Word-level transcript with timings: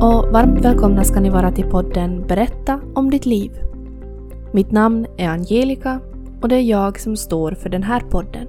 och 0.00 0.28
varmt 0.32 0.64
välkomna 0.64 1.04
ska 1.04 1.20
ni 1.20 1.30
vara 1.30 1.52
till 1.52 1.64
podden 1.64 2.26
Berätta 2.26 2.80
om 2.94 3.10
ditt 3.10 3.26
liv. 3.26 3.52
Mitt 4.52 4.70
namn 4.70 5.06
är 5.16 5.28
Angelica 5.28 6.00
och 6.42 6.48
det 6.48 6.56
är 6.56 6.60
jag 6.60 7.00
som 7.00 7.16
står 7.16 7.52
för 7.52 7.68
den 7.68 7.82
här 7.82 8.00
podden. 8.00 8.46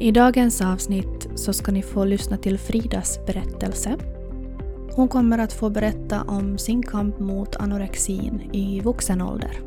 I 0.00 0.10
dagens 0.10 0.60
avsnitt 0.60 1.28
så 1.34 1.52
ska 1.52 1.72
ni 1.72 1.82
få 1.82 2.04
lyssna 2.04 2.36
till 2.36 2.58
Fridas 2.58 3.26
berättelse. 3.26 3.96
Hon 4.92 5.08
kommer 5.08 5.38
att 5.38 5.52
få 5.52 5.70
berätta 5.70 6.22
om 6.22 6.58
sin 6.58 6.82
kamp 6.82 7.18
mot 7.18 7.56
anorexin 7.56 8.42
i 8.52 8.80
vuxen 8.80 9.22
ålder. 9.22 9.60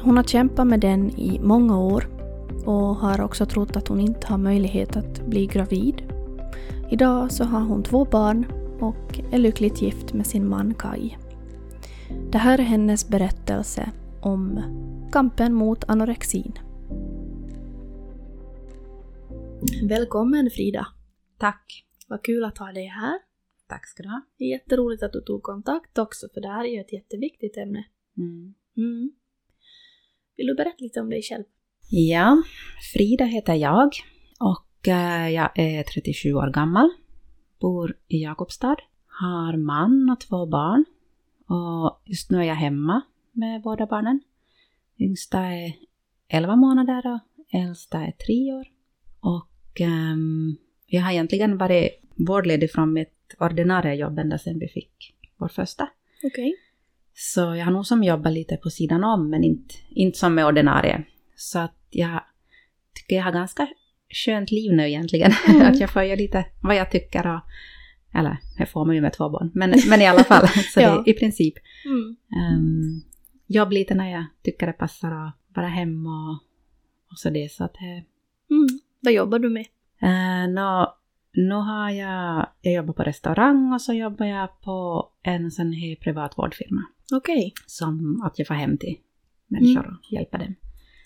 Hon 0.00 0.16
har 0.16 0.24
kämpat 0.24 0.66
med 0.66 0.80
den 0.80 1.10
i 1.10 1.40
många 1.42 1.78
år 1.78 2.08
och 2.64 2.96
har 2.96 3.20
också 3.20 3.46
trott 3.46 3.76
att 3.76 3.88
hon 3.88 4.00
inte 4.00 4.26
har 4.26 4.38
möjlighet 4.38 4.96
att 4.96 5.26
bli 5.26 5.46
gravid. 5.46 6.07
Idag 6.90 7.32
så 7.32 7.44
har 7.44 7.60
hon 7.60 7.82
två 7.82 8.04
barn 8.04 8.46
och 8.80 9.34
är 9.34 9.38
lyckligt 9.38 9.82
gift 9.82 10.12
med 10.12 10.26
sin 10.26 10.48
man 10.48 10.74
Kai. 10.74 11.16
Det 12.32 12.38
här 12.38 12.58
är 12.58 12.62
hennes 12.62 13.08
berättelse 13.08 13.92
om 14.22 14.62
kampen 15.12 15.54
mot 15.54 15.84
anorexin. 15.84 16.52
Välkommen 19.88 20.50
Frida! 20.50 20.86
Tack. 21.38 21.84
Vad 22.08 22.24
kul 22.24 22.44
att 22.44 22.58
ha 22.58 22.72
dig 22.72 22.86
här. 22.86 23.18
Tack 23.68 23.86
ska 23.86 24.02
du 24.02 24.08
ha. 24.08 24.20
Det 24.38 24.44
är 24.44 24.48
jätteroligt 24.48 25.02
att 25.02 25.12
du 25.12 25.20
tog 25.20 25.42
kontakt 25.42 25.98
också 25.98 26.26
för 26.34 26.40
det 26.40 26.48
här 26.48 26.64
är 26.64 26.74
ju 26.74 26.80
ett 26.80 26.92
jätteviktigt 26.92 27.56
ämne. 27.56 27.84
Mm. 28.16 28.54
Mm. 28.76 29.10
Vill 30.36 30.46
du 30.46 30.54
berätta 30.54 30.76
lite 30.78 31.00
om 31.00 31.10
dig 31.10 31.22
själv? 31.22 31.44
Ja, 31.90 32.42
Frida 32.92 33.24
heter 33.24 33.54
jag 33.54 33.90
och 34.40 34.67
jag 35.28 35.50
är 35.54 35.82
37 35.82 36.32
år 36.32 36.50
gammal. 36.50 36.90
Bor 37.60 37.96
i 38.08 38.22
Jakobstad. 38.22 38.76
Har 39.06 39.56
man 39.56 40.10
och 40.10 40.20
två 40.20 40.46
barn. 40.46 40.84
Och 41.46 42.02
just 42.04 42.30
nu 42.30 42.38
är 42.38 42.42
jag 42.42 42.54
hemma 42.54 43.02
med 43.32 43.62
båda 43.62 43.86
barnen. 43.86 44.20
Yngsta 44.98 45.38
är 45.38 45.72
11 46.28 46.56
månader 46.56 47.06
och 47.06 47.20
äldsta 47.54 47.98
är 47.98 48.12
3 48.12 48.52
år. 48.52 48.66
Och 49.20 49.80
ehm, 49.80 50.56
jag 50.86 51.02
har 51.02 51.12
egentligen 51.12 51.58
varit 51.58 52.02
vårdledig 52.14 52.72
från 52.72 52.92
mitt 52.92 53.34
ordinarie 53.38 53.94
jobb 53.94 54.18
ända 54.18 54.38
sedan 54.38 54.58
vi 54.58 54.68
fick 54.68 55.14
vår 55.36 55.48
första. 55.48 55.88
Okej. 56.24 56.54
Så 57.14 57.40
jag 57.40 57.64
har 57.64 57.72
nog 57.72 57.86
som 57.86 58.04
jobbat 58.04 58.32
lite 58.32 58.56
på 58.56 58.70
sidan 58.70 59.04
om, 59.04 59.30
men 59.30 59.44
inte, 59.44 59.74
inte 59.90 60.18
som 60.18 60.34
med 60.34 60.46
ordinarie. 60.46 61.04
Så 61.36 61.58
att 61.58 61.86
jag 61.90 62.20
tycker 62.94 63.16
jag 63.16 63.24
har 63.24 63.32
ganska 63.32 63.68
skönt 64.10 64.50
liv 64.50 64.72
nu 64.72 64.88
egentligen. 64.88 65.32
Mm. 65.48 65.62
att 65.66 65.80
jag 65.80 65.90
får 65.90 66.02
göra 66.02 66.16
lite 66.16 66.44
vad 66.62 66.76
jag 66.76 66.90
tycker 66.90 67.26
och... 67.34 67.40
Eller, 68.18 68.36
jag 68.58 68.68
får 68.68 68.84
man 68.84 68.94
ju 68.94 69.00
med 69.00 69.12
två 69.12 69.28
barn. 69.28 69.50
Men, 69.54 69.74
men 69.88 70.00
i 70.00 70.06
alla 70.06 70.24
fall, 70.24 70.48
så 70.74 70.80
Ja. 70.80 71.02
det, 71.06 71.10
i 71.10 71.14
princip. 71.14 71.54
Mm. 71.84 72.16
Um, 72.56 73.02
jobb 73.46 73.72
lite 73.72 73.94
när 73.94 74.10
jag 74.12 74.24
tycker 74.44 74.66
det 74.66 74.72
passar 74.72 75.10
och 75.10 75.30
vara 75.56 75.68
hemma 75.68 76.30
och, 76.30 76.34
och 77.12 77.18
så 77.18 77.30
det. 77.30 77.52
Så 77.52 77.64
att 77.64 77.74
det, 77.74 78.04
Mm. 78.54 78.66
Vad 79.00 79.12
jobbar 79.12 79.38
du 79.38 79.48
med? 79.50 79.66
Uh, 80.02 80.54
nå, 80.54 80.94
nu 81.32 81.54
har 81.54 81.90
jag, 81.90 82.46
jag 82.60 82.74
jobbar 82.74 82.94
på 82.94 83.02
restaurang 83.02 83.72
och 83.72 83.82
så 83.82 83.92
jobbar 83.92 84.26
jag 84.26 84.60
på 84.60 85.08
en 85.22 85.50
sån 85.50 85.72
här 85.72 85.96
privat 85.96 86.38
vårdfirma. 86.38 86.82
Okej. 87.12 87.52
Som 87.66 88.22
att 88.24 88.38
jag 88.38 88.48
får 88.48 88.54
hem 88.54 88.78
till 88.78 88.96
människor 89.46 89.86
och 89.86 90.12
hjälper 90.12 90.38
dem. 90.38 90.54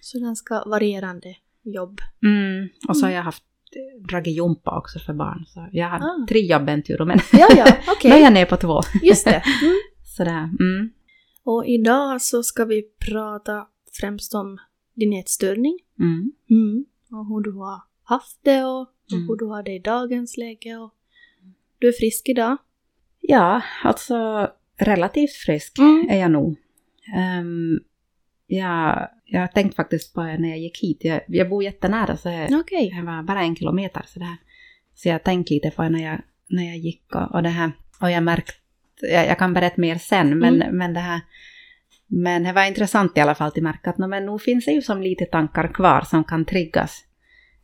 Så 0.01 0.21
ganska 0.21 0.63
varierande 0.67 1.35
jobb. 1.65 2.01
Mm. 2.23 2.69
Och 2.89 2.97
så 2.97 3.03
har 3.03 3.11
Mm. 3.11 3.17
jag 3.17 3.23
haft 3.25 3.43
eh, 3.77 4.03
dragit 4.09 4.37
jumpa 4.37 4.79
också 4.79 4.99
för 4.99 5.13
barn. 5.15 5.45
Så 5.47 5.69
jag 5.73 5.89
har 5.89 5.99
Ah. 5.99 6.27
tre 6.29 6.41
jobb 6.41 6.69
en 6.69 6.83
tur, 6.83 7.05
men 7.05 7.19
Ja, 7.33 7.49
ja, 7.57 7.67
okej. 7.97 8.11
nu 8.11 8.17
är 8.17 8.21
jag 8.21 8.33
ner 8.33 8.47
på 8.47 8.57
två. 8.57 8.81
Just 9.03 9.25
det. 9.25 9.43
Mm. 9.63 9.75
Sådär. 10.05 10.51
Mm. 10.61 10.91
Och 11.45 11.67
idag 11.67 12.23
så 12.23 12.43
ska 12.43 12.65
vi 12.65 12.83
prata 13.11 13.67
främst 14.01 14.35
om 14.35 14.59
din 14.95 15.13
ätstörning. 15.13 15.79
Mm. 16.01 16.33
Mm. 16.51 16.85
Och 17.11 17.27
hur 17.27 17.41
du 17.41 17.53
har 17.53 17.81
haft 18.05 18.39
det 18.43 18.65
och, 18.65 18.81
och 18.81 19.13
Mm. 19.13 19.29
hur 19.29 19.37
du 19.37 19.45
har 19.45 19.63
det 19.63 19.73
i 19.73 19.79
dagens 19.79 20.37
läge. 20.37 20.77
Och 20.77 20.95
du 21.79 21.89
är 21.89 21.93
frisk 21.93 22.29
idag. 22.29 22.57
Ja, 23.21 23.63
alltså 23.85 24.49
relativt 24.79 25.33
frisk 25.33 25.79
Mm. 25.79 26.07
är 26.11 26.21
jag 26.21 26.31
nog. 26.31 26.57
Um, 27.41 27.81
jag, 28.57 29.09
jag 29.25 29.41
har 29.41 29.47
tänkt 29.47 29.77
faktiskt 29.77 30.15
på 30.15 30.23
när 30.23 30.49
jag 30.49 30.59
gick 30.59 30.79
hit. 30.83 30.99
Jag, 31.01 31.21
jag 31.29 31.49
bor 31.49 31.63
jättenära 31.63 32.17
så 32.17 32.29
jag, 32.29 32.61
Okej. 32.61 32.93
Det 32.97 33.07
var 33.07 33.23
bara 33.23 33.43
en 33.43 33.57
kilometer. 33.57 34.03
Så, 34.07 34.19
det 34.19 34.25
här. 34.25 34.37
så 34.95 35.09
jag 35.09 35.23
tänkte 35.23 35.55
lite 35.55 35.71
på 35.71 35.83
när 35.89 36.05
jag, 36.05 36.21
när 36.49 36.63
jag 36.63 36.77
gick 36.77 37.15
och, 37.15 37.35
och 37.35 37.43
det 37.43 37.49
här. 37.49 37.73
Och 38.01 38.11
jag 38.11 38.23
märkte, 38.23 38.53
jag, 39.01 39.27
jag 39.27 39.39
kan 39.39 39.55
berätta 39.55 39.81
mer 39.81 39.99
sen, 39.99 40.39
men, 40.39 40.59
men 40.73 40.95
det 40.95 41.01
här. 41.01 41.21
Men 42.07 42.43
det 42.43 42.53
var 42.53 42.65
intressant 42.65 43.19
i 43.19 43.21
alla 43.21 43.35
fall 43.35 43.49
att 43.49 43.57
märka 43.57 43.91
att 43.91 43.99
no, 43.99 44.07
men 44.07 44.27
nog 44.27 44.43
finns 44.43 44.65
det 44.65 44.73
ju 44.73 44.83
som 44.83 45.03
lite 45.03 45.25
tankar 45.25 45.75
kvar 45.75 46.01
som 46.01 46.25
kan 46.25 46.45
triggas. 46.45 47.05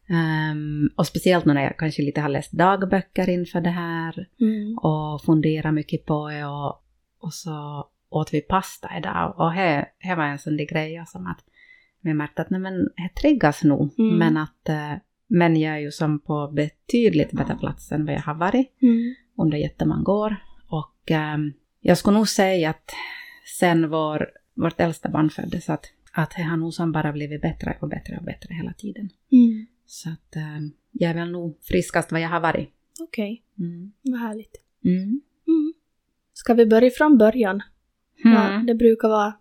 Ehm, 0.09 0.91
och 0.97 1.06
speciellt 1.06 1.44
nu 1.44 1.55
när 1.55 1.62
jag 1.62 1.78
kanske 1.78 2.03
lite 2.03 2.20
har 2.20 2.28
läst 2.28 2.53
dagböcker 2.53 3.28
inför 3.28 3.60
det 3.60 3.70
här 3.70 4.28
Mm. 4.41 4.78
och 4.78 5.22
funderat 5.25 5.75
mycket 5.75 6.06
på 6.06 6.28
det 6.28 6.44
och, 6.44 6.82
och 7.20 7.34
så 7.34 7.87
åt 8.11 8.35
vi 8.35 8.41
pasta 8.41 8.91
idag 8.99 9.35
och 9.39 9.53
det 9.55 9.87
det 10.03 10.15
var 10.15 10.25
en 10.25 10.39
sån 10.39 10.57
där 10.57 10.65
grej 10.67 11.05
som 11.07 11.27
att 11.27 11.45
vi 12.01 12.15
märkte 12.15 12.43
att 12.43 12.51
nej 12.51 12.61
men 12.61 12.75
det 12.85 13.11
triggas 13.21 13.65
nog 13.65 13.95
Mm. 13.99 14.19
men 14.19 14.37
att 14.37 14.69
eh, 14.69 14.93
men 15.27 15.57
jag 15.61 15.75
är 15.75 15.79
ju 15.79 15.91
som 15.91 16.19
på 16.21 16.49
betydligt 16.53 17.33
bättre 17.33 17.55
plats 17.57 17.93
än 17.93 18.05
vad 18.07 18.15
jag 18.15 18.21
har 18.21 18.35
varit 18.35 18.83
Mm. 18.83 19.15
under 19.39 19.59
jättemånga 19.59 20.11
år 20.13 20.37
och 20.71 21.11
ehm, 21.11 21.53
jag 21.81 21.99
skulle 21.99 22.17
nog 22.17 22.29
säga 22.29 22.71
att 22.71 22.91
sen 23.59 23.91
vår, 23.91 24.31
vårt 24.55 24.81
äldsta 24.81 25.09
barn 25.09 25.31
föddes 25.31 25.71
att, 25.71 25.85
att 26.13 26.31
det 26.37 26.43
har 26.43 26.57
nog 26.57 26.75
som 26.75 26.93
bara 26.93 27.13
blivit 27.13 27.43
bättre 27.43 27.77
och 27.81 27.89
bättre 27.89 28.17
och 28.17 28.25
bättre 28.25 28.55
hela 28.55 28.73
tiden. 28.73 29.11
Mm. 29.33 29.67
Så 29.87 30.11
att 30.11 30.37
ehm, 30.37 30.71
jag 30.93 31.11
är 31.11 31.15
väl 31.15 31.31
nog 31.31 31.59
friskast 31.63 32.13
vad 32.13 32.21
jag 32.21 32.29
har 32.29 32.41
varit. 32.41 32.71
Okej, 33.01 33.43
Mm. 33.59 33.93
vad 34.03 34.21
härligt. 34.21 34.57
Mm. 34.85 35.03
Mm. 35.49 35.73
Ska 36.33 36.55
vi 36.55 36.67
börja 36.67 36.91
från 36.91 37.19
början? 37.19 37.63
Ja, 38.25 38.49
Mm. 38.49 38.67
det 38.67 38.75
brukar 38.75 39.09
vara 39.09 39.33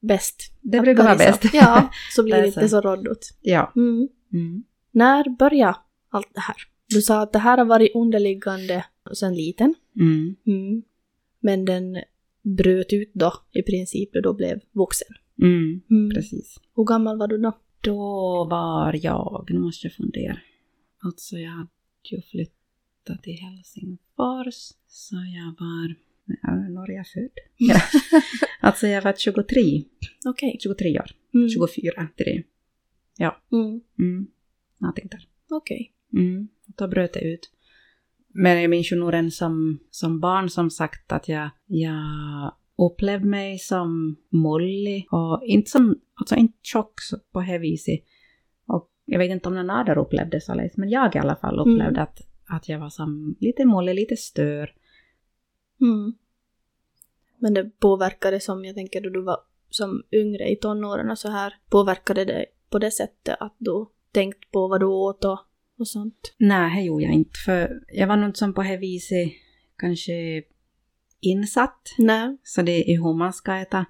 bäst. 0.00 0.52
Det 0.60 0.80
brukar 0.80 1.04
vara 1.04 1.16
bäst. 1.16 1.54
Ja, 1.54 1.90
så 2.16 2.22
blir 2.22 2.36
Det 2.36 2.46
inte 2.46 2.68
så. 2.68 2.80
råddigt. 2.80 3.38
Ja. 3.40 3.72
Mm. 3.76 4.08
Mm. 4.32 4.64
När 4.90 5.36
började 5.38 5.76
allt 6.10 6.34
det 6.34 6.40
här? 6.40 6.56
Du 6.88 7.02
sa 7.02 7.20
att 7.22 7.32
det 7.32 7.38
här 7.38 7.58
har 7.58 7.64
varit 7.64 7.94
underliggande 7.94 8.84
sedan 9.14 9.34
liten. 9.34 9.74
Mm. 10.00 10.36
Mm. 10.46 10.82
Men 11.40 11.64
den 11.64 11.96
bröt 12.56 12.92
ut 12.92 13.10
då 13.14 13.32
i 13.52 13.62
princip 13.62 14.16
och 14.16 14.22
då 14.22 14.34
blev 14.34 14.60
vuxen. 14.72 15.08
Mm. 15.42 15.80
Mm. 15.90 16.10
Precis. 16.10 16.60
Hur 16.76 16.84
gammal 16.84 17.18
var 17.18 17.28
du 17.28 17.38
då? 17.38 17.52
Då 17.80 17.96
var 18.50 18.96
jag, 19.02 19.46
nu 19.50 19.58
måste 19.58 19.86
jag 19.86 19.94
fundera. 19.94 20.38
Alltså 21.02 21.36
jag 21.36 21.50
hade 21.50 21.68
ju 22.10 22.22
flyttat 22.22 23.22
till 23.22 23.36
Helsingfors. 23.38 24.54
Så 24.88 25.14
jag 25.14 25.54
var, 25.66 25.88
ja, 25.88 25.94
när 26.42 26.90
är 26.90 26.94
jag 26.96 27.06
född? 27.06 27.30
Ja. 27.56 27.80
alltså 28.60 28.86
jag 28.86 29.02
var 29.02 29.12
23, 29.12 29.84
Okej. 30.26 30.56
23 30.60 30.98
år. 31.00 31.10
Mm. 31.34 31.48
24, 31.48 32.08
3. 32.16 32.42
Mm. 33.52 33.80
Mm. 33.98 34.26
Någonting 34.78 35.08
där. 35.10 35.28
Okej. 35.50 35.92
Mm. 36.12 36.48
Då 36.66 36.88
bröt 36.88 37.12
det 37.12 37.20
ut. 37.20 37.50
Men 38.28 38.62
jag 38.62 38.70
minns 38.70 38.92
ju 38.92 38.96
nog 38.96 39.32
som, 39.32 39.78
som 39.90 40.20
barn 40.20 40.50
som 40.50 40.70
sagt 40.70 41.12
att 41.12 41.28
jag, 41.28 41.50
jag 41.66 42.54
upplevde 42.78 43.26
mig 43.26 43.58
som 43.58 44.16
mollig 44.30 45.06
och 45.10 45.42
inte 45.44 45.70
som, 45.70 46.00
alltså 46.14 46.36
inte 46.36 46.58
tjock 46.62 46.94
på 47.32 47.40
det 47.40 47.58
viset. 47.58 48.00
Och 48.66 48.90
jag 49.04 49.18
vet 49.18 49.30
inte 49.30 49.48
om 49.48 49.54
någon 49.54 49.70
annan 49.70 49.98
upplevde 49.98 50.36
det 50.36 50.40
så 50.40 50.54
men 50.76 50.88
jag 50.90 51.16
i 51.16 51.18
alla 51.18 51.36
fall 51.36 51.58
upplevde 51.58 51.84
Mm. 51.84 52.02
att, 52.02 52.20
att 52.46 52.68
jag 52.68 52.78
var 52.78 52.90
som 52.90 53.36
lite 53.40 53.64
mollig, 53.64 53.94
lite 53.94 54.16
stör. 54.16 54.74
Mm. 55.80 56.12
Men 57.40 57.54
det 57.54 57.64
påverkade 57.80 58.40
som 58.40 58.64
jag 58.64 58.74
tänker 58.74 59.00
då 59.00 59.10
du 59.10 59.22
var 59.22 59.38
som 59.70 60.02
yngre 60.12 60.48
i 60.50 60.56
tonåren 60.56 61.10
och 61.10 61.18
så 61.18 61.28
här. 61.30 61.54
Påverkade 61.70 62.24
det 62.24 62.46
på 62.70 62.78
det 62.78 62.90
sättet 62.90 63.36
att 63.40 63.56
du 63.58 63.86
tänkt 64.12 64.50
på 64.50 64.68
vad 64.68 64.80
du 64.80 64.86
åt 64.86 65.24
och, 65.24 65.38
och 65.78 65.88
sånt? 65.88 66.34
Nej, 66.38 66.76
det 66.76 66.86
gjorde 66.86 67.04
jag 67.04 67.12
inte, 67.14 67.38
för 67.46 67.82
jag 67.92 68.06
var 68.06 68.16
nog 68.16 68.28
inte 68.28 68.38
som 68.38 68.54
på 68.54 68.62
det 68.62 68.76
viset 68.76 69.32
kanske 69.78 70.42
insatt. 71.20 71.94
Nej. 71.98 72.36
Så 72.42 72.62
det 72.62 72.92
är 72.92 72.96
hur 72.96 73.14
man 73.14 73.32
ska 73.32 73.54
äta. 73.56 73.86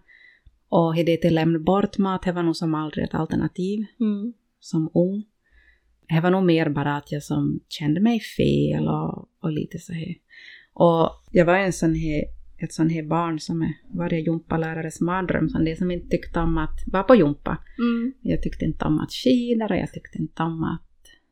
Och 0.68 0.94
det 0.94 1.16
till 1.16 1.34
lämna 1.34 1.58
bort 1.58 1.98
mat, 1.98 2.22
det 2.22 2.32
var 2.32 2.42
nog 2.42 2.56
som 2.56 2.74
aldrig 2.74 3.04
ett 3.04 3.14
alternativ 3.14 3.86
Mm. 4.00 4.32
som 4.60 4.90
ung. 4.94 5.24
Det 6.08 6.20
var 6.20 6.30
nog 6.30 6.44
mer 6.44 6.68
bara 6.68 6.96
att 6.96 7.12
jag 7.12 7.22
som 7.22 7.60
kände 7.68 8.00
mig 8.00 8.20
fel 8.20 8.88
och, 8.88 9.28
och 9.40 9.52
lite 9.52 9.78
så 9.78 9.92
här. 9.92 10.14
Och 10.72 11.10
jag 11.30 11.44
var 11.44 11.54
en 11.54 11.72
sån 11.72 11.94
här, 11.94 12.24
ett 12.62 12.72
sån 12.72 12.90
här 12.90 13.02
barn 13.02 13.40
som 13.40 13.62
är 13.62 13.72
varje 13.94 14.20
gympalärares 14.20 15.00
mardröm, 15.00 15.48
som 15.48 15.64
det 15.64 15.76
som 15.76 15.90
inte 15.90 16.08
tyckte 16.08 16.40
om 16.40 16.58
att 16.58 16.78
vara 16.86 17.02
på 17.02 17.14
gympa. 17.14 17.58
Mm. 17.78 18.12
Jag 18.20 18.42
tyckte 18.42 18.64
inte 18.64 18.84
om 18.84 19.00
att 19.00 19.12
skida 19.12 19.64
och 19.64 19.76
jag 19.76 19.92
tyckte 19.92 20.18
inte 20.18 20.42
om 20.42 20.64
att 20.64 20.80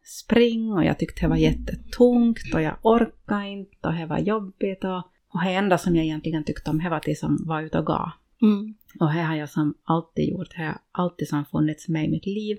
springa 0.05 0.75
och 0.75 0.85
jag 0.85 0.99
tyckte 0.99 1.21
det 1.21 1.29
var 1.29 1.37
jättetungt 1.37 2.55
och 2.55 2.63
jag 2.63 2.77
orkade 2.83 3.49
inte 3.49 3.89
och 3.89 3.95
det 3.95 4.07
var 4.07 4.19
jobbigt 4.19 4.85
och, 4.85 4.99
och 5.29 5.41
det 5.45 5.55
enda 5.55 5.79
som 5.79 5.97
jag 5.97 6.05
egentligen 6.05 6.45
tyckte 6.45 6.71
om 6.71 6.79
det 6.79 6.91
var 6.91 6.97
att 6.97 7.19
som 7.19 7.39
var 7.47 7.63
ute 7.63 7.79
och 7.79 7.87
gå. 7.87 8.13
Mm. 8.43 8.75
Och 9.01 9.15
det 9.15 9.23
har 9.23 9.37
jag 9.37 9.51
som 9.51 9.75
alltid 9.85 10.29
gjort, 10.29 10.57
det 10.57 10.63
har 10.63 10.79
alltid 10.93 11.29
som 11.29 11.45
funnits 11.45 11.89
med 11.89 12.05
i 12.05 12.09
mitt 12.09 12.27
liv. 12.27 12.59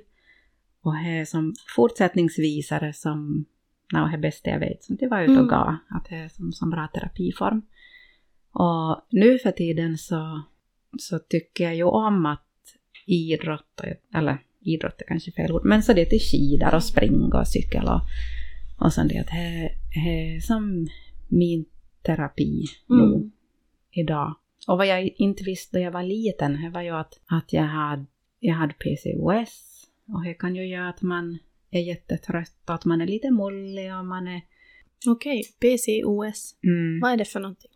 Och 0.81 0.93
det 0.93 1.25
som 1.25 1.53
fortsättningsvis 1.75 2.71
är 2.71 2.79
det 2.79 2.93
som, 2.93 3.45
no, 3.93 4.07
det 4.11 4.17
bästa 4.17 4.49
jag 4.49 4.59
vet, 4.59 4.83
som 4.83 4.95
det 4.95 5.07
var 5.07 5.21
ute 5.21 5.31
och 5.31 5.37
Mm. 5.37 5.47
gå, 5.47 5.77
att 5.89 6.05
det 6.09 6.15
är 6.15 6.29
som, 6.29 6.51
som 6.51 6.69
bra 6.69 6.87
terapiform. 6.93 7.61
Och 8.51 9.05
nu 9.11 9.39
för 9.39 9.51
tiden 9.51 9.97
så, 9.97 10.41
så 10.99 11.19
tycker 11.19 11.63
jag 11.63 11.75
ju 11.75 11.83
om 11.83 12.25
att 12.25 12.45
idrotta, 13.05 13.83
eller 14.15 14.37
idrott 14.61 15.01
är 15.01 15.05
kanske 15.05 15.31
fel 15.31 15.51
ord, 15.51 15.65
men 15.65 15.83
så 15.83 15.93
det 15.93 16.01
är 16.01 16.05
till 16.05 16.19
skidor 16.19 16.75
och 16.75 16.83
springa 16.83 17.39
och 17.39 17.47
cykel 17.47 17.85
och, 17.87 18.01
och 18.85 18.93
sånt 18.93 19.09
det, 19.09 19.25
det 19.31 20.09
är 20.09 20.39
som 20.39 20.87
min 21.27 21.65
terapi 22.01 22.65
nu 22.87 23.03
Mm. 23.03 23.31
idag. 23.91 24.35
Och 24.67 24.77
vad 24.77 24.87
jag 24.87 25.07
inte 25.15 25.43
visste 25.43 25.77
då 25.77 25.83
jag 25.83 25.91
var 25.91 26.03
liten, 26.03 26.61
det 26.61 26.69
var 26.69 26.81
ju 26.81 26.89
att, 26.89 27.19
att 27.25 27.53
jag, 27.53 27.63
hade, 27.63 28.05
jag 28.39 28.55
hade 28.55 28.73
PCOS. 28.73 29.85
Och 30.07 30.23
det 30.23 30.33
kan 30.33 30.55
ju 30.55 30.67
göra 30.67 30.89
att 30.89 31.01
man 31.01 31.37
är 31.71 31.81
jättetrött 31.81 32.63
och 32.67 32.73
att 32.75 32.85
man 32.85 33.01
är 33.01 33.07
lite 33.07 33.31
mullig 33.31 33.95
och 33.95 34.05
man 34.05 34.27
är... 34.27 34.41
Okej, 35.07 35.43
PCOS. 35.59 36.55
Mm. 36.63 36.99
Vad 37.01 37.11
är 37.11 37.17
det 37.17 37.25
för 37.25 37.39
någonting? 37.39 37.71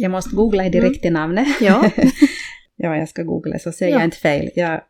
Jag 0.00 0.10
måste 0.10 0.36
googla 0.36 0.68
direkt 0.68 1.04
i 1.04 1.10
namnet. 1.10 1.46
Ja. 1.60 1.90
ja, 2.76 2.96
jag 2.96 3.08
ska 3.08 3.22
googla 3.22 3.58
så 3.58 3.72
säger 3.72 3.92
Ja. 3.92 3.98
jag 3.98 4.04
inte 4.06 4.16
fel. 4.16 4.50
Jag, 4.56 4.80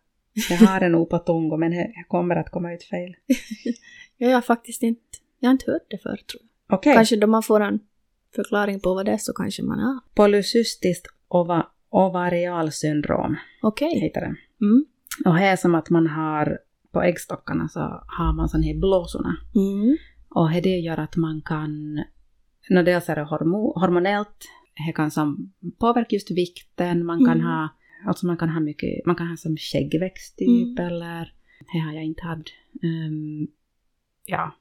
jag 0.51 0.57
har 0.57 0.81
det 0.81 0.89
nog 0.89 1.11
på 1.11 1.19
tungo 1.19 1.57
men 1.57 1.71
det 1.71 1.77
det 1.77 2.05
kommer 2.09 2.37
att 2.37 2.51
komma 2.51 2.73
ut 2.75 2.85
fel. 2.85 3.15
Jag 4.21 4.31
har 4.35 4.41
faktiskt 4.41 4.83
inte, 4.83 5.01
jag 5.41 5.49
har 5.49 5.53
inte 5.53 5.71
hört 5.71 5.87
det 5.91 5.99
förr 5.99 6.17
tror 6.17 6.43
jag. 6.69 6.79
Okej. 6.79 6.95
Kanske 6.95 7.17
då 7.17 7.27
man 7.27 7.43
får 7.43 7.61
en 7.61 7.81
förklaring 8.35 8.81
på 8.81 8.95
vad 8.95 9.07
det 9.07 9.13
är 9.13 9.19
så 9.19 9.33
kanske 9.33 9.63
man, 9.63 9.79
ja. 9.79 10.01
Polycystiskt 10.15 11.07
ova, 11.29 11.67
ovarialsyndrom 11.91 13.37
Okej. 13.63 14.01
heter 14.01 14.21
det. 14.21 14.35
Mm. 14.65 14.85
Och 15.25 15.35
det 15.35 15.45
är 15.47 15.57
som 15.57 15.75
att 15.75 15.91
man 15.91 16.07
har, 16.07 16.59
på 16.93 17.03
äggstockarna 17.03 17.69
så 17.69 17.81
har 18.07 18.33
man 18.37 18.49
sån 18.49 18.63
här 18.63 18.75
blåsorna. 18.75 19.37
Mm. 19.55 19.97
Och 20.29 20.51
det 20.63 20.79
gör 20.79 20.99
att 21.01 21.17
man 21.17 21.43
kan, 21.45 21.95
no, 22.71 22.83
dels 22.83 23.09
är 23.09 23.17
det 23.17 23.23
hormo, 23.23 23.73
hormonellt, 23.81 24.49
det 24.87 24.93
kan 24.93 25.11
som 25.11 25.53
påverka 25.79 26.17
just 26.17 26.31
vikten, 26.31 27.07
man 27.07 27.19
kan 27.25 27.35
Mm. 27.41 27.47
ha, 27.47 27.69
alltså 28.07 28.27
man 28.27 28.37
kan 28.37 28.49
ha 28.49 28.61
mycket, 28.61 29.07
man 29.07 29.17
kan 29.17 29.27
ha 29.29 29.37
som 29.37 29.57
skäggväxt 29.57 30.39
typ 30.39 30.79
Mm. 30.79 30.87
eller, 30.87 31.33
det 31.73 31.79
har 31.79 31.93
jag 31.93 32.05
inte 32.05 32.23
haft. 32.25 32.49
Ehm, 32.83 33.47
ja, 34.27 34.57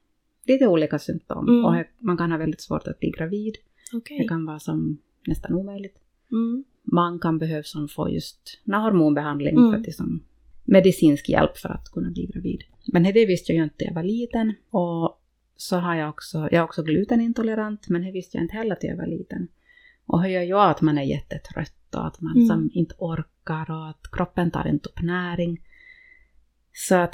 lite 0.45 0.67
olika 0.67 0.99
symptom. 0.99 1.47
Mm. 1.47 1.65
Och 1.65 1.75
man 1.99 2.17
kan 2.17 2.31
ha 2.31 2.37
väldigt 2.37 2.61
svårt 2.61 2.87
att 2.87 2.99
bli 2.99 3.09
gravid, 3.17 3.55
Okej. 3.93 4.17
det 4.19 4.27
kan 4.27 4.45
vara 4.45 4.59
som 4.59 4.97
nästan 5.27 5.53
omöjligt. 5.53 5.97
Mm. 6.31 6.63
Man 6.83 7.19
kan 7.19 7.37
behöva 7.37 7.63
som 7.63 7.87
få 7.87 8.09
just 8.09 8.61
hormonbehandling 8.65 9.57
Mm. 9.57 9.71
för 9.71 9.77
att 9.79 9.85
liksom, 9.85 10.23
medicinsk 10.65 11.29
hjälp 11.29 11.57
för 11.57 11.69
att 11.69 11.89
kunna 11.91 12.09
bli 12.11 12.25
gravid. 12.25 12.63
Men 12.93 13.03
det 13.03 13.25
visste 13.25 13.51
jag 13.51 13.57
ju 13.57 13.63
inte 13.63 13.75
när 13.79 13.87
jag 13.87 13.95
var 13.95 14.03
liten. 14.03 14.53
Och 14.69 15.21
så 15.55 15.75
har 15.77 15.95
jag 15.95 16.09
också, 16.09 16.37
jag 16.37 16.53
är 16.53 16.63
också 16.63 16.83
glutenintolerant, 16.83 17.89
men 17.89 18.01
det 18.01 18.11
visste 18.11 18.37
jag 18.37 18.43
inte 18.43 18.55
heller 18.55 18.77
när 18.81 18.89
jag 18.89 18.97
var 18.97 19.07
liten. 19.07 19.47
Och 20.07 20.29
gör 20.29 20.41
ju 20.41 20.59
att 20.59 20.81
man 20.81 20.97
är 20.97 21.03
jättetrött 21.03 21.95
och 21.95 22.07
att 22.07 22.21
man 22.21 22.35
Mm. 22.35 22.47
som 22.47 22.69
inte 22.73 22.95
orkar 22.97 23.71
och 23.71 23.89
att 23.89 24.11
kroppen 24.11 24.51
tar 24.51 24.67
inte 24.67 24.89
upp 24.89 25.01
näring. 25.01 25.59
Så 26.73 26.95
att 26.95 27.13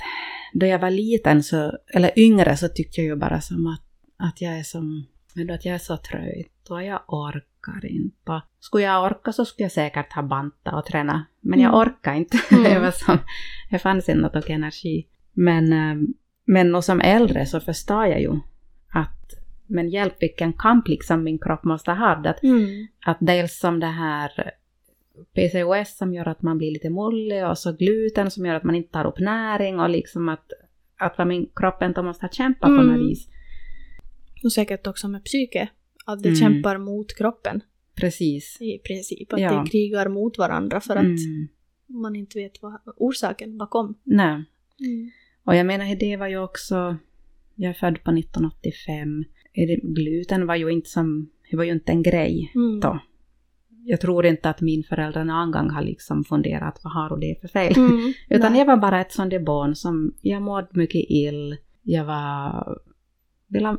då 0.54 0.66
jag 0.66 0.80
var 0.80 0.90
liten, 0.90 1.44
så, 1.44 1.78
eller 1.94 2.20
yngre, 2.20 2.58
så 2.58 2.68
tyckte 2.68 3.02
jag 3.02 3.06
ju 3.08 3.16
bara 3.16 3.42
som 3.42 3.68
att, 3.68 3.84
att 4.18 4.42
jag 4.42 4.60
är 4.60 4.64
som, 4.64 5.06
men 5.34 5.50
att 5.50 5.66
jag 5.66 5.76
är 5.76 5.80
så 5.80 5.98
trött 5.98 6.70
och 6.70 6.84
jag 6.84 7.02
orkar 7.08 7.86
inte. 7.86 8.42
Skulle 8.60 8.84
jag 8.84 9.04
orka 9.04 9.32
så 9.32 9.46
skulle 9.46 9.66
jag 9.66 9.72
säkert 9.72 10.14
ha 10.14 10.22
banta 10.24 10.72
och 10.76 10.86
träna. 10.86 11.26
Men 11.42 11.60
jag 11.60 11.70
Mm. 11.74 11.80
orkar 11.80 12.14
inte. 12.14 12.38
Mm. 12.52 12.64
det, 12.64 12.80
var 12.80 12.92
som, 12.92 13.18
det 13.70 13.80
fanns 13.80 14.10
inte 14.10 14.22
något 14.22 14.50
energi. 14.50 15.08
Men, 15.34 15.74
eh, 15.74 16.08
men 16.46 16.76
och 16.76 16.84
som 16.84 17.02
äldre 17.02 17.46
så 17.46 17.60
förstår 17.60 18.06
jag 18.06 18.22
ju 18.22 18.32
att 18.90 19.34
men 19.68 19.90
hjälp 19.90 20.14
vilken 20.20 20.54
kamp 20.54 20.88
liksom 20.88 21.24
min 21.24 21.40
kropp 21.40 21.64
måste 21.64 21.92
ha. 21.92 22.16
Att, 22.16 22.44
Mm. 22.44 22.88
att 23.06 23.18
dels 23.20 23.60
som 23.60 23.80
det 23.80 23.86
här 23.88 24.32
PCOS 25.36 25.98
som 25.98 26.14
gör 26.14 26.28
att 26.28 26.42
man 26.42 26.58
blir 26.58 26.72
lite 26.72 26.90
mullig 26.90 27.48
och 27.48 27.58
så 27.58 27.72
gluten 27.74 28.32
som 28.32 28.46
gör 28.46 28.56
att 28.56 28.64
man 28.64 28.76
inte 28.76 28.92
tar 28.92 29.06
upp 29.06 29.20
näring 29.20 29.80
och 29.80 29.90
liksom 29.90 30.30
att, 30.30 30.52
att 30.98 31.18
vad 31.18 31.28
min 31.28 31.50
kropp 31.56 31.82
inte 31.84 32.02
måste 32.02 32.26
ha 32.26 32.32
kämpat 32.32 32.68
på 32.70 32.82
Mm. 32.82 32.88
något 32.88 33.10
vis. 33.10 33.28
Och 34.44 34.52
säkert 34.52 34.88
också 34.88 35.08
med 35.08 35.24
psyke. 35.24 35.68
Att 36.06 36.24
det 36.24 36.30
Mm. 36.30 36.40
kämpar 36.40 36.78
mot 36.78 37.18
kroppen 37.18 37.62
Precis. 37.96 38.58
i 38.62 38.78
princip. 38.78 39.34
Att 39.34 39.40
Ja. 39.42 39.50
de 39.54 39.66
krigar 39.68 40.08
mot 40.08 40.38
varandra 40.38 40.80
för 40.80 40.96
att 40.96 41.04
Mm. 41.04 41.48
man 41.88 42.16
inte 42.16 42.40
vet 42.40 42.62
vad 42.62 42.80
orsaken 42.98 43.58
bakom. 43.58 43.96
Nej. 44.04 44.44
Mm. 44.80 45.12
Och 45.44 45.56
jag 45.56 45.66
menar, 45.66 45.96
det 45.96 46.18
var 46.18 46.28
ju 46.28 46.38
också... 46.38 46.98
Jag 47.56 47.70
är 47.70 47.74
född 47.74 48.04
på 48.04 48.12
1985. 48.12 49.26
Det- 49.54 49.80
Gluten 49.84 50.48
var 50.48 50.56
ju 50.56 50.70
inte 50.70 50.90
som... 50.90 51.30
Det 51.52 51.58
var 51.58 51.64
ju 51.64 51.72
inte 51.72 51.92
en 51.92 52.04
grej 52.04 52.52
Mm. 52.56 52.80
då. 52.80 53.00
Jag 53.86 54.02
tror 54.02 54.26
inte 54.26 54.50
att 54.50 54.62
min 54.62 54.84
föräldrar 54.84 55.24
någon 55.24 55.52
gång 55.52 55.70
har 55.70 55.82
liksom 55.82 56.24
funderat 56.24 56.80
vad 56.84 56.94
har 56.94 57.18
det 57.18 57.38
för 57.42 57.48
fel. 57.48 57.74
Mm. 57.78 58.14
Utan 58.30 58.52
Nej. 58.52 58.60
jag 58.60 58.66
var 58.66 58.78
bara 58.78 59.02
ett 59.02 59.12
sånt 59.12 59.46
barn 59.46 59.76
som... 59.76 60.14
Jag 60.22 60.42
mådde 60.42 60.68
mycket 60.72 61.06
ill. 61.10 61.58
Jag 61.84 62.06
var... 62.06 62.78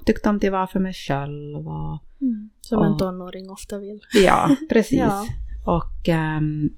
Tyckte 0.06 0.28
om 0.28 0.36
att 0.36 0.44
vara 0.50 0.66
för 0.66 0.80
mig 0.80 0.92
själv 0.92 1.68
och... 1.68 1.98
Mm. 2.20 2.50
Som 2.60 2.82
en 2.82 2.92
Och- 2.92 2.98
tonåring 2.98 3.50
ofta 3.50 3.78
vill. 3.78 4.00
Ja, 4.26 4.56
precis. 4.68 4.98
Ja. 4.98 5.26
Och 5.66 6.08
ehm, 6.08 6.70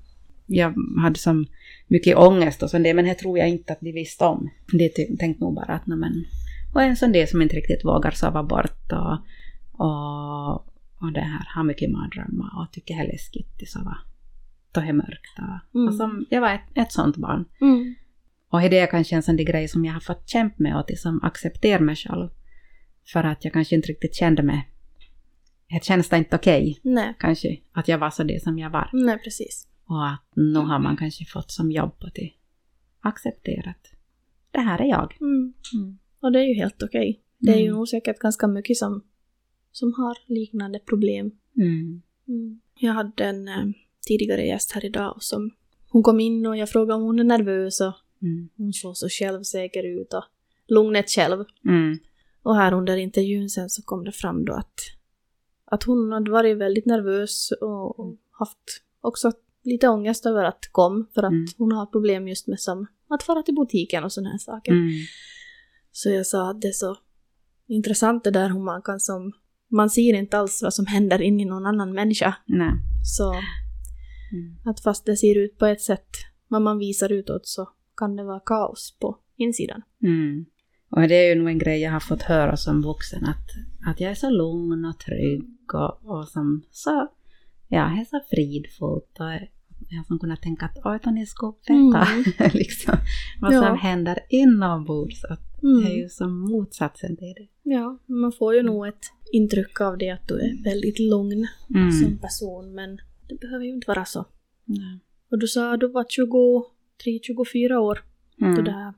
jag 0.47 0.75
hade 1.03 1.19
som 1.19 1.47
mycket 1.89 2.17
ångest 2.17 2.63
och 2.63 2.71
sånt 2.71 2.83
men 2.95 3.05
det 3.05 3.15
tror 3.15 3.39
jag 3.39 3.49
inte 3.49 3.73
att 3.73 3.81
de 3.81 3.93
visste 3.93 4.25
om. 4.25 4.51
De 4.73 4.89
tänkte 5.19 5.45
nog 5.45 5.55
bara 5.55 5.73
att 5.73 5.87
men... 5.87 6.25
Och 6.77 6.83
en 6.83 6.97
sån 6.97 7.13
där 7.13 7.27
som 7.27 7.43
inte 7.43 7.57
riktigt 7.57 7.85
vågar 7.85 8.11
sova 8.11 8.43
bort 8.43 8.93
och, 8.93 9.19
och, 9.87 10.55
och 11.01 11.13
det 11.13 11.21
här, 11.21 11.47
har 11.55 11.65
mycket 11.65 11.91
mardrömmar 11.91 12.51
och 12.61 12.73
tycker 12.73 12.95
det 12.95 13.01
är 13.01 13.13
läskigt 13.13 13.63
att 13.63 13.69
sova. 13.69 13.99
Då 14.73 14.81
är 14.81 14.93
mörkt. 14.93 15.39
Och, 15.39 15.75
Mm. 15.81 15.89
och 15.89 15.95
som, 15.95 16.27
jag 16.31 16.41
var 16.41 16.55
ett, 16.55 16.69
ett 16.75 16.93
sånt 16.93 17.17
barn. 17.17 17.45
Mm. 17.61 17.95
Och 18.49 18.61
det 18.61 18.79
är 18.79 18.87
kanske 18.87 19.17
en 19.17 19.23
sån 19.23 19.37
där 19.37 19.45
grej 19.45 19.69
som 19.69 19.85
jag 19.85 19.93
har 19.93 20.01
fått 20.01 20.29
kämpa 20.29 20.55
med 20.59 20.77
och 20.77 20.85
liksom 20.89 21.21
acceptera 21.23 21.81
mig 21.81 21.97
själv. 21.97 22.29
För 23.13 23.25
att 23.25 23.45
jag 23.45 23.53
kanske 23.53 23.75
inte 23.75 23.89
riktigt 23.89 24.15
kände 24.15 24.43
mig... 24.43 24.71
Det 25.69 25.85
känns 25.85 26.09
det 26.09 26.19
inte 26.19 26.37
okej 26.37 26.81
Nej. 26.83 27.15
kanske, 27.19 27.57
att 27.73 27.89
jag 27.89 27.99
var 27.99 28.11
så 28.11 28.23
det 28.25 28.43
som 28.43 28.59
jag 28.59 28.71
var. 28.71 28.91
Nej, 28.93 29.19
precis. 29.19 29.69
Och 29.87 30.09
att 30.09 30.23
nu 30.35 30.59
har 30.59 30.79
man 30.79 30.97
kanske 30.97 31.25
fått 31.25 31.51
som 31.51 31.71
jobb 31.71 31.99
på 31.99 32.07
det. 32.15 32.31
Accepterat. 33.01 33.93
Det 34.51 34.61
här 34.61 34.81
är 34.81 34.89
jag. 34.89 35.17
Mm. 35.21 35.55
Och 36.21 36.33
det 36.33 36.39
är 36.39 36.45
ju 36.45 36.55
helt 36.55 36.83
okej. 36.83 37.21
Det 37.39 37.53
är 37.53 37.57
ju 37.59 37.65
Mm. 37.65 37.77
nog 37.77 37.89
säkert 37.89 38.19
ganska 38.19 38.47
mycket 38.47 38.77
som, 38.77 39.03
som 39.73 39.93
har 39.93 40.19
liknande 40.27 40.79
problem. 40.79 41.31
Mm. 41.57 42.03
Mm. 42.29 42.61
Jag 42.81 42.93
hade 42.93 43.25
en 43.25 43.49
eh, 43.49 43.65
tidigare 44.07 44.47
gäst 44.47 44.73
här 44.73 44.85
idag 44.85 45.17
som 45.21 45.51
hon 45.89 46.03
kom 46.03 46.21
in 46.21 46.47
och 46.47 46.57
jag 46.57 46.69
frågade 46.69 46.95
om 46.95 47.03
hon 47.03 47.19
är 47.19 47.25
nervös 47.25 47.81
och 47.81 47.93
Mm. 48.23 48.49
hon 48.57 48.73
såg 48.73 48.97
så 48.97 49.09
självsäker 49.09 49.83
ut 50.01 50.15
och 50.15 50.25
lugnet 50.69 51.11
själv. 51.11 51.45
Mm. 51.69 51.99
Och 52.43 52.57
här 52.57 52.73
under 52.73 52.97
intervjun 52.97 53.51
sen 53.51 53.71
så 53.71 53.83
kom 53.83 54.05
det 54.05 54.13
fram 54.13 54.45
då 54.45 54.53
att, 54.53 54.81
att 55.65 55.83
hon 55.83 56.13
hade 56.13 56.31
varit 56.31 56.57
väldigt 56.59 56.87
nervös 56.87 57.53
och 57.61 57.99
och 58.01 58.17
haft 58.31 58.83
också 59.01 59.33
lite 59.65 59.89
ångest 59.89 60.27
över 60.27 60.45
att 60.45 60.69
kom 60.73 61.07
för 61.15 61.23
att 61.23 61.33
Mm. 61.33 61.47
hon 61.59 61.73
har 61.73 61.87
problem 61.87 62.29
just 62.29 62.47
med 62.47 62.61
som 62.61 62.87
att 63.09 63.23
fara 63.23 63.43
till 63.43 63.55
butiken 63.55 64.05
och 64.05 64.13
sådana 64.13 64.31
här 64.31 64.39
saker. 64.39 64.73
Så 65.97 66.11
jag 66.11 66.27
sa 66.27 66.51
att 66.51 66.61
det 66.61 66.69
är 66.69 66.73
så 66.73 66.97
intressant 67.69 68.25
det 68.25 68.31
där 68.31 68.49
hur 68.49 68.59
man 68.65 68.83
kan 68.83 69.01
som... 69.01 69.33
Man 69.71 69.91
ser 69.91 70.15
inte 70.15 70.39
alls 70.39 70.63
vad 70.63 70.75
som 70.75 70.87
händer 70.87 71.23
in 71.23 71.41
i 71.41 71.45
någon 71.45 71.67
annan 71.67 71.93
människa. 71.93 72.35
Nej. 72.47 72.73
Så 73.17 73.33
Mm. 74.33 74.57
att 74.65 74.81
fast 74.81 75.07
det 75.07 75.17
ser 75.17 75.39
ut 75.39 75.59
på 75.59 75.67
ett 75.67 75.81
sätt, 75.81 76.09
vad 76.49 76.63
man 76.63 76.79
visar 76.79 77.13
utåt, 77.13 77.47
så 77.47 77.69
kan 77.97 78.17
det 78.17 78.25
vara 78.25 78.41
kaos 78.41 78.97
på 79.01 79.19
insidan. 79.37 79.83
Mm. 80.03 80.45
Och 80.91 81.09
det 81.09 81.15
är 81.15 81.29
ju 81.35 81.41
nog 81.41 81.49
en 81.49 81.59
grej 81.59 81.81
jag 81.81 81.93
har 81.93 82.01
fått 82.01 82.23
höra 82.23 82.57
som 82.57 82.83
vuxen 82.83 83.25
att, 83.25 83.47
att 83.91 84.01
jag 84.01 84.11
är 84.11 84.15
så 84.15 84.31
lugn 84.31 84.85
och 84.85 84.99
trygg 84.99 85.75
och, 85.75 86.11
och 86.19 86.29
som 86.29 86.63
så, 86.71 86.91
ja, 87.69 87.91
jag 87.91 87.99
är 88.01 88.05
så 88.05 88.21
fridfullt 88.31 89.17
och 89.21 89.27
jag 89.89 89.97
har 89.99 90.05
som 90.05 90.19
kunnat 90.19 90.43
tänka 90.43 90.67
att 90.67 90.77
oj, 90.85 91.13
ni 91.13 91.27
ska 91.27 91.55
veta 91.69 91.73
Mm. 91.73 92.25
liksom 92.55 92.95
vad 93.41 93.55
Ja. 93.55 93.63
som 93.63 93.79
händer 93.79 94.19
inombords. 94.29 95.25
Att 95.25 95.41
Det 95.67 95.83
är 95.83 95.87
Mm. 95.87 95.99
ju 95.99 96.09
som 96.09 96.41
motsatsen 96.41 97.17
till 97.17 97.35
det. 97.37 97.49
Ja, 97.71 97.99
man 98.07 98.33
får 98.33 98.55
ju 98.55 98.63
nog 98.63 98.87
ett 98.89 99.05
intryck 99.33 99.81
av 99.81 99.99
det 99.99 100.11
att 100.11 100.29
du 100.29 100.35
är 100.35 100.65
väldigt 100.65 100.99
lugn 100.99 101.47
Mm. 101.75 101.93
som 101.93 102.19
person, 102.19 102.75
men 102.75 102.97
det 103.29 103.41
behöver 103.41 103.65
ju 103.65 103.71
inte 103.75 103.85
vara 103.91 104.05
så. 104.05 104.25
Nej. 104.65 104.99
Och 105.31 105.39
du 105.39 105.47
sa 105.49 105.75
att 105.75 105.81
du 105.81 105.89
var 105.89 106.05
23-24 106.05 107.77
år 107.79 108.05
då 108.37 108.47
Mm. 108.47 108.65
det 108.65 108.71
här 108.71 108.95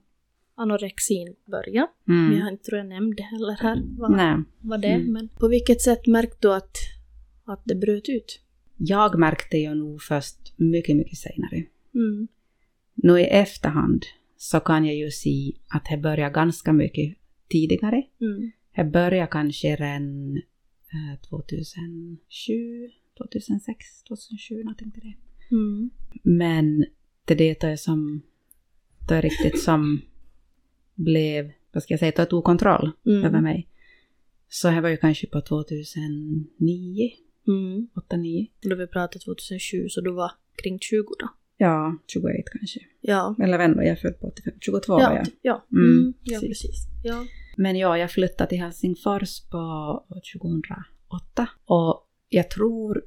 anorexin 0.54 1.34
började. 1.44 1.88
Mm. 2.08 2.38
Jag 2.38 2.48
inte 2.52 2.64
tror 2.64 2.78
jag 2.78 2.88
nämnde 2.88 3.22
heller 3.22 3.56
här 3.60 3.82
vad, 3.98 4.10
Nej. 4.10 4.36
vad 4.60 4.80
det 4.80 4.88
är. 4.88 4.94
Mm. 4.94 5.12
Men 5.12 5.28
på 5.28 5.48
vilket 5.48 5.80
sätt 5.82 6.06
märkte 6.06 6.36
du 6.48 6.54
att, 6.54 6.76
att 7.44 7.62
det 7.64 7.74
bröt 7.74 8.08
ut? 8.08 8.40
Jag 8.76 9.18
märkte 9.18 9.56
ju 9.56 9.74
nog 9.74 10.02
först 10.02 10.54
mycket, 10.56 10.96
mycket 10.96 11.18
senare. 11.18 11.64
Mm. 11.94 12.28
Nu 12.94 13.20
i 13.20 13.24
efterhand 13.24 14.02
så 14.40 14.60
kan 14.60 14.84
jag 14.84 14.96
ju 14.96 15.10
se 15.10 15.52
att 15.68 15.84
det 15.90 15.96
började 15.96 16.34
ganska 16.34 16.72
mycket 16.72 17.16
tidigare. 17.48 18.02
Mm. 18.20 18.50
Det 18.76 18.84
började 18.84 19.26
kanske 19.30 19.76
redan 19.76 20.36
eh, 20.36 21.20
2007, 21.28 22.90
2006, 23.18 24.02
2007 24.02 24.54
någonting 24.64 24.90
till 24.90 25.02
det. 25.02 25.14
Mm. 25.54 25.90
Men 26.22 26.84
det 27.24 27.34
det 27.60 27.76
som, 27.76 28.22
det 29.08 29.14
är 29.14 29.22
riktigt 29.22 29.60
som 29.62 30.00
blev, 30.94 31.52
vad 31.72 31.82
ska 31.82 31.92
jag 31.92 32.00
säga, 32.00 32.26
tog 32.26 32.44
kontroll 32.44 32.90
Mm. 33.06 33.24
över 33.24 33.40
mig. 33.40 33.68
Så 34.48 34.70
det 34.70 34.80
var 34.80 34.88
ju 34.88 34.96
kanske 34.96 35.26
på 35.26 35.40
2009, 35.40 37.10
Mm. 37.48 37.88
8-9. 37.94 38.50
Då 38.60 38.76
vi 38.76 38.86
pratade 38.86 39.24
2007 39.24 39.88
så 39.88 40.00
du 40.00 40.12
var 40.12 40.30
kring 40.62 40.78
20 40.78 41.14
då? 41.18 41.28
Ja, 41.60 41.98
21 42.06 42.44
kanske. 42.58 42.80
Ja. 43.00 43.36
Eller 43.42 43.58
vem 43.58 43.74
då, 43.76 43.82
jag 43.82 43.88
är 43.88 43.96
född 43.96 44.20
på 44.20 44.26
85, 44.26 44.54
22 44.60 44.92
var 44.92 45.00
Ja, 45.00 45.14
jag. 45.16 45.26
ja. 45.42 45.66
Mm, 45.72 45.98
Mm. 46.00 46.14
ja 46.22 46.40
precis. 46.40 46.48
precis. 46.62 46.86
Ja. 47.04 47.24
Men 47.56 47.76
ja, 47.76 47.98
jag 47.98 48.10
flyttade 48.10 48.48
till 48.48 48.58
Helsingfors 48.58 49.40
på 49.50 50.04
2008. 50.34 51.48
Och 51.64 52.06
jag 52.28 52.50
tror 52.50 53.02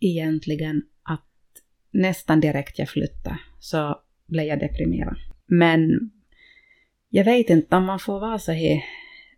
egentligen 0.00 0.82
att 1.02 1.24
nästan 1.90 2.40
direkt 2.40 2.78
jag 2.78 2.88
flyttade 2.88 3.38
så 3.58 4.00
blev 4.26 4.44
jag 4.46 4.60
deprimerad. 4.60 5.16
Men 5.46 6.10
jag 7.08 7.24
vet 7.24 7.50
inte 7.50 7.76
om 7.76 7.84
man 7.84 7.98
får 7.98 8.20
vara 8.20 8.38
så 8.38 8.52
här 8.52 8.82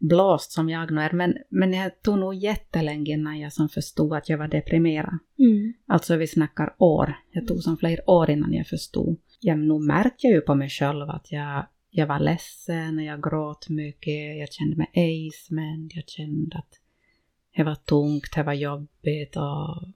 blåst 0.01 0.53
som 0.53 0.69
jag 0.69 0.93
nu 0.93 1.01
är, 1.01 1.13
men, 1.13 1.37
men 1.49 1.73
jag 1.73 2.03
tog 2.03 2.19
nog 2.19 2.35
jättelänge 2.35 3.13
innan 3.13 3.39
jag 3.39 3.53
som 3.53 3.69
förstod 3.69 4.13
att 4.15 4.29
jag 4.29 4.39
var 4.39 4.49
deprimerad. 4.49 5.19
Mm. 5.39 5.73
Alltså 5.87 6.17
vi 6.17 6.27
snackar 6.27 6.75
år. 6.79 7.15
Jag 7.31 7.47
tog 7.47 7.63
som 7.63 7.77
flera 7.77 8.11
år 8.11 8.31
innan 8.31 8.53
jag 8.53 8.67
förstod. 8.67 9.19
Jag 9.41 9.59
nog 9.59 9.83
märkte 9.83 10.27
jag 10.27 10.35
ju 10.35 10.41
på 10.41 10.55
mig 10.55 10.69
själv 10.69 11.11
att 11.11 11.33
jag, 11.33 11.67
jag 11.91 12.07
var 12.07 12.19
ledsen 12.19 12.99
och 12.99 13.05
jag 13.05 13.23
gråt 13.23 13.69
mycket. 13.69 14.39
Jag 14.39 14.53
kände 14.53 14.77
mig 14.77 14.91
ejsmänd. 14.93 15.93
Jag 15.95 16.09
kände 16.09 16.59
att 16.59 16.81
det 17.57 17.65
var 17.65 17.75
tungt, 17.75 18.35
det 18.35 18.43
var 18.43 18.53
jobbigt 18.53 19.37
och 19.37 19.89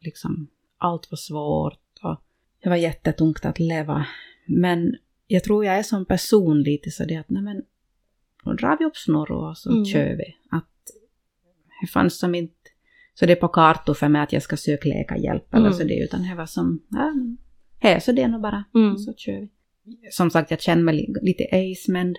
liksom 0.00 0.48
allt 0.78 1.10
var 1.10 1.16
svårt. 1.16 1.98
Och 2.02 2.20
det 2.62 2.68
var 2.68 2.76
jättetungt 2.76 3.44
att 3.44 3.58
leva. 3.58 4.06
Men 4.46 4.96
jag 5.26 5.44
tror 5.44 5.64
jag 5.64 5.78
är 5.78 5.82
som 5.82 6.04
person 6.04 6.62
lite 6.62 6.90
så 6.90 7.04
det 7.04 7.16
att 7.16 7.30
nej 7.30 7.42
men 7.42 7.62
då 8.44 8.52
drar 8.52 8.76
vi 8.78 8.84
upp 8.84 8.96
snurr 8.96 9.32
och 9.32 9.58
så 9.58 9.70
Mm. 9.70 9.84
kör 9.84 10.16
vi. 10.16 10.36
Att 10.50 10.66
det 11.80 11.86
fanns 11.86 12.18
som 12.18 12.34
inte 12.34 12.54
så 13.14 13.26
det 13.26 13.32
är 13.32 13.36
på 13.36 13.48
kartor 13.48 13.94
för 13.94 14.08
mig 14.08 14.22
att 14.22 14.32
jag 14.32 14.42
ska 14.42 14.56
söka 14.56 14.88
läkarhjälp 14.88 15.54
eller 15.54 15.66
Mm. 15.66 15.78
så 15.78 15.84
det, 15.84 15.98
utan 16.04 16.22
det 16.22 16.34
var 16.34 16.46
som, 16.46 16.82
ja, 16.90 17.12
men, 17.14 17.38
här 17.78 18.00
så 18.00 18.12
det 18.12 18.22
är 18.22 18.28
nog 18.28 18.42
bara, 18.42 18.64
Mm. 18.74 18.98
så 18.98 19.14
kör 19.16 19.40
vi. 19.40 19.50
Som 20.10 20.30
sagt, 20.30 20.50
jag 20.50 20.60
kände 20.60 20.84
mig 20.84 20.94
li- 20.96 21.14
lite 21.22 21.44
ejsmänd. 21.44 22.16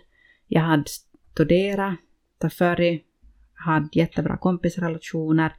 Jag 0.47 0.61
hade 0.61 0.83
studerat 1.31 1.95
där 2.41 2.49
förr, 2.49 2.99
hade 3.53 3.89
jättebra 3.93 4.37
kompisrelationer. 4.37 5.53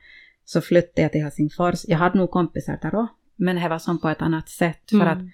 Så 0.45 0.61
flyttade 0.61 1.03
jag 1.03 1.13
till 1.13 1.23
Helsingfors. 1.23 1.85
Jag 1.89 1.99
hade 1.99 2.19
nog 2.19 2.31
kompisar 2.31 2.79
där 2.83 2.95
också, 2.95 3.15
men 3.37 3.57
det 3.57 3.69
var 3.69 3.79
som 3.79 4.01
på 4.01 4.09
ett 4.09 4.23
annat 4.23 4.49
sätt. 4.49 4.91
För 4.91 5.07
att 5.07 5.19
Mm. 5.19 5.31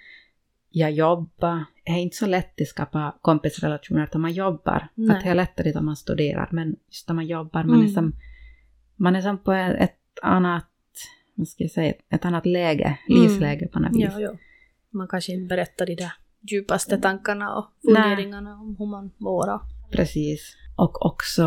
Jag 0.71 0.93
jobbar, 0.93 1.65
det 1.85 1.93
är 1.93 1.97
inte 1.99 2.17
så 2.17 2.27
lätt 2.27 2.61
att 2.61 2.67
skapa 2.67 3.15
kompisrelationer 3.21 4.09
när 4.13 4.21
man 4.21 4.33
jobbar. 4.33 4.89
Nej. 4.95 5.17
Att 5.17 5.23
det 5.25 5.31
är 5.31 5.35
lättare 5.35 5.73
när 5.75 5.81
man 5.83 5.97
studerar, 5.97 6.49
men 6.53 6.77
just 6.89 7.09
när 7.09 7.15
man 7.15 7.27
jobbar, 7.27 7.65
man 7.65 7.77
är 7.77 7.81
Mm. 7.81 7.95
som, 7.95 8.13
man 8.97 9.17
är 9.17 9.21
som 9.21 9.39
på 9.39 9.53
ett 9.53 9.99
annat, 10.23 10.69
vad 11.35 11.49
ska 11.49 11.65
jag 11.65 11.71
säga, 11.71 11.95
ett 12.11 12.25
annat 12.25 12.47
läge, 12.47 12.99
Mm. 13.09 13.23
livsläge 13.23 13.69
på 13.69 13.79
något 13.79 13.97
vis. 13.97 14.05
Ja, 14.13 14.21
ja. 14.21 14.33
Man 14.91 15.09
kanske 15.09 15.33
inte 15.33 15.49
berättar 15.49 15.87
de 15.87 15.95
där 15.95 16.13
djupaste 16.51 16.99
tankarna 16.99 17.55
och 17.57 17.67
Nej. 17.83 17.95
funderingarna 18.03 18.55
om 18.61 18.77
hur 18.79 18.87
man 18.87 19.11
mår. 19.19 19.61
Precis. 19.91 20.57
Och 20.77 21.07
också 21.07 21.45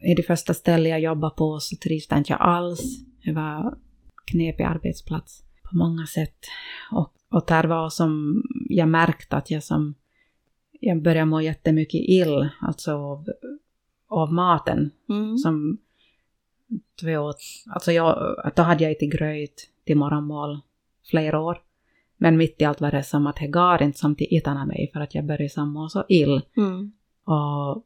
i 0.00 0.14
det 0.14 0.22
första 0.22 0.54
stället 0.54 0.90
jag 0.90 1.00
jobbade 1.00 1.34
på 1.36 1.58
så 1.60 1.76
trivdes 1.76 2.12
inte 2.18 2.32
jag 2.32 2.40
alls. 2.40 2.80
Det 3.24 3.32
var 3.32 3.78
knepig 4.24 4.64
arbetsplats 4.64 5.42
på 5.70 5.76
många 5.76 6.06
sätt. 6.06 6.38
Och, 6.92 7.12
och 7.34 7.44
där 7.48 7.64
var 7.64 7.88
som 7.88 8.42
jag 8.68 8.88
märkte 8.88 9.36
att 9.36 9.50
jag 9.50 9.62
som 9.62 9.94
jag 10.80 11.02
började 11.02 11.26
må 11.26 11.40
jättemycket 11.40 12.00
ill, 12.00 12.48
alltså 12.60 12.92
av, 12.92 13.28
av 14.08 14.32
maten 14.32 14.90
Mm. 15.08 15.38
som 15.38 15.78
vi 17.02 17.16
åt. 17.16 17.36
Alltså 17.66 17.92
jag, 17.92 18.36
då 18.56 18.62
hade 18.62 18.84
jag 18.84 18.92
ätit 18.92 19.12
gröt 19.12 19.70
till 19.84 19.96
morgonmål 19.96 20.60
flera 21.10 21.40
år. 21.40 21.62
Men 22.16 22.36
mitt 22.36 22.60
i 22.60 22.64
allt 22.64 22.80
var 22.80 22.90
det 22.90 23.02
som 23.02 23.26
att 23.26 23.36
det 23.36 23.46
gav 23.46 23.82
inte 23.82 23.98
som 23.98 24.16
till 24.16 24.38
äta 24.38 24.64
mig 24.64 24.90
för 24.92 25.00
att 25.00 25.14
jag 25.14 25.24
började 25.24 25.48
som 25.48 25.72
må 25.72 25.88
så 25.88 26.04
ill. 26.08 26.42
Mm. 26.56 26.92
Och 27.24 27.84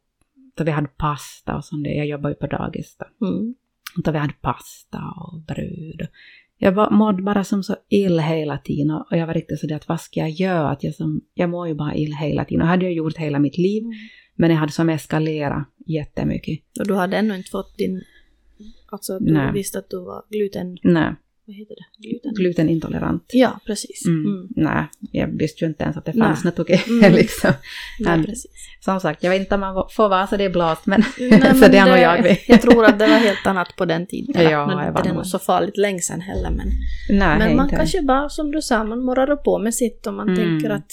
då 0.55 0.65
vi 0.65 0.71
hade 0.71 0.89
pasta 0.89 1.57
och 1.57 1.65
sånt. 1.65 1.87
Jag 1.87 2.07
jobbar 2.07 2.31
ju 2.31 2.35
på 2.35 2.47
dagis 2.47 2.97
då. 2.97 3.27
Mm. 3.27 3.55
Då 3.97 4.11
vi 4.11 4.19
hade 4.19 4.35
pasta 4.41 5.15
och 5.17 5.41
bröd. 5.41 6.09
Jag 6.59 6.93
mådde 6.93 7.23
bara 7.23 7.45
som 7.45 7.63
så 7.63 7.77
ill 7.89 8.21
hela 8.21 8.59
tiden 8.59 8.91
och 8.91 9.07
jag 9.11 9.27
var 9.27 9.35
riktigt 9.35 9.61
sådär 9.61 9.77
att 9.77 9.89
vad 9.89 10.01
ska 10.01 10.21
jag 10.21 10.31
göra? 10.31 10.71
Att 10.71 10.85
jag, 10.85 10.95
som, 10.95 11.21
jag 11.35 11.51
mår 11.51 11.69
ju 11.69 11.75
bara 11.75 11.95
ill 11.95 12.13
hela 12.13 12.45
tiden. 12.45 12.63
Och 12.63 12.69
hade 12.69 12.85
jag 12.85 12.93
gjort 12.93 13.17
hela 13.17 13.39
mitt 13.39 13.59
liv. 13.59 13.83
Men 14.37 14.51
jag 14.51 14.57
hade 14.57 14.73
som 14.73 14.89
eskalerat 14.89 15.69
jättemycket. 15.87 16.61
Och 16.81 16.87
du 16.87 16.95
hade 16.95 17.17
ännu 17.17 17.37
inte 17.37 17.51
fått 17.51 17.79
din... 17.79 18.03
Alltså 18.91 19.19
du 19.19 19.33
Nej. 19.33 19.53
visste 19.53 19.79
att 19.79 19.91
du 19.91 20.05
var 20.05 20.23
gluten... 20.31 20.79
Nej, 20.83 21.15
Vad 21.49 21.57
heter 21.57 21.75
det? 21.75 22.09
Gluten? 22.09 22.33
glutenintolerant. 22.35 23.25
Ja, 23.33 23.61
precis. 23.67 24.07
Mm. 24.07 24.27
Mm. 24.27 24.49
Nej, 24.57 24.85
jag 25.13 25.27
visste 25.39 25.65
ju 25.65 25.69
inte 25.69 25.83
ens 25.85 25.97
att 25.97 26.05
det 26.05 26.13
fanns 26.13 26.45
något 26.45 26.59
okej. 26.59 26.85
Mm. 26.89 27.13
liksom. 27.21 27.51
Nej, 28.01 28.25
precis. 28.25 28.51
Som 28.85 29.01
sagt, 29.01 29.23
jag 29.23 29.31
vet 29.31 29.41
inte 29.41 29.55
om 29.55 29.61
man 29.61 29.89
får 29.91 30.09
vara 30.09 30.27
så 30.27 30.37
det 30.37 30.45
är 30.45 30.51
blåst, 30.51 30.87
men 30.87 31.03
Nej, 31.19 31.55
så 31.63 31.69
det 31.69 31.79
har 31.79 31.89
nog 31.89 31.99
jag. 31.99 32.39
Jag 32.49 32.63
tror 32.63 32.85
att 32.85 32.99
det 32.99 33.07
var 33.07 33.17
helt 33.19 33.47
annat 33.47 33.77
på 33.77 33.85
den 33.85 34.07
tiden. 34.07 34.43
Ja, 34.43 34.67
nu 34.67 34.73
är 35.01 35.03
det 35.05 35.13
nog- 35.13 35.27
så 35.27 35.39
farligt 35.39 35.77
länge 35.77 36.01
sedan 36.01 36.21
heller. 36.21 36.51
Men, 36.51 36.69
Nej, 37.19 37.39
men 37.39 37.57
man 37.57 37.67
inte. 37.67 37.77
kanske 37.77 38.03
bara, 38.03 38.29
som 38.29 38.51
du 38.51 38.63
sa, 38.63 38.85
man 38.85 39.03
morrar 39.05 39.37
på 39.37 39.59
med 39.59 39.75
sitt 39.75 40.07
och 40.07 40.15
man 40.15 40.29
Mm. 40.29 40.39
tänker 40.41 40.71
att 40.71 40.93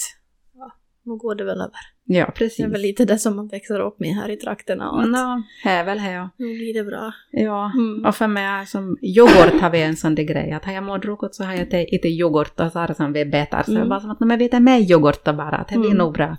ja, 1.06 1.12
nu 1.12 1.18
går 1.18 1.36
det 1.36 1.44
väl 1.44 1.62
över. 1.62 1.72
Ja, 2.08 2.26
Det 2.26 2.32
precis. 2.32 2.66
är 2.66 2.70
väl 2.70 2.82
lite 2.82 3.06
det 3.06 3.18
som 3.18 3.36
man 3.36 3.48
växer 3.48 3.80
upp 3.80 4.00
med 4.00 4.10
här 4.16 4.30
i 4.30 4.38
trakterna. 4.38 4.92
Och 4.92 5.02
att 5.02 5.10
Nå, 5.10 5.44
här 5.64 5.84
väl 5.86 6.00
här. 6.00 6.30
nu 6.38 6.46
blir 6.46 6.74
det 6.74 6.84
bra. 6.84 7.14
Ja. 7.32 7.72
Mm. 7.76 8.06
Och 8.06 8.16
för 8.16 8.28
mig 8.28 8.66
som 8.66 8.98
yoghurt 9.02 9.62
har 9.62 9.70
vi 9.70 9.82
en 9.84 9.96
sån 9.96 10.16
där 10.16 10.24
grej 10.24 10.52
att 10.52 10.66
har 10.66 10.74
jag 10.74 10.84
mått 10.84 11.36
så 11.36 11.44
har 11.44 11.54
jag 11.54 11.62
ätit 11.74 12.06
yoghurt 12.06 12.60
och 12.60 12.72
så 12.72 12.80
har 12.80 12.88
det 12.88 12.96
som 12.96 13.14
vi 13.14 13.26
betar. 13.26 13.64
Så 13.64 13.72
Mm. 13.72 13.80
jag 13.80 13.90
bara 13.90 14.00
som 14.00 14.12
att 14.12 14.20
"Nej, 14.20 14.28
men 14.28 14.40
vi 14.40 14.50
tar 14.50 14.60
med 14.60 14.82
yoghurt 14.92 15.26
då 15.26 15.34
bara, 15.34 15.56
att 15.58 15.68
det 15.68 15.78
blir 15.78 15.86
Mm. 15.92 15.98
nog 15.98 16.14
bra. 16.14 16.38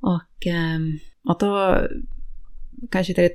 Och, 0.00 0.46
ehm, 0.46 0.98
och 1.28 1.36
då, 1.40 1.76
kanske 2.90 3.14
till 3.14 3.30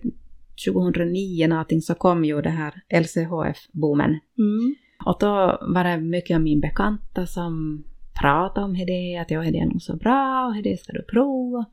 2009 0.66 1.48
någonting 1.48 1.82
så 1.82 1.96
kom 1.96 2.26
ju 2.26 2.42
det 2.42 2.50
här 2.50 2.74
LCHF-boomen. 2.90 4.10
Mm. 4.38 4.76
Och 5.06 5.18
då 5.20 5.58
var 5.74 5.84
det 5.84 5.98
mycket 5.98 6.36
av 6.36 6.42
min 6.42 6.60
bekanta 6.60 7.26
som 7.26 7.84
pratade 8.22 8.66
om 8.66 8.74
det, 8.74 9.18
att 9.18 9.32
ja, 9.32 9.42
det 9.42 9.60
är 9.60 9.66
nog 9.66 9.82
så 9.82 9.96
bra 9.96 10.46
och 10.46 10.64
det 10.64 10.80
ska 10.80 10.94
du 10.94 11.04
prova. 11.04 11.66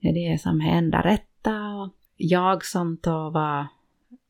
Det 0.00 0.08
är 0.08 0.32
det 0.32 0.40
som 0.40 0.60
är 0.60 0.70
enda 0.70 1.02
rätta. 1.02 1.74
Och 1.74 1.94
jag 2.16 2.64
som 2.64 2.98
då 3.02 3.30
var 3.30 3.66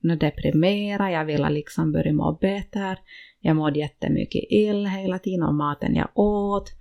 nu 0.01 0.17
deprimerad, 0.17 1.13
jag 1.13 1.25
ville 1.25 1.51
liksom 1.51 1.93
börja 1.93 2.13
må 2.13 2.39
bättre. 2.41 2.99
Jag 3.41 3.57
mådde 3.57 3.79
jättemycket 3.79 4.45
ill 4.51 4.87
hela 4.87 5.19
tiden 5.19 5.43
och 5.43 5.55
maten 5.55 5.95
jag 5.95 6.09
åt. 6.15 6.73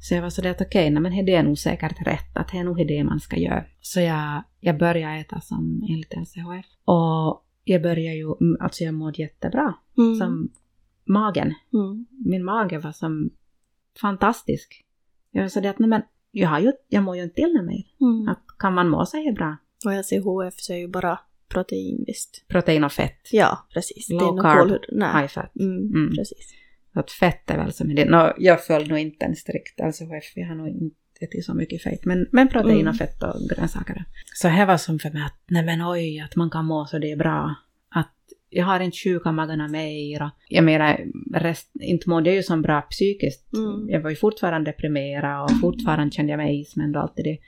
Så 0.00 0.14
jag 0.14 0.22
var 0.22 0.30
sådär 0.30 0.50
att 0.50 0.60
okej, 0.60 0.90
nej, 0.90 1.02
men 1.02 1.24
det 1.26 1.34
är 1.34 1.42
nog 1.42 1.58
säkert 1.58 2.06
rätt, 2.06 2.36
att 2.36 2.48
det 2.52 2.58
är 2.58 2.64
nog 2.64 2.86
det 2.86 3.04
man 3.04 3.20
ska 3.20 3.36
göra. 3.36 3.64
Så 3.80 4.00
jag, 4.00 4.42
jag 4.60 4.78
började 4.78 5.20
äta 5.20 5.40
som 5.40 5.86
enligt 5.90 6.16
LCHF. 6.16 6.66
Och 6.84 7.44
jag 7.64 7.82
började 7.82 8.16
ju, 8.16 8.34
alltså 8.60 8.84
jag 8.84 8.94
mådde 8.94 9.22
jättebra. 9.22 9.74
Mm. 9.98 10.14
Som 10.14 10.50
magen. 11.04 11.54
Mm. 11.72 12.06
Min 12.10 12.44
mage 12.44 12.78
var 12.78 12.92
som 12.92 13.30
fantastisk. 14.00 14.84
Jag 15.30 15.42
var 15.42 15.48
sådär 15.48 15.70
att 15.70 15.78
nej 15.78 15.88
men, 15.88 16.02
jag, 16.30 16.48
har 16.48 16.60
ju, 16.60 16.72
jag 16.88 17.02
mår 17.04 17.16
ju 17.16 17.22
inte 17.22 17.40
illa 17.40 17.62
mer. 17.62 17.82
Mm. 18.00 18.28
Att 18.28 18.42
kan 18.58 18.74
man 18.74 18.88
må 18.88 19.06
så 19.06 19.16
här 19.16 19.32
bra? 19.32 19.56
Och 19.84 19.94
jag 19.94 20.04
ser 20.04 20.20
HF 20.20 20.54
så 20.60 20.72
är 20.72 20.76
ju 20.76 20.88
bara 20.88 21.20
protein 21.48 22.04
visst. 22.06 22.44
Protein 22.48 22.84
och 22.84 22.92
fett. 22.92 23.28
Ja, 23.32 23.66
precis. 23.74 24.10
Low 24.10 24.36
det 24.36 24.40
är 24.40 24.42
carb. 24.42 24.68
High 25.20 25.26
fat. 25.26 25.56
Mm, 25.60 25.76
Mm. 25.78 26.14
Precis. 26.16 26.54
Så 26.92 27.00
att 27.00 27.10
fett 27.10 27.50
är 27.50 27.56
väl 27.58 27.72
som 27.72 27.94
det. 27.94 28.04
Nå, 28.04 28.34
jag 28.38 28.64
följde 28.64 28.88
nog 28.90 28.98
inte 28.98 29.24
en 29.24 29.36
strikt 29.36 29.80
LCHF. 29.80 30.32
Jag 30.36 30.46
har 30.48 30.54
nog 30.54 30.68
inte 30.68 30.96
ätit 31.20 31.44
så 31.44 31.54
mycket 31.54 31.82
fett. 31.82 32.04
Men, 32.04 32.26
men 32.32 32.48
protein 32.48 32.80
Mm. 32.80 32.88
och 32.88 32.96
fett 32.96 33.22
och 33.22 33.40
grönsaker. 33.56 34.04
Så 34.34 34.48
här 34.48 34.66
var 34.66 34.76
som 34.76 34.98
för 34.98 35.10
mig 35.10 35.22
att 35.22 35.42
nej 35.46 35.64
men 35.64 35.82
oj, 35.82 36.20
att 36.20 36.36
man 36.36 36.50
kan 36.50 36.64
må 36.64 36.86
så 36.86 36.98
det 36.98 37.12
är 37.12 37.16
bra. 37.16 37.54
Jag 38.52 38.64
har 38.66 38.80
inte 38.80 38.96
sjuka 38.96 39.32
magarna 39.32 39.68
mer. 39.68 40.30
Jag 40.48 40.64
menar, 40.64 41.00
rest, 41.34 41.70
inte 41.80 42.08
mådde 42.08 42.30
jag 42.30 42.36
ju 42.36 42.42
som 42.42 42.62
bra 42.62 42.80
psykiskt. 42.80 43.54
Mm. 43.54 43.88
Jag 43.88 44.00
var 44.00 44.10
ju 44.10 44.16
fortfarande 44.16 44.70
deprimerad 44.70 45.44
och 45.44 45.60
fortfarande 45.60 46.14
kände 46.14 46.32
jag 46.32 46.38
mig 46.38 46.60
ismänd 46.60 46.96
och 46.96 47.02
allt 47.02 47.16
det. 47.16 47.38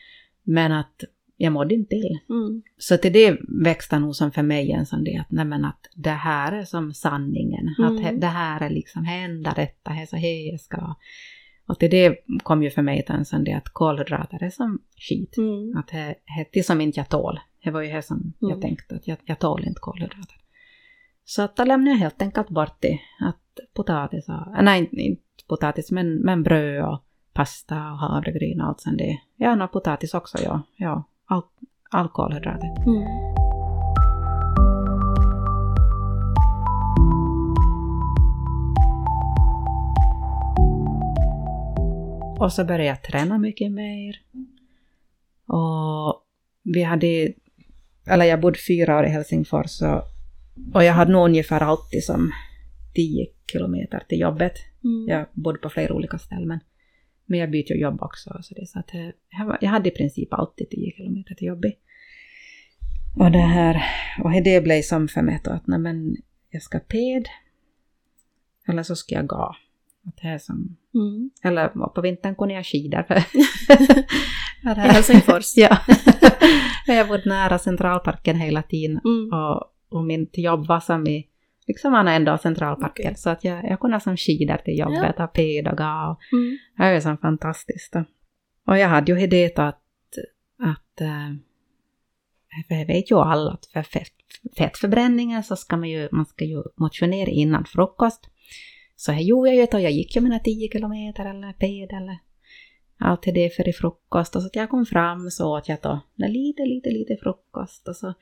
Men 0.42 0.72
att 0.72 1.04
jag 1.36 1.52
mådde 1.52 1.74
inte 1.74 1.88
till. 1.88 2.18
Mm. 2.30 2.62
Så 2.78 2.96
till 2.96 3.12
det 3.12 3.38
växte 3.64 3.98
nog 3.98 4.16
som 4.16 4.32
för 4.32 4.42
mig 4.42 4.72
en 4.72 4.86
sån 4.86 5.04
det 5.04 5.16
att, 5.16 5.30
nej 5.30 5.44
men 5.44 5.64
att 5.64 5.86
det 5.94 6.10
här 6.10 6.52
är 6.52 6.64
som 6.64 6.94
sanningen. 6.94 7.74
Mm. 7.78 8.06
Att 8.06 8.20
det 8.20 8.26
här 8.26 8.60
är 8.60 8.70
liksom 8.70 9.04
hända 9.04 9.52
detta, 9.56 9.90
det 9.90 10.02
är 10.02 10.06
så 10.06 10.16
här 10.16 10.50
jag 10.50 10.60
ska. 10.60 10.94
Och 11.66 11.78
till 11.78 11.90
det 11.90 12.16
kom 12.42 12.62
ju 12.62 12.70
för 12.70 12.82
mig 12.82 13.04
en 13.06 13.24
sån 13.24 13.44
det 13.44 13.52
att 13.52 13.68
kolhydrater 13.68 14.42
är 14.42 14.50
som 14.50 14.78
skit. 14.96 15.36
Mm. 15.38 15.76
Att 15.76 15.88
det, 15.88 16.14
det 16.52 16.62
som 16.62 16.80
inte 16.80 17.00
jag 17.00 17.08
tål. 17.08 17.40
Det 17.64 17.70
var 17.70 17.82
ju 17.82 17.92
det 17.92 18.02
som 18.02 18.32
jag 18.38 18.50
Mm. 18.50 18.60
tänkte, 18.60 18.94
att 18.94 19.08
jag, 19.08 19.18
jag 19.24 19.38
tål 19.38 19.64
inte 19.64 19.80
kolhydrater. 19.80 20.36
Så 21.24 21.48
lämnade 21.58 21.90
jag 21.90 21.96
helt 21.98 22.22
enkelt 22.22 22.48
bort 22.48 22.76
det. 22.80 23.00
Att 23.20 23.74
potatis, 23.74 24.28
och, 24.28 24.56
äh, 24.56 24.62
nej 24.62 24.88
inte- 24.92 25.22
potatis, 25.48 25.90
men, 25.90 26.16
men 26.16 26.42
bröd 26.42 26.84
och 26.84 27.04
pasta 27.32 27.76
och 27.76 27.98
havregryn 27.98 28.60
och 28.60 28.68
allt 28.68 28.80
sånt 28.80 28.98
det. 28.98 29.54
No, 29.54 29.68
potatis 29.68 30.14
också, 30.14 30.38
ja. 30.42 30.62
ja 30.76 31.04
all, 31.26 31.42
all 31.90 32.08
kolhydrater. 32.08 32.68
Mm. 32.86 33.34
Och 42.38 42.52
så 42.52 42.64
började 42.64 42.84
jag 42.84 43.02
träna 43.02 43.38
mycket 43.38 43.72
mer. 43.72 44.20
Och 45.46 46.22
vi 46.62 46.82
hade, 46.82 47.32
eller 48.06 48.24
jag 48.24 48.40
bodde 48.40 48.58
fyra 48.58 48.98
år 48.98 49.04
i 49.04 49.08
Helsingfors 49.08 49.82
och, 49.82 50.13
och 50.74 50.84
jag 50.84 50.92
hade 50.92 51.12
nog 51.12 51.24
ungefär 51.24 51.60
alltid 51.60 52.04
som 52.04 52.32
10 52.94 53.26
kilometer 53.52 54.02
till 54.08 54.20
jobbet. 54.20 54.52
Mm. 54.84 55.08
Jag 55.08 55.26
bodde 55.32 55.58
på 55.58 55.70
flera 55.70 55.94
olika 55.94 56.18
ställen 56.18 56.60
men, 57.26 57.38
jag 57.38 57.50
bytte 57.50 57.72
ju 57.72 57.80
jobb 57.80 58.02
också. 58.02 58.38
Så 58.42 58.54
det, 58.54 58.66
så 58.66 58.78
att 58.78 58.90
jag, 59.60 59.70
hade 59.70 59.88
i 59.88 59.92
princip 59.92 60.32
alltid 60.32 60.70
10 60.70 60.92
kilometer 60.92 61.34
till 61.34 61.46
jobbet. 61.46 61.74
Och 63.16 63.30
det 63.30 63.38
här, 63.38 63.82
och 64.24 64.42
det 64.44 64.64
blev 64.64 64.82
som 64.82 65.08
för 65.08 65.22
mig 65.22 65.40
då 65.44 65.50
att 65.50 65.66
nej 65.66 65.78
men 65.78 66.16
jag 66.50 66.62
ska 66.62 66.78
ped 66.78 67.28
eller 68.68 68.82
så 68.82 68.96
ska 68.96 69.14
jag 69.14 69.26
gå. 69.26 69.54
Att 70.06 70.16
det 70.22 70.28
är 70.28 70.38
som 70.38 70.76
Mm. 70.94 71.30
eller 71.42 71.68
på 71.68 72.00
vintern 72.00 72.34
kunde 72.34 72.54
jag 72.54 72.66
skidor. 72.66 73.02
För 73.02 73.14
I 74.78 74.80
Helsingfors. 74.80 75.52
ja. 75.56 75.78
jag 76.86 77.08
bodde 77.08 77.28
nära 77.28 77.58
Centralparken 77.58 78.36
hela 78.36 78.62
tiden 78.62 79.00
Mm. 79.04 79.32
och, 79.32 79.70
och 79.88 80.04
mitt 80.04 80.38
jobb 80.38 80.66
var 80.66 80.80
som 80.80 81.06
i 81.06 81.28
liksom 81.66 81.94
änden 81.94 82.34
av 82.34 82.38
Centralparken. 82.38 83.06
Okej. 83.06 83.16
Så 83.16 83.30
att 83.30 83.44
jag, 83.44 83.64
jag 83.64 83.80
kunde 83.80 84.00
som 84.00 84.16
skidor 84.16 84.56
till 84.56 84.78
jobbet 84.78 85.20
och 85.20 85.32
ped 85.32 85.68
och 85.68 85.78
ga. 85.78 86.10
Och 86.10 86.20
Mm. 86.32 86.58
det 86.76 86.92
var 86.92 87.00
som 87.00 87.18
fantastiskt. 87.18 87.92
Då. 87.92 88.04
Och 88.66 88.78
jag 88.78 88.88
hade 88.88 89.12
ju 89.12 89.20
idé 89.20 89.52
att, 89.56 89.82
att 90.58 91.00
eh, 91.00 91.34
för 92.68 92.74
jag 92.74 92.86
vet 92.86 93.10
ju 93.10 93.16
alla 93.16 93.50
att 93.50 93.66
för 93.66 93.82
fett, 93.82 94.12
fettförbränningen 94.58 95.42
så 95.42 95.56
ska 95.56 95.76
man 95.76 95.88
ju, 95.88 96.08
man 96.12 96.26
ska 96.26 96.44
ju 96.44 96.62
motionera 96.76 97.30
innan 97.30 97.64
frukost. 97.64 98.30
Så 98.96 99.12
här 99.12 99.20
gjorde 99.20 99.48
jag 99.48 99.56
ju 99.56 99.66
då, 99.70 99.80
jag 99.80 99.92
gick 99.92 100.16
ju 100.16 100.20
mina 100.20 100.38
10 100.38 100.68
kilometer 100.72 101.24
eller 101.24 101.52
ped 101.52 101.92
eller 101.96 102.18
allt 102.98 103.22
det 103.22 103.56
för 103.56 103.68
i 103.68 103.72
frukost. 103.72 104.36
Och 104.36 104.42
så 104.42 104.46
att 104.46 104.56
jag 104.56 104.70
kom 104.70 104.86
fram 104.86 105.30
så 105.30 105.58
åt 105.58 105.68
jag 105.68 105.78
då 105.82 106.00
lite, 106.16 106.62
lite, 106.62 106.90
lite 106.90 107.16
frukost. 107.22 107.88
Och 107.88 107.96
så 107.96 108.14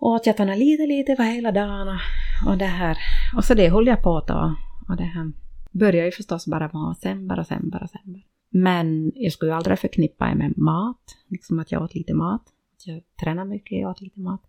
åt 0.00 0.26
jag 0.26 0.38
nå 0.38 0.54
lite, 0.54 0.86
lite 0.86 1.16
för 1.16 1.22
hela 1.22 1.52
dagen. 1.52 1.98
Och, 2.46 2.58
det 2.58 2.64
här. 2.64 2.96
Och 3.36 3.44
så 3.44 3.54
det 3.54 3.68
höll 3.68 3.86
jag 3.86 4.02
på 4.02 4.24
då. 4.26 4.56
Och 4.88 4.96
det 4.96 5.04
här 5.04 5.32
började 5.70 6.06
ju 6.06 6.12
förstås 6.12 6.46
bara 6.46 6.68
vara 6.68 6.94
sämre 6.94 7.40
och 7.40 7.46
sämre 7.46 7.78
och 7.82 7.90
sämre. 7.90 8.20
Men 8.50 9.12
jag 9.14 9.32
skulle 9.32 9.50
ju 9.50 9.56
aldrig 9.56 9.78
förknippa 9.78 10.26
det 10.26 10.34
med 10.34 10.58
mat. 10.58 11.16
Liksom 11.28 11.58
att 11.58 11.72
jag 11.72 11.82
åt 11.82 11.94
lite 11.94 12.14
mat. 12.14 12.42
Att 12.76 12.86
jag 12.86 13.02
tränade 13.20 13.50
mycket, 13.50 13.80
jag 13.80 13.90
åt 13.90 14.00
lite 14.00 14.20
mat. 14.20 14.42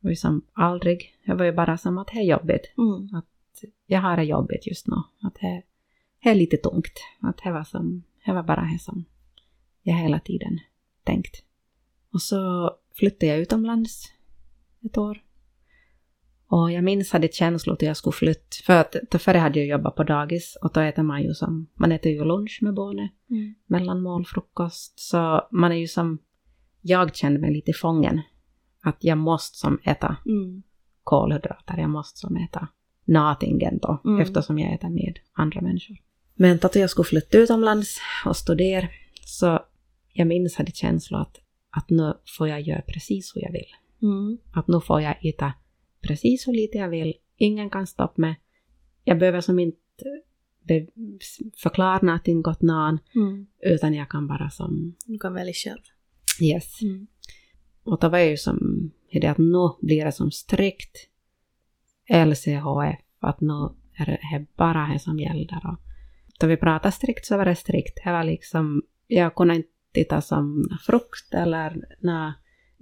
Det 0.00 0.06
var 0.06 0.10
ju 0.10 0.16
som 0.16 0.42
aldrig. 0.52 1.14
Jag 1.24 1.36
var 1.36 1.44
ju 1.44 1.52
bara 1.52 1.78
som 1.78 1.98
att 1.98 2.06
det 2.06 2.18
är 2.18 2.24
jobbigt 2.24 2.74
Mm. 2.78 3.22
jag 3.86 4.00
har 4.00 4.16
det 4.16 4.24
jobbigt 4.24 4.66
just 4.66 4.86
nu. 4.86 4.96
Att 5.22 5.34
det, 5.34 5.62
det 6.22 6.28
är 6.28 6.34
lite 6.34 6.56
tungt. 6.56 7.00
Att 7.20 7.40
det 7.44 7.52
var, 7.52 7.64
som, 7.64 8.02
det 8.26 8.32
var 8.32 8.42
bara 8.42 8.68
det 8.72 8.78
som 8.78 9.04
jag 9.82 9.94
hela 9.94 10.20
tiden 10.20 10.58
tänkt. 11.04 11.44
Och 12.12 12.22
så 12.22 12.70
flyttade 12.94 13.26
jag 13.26 13.38
utomlands 13.38 14.12
ett 14.84 14.98
år. 14.98 15.22
Och 16.46 16.72
jag 16.72 16.84
minns 16.84 17.12
hade 17.12 17.28
känslor 17.32 17.76
till 17.76 17.88
jag 17.88 17.96
skulle 17.96 18.12
flytta. 18.12 18.56
För 18.66 18.76
att 18.76 18.96
då 19.10 19.18
före 19.18 19.38
hade 19.38 19.58
jag 19.58 19.68
jobbat 19.68 19.94
på 19.96 20.04
dagis 20.04 20.58
och 20.62 20.70
då 20.74 20.80
äter 20.80 21.02
man 21.02 21.22
ju 21.22 21.34
som, 21.34 21.66
man 21.74 21.92
äter 21.92 22.12
ju 22.12 22.24
lunch 22.24 22.58
med 22.62 22.74
barnet, 22.74 23.10
Mm. 23.30 23.54
mellanmål, 23.66 24.26
frukost. 24.26 25.00
Så 25.00 25.48
man 25.50 25.72
är 25.72 25.76
ju 25.76 25.86
som, 25.88 26.18
jag 26.80 27.16
kände 27.16 27.40
mig 27.40 27.52
lite 27.52 27.72
fången. 27.72 28.20
Att 28.82 28.96
jag 29.00 29.18
måste 29.18 29.58
som 29.58 29.78
äta 29.84 30.16
Mm. 30.26 30.62
kolhydrater. 31.02 31.78
Jag 31.78 31.90
måste 31.90 32.18
som 32.20 32.36
äta 32.36 32.68
natingen 33.04 33.78
då, 33.78 34.00
Mm. 34.04 34.20
eftersom 34.20 34.58
jag 34.58 34.74
äter 34.74 34.88
med 34.88 35.18
andra 35.32 35.60
människor. 35.60 35.96
Men 36.34 36.58
då 36.58 36.68
jag 36.74 36.90
skulle 36.90 37.04
flytta 37.04 37.38
utomlands 37.38 38.00
och 38.26 38.36
studera, 38.36 38.88
så 39.26 39.60
jag 40.12 40.26
minns 40.26 40.56
hade 40.56 40.72
känslan 40.72 41.20
att, 41.20 41.38
att 41.70 41.90
nu 41.90 42.14
får 42.38 42.48
jag 42.48 42.60
göra 42.60 42.82
precis 42.82 43.36
hur 43.36 43.42
jag 43.42 43.52
vill. 43.52 43.68
Mm. 44.02 44.38
Att 44.52 44.68
nu 44.68 44.80
får 44.80 45.00
jag 45.00 45.24
äta 45.26 45.52
precis 46.00 46.48
hur 46.48 46.52
lite 46.52 46.78
jag 46.78 46.88
vill. 46.88 47.14
Ingen 47.36 47.70
kan 47.70 47.86
stoppa 47.86 48.14
mig. 48.20 48.40
Jag 49.04 49.18
behöver 49.18 49.40
som 49.40 49.58
inte 49.58 49.78
förklara 51.62 51.98
någonting 52.02 52.46
åt 52.46 52.62
någon, 52.62 52.98
Mm. 53.14 53.46
utan 53.60 53.94
jag 53.94 54.08
kan 54.10 54.26
bara 54.26 54.50
som 54.50 54.94
Du 55.06 55.18
kan 55.18 55.34
välja 55.34 55.52
själv. 55.54 55.80
yes. 56.42 56.82
Mm. 56.82 57.06
Och 57.84 57.98
då 58.00 58.08
var 58.08 58.18
ju 58.18 58.36
som, 58.36 58.90
det 59.12 59.26
att 59.26 59.38
nu 59.38 59.70
blir 59.80 60.04
det 60.04 60.12
som 60.12 60.30
strikt 60.30 60.96
LCHF, 62.26 63.00
att 63.20 63.40
nu 63.40 63.68
är 63.98 64.06
det 64.06 64.46
bara 64.56 64.92
det 64.92 64.98
som 64.98 65.18
gäller. 65.18 65.60
Och 65.66 65.78
då 66.40 66.46
vi 66.46 66.56
pratade 66.56 66.92
strikt 66.92 67.26
så 67.26 67.36
var 67.36 67.44
det 67.44 67.56
strikt. 67.56 67.98
Det 68.04 68.12
var 68.12 68.24
liksom, 68.24 68.82
jag 69.06 69.34
kunde 69.34 69.54
inte 69.56 69.68
titta 69.92 70.20
som 70.20 70.68
frukt 70.86 71.34
eller 71.34 71.84
nå 72.00 72.32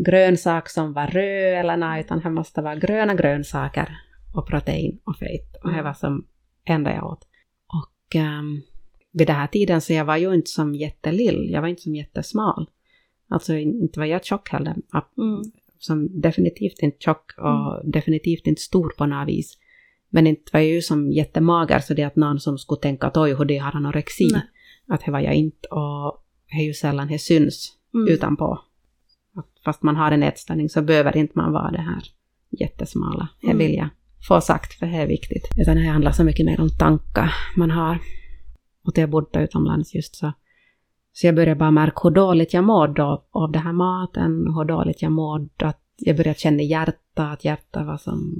grönsak 0.04 0.68
som 0.70 0.92
var 0.92 1.06
röd 1.06 1.58
eller 1.58 1.76
något, 1.76 2.04
utan 2.04 2.20
det 2.20 2.30
måste 2.30 2.62
vara 2.62 2.76
gröna 2.76 3.14
grönsaker 3.14 3.96
och 4.34 4.46
protein 4.48 4.98
och 5.04 5.16
fett. 5.16 5.56
Och 5.62 5.68
det 5.68 5.74
Mm. 5.74 5.84
var 5.84 5.92
som 5.94 6.26
enda 6.64 6.94
jag 6.94 7.04
åt. 7.06 7.26
Och 7.66 8.20
um, 8.20 8.62
vid 9.12 9.26
den 9.26 9.36
här 9.36 9.46
tiden 9.46 9.80
så 9.80 9.92
jag 9.92 10.04
var 10.04 10.16
ju 10.16 10.34
inte 10.34 10.50
som 10.50 10.74
jättelill, 10.74 11.50
jag 11.52 11.60
var 11.60 11.68
inte 11.68 11.82
som 11.82 11.94
jättesmal. 11.94 12.66
Alltså 13.28 13.54
inte 13.54 13.98
var 14.00 14.06
jag 14.06 14.24
tjock 14.24 14.48
heller. 14.50 14.74
Mm. 15.18 15.42
Som 15.78 16.20
definitivt 16.20 16.78
inte 16.82 16.96
tjock 17.00 17.32
och 17.38 17.90
definitivt 17.90 18.46
inte 18.46 18.60
stor 18.62 18.92
på 18.98 19.06
något 19.06 19.28
vis. 19.28 19.58
Men 20.10 20.26
inte 20.26 20.50
var 20.52 20.60
jag 20.60 20.68
ju 20.70 20.82
som 20.82 21.12
jättemager 21.12 21.78
så 21.78 21.94
det 21.94 22.02
att 22.04 22.16
någon 22.16 22.40
som 22.40 22.58
skulle 22.58 22.80
tänka 22.80 23.06
att 23.06 23.16
oj, 23.16 23.34
hur 23.34 23.44
det 23.44 23.58
har 23.58 23.76
anorexi. 23.76 24.28
Nej. 24.32 24.42
Att 24.88 25.04
det 25.04 25.10
var 25.10 25.20
jag 25.20 25.34
inte 25.34 25.68
och 25.68 26.24
det 26.50 26.56
är 26.56 26.64
ju 26.66 26.74
sällan 26.74 27.08
det 27.08 27.18
syns 27.18 27.76
Mm. 27.94 28.08
utanpå. 28.08 28.58
Fast 29.64 29.83
man 29.83 29.97
har 29.97 30.12
en 30.12 30.23
ätstörning 30.23 30.69
så 30.69 30.83
behöver 30.83 31.16
inte 31.16 31.38
man 31.38 31.53
vara 31.53 31.71
det 31.71 31.81
här 31.83 32.03
jättesmala. 32.51 33.29
Det 33.40 33.47
Mm. 33.47 33.59
vill 33.59 33.75
jag 33.75 33.88
få 34.29 34.40
sagt 34.40 34.73
för 34.79 34.87
det 34.87 34.97
är 34.97 35.07
viktigt. 35.07 35.49
Utan 35.57 35.77
det 35.77 35.87
handlar 35.87 36.12
så 36.12 36.25
mycket 36.25 36.47
mer 36.47 36.61
om 36.61 36.69
tankar 36.79 37.35
man 37.57 37.71
har. 37.71 37.99
Och 38.85 38.93
när 38.97 39.03
jag 39.03 39.11
bodde 39.11 39.43
utomlands 39.45 39.95
just 39.95 40.16
så 40.16 40.33
så 41.12 41.27
jag 41.27 41.35
började 41.35 41.55
bara 41.55 41.71
märka 41.71 42.01
hur 42.03 42.11
dåligt 42.11 42.55
jag 42.55 42.64
mådde 42.64 43.03
av, 43.05 43.23
av 43.31 43.53
den 43.53 43.62
här 43.62 43.73
maten, 43.73 44.55
hur 44.57 44.64
dåligt 44.64 45.03
jag 45.03 45.12
mådde. 45.12 45.66
Att 45.66 45.83
jag 45.97 46.16
började 46.16 46.38
känna 46.38 46.62
i 46.62 46.66
hjärtat, 46.66 46.97
att 47.14 47.45
hjärtat 47.45 47.87
var 47.87 47.97
som... 47.99 48.35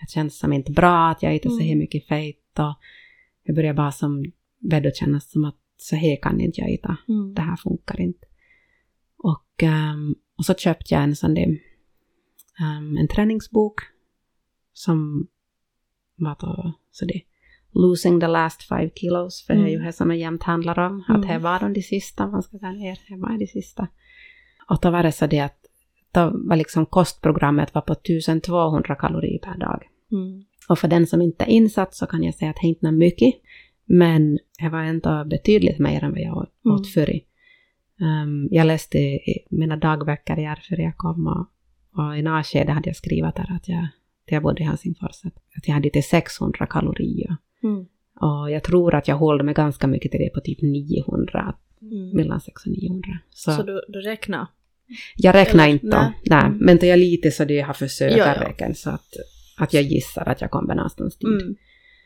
Det 0.00 0.10
känns 0.10 0.38
som 0.38 0.52
inte 0.52 0.72
bra, 0.72 1.08
att 1.10 1.22
jag 1.22 1.34
äter 1.34 1.50
så 1.50 1.58
här 1.58 1.66
Mm. 1.66 1.78
mycket 1.78 2.06
fett. 2.06 2.58
Och 2.58 2.74
jag 3.42 3.56
började 3.56 3.76
bara 3.76 3.92
som... 3.92 4.24
Började 4.58 4.90
känna 4.94 5.20
som 5.20 5.44
att 5.44 5.56
så 5.76 5.96
här 5.96 6.16
kan 6.22 6.40
inte 6.40 6.60
jag 6.60 6.70
äta. 6.72 6.96
Mm. 7.08 7.34
Det 7.34 7.42
här 7.42 7.56
funkar 7.56 8.00
inte. 8.00 8.26
Och, 9.54 9.62
ehm, 9.62 10.14
och 10.38 10.44
så 10.44 10.54
köpte 10.54 10.94
jag 10.94 11.02
en 11.02 11.16
sån 11.16 11.34
där... 11.34 11.58
ehm, 12.60 12.96
en 12.96 13.08
träningsbok. 13.08 13.80
Som 14.72 15.26
var 16.16 16.36
då... 16.40 16.72
Så 16.90 17.04
det, 17.04 17.20
Losing 17.76 18.20
the 18.20 18.26
last 18.26 18.62
five 18.62 18.90
kilos, 18.94 19.44
för 19.46 19.54
det 19.54 19.60
är 19.60 19.68
ju 19.68 19.74
Mm. 19.74 19.86
det 19.86 19.92
som 19.92 20.08
det 20.08 20.16
jämt 20.16 20.42
handlar 20.42 20.78
om. 20.78 21.04
Mm. 21.08 21.20
Att 21.20 21.28
det 21.28 21.38
var 21.38 21.68
de 21.74 21.82
sista 21.82 22.26
man 22.26 22.42
ska 22.42 22.58
ta 22.58 22.70
ner, 22.70 22.98
det 23.08 23.16
var 23.16 23.38
de 23.38 23.46
sista. 23.46 23.88
Och 24.68 24.78
då 24.82 24.90
var 24.90 25.02
det 25.02 25.12
så 25.12 25.26
det 25.26 25.40
att 25.40 25.58
då 26.12 26.30
var 26.48 26.56
liksom 26.56 26.86
kostprogrammet 26.86 27.74
var 27.74 27.82
på 27.82 27.92
1200 27.92 28.94
kalorier 28.94 29.38
per 29.38 29.58
dag. 29.58 29.82
Mm. 30.12 30.44
Och 30.68 30.78
för 30.78 30.88
den 30.88 31.06
som 31.06 31.22
inte 31.22 31.44
är 31.44 31.48
insatt 31.48 31.94
så 31.94 32.06
kan 32.06 32.22
jag 32.22 32.34
säga 32.34 32.50
att 32.50 32.56
det 32.62 32.66
inte 32.68 32.86
är 32.86 32.92
mycket. 32.92 33.34
Men 33.84 34.38
det 34.58 34.68
var 34.68 34.82
ändå 34.82 35.24
betydligt 35.24 35.78
mer 35.78 36.04
än 36.04 36.10
vad 36.10 36.20
jag 36.20 36.36
åt 36.36 36.50
Mm. 36.64 36.84
förr. 36.84 37.20
Um, 38.00 38.48
jag 38.50 38.66
läste 38.66 38.98
i 38.98 39.46
mina 39.50 39.76
dagböcker 39.76 40.58
för 40.68 40.80
jag 40.80 40.96
kom 40.96 41.26
och, 41.26 41.46
och 42.00 42.18
i 42.18 42.22
något 42.22 42.46
skede 42.46 42.72
hade 42.72 42.88
jag 42.88 42.96
skrivit 42.96 43.34
där 43.34 43.52
att 43.56 43.68
jag, 43.68 43.88
där 44.24 44.34
jag 44.36 44.42
bodde 44.42 44.62
i 44.62 44.66
Helsingfors, 44.66 45.24
att, 45.24 45.36
att 45.56 45.68
jag 45.68 45.74
hade 45.74 45.90
till 45.90 46.04
600 46.04 46.66
kalorier. 46.66 47.36
Mm. 47.62 47.86
Och 48.20 48.50
jag 48.50 48.62
tror 48.62 48.94
att 48.94 49.08
jag 49.08 49.16
håller 49.16 49.44
mig 49.44 49.54
ganska 49.54 49.86
mycket 49.86 50.10
till 50.10 50.20
det 50.20 50.30
på 50.34 50.40
typ 50.40 50.62
900. 50.62 51.54
Mm. 51.82 52.10
mellan 52.16 52.40
600 52.40 52.76
och 52.76 52.82
900. 52.82 53.18
Så, 53.30 53.52
Så 53.52 53.62
du, 53.62 53.84
du 53.88 54.00
räknar? 54.00 54.46
jag 55.16 55.34
räknar 55.34 55.64
eller- 55.64 55.72
inte, 55.72 55.86
nej. 55.86 56.12
nej. 56.26 56.44
Mm. 56.46 56.58
men 56.58 56.76
det 56.78 56.86
jag 56.86 56.98
lite 56.98 57.30
så 57.30 57.44
det 57.44 57.54
jag 57.54 57.66
har 57.66 57.74
försökt 57.74 58.16
Ja, 58.16 58.34
räkna 58.40 58.74
så 58.74 58.90
att, 58.90 59.08
att 59.58 59.74
jag 59.74 59.82
gissar 59.82 60.28
att 60.28 60.40
jag 60.40 60.50
kommer 60.50 60.74
någonstans 60.74 61.16
dit. 61.18 61.42
Mm. 61.42 61.56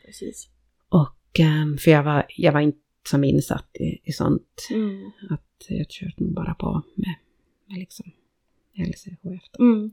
Precis. 0.05 0.49
Och 0.89 1.39
ehm, 1.39 1.77
för 1.77 1.91
jag 1.91 2.03
var, 2.03 2.25
jag 2.37 2.51
var 2.53 2.59
inte 2.59 2.79
som 3.09 3.23
insatt 3.23 3.75
i, 3.79 3.99
i 4.03 4.11
sånt. 4.11 4.67
Mm. 4.71 5.11
Att 5.29 5.65
jag 5.69 5.87
kört 5.89 6.19
nog 6.19 6.33
bara 6.33 6.53
på 6.53 6.81
med, 6.95 7.15
med 7.67 7.77
liksom 7.77 8.11
LCHF. 8.77 9.43
Mm. 9.59 9.91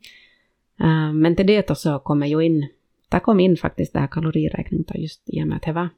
Eh, 0.80 1.12
men 1.12 1.36
till 1.36 1.46
det 1.46 1.78
så 1.78 1.98
kom 1.98 2.22
jag 2.22 2.28
ju 2.28 2.46
in, 2.46 2.68
där 3.08 3.18
kom 3.18 3.40
in 3.40 3.56
faktiskt 3.56 3.92
det 3.92 3.98
här 3.98 4.06
kaloriräkningen 4.06 4.84
just 4.94 5.22
i 5.26 5.42
och 5.42 5.46
med 5.46 5.56
att 5.56 5.62
det 5.62 5.72
var, 5.72 5.88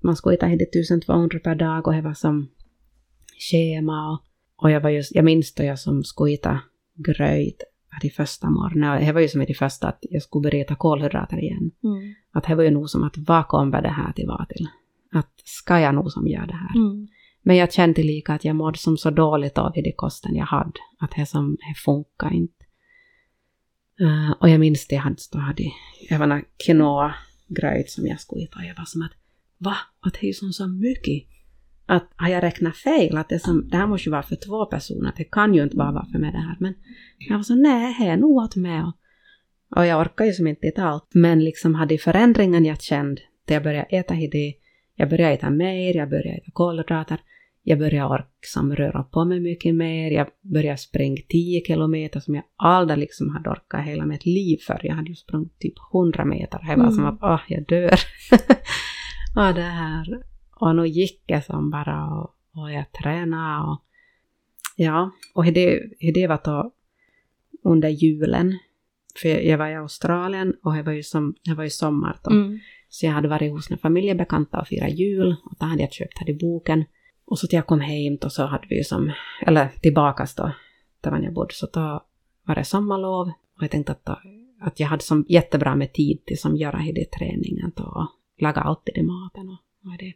man 0.00 0.16
skulle 0.16 0.36
äta 0.36 0.46
hit 0.46 0.62
1200 0.62 1.38
per 1.38 1.54
dag 1.54 1.86
och 1.86 1.92
det 1.92 2.02
var 2.02 2.14
som 2.14 2.48
schema 3.50 4.12
och, 4.12 4.22
och 4.56 4.70
jag 4.70 4.80
var 4.80 4.90
just, 4.90 5.14
jag 5.14 5.24
minns 5.24 5.54
då 5.54 5.62
jag 5.62 5.78
som 5.78 6.04
skulle 6.04 6.34
äta 6.34 6.60
gröt 6.94 7.62
de 8.02 8.10
första 8.10 8.46
och 8.46 9.00
det 9.00 9.12
var 9.12 9.20
ju 9.20 9.28
som 9.28 9.42
i 9.42 9.46
det 9.46 9.54
första 9.54 9.88
att 9.88 9.98
jag 10.00 10.22
skulle 10.22 10.42
börja 10.42 10.64
äta 10.64 10.74
kolhydrater 10.74 11.38
igen. 11.38 11.70
Mm. 11.84 12.14
Att 12.32 12.44
det 12.44 12.54
var 12.54 12.64
ju 12.64 12.70
nog 12.70 12.90
som 12.90 13.04
att 13.04 13.18
vad 13.18 13.48
kommer 13.48 13.82
det 13.82 13.88
här 13.88 14.12
till 14.12 14.26
vara 14.26 14.46
till? 14.46 14.68
Att 15.12 15.32
ska 15.44 15.80
jag 15.80 15.94
nog 15.94 16.12
som 16.12 16.28
gör 16.28 16.46
det 16.46 16.54
här? 16.54 16.76
Mm. 16.76 17.08
Men 17.42 17.56
jag 17.56 17.72
kände 17.72 18.02
lika 18.02 18.32
att 18.32 18.44
jag 18.44 18.56
mådde 18.56 18.78
som 18.78 18.96
så 18.96 19.10
dåligt 19.10 19.58
av 19.58 19.76
i 19.76 19.82
det 19.82 19.92
kosten 19.96 20.34
jag 20.34 20.46
hade. 20.46 20.80
Att 20.98 21.10
det 21.16 21.26
som, 21.26 21.50
det 21.50 21.78
funkar 21.84 22.32
inte. 22.32 22.64
Eh, 24.00 24.30
och 24.40 24.48
jag 24.48 24.60
minns 24.60 24.86
det 24.86 24.94
jag 24.94 25.02
hade, 25.02 25.16
då 25.32 25.38
hade 25.38 25.62
jag 26.10 26.18
var 26.18 26.28
en 26.28 26.44
quinoa-gröt 26.66 27.90
som 27.90 28.06
jag 28.06 28.20
skulle 28.20 28.44
äta. 28.44 28.58
Och 28.58 28.64
jag 28.64 28.74
var 28.76 28.84
som 28.84 29.02
att, 29.02 29.12
va? 29.58 29.76
Att 30.00 30.12
det 30.12 30.24
är 30.24 30.26
ju 30.26 30.32
som 30.32 30.52
så 30.52 30.66
mycket. 30.66 31.28
Att 31.86 32.12
har 32.16 32.28
jag 32.28 32.42
räknat 32.42 32.76
fel? 32.76 33.16
Att 33.16 33.28
det, 33.28 33.38
som, 33.38 33.68
det 33.68 33.76
här 33.76 33.86
måste 33.86 34.08
ju 34.08 34.10
vara 34.10 34.22
för 34.22 34.36
två 34.36 34.66
personer. 34.66 35.12
Det 35.16 35.24
kan 35.24 35.54
ju 35.54 35.62
inte 35.62 35.76
bara 35.76 35.92
vara 35.92 36.06
för 36.12 36.18
mig 36.18 36.32
det 36.32 36.38
här. 36.38 36.56
Men 36.60 36.74
jag 37.18 37.36
var 37.36 37.42
så, 37.42 37.54
nej, 37.54 37.96
det 37.98 38.06
är 38.06 38.16
nog 38.16 38.36
åt 38.36 38.56
med. 38.56 38.84
Och, 38.84 38.94
och 39.78 39.86
jag 39.86 40.00
orkar 40.00 40.24
ju 40.24 40.32
som 40.32 40.46
inte 40.46 40.66
äta 40.66 40.84
allt. 40.84 41.08
Men 41.14 41.44
liksom 41.44 41.74
hade 41.74 41.98
förändringen 41.98 42.64
jag 42.64 42.82
kände, 42.82 43.22
där 43.44 43.54
jag 43.54 43.62
började 43.62 43.96
äta 43.96 44.14
det 44.14 44.54
jag 44.98 45.10
började 45.10 45.34
äta 45.34 45.50
mer, 45.50 45.96
jag 45.96 46.10
började 46.10 46.38
äta 46.38 46.50
kolhydrater, 46.52 47.18
jag 47.62 47.78
började 47.78 48.14
orka 48.14 48.26
som 48.46 48.76
röra 48.76 49.02
på 49.02 49.24
mig 49.24 49.40
mycket 49.40 49.74
mer, 49.74 50.10
jag 50.10 50.26
började 50.40 50.78
springa 50.78 51.22
10 51.28 51.64
kilometer 51.64 52.20
som 52.20 52.34
jag 52.34 52.44
aldrig 52.56 52.98
liksom 52.98 53.30
hade 53.30 53.50
orkat 53.50 53.86
hela 53.86 54.06
mitt 54.06 54.26
liv 54.26 54.58
för. 54.66 54.80
Jag 54.82 54.94
hade 54.94 55.08
ju 55.08 55.14
sprungit 55.14 55.58
typ 55.58 55.74
100 55.94 56.24
meter. 56.24 56.58
Det 56.58 56.76
var 56.76 56.84
Mm. 56.84 56.90
som 56.92 57.04
att 57.04 57.18
åh, 57.22 57.40
jag 57.48 57.66
dör. 57.66 57.98
och 59.36 59.54
det 59.54 59.60
här. 59.62 60.22
Och 60.60 60.76
nu 60.76 60.86
gick 60.86 61.22
jag 61.26 61.44
som 61.44 61.70
bara 61.70 62.04
och, 62.10 62.34
och 62.54 62.72
jag 62.72 62.92
tränade 62.92 63.70
och 63.70 63.82
ja, 64.76 65.10
och 65.34 65.44
det, 65.44 65.82
det 66.14 66.26
var 66.26 66.40
då 66.44 66.72
under 67.64 67.88
julen. 67.88 68.58
För 69.22 69.28
jag 69.28 69.58
var 69.58 69.68
i 69.68 69.74
Australien 69.74 70.54
och 70.62 70.74
det 70.74 70.82
var 70.82 70.92
ju, 70.92 71.02
som, 71.02 71.34
det 71.44 71.54
var 71.54 71.64
ju 71.64 71.70
sommar 71.70 72.16
då. 72.24 72.30
Mm. 72.30 72.58
Så 72.88 73.06
jag 73.06 73.12
hade 73.12 73.28
varit 73.28 73.52
hos 73.52 73.70
några 73.70 73.80
familjebekanta 73.80 74.60
och 74.60 74.66
firat 74.66 74.98
jul 74.98 75.36
och 75.44 75.56
då 75.60 75.66
hade 75.66 75.82
jag 75.82 75.92
köpt 75.92 76.18
här 76.18 76.30
i 76.30 76.34
boken. 76.34 76.84
Och 77.24 77.38
så 77.38 77.46
till 77.46 77.56
jag 77.56 77.66
kom 77.66 77.80
hem 77.80 78.16
då 78.16 78.30
så 78.30 78.46
hade 78.46 78.66
vi 78.68 78.76
ju 78.76 78.84
som, 78.84 79.12
eller 79.46 79.68
tillbaka 79.68 80.26
då, 80.36 80.52
där 81.00 81.10
var 81.10 81.18
jag 81.18 81.32
bodde, 81.32 81.54
så 81.54 81.66
då 81.72 82.04
var 82.44 82.54
det 82.54 82.64
sommarlov 82.64 83.28
och 83.28 83.62
jag 83.62 83.70
tänkte 83.70 83.92
att, 83.92 84.04
då, 84.04 84.18
att 84.60 84.80
jag 84.80 84.86
hade 84.86 85.02
som 85.02 85.24
jättebra 85.28 85.74
med 85.74 85.92
tid 85.92 86.24
till 86.26 86.38
som 86.38 86.56
göra 86.56 86.78
hela 86.78 87.04
träningen 87.18 87.72
då, 87.76 87.84
och 87.84 88.42
laga 88.42 88.60
alltid 88.60 88.96
i 88.96 89.02
maten 89.02 89.48
och, 89.48 89.58
vad 89.80 89.98
det. 89.98 90.12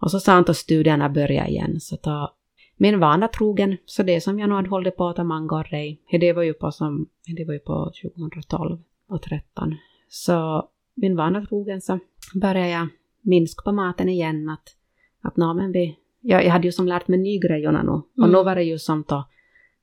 Och 0.00 0.10
så 0.10 0.20
sa 0.20 0.32
han 0.32 0.44
att 0.48 0.56
studierna 0.56 1.08
börjar 1.08 1.46
igen 1.48 1.80
så 1.80 1.96
då 2.02 2.34
min 2.76 3.00
vana 3.00 3.28
trogen, 3.28 3.76
så 3.84 4.02
det 4.02 4.20
som 4.20 4.38
jag 4.38 4.48
nu 4.48 4.54
hade 4.54 4.68
hållit 4.68 4.96
på 4.96 5.08
att 5.08 5.16
ta 5.16 5.24
många 5.24 5.54
år 5.54 5.74
i, 5.74 6.00
det 6.20 6.32
var 6.32 6.42
ju 6.42 6.54
på 6.54 6.70
som, 6.70 7.08
det 7.36 7.44
var 7.44 7.52
ju 7.52 7.60
på 7.60 7.92
2012 8.02 8.78
och 9.08 9.22
13. 9.22 9.76
Så 10.08 10.68
min 10.94 11.16
vana 11.16 11.46
trogen 11.46 11.80
så 11.80 11.98
började 12.34 12.68
jag 12.68 12.88
minska 13.20 13.62
på 13.62 13.72
maten 13.72 14.08
igen. 14.08 14.48
Att, 14.48 14.76
att 15.22 15.36
nå, 15.36 15.54
men 15.54 15.72
vi, 15.72 15.96
jag, 16.20 16.44
jag 16.44 16.50
hade 16.50 16.68
ju 16.68 16.72
som 16.72 16.88
lärt 16.88 17.08
mig 17.08 17.18
nygrejerna 17.18 17.82
nu. 17.82 17.90
Och 17.90 18.18
Mm. 18.18 18.30
nu 18.32 18.44
var 18.44 18.54
det 18.54 18.62
ju 18.62 18.78
som 18.78 19.04
då 19.08 19.28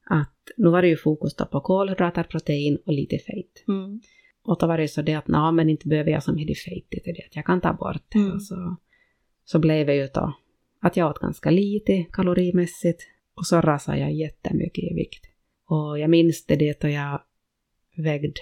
att 0.05 0.37
nu 0.57 0.69
var 0.69 0.81
det 0.81 0.87
ju 0.87 0.97
fokus 0.97 1.35
då 1.35 1.45
på 1.45 1.61
kolhydrater, 1.61 2.23
protein 2.23 2.77
och 2.85 2.93
lite 2.93 3.17
fett. 3.17 3.67
Mm. 3.67 4.01
Och 4.43 4.57
då 4.59 4.67
var 4.67 4.77
det 4.77 4.87
så 4.87 5.01
det 5.01 5.13
att 5.13 5.27
nå, 5.27 5.51
men 5.51 5.69
inte 5.69 5.87
behöver 5.87 6.11
jag 6.11 6.23
som 6.23 6.37
hade 6.37 6.55
fett 6.55 6.89
till 7.03 7.13
det, 7.15 7.25
att 7.29 7.35
jag 7.35 7.45
kan 7.45 7.61
ta 7.61 7.73
bort 7.73 8.03
det. 8.09 8.19
Mm. 8.19 8.39
Så, 8.39 8.75
så 9.45 9.59
blev 9.59 9.87
det 9.87 9.95
ju 9.95 10.07
då 10.13 10.33
att 10.79 10.97
jag 10.97 11.09
åt 11.09 11.19
ganska 11.19 11.49
lite 11.51 12.05
kalorimässigt 12.11 13.01
och 13.35 13.45
så 13.47 13.61
rasade 13.61 13.99
jag 13.99 14.13
jättemycket 14.13 14.83
i 14.83 14.93
vikt. 14.93 15.25
Och 15.65 15.99
jag 15.99 16.09
minns 16.09 16.45
det, 16.45 16.55
det 16.55 16.81
då 16.81 16.87
jag 16.87 17.21
vägde 17.97 18.33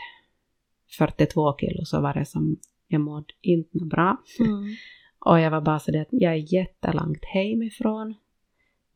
42 0.98 1.58
kilo 1.60 1.86
så 1.86 2.02
var 2.02 2.14
det 2.14 2.26
som 2.26 2.58
jag 2.88 3.02
mådde 3.02 3.34
inte 3.42 3.86
bra. 3.86 4.18
Mm. 4.40 4.76
Och 5.20 5.40
jag 5.40 5.52
var 5.52 5.62
bara 5.62 5.80
så 5.80 5.92
det 5.92 6.02
att 6.02 6.08
jag 6.12 6.34
är 6.34 6.54
jättelångt 6.54 7.26
hemifrån. 7.26 8.16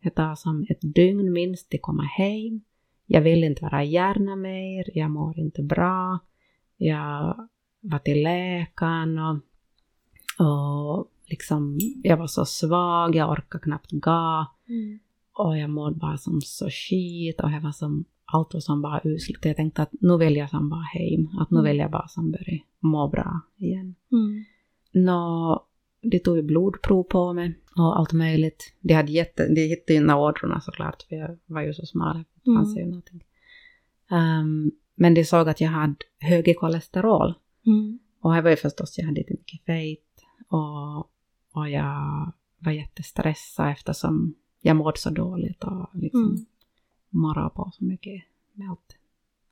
Det 0.03 0.09
tar 0.09 0.35
som 0.35 0.65
ett 0.69 0.95
dygn 0.95 1.33
minst 1.33 1.73
att 1.73 1.81
komma 1.81 2.03
hem. 2.03 2.61
Jag 3.05 3.21
vill 3.21 3.43
inte 3.43 3.63
vara 3.63 3.83
gärna 3.83 4.35
mer, 4.35 4.97
jag 4.97 5.11
mår 5.11 5.39
inte 5.39 5.63
bra. 5.63 6.19
Jag 6.77 7.49
var 7.81 7.99
till 7.99 8.23
läkaren 8.23 9.19
och, 9.19 9.39
och 10.39 11.11
liksom, 11.25 11.79
jag 12.03 12.17
var 12.17 12.27
så 12.27 12.45
svag, 12.45 13.15
jag 13.15 13.31
orkade 13.31 13.63
knappt 13.63 13.91
gå. 13.91 14.45
Mm. 14.67 14.99
Och 15.33 15.57
jag 15.57 15.69
mådde 15.69 15.95
bara 15.95 16.17
som 16.17 16.41
så 16.41 16.69
skit 16.69 17.41
och 17.41 17.51
jag 17.51 17.61
var 17.61 17.71
som, 17.71 18.05
allt 18.33 18.53
var 18.53 18.61
som 18.61 18.81
bara 18.81 19.01
uselt. 19.03 19.45
Jag 19.45 19.55
tänkte 19.55 19.81
att 19.81 19.91
nu 20.01 20.17
vill 20.17 20.35
jag 20.35 20.49
som 20.49 20.69
bara 20.69 20.81
hem, 20.81 21.39
att 21.39 21.51
nu 21.51 21.59
Mm. 21.59 21.71
vill 21.71 21.77
jag 21.79 21.91
bara 21.91 22.07
som 22.07 22.31
börja 22.31 22.59
må 22.79 23.07
bra 23.07 23.41
igen. 23.57 23.95
Mm. 24.11 24.43
Nå, 25.05 25.65
de 26.01 26.19
tog 26.19 26.35
ju 26.37 26.43
blodprov 26.43 27.03
på 27.03 27.33
mig 27.33 27.59
och 27.77 27.99
allt 27.99 28.13
möjligt. 28.13 28.73
De, 28.81 28.93
hade 28.93 29.11
jätte, 29.11 29.47
de 29.53 29.61
hittade 29.61 29.93
ju 29.99 30.13
ådrorna 30.13 30.61
såklart, 30.61 31.01
för 31.09 31.15
jag 31.15 31.37
var 31.45 31.61
ju 31.61 31.73
så 31.73 31.85
smal. 31.85 32.23
Det 32.43 32.55
fanns 32.55 32.77
ju 32.77 32.85
någonting. 32.85 33.23
Ehm, 34.11 34.71
men 34.95 35.13
de 35.13 35.25
såg 35.25 35.49
att 35.49 35.61
jag 35.61 35.69
hade 35.69 35.95
hög 36.19 36.47
i 36.47 36.53
kolesterol. 36.53 37.33
Mm. 37.65 37.99
Och 38.21 38.33
det 38.35 38.41
var 38.41 38.49
ju 38.49 38.55
förstås, 38.55 38.97
jag 38.97 39.05
hade 39.05 39.19
inte 39.19 39.33
mycket 39.33 39.65
fett. 39.65 40.25
Och, 40.49 40.97
och 41.53 41.69
jag 41.69 42.31
var 42.59 42.71
jättestressad 42.71 43.71
eftersom 43.71 44.35
jag 44.61 44.75
mådde 44.75 44.97
så 44.99 45.09
dåligt 45.09 45.63
och 45.63 45.89
liksom 45.93 46.23
Mm. 46.25 46.45
Morrade 47.13 47.49
på 47.49 47.71
så 47.73 47.83
mycket 47.83 48.23
med 48.53 48.69
allt. 48.69 48.97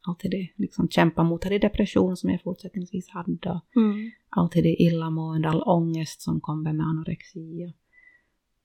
Allt 0.08 0.20
det, 0.20 0.50
liksom 0.56 0.90
kämpa 0.90 1.24
mot 1.24 1.42
det 1.42 1.60
depression 1.60 2.18
som 2.18 2.30
jag 2.30 2.42
fortsättningsvis 2.42 3.10
hade. 3.10 3.50
Och, 3.50 3.76
Mm. 3.76 4.12
allt 4.30 4.52
det 4.52 4.82
illamående, 4.82 5.50
all 5.50 5.62
ångest 5.62 6.22
som 6.22 6.42
kom 6.42 6.64
med 6.64 6.82
anorexi 6.82 7.66
och 7.66 7.76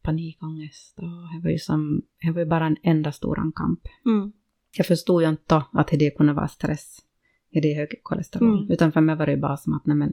panikångest. 0.02 0.98
Och 0.98 1.04
det 1.04 1.40
var 1.42 1.50
ju 1.50 1.59
som, 1.59 2.02
det 2.22 2.30
var 2.30 2.40
ju 2.40 2.46
bara 2.46 2.66
en 2.66 2.76
enda 2.82 3.12
stor 3.12 3.52
kamp. 3.54 3.80
Mm. 4.06 4.32
Jag 4.76 4.87
förstod 4.87 5.22
ju 5.22 5.28
inte 5.28 5.64
att 5.72 5.88
det 5.88 6.16
kunde 6.16 6.32
vara 6.32 6.48
stress 6.48 7.06
det 7.61 7.74
hög 7.74 8.02
kolesterol. 8.02 8.59
Mm. 8.59 8.70
Utan 8.70 8.92
för 8.92 9.00
mig 9.00 9.16
var 9.16 9.26
det 9.26 9.32
ju 9.32 9.40
bara 9.40 9.56
som 9.56 9.72
att 9.74 9.87
nej 9.87 9.96
men, 9.96 10.12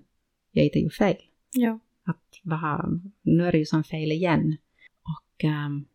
jag 0.52 0.65
äter 0.65 0.82
ju 0.82 0.89
fel. 0.89 1.15
Ja. 1.52 1.80
Att 2.04 2.39
vad, 2.43 3.12
nu 3.22 3.46
är 3.46 3.52
det 3.52 3.58
ju 3.58 3.65
som 3.65 3.84
fel 3.84 4.12
igen. 4.12 4.58
Och, 5.04 5.43
ehm, 5.43 5.86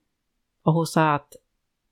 och 0.63 0.73
hon 0.73 0.87
sa 0.87 1.15
att, 1.15 1.33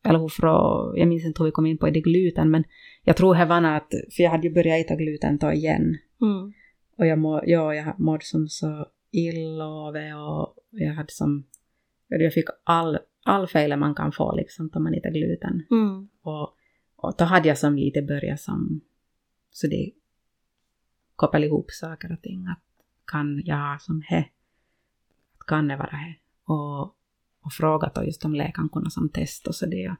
eller 0.06 0.28
frågade, 0.28 0.98
jag 0.98 1.08
minns 1.08 1.24
inte 1.24 1.42
hur 1.42 1.46
vi 1.46 1.52
kom 1.52 1.66
in 1.66 1.78
på 1.78 1.90
det 1.90 2.00
gluten, 2.00 2.50
men 2.50 2.64
jag 3.04 3.16
tror 3.16 3.34
det 3.34 3.44
var 3.44 3.62
att, 3.62 3.90
för 4.16 4.22
jag 4.22 4.30
hade 4.30 4.46
ju 4.46 4.54
börjat 4.54 4.86
äta 4.86 4.96
gluten 4.96 5.38
då 5.38 5.52
igen. 5.52 5.98
Mm. 6.22 6.52
Och 6.98 7.06
jag, 7.06 7.18
må, 7.18 7.42
ja, 7.46 7.74
jag 7.74 8.00
mådde 8.00 8.24
som 8.24 8.48
så 8.48 8.86
illa 9.10 9.64
av 9.64 9.92
det 9.92 10.14
och 10.14 10.56
jag 10.70 10.94
hade 10.94 11.12
som... 11.12 11.46
Jag 12.08 12.32
fick 12.32 12.44
all, 12.64 12.98
all 13.24 13.46
fel 13.46 13.76
man 13.76 13.94
kan 13.94 14.12
få 14.12 14.36
liksom 14.36 14.70
om 14.74 14.82
man 14.82 14.94
äter 14.94 15.10
gluten. 15.10 15.62
Mm. 15.70 16.08
Och, 16.22 16.56
och 16.96 17.14
då 17.18 17.24
hade 17.24 17.48
jag 17.48 17.58
som 17.58 17.76
lite 17.76 18.02
börjat 18.02 18.40
som... 18.40 18.80
Så 19.50 19.66
det 19.66 19.92
kopplade 21.16 21.46
ihop 21.46 21.70
saker 21.70 22.12
och 22.12 22.22
ting. 22.22 22.46
Att 22.46 22.62
kan 23.06 23.42
jag 23.44 23.82
som 23.82 24.02
he? 24.02 24.24
Kan 25.46 25.68
det 25.68 25.76
vara 25.76 25.96
he? 25.96 26.14
Och, 26.44 26.94
och 27.46 27.52
frågat 27.52 28.06
just 28.06 28.24
om 28.24 28.34
läkaren 28.34 28.68
kunde 28.68 28.90
som 28.90 29.08
test 29.08 29.46
och 29.46 29.54
så 29.54 29.66
det. 29.66 29.96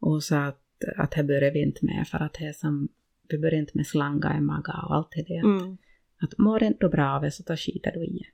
Och 0.00 0.24
sa 0.24 0.44
att, 0.44 0.62
att 0.96 1.10
det 1.10 1.24
börjar 1.24 1.52
vi 1.52 1.62
inte 1.62 1.84
med 1.86 2.08
för 2.08 2.18
att 2.18 2.34
det 2.34 2.56
som... 2.56 2.88
Vi 3.28 3.38
börjar 3.38 3.58
inte 3.58 3.72
med 3.74 3.86
slanga 3.86 4.36
i 4.36 4.40
magen 4.40 4.74
och 4.84 4.94
allt 4.94 5.10
det. 5.10 5.36
Mm. 5.36 5.78
Att 6.20 6.38
mår 6.38 6.62
inte 6.62 6.88
bra 6.88 7.10
av 7.10 7.22
det 7.22 7.30
så 7.30 7.42
då 7.46 7.56
skiter 7.56 7.92
du 7.92 8.04
i 8.04 8.18
det. 8.18 8.26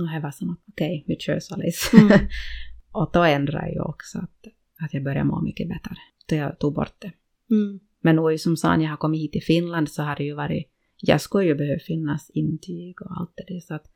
Och 0.00 0.08
jag 0.14 0.20
var 0.20 0.30
som 0.30 0.50
att 0.50 0.58
okej, 0.68 1.04
vi 1.06 1.16
kör 1.16 1.40
så. 1.40 1.54
Mm. 1.54 2.18
och 2.92 3.10
då 3.12 3.22
ändrade 3.22 3.72
jag 3.72 3.88
också 3.88 4.18
att, 4.18 4.46
att 4.78 4.94
jag 4.94 5.04
började 5.04 5.24
må 5.24 5.40
mycket 5.40 5.68
bättre. 5.68 5.96
Då 6.28 6.36
jag 6.36 6.58
tog 6.58 6.74
bort 6.74 6.94
det. 6.98 7.12
Mm. 7.50 7.80
Men 8.00 8.16
nu 8.16 8.38
som 8.38 8.56
sa 8.56 8.76
när 8.76 8.84
jag 8.84 8.90
har 8.90 8.96
kommit 8.96 9.20
hit 9.20 9.32
till 9.32 9.42
Finland 9.42 9.88
så 9.90 10.02
har 10.02 10.16
det 10.16 10.24
ju 10.24 10.34
varit, 10.34 10.70
jag 10.96 11.20
skulle 11.20 11.44
ju 11.44 11.54
behöva 11.54 11.78
finnas 11.78 12.30
intyg 12.30 13.02
och 13.02 13.20
allt 13.20 13.32
det 13.36 13.54
där 13.54 13.60
så 13.60 13.74
att 13.74 13.91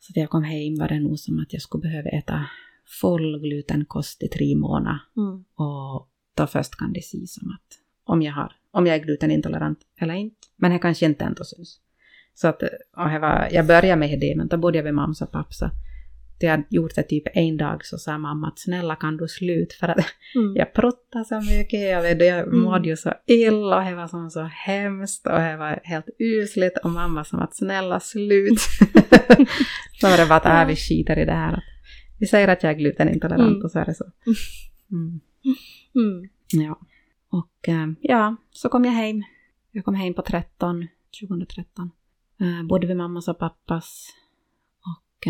så 0.00 0.12
att 0.12 0.16
jag 0.16 0.30
kom 0.30 0.42
hem 0.42 0.78
var 0.78 0.88
det 0.88 1.00
nog 1.00 1.18
som 1.18 1.38
att 1.38 1.52
jag 1.52 1.62
skulle 1.62 1.82
behöva 1.82 2.08
äta 2.08 2.46
full 3.00 3.40
glutenkost 3.40 4.22
i 4.22 4.28
tre 4.28 4.56
månader. 4.56 5.00
Mm. 5.16 5.44
Och 5.54 6.08
då 6.34 6.46
först 6.46 6.76
kan 6.76 6.92
det 6.92 7.04
se 7.04 7.26
som 7.26 7.50
att 7.50 7.78
om 8.04 8.22
jag, 8.22 8.32
har, 8.32 8.52
om 8.70 8.86
jag 8.86 8.96
är 8.96 9.04
glutenintolerant 9.04 9.78
eller 10.00 10.14
inte. 10.14 10.36
Men 10.56 10.70
det 10.70 10.78
kanske 10.78 11.06
inte 11.06 11.24
ändå 11.24 11.44
syns. 11.44 11.80
Så 12.34 12.48
att, 12.48 12.62
och 12.96 13.20
var, 13.20 13.48
jag 13.52 13.66
började 13.66 13.96
med 13.96 14.20
det, 14.20 14.34
men 14.36 14.48
då 14.48 14.56
bodde 14.56 14.78
jag 14.78 14.84
vid 14.84 14.94
mamma 14.94 15.14
och 15.20 15.32
pappa. 15.32 15.70
Det 16.40 16.46
hade 16.46 16.64
gjort 16.70 16.94
det 16.94 17.02
typ 17.02 17.24
en 17.34 17.56
dag 17.56 17.84
så 17.84 17.98
sa 17.98 18.18
mamma 18.18 18.48
att 18.48 18.58
snälla 18.58 18.96
kan 18.96 19.16
du 19.16 19.28
sluta 19.28 19.74
för 19.80 19.88
att 19.88 19.98
Mm. 20.34 20.56
jag 20.56 20.74
pruttade 20.74 21.24
så 21.24 21.40
mycket, 21.40 21.80
jag, 21.80 22.02
vet, 22.02 22.20
jag 22.26 22.38
Mm. 22.38 22.60
mådde 22.60 22.88
ju 22.88 22.96
så 22.96 23.12
illa 23.26 23.78
och 23.78 23.84
det 23.84 23.94
var 23.94 24.06
som 24.08 24.30
så 24.30 24.42
hemskt 24.42 25.26
och 25.26 25.38
det 25.40 25.56
var 25.56 25.80
helt 25.84 26.06
usligt 26.18 26.78
och 26.84 26.90
mamma 26.90 27.24
som 27.24 27.38
att 27.38 27.56
snälla 27.56 28.00
slut. 28.00 28.58
så 30.00 30.06
var 30.08 30.16
det 30.16 30.26
bara 30.28 30.36
att 30.36 30.62
äh, 30.62 30.66
vi 30.66 30.76
skiter 30.76 31.18
i 31.18 31.24
det 31.24 31.32
här. 31.32 31.64
Vi 32.18 32.26
säger 32.26 32.48
att 32.48 32.62
jag 32.62 32.72
är 32.72 32.76
glutenintolerant 32.78 33.50
Mm. 33.50 33.62
och 33.64 33.70
så 33.70 33.78
är 33.78 33.84
det 33.84 33.94
så. 33.94 34.04
Mm. 34.92 35.20
Mm. 35.94 36.28
Ja. 36.66 36.80
Och 37.30 37.68
eh, 37.68 37.86
ja, 38.00 38.36
så 38.50 38.68
kom 38.68 38.84
jag 38.84 38.92
hem. 38.92 39.22
Jag 39.70 39.84
kom 39.84 39.94
hem 39.94 40.14
på 40.14 40.22
13, 40.22 40.86
2013. 41.20 41.90
Eh, 42.40 42.66
bodde 42.66 42.86
vid 42.86 42.96
mammas 42.96 43.28
och 43.28 43.38
pappas. 43.38 44.06
Och 44.86 45.26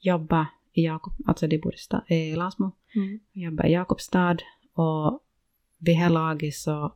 eh, 0.00 0.06
jobbade 0.06 0.48
i 0.72 0.84
Jakob, 0.84 1.12
alltså 1.26 1.46
de 1.46 1.58
bor 1.58 1.74
i, 2.08 2.14
i 2.14 2.36
Lasmo. 2.36 2.70
Mm. 2.94 3.20
Jag 3.32 3.44
jobbade 3.44 3.68
i 3.68 3.72
Jakobstad. 3.72 4.36
Och 4.74 5.22
vid 5.78 5.94
det 5.94 5.98
här 5.98 6.10
laget 6.10 6.54
så 6.54 6.94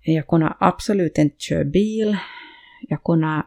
jag 0.00 0.26
kunde 0.26 0.56
absolut 0.60 1.18
inte 1.18 1.36
köra 1.38 1.64
bil. 1.64 2.16
Jag 2.88 3.02
kunde 3.02 3.46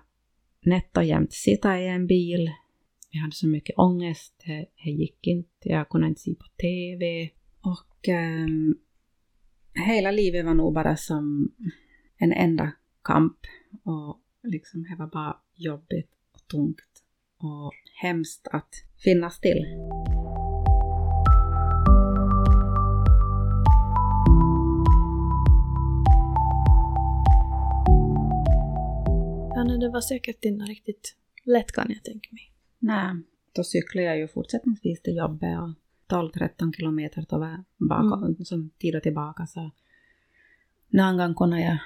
nätt 0.62 0.98
och 0.98 1.04
jämt 1.04 1.34
sitta 1.34 1.80
i 1.80 1.88
en 1.88 2.08
bil. 2.08 2.52
Jag 3.10 3.22
hade 3.22 3.36
så 3.36 3.48
mycket 3.48 3.78
ångest, 3.78 4.44
det, 4.46 4.66
det 4.84 4.90
gick 4.90 5.28
inte. 5.28 5.70
Jag 5.70 5.90
kunde 5.90 6.08
inte 6.08 6.22
se 6.22 6.36
på 6.36 6.46
TV. 6.62 7.30
Och 7.62 8.08
ehm, 8.08 8.76
hela 9.74 10.12
livet 10.12 10.46
var 10.46 10.54
nog 10.54 10.74
bara 10.74 10.98
som 10.98 11.52
en 12.18 12.34
enda 12.34 12.72
kamp. 13.04 13.38
Och 13.84 14.20
liksom 14.44 14.84
det 14.84 14.96
var 14.96 15.08
bara 15.08 15.38
jobbigt 15.56 16.12
och 16.34 16.48
tungt 16.48 17.03
och 17.44 17.74
hemskt 18.02 18.48
att 18.52 18.70
finnas 19.04 19.40
till. 19.40 19.66
Ja, 29.56 29.64
nej, 29.64 29.80
det 29.80 29.90
var 29.90 30.02
säkert 30.02 30.46
inte 30.46 30.66
riktigt 30.66 31.16
lätt 31.46 31.72
kan 31.72 31.86
jag 31.90 32.04
tänka 32.04 32.30
mig. 32.32 32.54
Nej, 32.80 33.16
då 33.56 33.64
cyklade 33.64 34.08
jag 34.08 34.18
ju 34.18 34.28
fortsättningsvis 34.28 35.02
till 35.02 35.16
jobbet 35.16 35.60
och 35.60 35.74
12-13 36.18 36.74
kilometer 36.76 37.26
då 37.30 37.40
var 37.40 37.64
baka, 37.78 38.44
som 38.44 38.70
tid 38.78 38.96
och 38.96 39.04
tillbaka 39.04 39.48
så 39.48 39.72
någon 40.90 41.18
gång 41.18 41.36
kunde 41.36 41.62
jag 41.62 41.78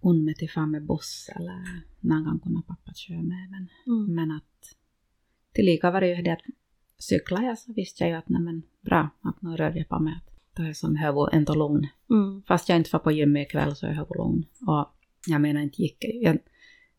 unna 0.00 0.22
mig 0.24 0.34
till 0.34 0.50
fram 0.50 0.70
med 0.70 0.86
buss 0.86 1.30
eller 1.36 1.82
någon 2.00 2.24
gång 2.24 2.38
kunde 2.38 2.62
pappa 2.66 2.92
köra 2.94 3.22
med 3.22 3.50
men, 3.50 3.68
Mm. 3.86 4.14
men 4.14 4.30
att 4.30 4.76
tillika 5.56 5.90
var 5.90 6.00
det 6.00 6.08
ju 6.08 6.22
det 6.22 6.30
att 6.30 6.42
cykla 6.98 7.42
jag 7.42 7.58
så 7.58 7.72
visste 7.72 8.04
jag 8.04 8.10
ju 8.10 8.16
att 8.16 8.28
nej 8.28 8.42
men 8.42 8.62
bra 8.80 9.10
att 9.22 9.42
nu 9.42 9.56
rör 9.56 9.76
jag 9.76 9.88
på 9.88 9.98
mig 9.98 10.14
då 10.56 10.62
är 10.62 10.66
jag 10.66 10.76
som 10.76 10.96
huvud 10.96 11.28
ändå 11.32 11.54
lugn. 11.54 11.86
Mm. 12.10 12.42
Fast 12.48 12.68
jag 12.68 12.78
inte 12.78 12.90
var 12.92 13.00
på 13.00 13.12
gymmet 13.12 13.48
ikväll 13.48 13.76
så 13.76 13.86
är 13.86 13.94
jag 13.94 14.16
lugn. 14.18 14.44
Och 14.66 14.86
jag 15.26 15.40
menar 15.40 15.60
inte 15.60 15.82
gick 15.82 16.04
jag, 16.22 16.38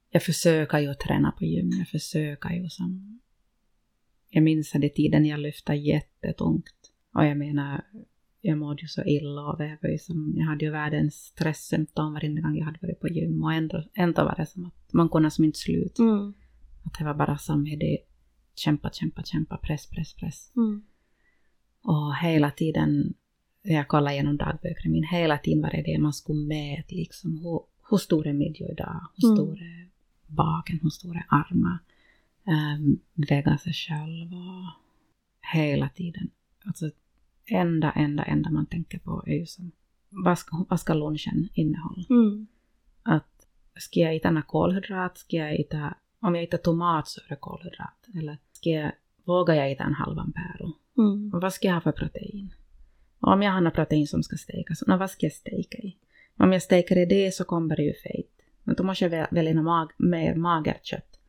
jag 0.09 0.23
försöker 0.23 0.79
ju 0.79 0.93
träna 0.93 1.31
på 1.31 1.45
gym, 1.45 1.71
jag 1.79 1.87
försöker 1.87 2.49
ju 2.49 2.69
som 2.69 3.19
jag 4.29 4.43
minns 4.43 4.71
den 4.71 4.89
tiden 4.95 5.25
jag 5.25 5.39
lyfte 5.39 5.73
jättetungt. 5.73 6.91
Och 7.13 7.25
jag 7.25 7.37
menar, 7.37 7.81
jag 8.41 8.57
mådde 8.57 8.81
ju 8.81 8.87
så 8.87 9.03
illa 9.03 9.41
och 9.41 9.57
det 9.57 9.79
ju 9.83 9.97
som, 9.97 10.33
jag 10.37 10.45
hade 10.45 10.65
ju 10.65 10.71
världens 10.71 11.15
stresssymptom 11.15 12.13
varje 12.13 12.41
gång 12.41 12.57
jag 12.57 12.65
hade 12.65 12.79
varit 12.81 12.99
på 12.99 13.07
gym. 13.07 13.43
Och 13.43 13.53
ändå, 13.53 13.83
ändå 13.93 14.23
var 14.23 14.35
det 14.35 14.45
som 14.45 14.65
att 14.65 14.93
man 14.93 15.09
kunde 15.09 15.31
som 15.31 15.45
inte 15.45 15.59
sluta. 15.59 16.03
Mm. 16.03 16.33
Att 16.83 16.93
det 16.99 17.05
var 17.05 17.13
bara 17.13 17.37
som 17.37 17.63
det 17.63 17.97
kämpa, 18.59 18.89
kämpa, 18.89 19.23
kämpa, 19.23 19.57
press, 19.57 19.85
press, 19.89 20.13
press. 20.13 20.51
Mm. 20.55 20.83
Och 21.83 22.15
hela 22.15 22.51
tiden, 22.51 23.13
jag 23.61 23.87
kollade 23.87 24.13
igenom 24.13 24.37
dagböckerna 24.37 24.91
min, 24.91 25.03
hela 25.03 25.37
tiden 25.37 25.61
var 25.61 25.69
det 25.69 25.81
det 25.85 25.99
man 25.99 26.13
skulle 26.13 26.47
mäta 26.47 26.95
liksom. 26.95 27.37
Hur, 27.37 27.61
hur 27.89 27.97
stor 27.97 28.27
är 28.27 28.33
midjan 28.33 28.69
idag? 28.71 29.07
Hur 29.15 29.29
Mm. 29.29 29.37
stor 29.37 29.61
är 29.61 29.89
baken? 30.27 30.79
Hur 30.81 30.89
stor 30.89 31.15
är 31.15 31.25
armar? 31.29 31.77
Um, 32.47 32.99
väga 33.15 33.57
sig 33.57 33.73
själv 33.73 34.33
och 34.33 34.65
hela 35.53 35.89
tiden. 35.89 36.29
Alltså 36.65 36.89
enda, 37.45 37.91
enda, 37.91 38.23
enda 38.23 38.49
man 38.49 38.65
tänker 38.65 38.99
på 38.99 39.23
är 39.27 39.33
ju 39.33 39.45
som, 39.45 39.71
vad 40.09 40.39
ska, 40.39 40.65
vad 40.69 40.79
ska 40.79 40.93
lunchen 40.93 41.49
innehålla? 41.53 42.03
Mm. 42.09 42.47
Att 43.03 43.47
ska 43.79 43.99
jag 43.99 44.15
äta 44.15 44.31
några 44.31 44.41
kolhydrat? 44.47 45.17
Ska 45.17 45.37
jag 45.37 45.59
äta, 45.59 45.95
om 46.19 46.35
jag 46.35 46.43
äter 46.43 46.57
tomat 46.57 47.07
så 47.07 47.21
är 47.21 47.29
det 47.29 47.35
kolhydrat. 47.35 48.07
Eller 48.15 48.37
ska 48.57 48.69
jag, 48.69 48.91
vågar 49.25 49.55
jag 49.55 49.71
äta 49.71 49.83
en 49.83 49.93
halvan 49.93 50.33
päron? 50.33 50.73
Mm. 50.97 51.33
Och 51.33 51.41
vad 51.41 51.53
ska 51.53 51.67
jag 51.67 51.73
ha 51.73 51.81
för 51.81 51.91
protein? 51.91 52.53
Och 53.19 53.31
om 53.33 53.41
jag 53.41 53.51
har 53.51 53.61
något 53.61 53.73
protein 53.73 54.07
som 54.07 54.23
ska 54.23 54.35
stekas, 54.37 54.83
nå, 54.87 54.97
vad 54.97 55.11
ska 55.11 55.25
jag 55.25 55.33
steka 55.33 55.77
i? 55.77 55.95
Om 56.37 56.53
jag 56.53 56.61
stekar 56.61 56.97
i 56.97 57.05
det 57.05 57.33
så 57.33 57.43
kommer 57.43 57.75
det 57.75 57.83
ju 57.83 57.93
fett. 57.93 58.31
Men 58.63 58.75
då 58.75 58.83
måste 58.83 59.05
jag 59.05 59.09
väl- 59.09 59.27
välja 59.31 59.53
något 59.53 59.63
mag, 59.63 59.91
mer 59.97 60.35
magert 60.35 60.85
kött. 60.85 61.19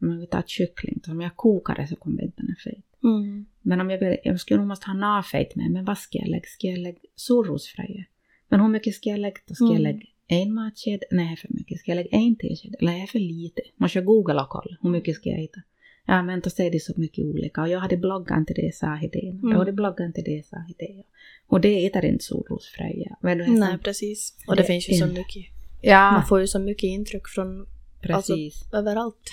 Om 0.00 0.20
jag 0.20 0.30
tar 0.30 0.42
kyckling, 0.46 1.00
så 1.04 1.10
om 1.10 1.20
jag 1.20 1.36
kokar 1.36 1.74
det 1.74 1.86
så 1.86 1.96
kommer 1.96 2.22
inte 2.22 2.42
den 2.42 2.56
fett. 2.64 2.84
Mm. 3.02 3.46
Men 3.62 3.80
om 3.80 3.90
jag, 3.90 3.98
vill, 3.98 4.16
jag 4.24 4.40
skulle 4.40 4.58
nog 4.60 4.68
måste 4.68 4.86
ha 4.86 4.94
navfett 4.94 5.54
med, 5.56 5.70
men 5.70 5.84
vad 5.84 5.98
ska 5.98 6.18
jag 6.18 6.28
lägga? 6.28 6.44
Ska 6.46 6.66
jag 6.66 6.78
lägga 6.78 6.98
solrosfröje? 7.14 8.04
Men 8.48 8.60
hur 8.60 8.68
mycket 8.68 8.94
ska 8.94 9.10
jag 9.10 9.18
lägga 9.20 9.36
då? 9.48 9.54
Ska 9.54 9.64
jag 9.64 9.70
Mm. 9.80 9.82
lägga 9.82 10.06
en 10.26 10.54
matsked? 10.54 11.02
Nej, 11.10 11.30
det 11.30 11.36
för 11.36 11.48
mycket. 11.54 11.78
Ska 11.80 11.90
jag 11.90 11.96
lägga 11.96 12.10
en 12.18 12.36
tesked? 12.36 12.74
Eller 12.80 12.92
är 12.92 13.00
det 13.00 13.06
för 13.06 13.18
lite? 13.18 13.60
Måste 13.76 13.98
jag 13.98 14.04
googla 14.06 14.42
och 14.42 14.48
kolla. 14.48 14.76
Hur 14.82 14.90
mycket 14.90 15.14
ska 15.14 15.28
jag 15.30 15.44
äta? 15.44 15.60
Ja, 16.10 16.22
men 16.22 16.40
då 16.40 16.50
säger 16.50 16.70
det 16.70 16.80
så 16.80 16.92
mycket 16.96 17.24
olika. 17.24 17.62
Och 17.62 17.68
jag 17.68 17.80
hade 17.80 17.96
bloggat 17.96 18.46
till 18.46 18.56
det, 18.56 18.74
sa 18.74 18.86
det. 19.12 19.28
Mm. 19.28 19.50
Jag 19.50 19.58
hade 19.58 19.72
bloggat 19.72 20.14
till 20.14 20.24
det, 20.24 20.46
sa 20.46 20.56
det. 20.78 21.02
Och 21.46 21.60
det 21.60 21.86
äter 21.86 22.04
inte 22.04 22.24
du 23.38 23.44
vet, 23.44 23.58
Nej, 23.58 23.78
precis. 23.78 24.36
Och 24.46 24.56
det, 24.56 24.62
Det 24.62 24.66
finns 24.66 24.88
ju 24.88 24.94
så 24.94 25.06
mycket. 25.06 25.46
Ja, 25.82 26.12
Man 26.12 26.26
får 26.26 26.40
ju 26.40 26.46
så 26.46 26.58
mycket 26.58 26.84
intryck 26.84 27.28
från 27.28 27.66
precis. 28.00 28.68
överallt. 28.72 29.30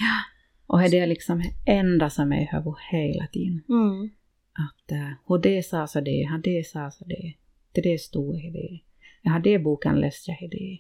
och 0.68 0.80
det 0.80 1.00
är 1.00 1.08
liksom 1.08 1.44
enda 1.66 2.10
som 2.10 2.32
är 2.32 2.42
i 2.42 2.50
huvudet 2.52 2.80
hela 2.92 3.28
tiden. 3.28 3.64
Mm. 3.70 4.10
att 4.54 4.92
uh, 4.92 5.14
hur 5.28 5.38
det 5.38 5.64
sa 5.66 5.88
så 5.88 6.02
det, 6.02 6.24
han 6.24 6.42
det 6.42 6.68
sa 6.68 6.92
så 6.92 7.06
det, 7.06 7.34
det 7.72 7.82
det 7.82 8.02
stod 8.02 8.36
det. 8.36 8.80
Jag 9.22 9.32
har 9.32 9.40
det 9.40 9.60
boken 9.60 10.00
läst 10.00 10.28
jag 10.28 10.50
det. 10.52 10.80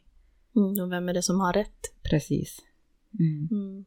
Mm. 0.55 0.83
Och 0.83 0.91
vem 0.91 1.09
är 1.09 1.13
det 1.13 1.21
som 1.21 1.39
har 1.39 1.53
rätt? 1.53 1.81
Precis. 2.09 2.59
Mm. 3.19 3.47
Mm. 3.51 3.85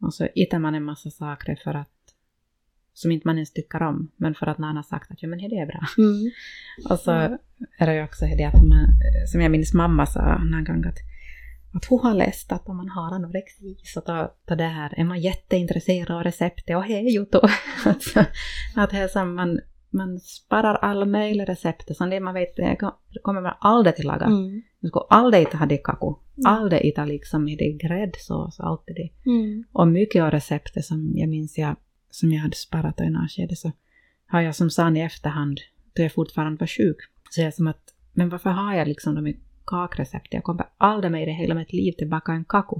Och 0.00 0.14
så 0.14 0.28
hittar 0.34 0.58
man 0.58 0.74
en 0.74 0.84
massa 0.84 1.10
saker 1.10 1.60
för 1.64 1.74
att 1.74 1.88
som 2.98 3.12
inte 3.12 3.28
man 3.28 3.36
ens 3.36 3.52
tycker 3.52 3.82
om, 3.82 4.10
men 4.16 4.34
för 4.34 4.46
att 4.46 4.58
någon 4.58 4.76
har 4.76 4.82
sagt 4.82 5.10
att 5.10 5.22
ja 5.22 5.28
men 5.28 5.38
det 5.38 5.44
är 5.44 5.66
bra. 5.66 5.80
Mm. 5.98 6.30
Och 6.90 6.98
så 6.98 7.10
är 7.78 7.86
det 7.86 7.94
ju 7.94 8.04
också 8.04 8.24
det 8.24 8.44
att 8.44 8.64
man, 8.64 8.86
som 9.32 9.40
jag 9.40 9.50
minns 9.50 9.74
mamma 9.74 10.06
sa 10.06 10.38
någon 10.38 10.64
gång 10.64 10.84
att, 10.84 10.98
att 11.74 11.84
hon 11.84 12.00
har 12.00 12.14
läst 12.14 12.52
att 12.52 12.68
om 12.68 12.76
man 12.76 12.88
har 12.88 13.14
anorexi 13.14 13.76
så 13.84 14.00
ta, 14.00 14.34
ta 14.46 14.54
det 14.54 14.64
här, 14.64 15.00
är 15.00 15.04
man 15.04 15.20
jätteintresserad 15.20 16.10
av 16.10 16.22
receptet 16.22 16.76
och 16.76 16.84
hej 16.84 17.14
ju 17.14 17.26
då. 17.30 17.48
alltså, 17.84 18.24
att 18.76 18.90
det 18.90 18.98
är 18.98 19.08
som 19.08 19.34
man, 19.34 19.60
man 19.90 20.20
sparar 20.20 20.74
alla 20.74 21.06
möjliga 21.06 21.46
recept, 21.46 21.96
så 21.96 22.06
det 22.06 22.20
man 22.20 22.34
vet, 22.34 22.54
kommer 23.22 23.40
man 23.40 23.54
aldrig 23.60 23.96
till 23.96 24.06
laga. 24.06 24.26
Mm. 24.26 24.62
Man 24.80 24.88
skulle 24.88 25.04
aldrig 25.10 25.42
äta 25.42 25.66
det 25.66 25.78
kaku, 25.78 26.06
Mm. 26.06 26.52
aldrig 26.54 26.88
äta 26.92 27.04
liksom 27.04 27.46
det 27.46 27.72
gräddsås 27.72 28.58
och 28.60 28.66
allt 28.66 28.86
det. 28.86 29.10
Mm. 29.30 29.64
Och 29.72 29.88
mycket 29.88 30.22
av 30.22 30.30
receptet 30.30 30.84
som 30.84 31.12
jag 31.14 31.28
minns 31.28 31.58
jag, 31.58 31.76
som 32.10 32.32
jag 32.32 32.40
hade 32.40 32.56
sparat 32.56 33.00
i 33.00 33.28
skede 33.28 33.56
så 33.56 33.72
har 34.26 34.40
jag 34.40 34.54
som 34.54 34.70
sa 34.70 34.90
i 34.96 35.00
efterhand, 35.00 35.58
då 35.96 36.02
jag 36.02 36.12
fortfarande 36.12 36.58
var 36.60 36.66
sjuk, 36.66 36.96
så 37.30 37.40
jag 37.40 37.54
som 37.54 37.66
att, 37.66 37.94
men 38.12 38.28
varför 38.28 38.50
har 38.50 38.74
jag 38.74 38.88
liksom 38.88 39.14
de 39.14 39.34
kakrecepten? 39.66 40.28
Jag 40.36 40.44
kommer 40.44 40.66
aldrig 40.78 41.12
med 41.12 41.22
i 41.22 41.26
det 41.26 41.32
hela 41.32 41.54
mitt 41.54 41.72
liv 41.72 41.92
till 41.92 42.08
baka 42.08 42.32
en 42.32 42.44
kaku. 42.44 42.76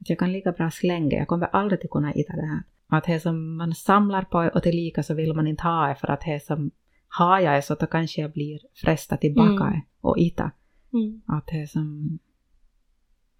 Att 0.00 0.10
jag 0.10 0.18
kan 0.18 0.32
lika 0.32 0.52
bra 0.52 0.70
slänga, 0.70 1.16
jag 1.18 1.28
kommer 1.28 1.46
aldrig 1.46 1.80
till 1.80 1.90
kunna 1.90 2.12
äta 2.12 2.32
det 2.36 2.46
här. 2.46 2.62
Att 2.88 3.04
det 3.04 3.20
som 3.20 3.56
man 3.56 3.74
samlar 3.74 4.22
på 4.22 4.50
och 4.54 4.62
tillika 4.62 5.02
så 5.02 5.14
vill 5.14 5.34
man 5.34 5.46
inte 5.46 5.62
ha 5.62 5.88
det 5.88 5.94
för 5.94 6.10
att 6.10 6.20
det 6.20 6.44
som 6.44 6.70
har 7.08 7.40
jag 7.40 7.54
det 7.54 7.62
så 7.62 7.74
då 7.74 7.86
kanske 7.86 8.20
jag 8.20 8.32
blir 8.32 8.60
frestad 8.74 9.20
tillbaka 9.20 9.64
Mm. 9.64 9.80
och 10.00 10.18
äta. 10.18 10.50
Mm. 10.98 11.20
Att 11.26 11.46
det 11.46 11.70
som, 11.70 12.18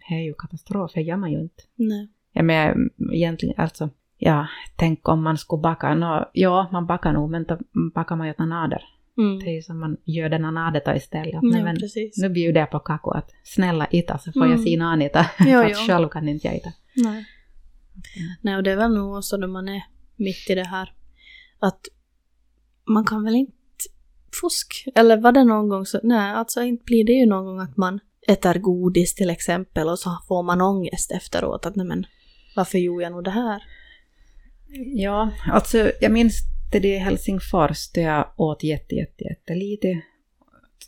det 0.09 0.14
är 0.14 0.21
ju 0.25 0.35
katastrof, 0.35 0.92
det 0.94 1.01
gör 1.03 1.16
man 1.16 1.33
ju 1.33 1.40
inte. 1.40 1.62
Nej. 1.75 2.09
Ja, 2.33 2.42
men 2.42 2.90
egentligen 3.12 3.55
alltså, 3.59 3.90
ja, 4.18 4.47
tänk 4.77 5.09
om 5.09 5.23
man 5.23 5.38
skulle 5.38 5.61
baka, 5.62 5.94
nå, 5.94 6.31
ja, 6.33 6.68
man 6.73 6.87
bakar 6.87 7.12
nog, 7.12 7.31
men 7.31 7.44
då 7.44 7.59
bakar 7.94 8.16
man 8.16 8.27
ju 8.27 8.35
nader. 8.49 8.83
Mm. 9.18 9.38
Det 9.38 9.44
är 9.44 9.55
ju 9.55 9.62
som 9.62 9.81
man 9.81 9.97
gör 10.05 10.29
den 10.29 10.44
då 10.85 10.94
istället. 10.97 11.35
Att, 11.35 11.42
nej, 11.42 11.59
Ja, 11.59 11.64
men, 11.64 11.77
precis. 11.77 12.18
nu 12.18 12.29
bjuder 12.29 12.61
jag 12.61 12.71
på 12.71 12.79
kakao, 12.79 13.11
att 13.11 13.31
snälla 13.44 13.87
ita 13.90 14.18
så 14.18 14.33
får 14.33 14.40
Mm. 14.40 14.51
jag 14.51 14.61
se 14.61 14.77
någon 14.77 15.03
äta. 15.03 15.27
Jo, 15.40 15.59
att 15.61 15.71
jo. 15.71 15.77
själv 15.87 16.09
kan 16.09 16.29
inte 16.29 16.47
jag 16.47 16.57
äta. 16.57 16.73
Nej. 16.97 17.27
Nej, 18.40 18.57
och 18.57 18.62
det 18.62 18.71
är 18.71 18.77
väl 18.77 18.94
nog 18.94 19.16
också 19.16 19.37
när 19.37 19.47
man 19.47 19.68
är 19.68 19.83
mitt 20.16 20.51
i 20.51 20.55
det 20.55 20.64
här 20.66 20.92
att 21.59 21.81
man 22.85 23.05
kan 23.05 23.25
väl 23.25 23.35
inte 23.35 23.53
fusk? 24.41 24.85
Eller 24.95 25.17
var 25.17 25.33
det 25.33 25.45
någon 25.45 25.69
gång 25.69 25.87
så, 25.87 26.01
nej 26.03 26.33
alltså 26.33 26.62
inte 26.62 26.85
blir 26.85 27.05
det 27.05 27.12
ju 27.12 27.27
någon 27.27 27.45
gång 27.45 27.61
att 27.61 27.77
man 27.77 28.01
äter 28.29 28.55
godis 28.55 29.14
till 29.14 29.31
exempel 29.31 29.88
och 29.88 29.99
så 29.99 30.19
får 30.29 30.43
man 30.43 30.61
ångest 30.61 31.12
efteråt 31.12 31.67
att 31.67 31.77
nej 31.77 31.87
men 31.87 32.07
varför 32.57 32.79
gjorde 32.79 33.03
jag 33.03 33.12
nog 33.12 33.25
det 33.25 33.31
här? 33.31 33.62
Ja, 34.95 35.31
alltså 35.53 35.91
jag 36.01 36.12
minns 36.12 36.41
det 36.73 36.88
i 36.88 36.99
Helsingfors 36.99 37.93
där 37.93 38.03
jag 38.03 38.33
åt 38.37 38.62
jätte, 38.62 38.95
jätte, 38.95 39.25
jättelite. 39.25 40.03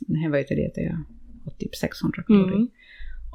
Det 0.00 0.29
var 0.29 0.38
ju 0.38 0.44
det 0.44 0.83
jag 0.83 1.05
åt 1.46 1.59
typ 1.59 1.76
600 1.76 2.22
kalorier. 2.22 2.57
Mm. 2.57 2.68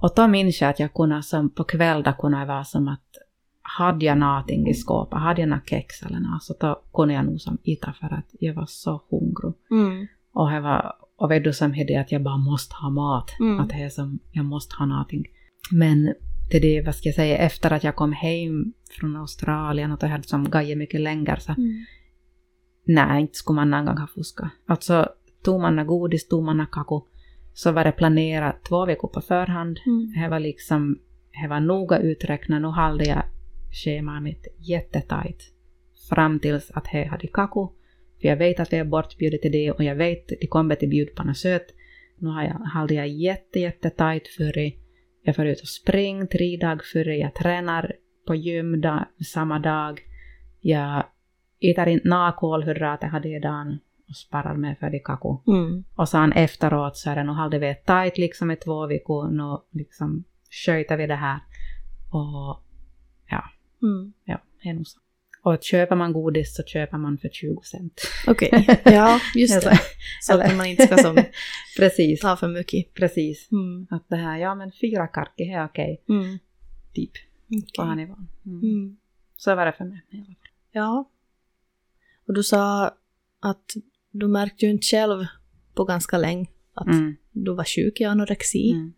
Och 0.01 0.13
då 0.15 0.27
minns 0.27 0.61
jag 0.61 0.69
att 0.69 0.79
jag 0.79 0.93
kunde 0.93 1.23
som 1.23 1.49
på 1.49 1.63
kvällen 1.63 2.13
kunde 2.19 2.45
vara 2.45 2.63
som 2.63 2.87
att 2.87 3.09
hade 3.67 4.05
jag 4.05 4.17
någonting 4.17 4.67
i 4.67 4.73
skåpet, 4.73 5.19
hade 5.19 5.41
jag 5.41 5.49
något 5.49 5.69
kex 5.69 6.03
eller 6.03 6.19
något, 6.19 6.43
så 6.43 6.53
då 6.59 6.81
kunde 6.93 7.13
jag 7.13 7.25
nog 7.25 7.41
som 7.41 7.57
äta 7.63 7.93
för 7.93 8.13
att 8.13 8.29
jag 8.39 8.53
var 8.53 8.65
så 8.65 9.01
hungrig. 9.09 9.53
Mm. 9.71 10.07
Och 10.33 10.51
jag 10.51 10.61
var, 10.61 10.93
och 11.17 11.31
vet 11.31 11.43
du 11.43 11.53
som 11.53 11.71
det 11.71 11.95
att 11.95 12.11
jag 12.11 12.23
bara 12.23 12.37
måste 12.37 12.75
ha 12.75 12.89
mat, 12.89 13.31
Mm. 13.39 13.59
att 13.59 13.69
det 13.69 13.93
som, 13.93 14.19
jag 14.31 14.45
måste 14.45 14.75
ha 14.75 14.85
någonting. 14.85 15.23
Men 15.71 16.07
är 16.51 16.61
det, 16.61 16.81
vad 16.85 16.95
ska 16.95 17.09
jag 17.09 17.15
säga, 17.15 17.37
efter 17.37 17.73
att 17.73 17.83
jag 17.83 17.95
kom 17.95 18.13
hem 18.13 18.73
från 18.99 19.15
Australien 19.15 19.91
och 19.91 19.99
det 19.99 20.07
hade 20.07 20.23
som 20.23 20.43
gått 20.43 20.77
mycket 20.77 21.01
längre 21.01 21.39
så 21.39 21.51
Mm. 21.51 21.85
nej, 22.85 23.21
inte 23.21 23.35
skulle 23.35 23.55
man 23.55 23.69
någon 23.69 23.85
gång 23.85 23.97
ha 23.97 24.07
fuskat. 24.07 24.49
Alltså, 24.67 25.09
tog 25.43 25.61
man 25.61 25.75
något 25.75 25.87
godis, 25.87 26.27
tog 26.27 26.43
man 26.43 26.57
något 26.57 26.71
kakao, 26.71 27.07
så 27.53 27.71
var 27.71 27.83
det 27.83 27.91
planerat 27.91 28.63
två 28.63 28.85
veckor 28.85 29.07
på 29.07 29.21
förhand. 29.21 29.79
Mm. 29.85 30.13
Det 30.21 30.29
var 30.29 30.39
liksom, 30.39 30.99
det 31.41 31.47
var 31.47 31.59
noga 31.59 31.99
uträknat, 31.99 32.61
nu 32.61 32.67
hade 32.67 33.03
jag 33.05 33.23
schemat 33.83 34.23
mitt 34.23 34.47
jättetajt. 34.57 35.43
Fram 36.09 36.39
tills 36.39 36.71
att 36.71 36.93
jag 36.93 37.05
hade 37.05 37.27
kakao, 37.27 37.73
för 38.21 38.27
jag 38.27 38.37
vet 38.37 38.59
att 38.59 38.71
jag 38.71 38.79
är 38.79 38.85
bortbjuden 38.85 39.39
till 39.41 39.51
det 39.51 39.71
och 39.71 39.83
jag 39.83 39.95
vet 39.95 40.31
att 40.31 40.39
de 40.41 40.47
kommer 40.47 40.75
till 40.75 41.09
något 41.17 41.37
sött. 41.37 41.67
Nu 42.17 42.29
har 42.29 42.43
jag, 42.43 42.53
hade 42.53 42.93
jag 42.93 43.07
jätte, 43.07 43.59
jättetajt 43.59 44.27
före. 44.27 44.71
Jag 45.23 45.35
får 45.35 45.45
ut 45.45 45.61
och 45.61 45.67
spring 45.67 46.27
tre 46.27 46.57
dagar 46.57 46.81
före, 46.93 47.17
jag 47.17 47.33
tränar 47.33 47.93
på 48.27 48.35
gym 48.35 48.81
dag, 48.81 49.05
samma 49.33 49.59
dag. 49.59 50.01
Jag 50.61 51.03
äter 51.61 51.87
inte 51.87 52.07
nakolhydrater 52.07 53.07
hade 53.07 53.29
jag 53.29 53.41
dagen 53.41 53.79
och 54.09 54.15
sparar 54.15 54.55
mig 54.55 54.75
för 54.75 54.89
det 54.89 54.99
kakao. 54.99 55.43
Mm. 55.47 55.83
Och 55.95 56.09
sen 56.09 56.31
efteråt 56.31 56.97
så 56.97 57.09
är 57.09 57.15
det 57.15 57.23
nog 57.23 57.35
hade 57.35 57.59
vi 57.59 57.75
tajt 57.75 58.17
liksom 58.17 58.51
i 58.51 58.55
två 58.55 58.87
veckor, 58.87 59.29
nu 59.29 59.79
liksom 59.79 60.23
sköter 60.65 60.97
vi 60.97 61.07
det 61.07 61.15
här. 61.15 61.39
Och 62.11 62.64
Mm. 63.81 64.13
ja, 64.23 64.41
det 64.63 64.69
är 64.69 64.73
nog 64.73 64.87
så. 64.87 64.99
Och 65.43 65.63
köper 65.63 65.95
man 65.95 66.13
godis 66.13 66.55
så 66.55 66.63
köper 66.63 66.97
man 66.97 67.17
för 67.17 67.29
20 67.29 67.61
cent. 67.63 68.01
Okej, 68.27 68.79
ja 68.85 69.19
just 69.35 69.61
det. 69.61 69.79
Så 70.21 70.41
att 70.41 70.55
man 70.57 70.65
inte 70.65 70.87
ska 70.87 70.97
som 70.97 71.15
Precis, 71.77 72.19
ta 72.19 72.35
för 72.37 72.47
mycket. 72.47 72.93
precis. 72.93 73.51
Mm. 73.51 73.87
Att 73.89 74.09
det 74.09 74.15
här, 74.15 74.37
ja 74.37 74.55
men 74.55 74.71
fyra 74.81 75.07
karki 75.07 75.43
är 75.43 75.65
okej, 75.65 76.03
Mm. 76.09 76.37
typ, 76.93 77.11
på 77.47 77.55
Okej. 77.81 77.85
här 77.85 77.95
nivån. 77.95 78.27
Mm. 78.45 78.59
Mm. 78.63 78.97
Så 79.37 79.55
var 79.55 79.65
det 79.65 79.73
för 79.73 79.85
mig. 79.85 80.01
i 80.11 80.15
alla 80.17 80.25
fall. 80.25 80.35
Ja. 80.71 81.09
Och 82.27 82.33
du 82.33 82.43
sa 82.43 82.85
att 83.39 83.73
du 84.11 84.27
märkte 84.27 84.65
ju 84.65 84.71
inte 84.71 84.85
själv 84.85 85.25
på 85.73 85.83
ganska 85.83 86.17
länge 86.17 86.47
att 86.73 86.87
Mm. 86.87 87.15
du 87.31 87.53
var 87.53 87.63
sjuk 87.63 88.01
i 88.01 88.03
anorexi. 88.03 88.71
Mm. 88.71 88.93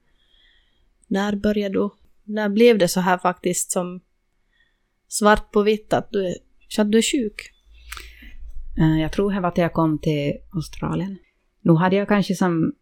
När 1.08 1.36
började 1.36 1.74
du? 1.74 1.90
När 2.24 2.50
blev 2.50 2.78
det 2.78 2.88
så 2.88 3.00
här 3.00 3.18
faktiskt 3.18 3.72
som 3.72 4.02
svart 5.08 5.52
på 5.52 5.62
vitt 5.62 5.94
att 5.94 6.12
du, 6.12 6.26
är- 6.28 6.38
att 6.82 6.92
du 6.92 6.98
är 6.98 7.02
sjuk? 7.12 7.52
Eh, 8.78 9.02
Jag 9.02 9.12
tror 9.12 9.32
det 9.32 9.40
var 9.40 9.48
att 9.50 9.58
jag 9.58 9.74
kom 9.74 10.00
till 10.00 10.34
Australien. 10.56 11.18
Nu 11.62 11.74
hade 11.74 11.96
jag 11.96 12.08
kanske 12.08 12.36
som 12.36 12.74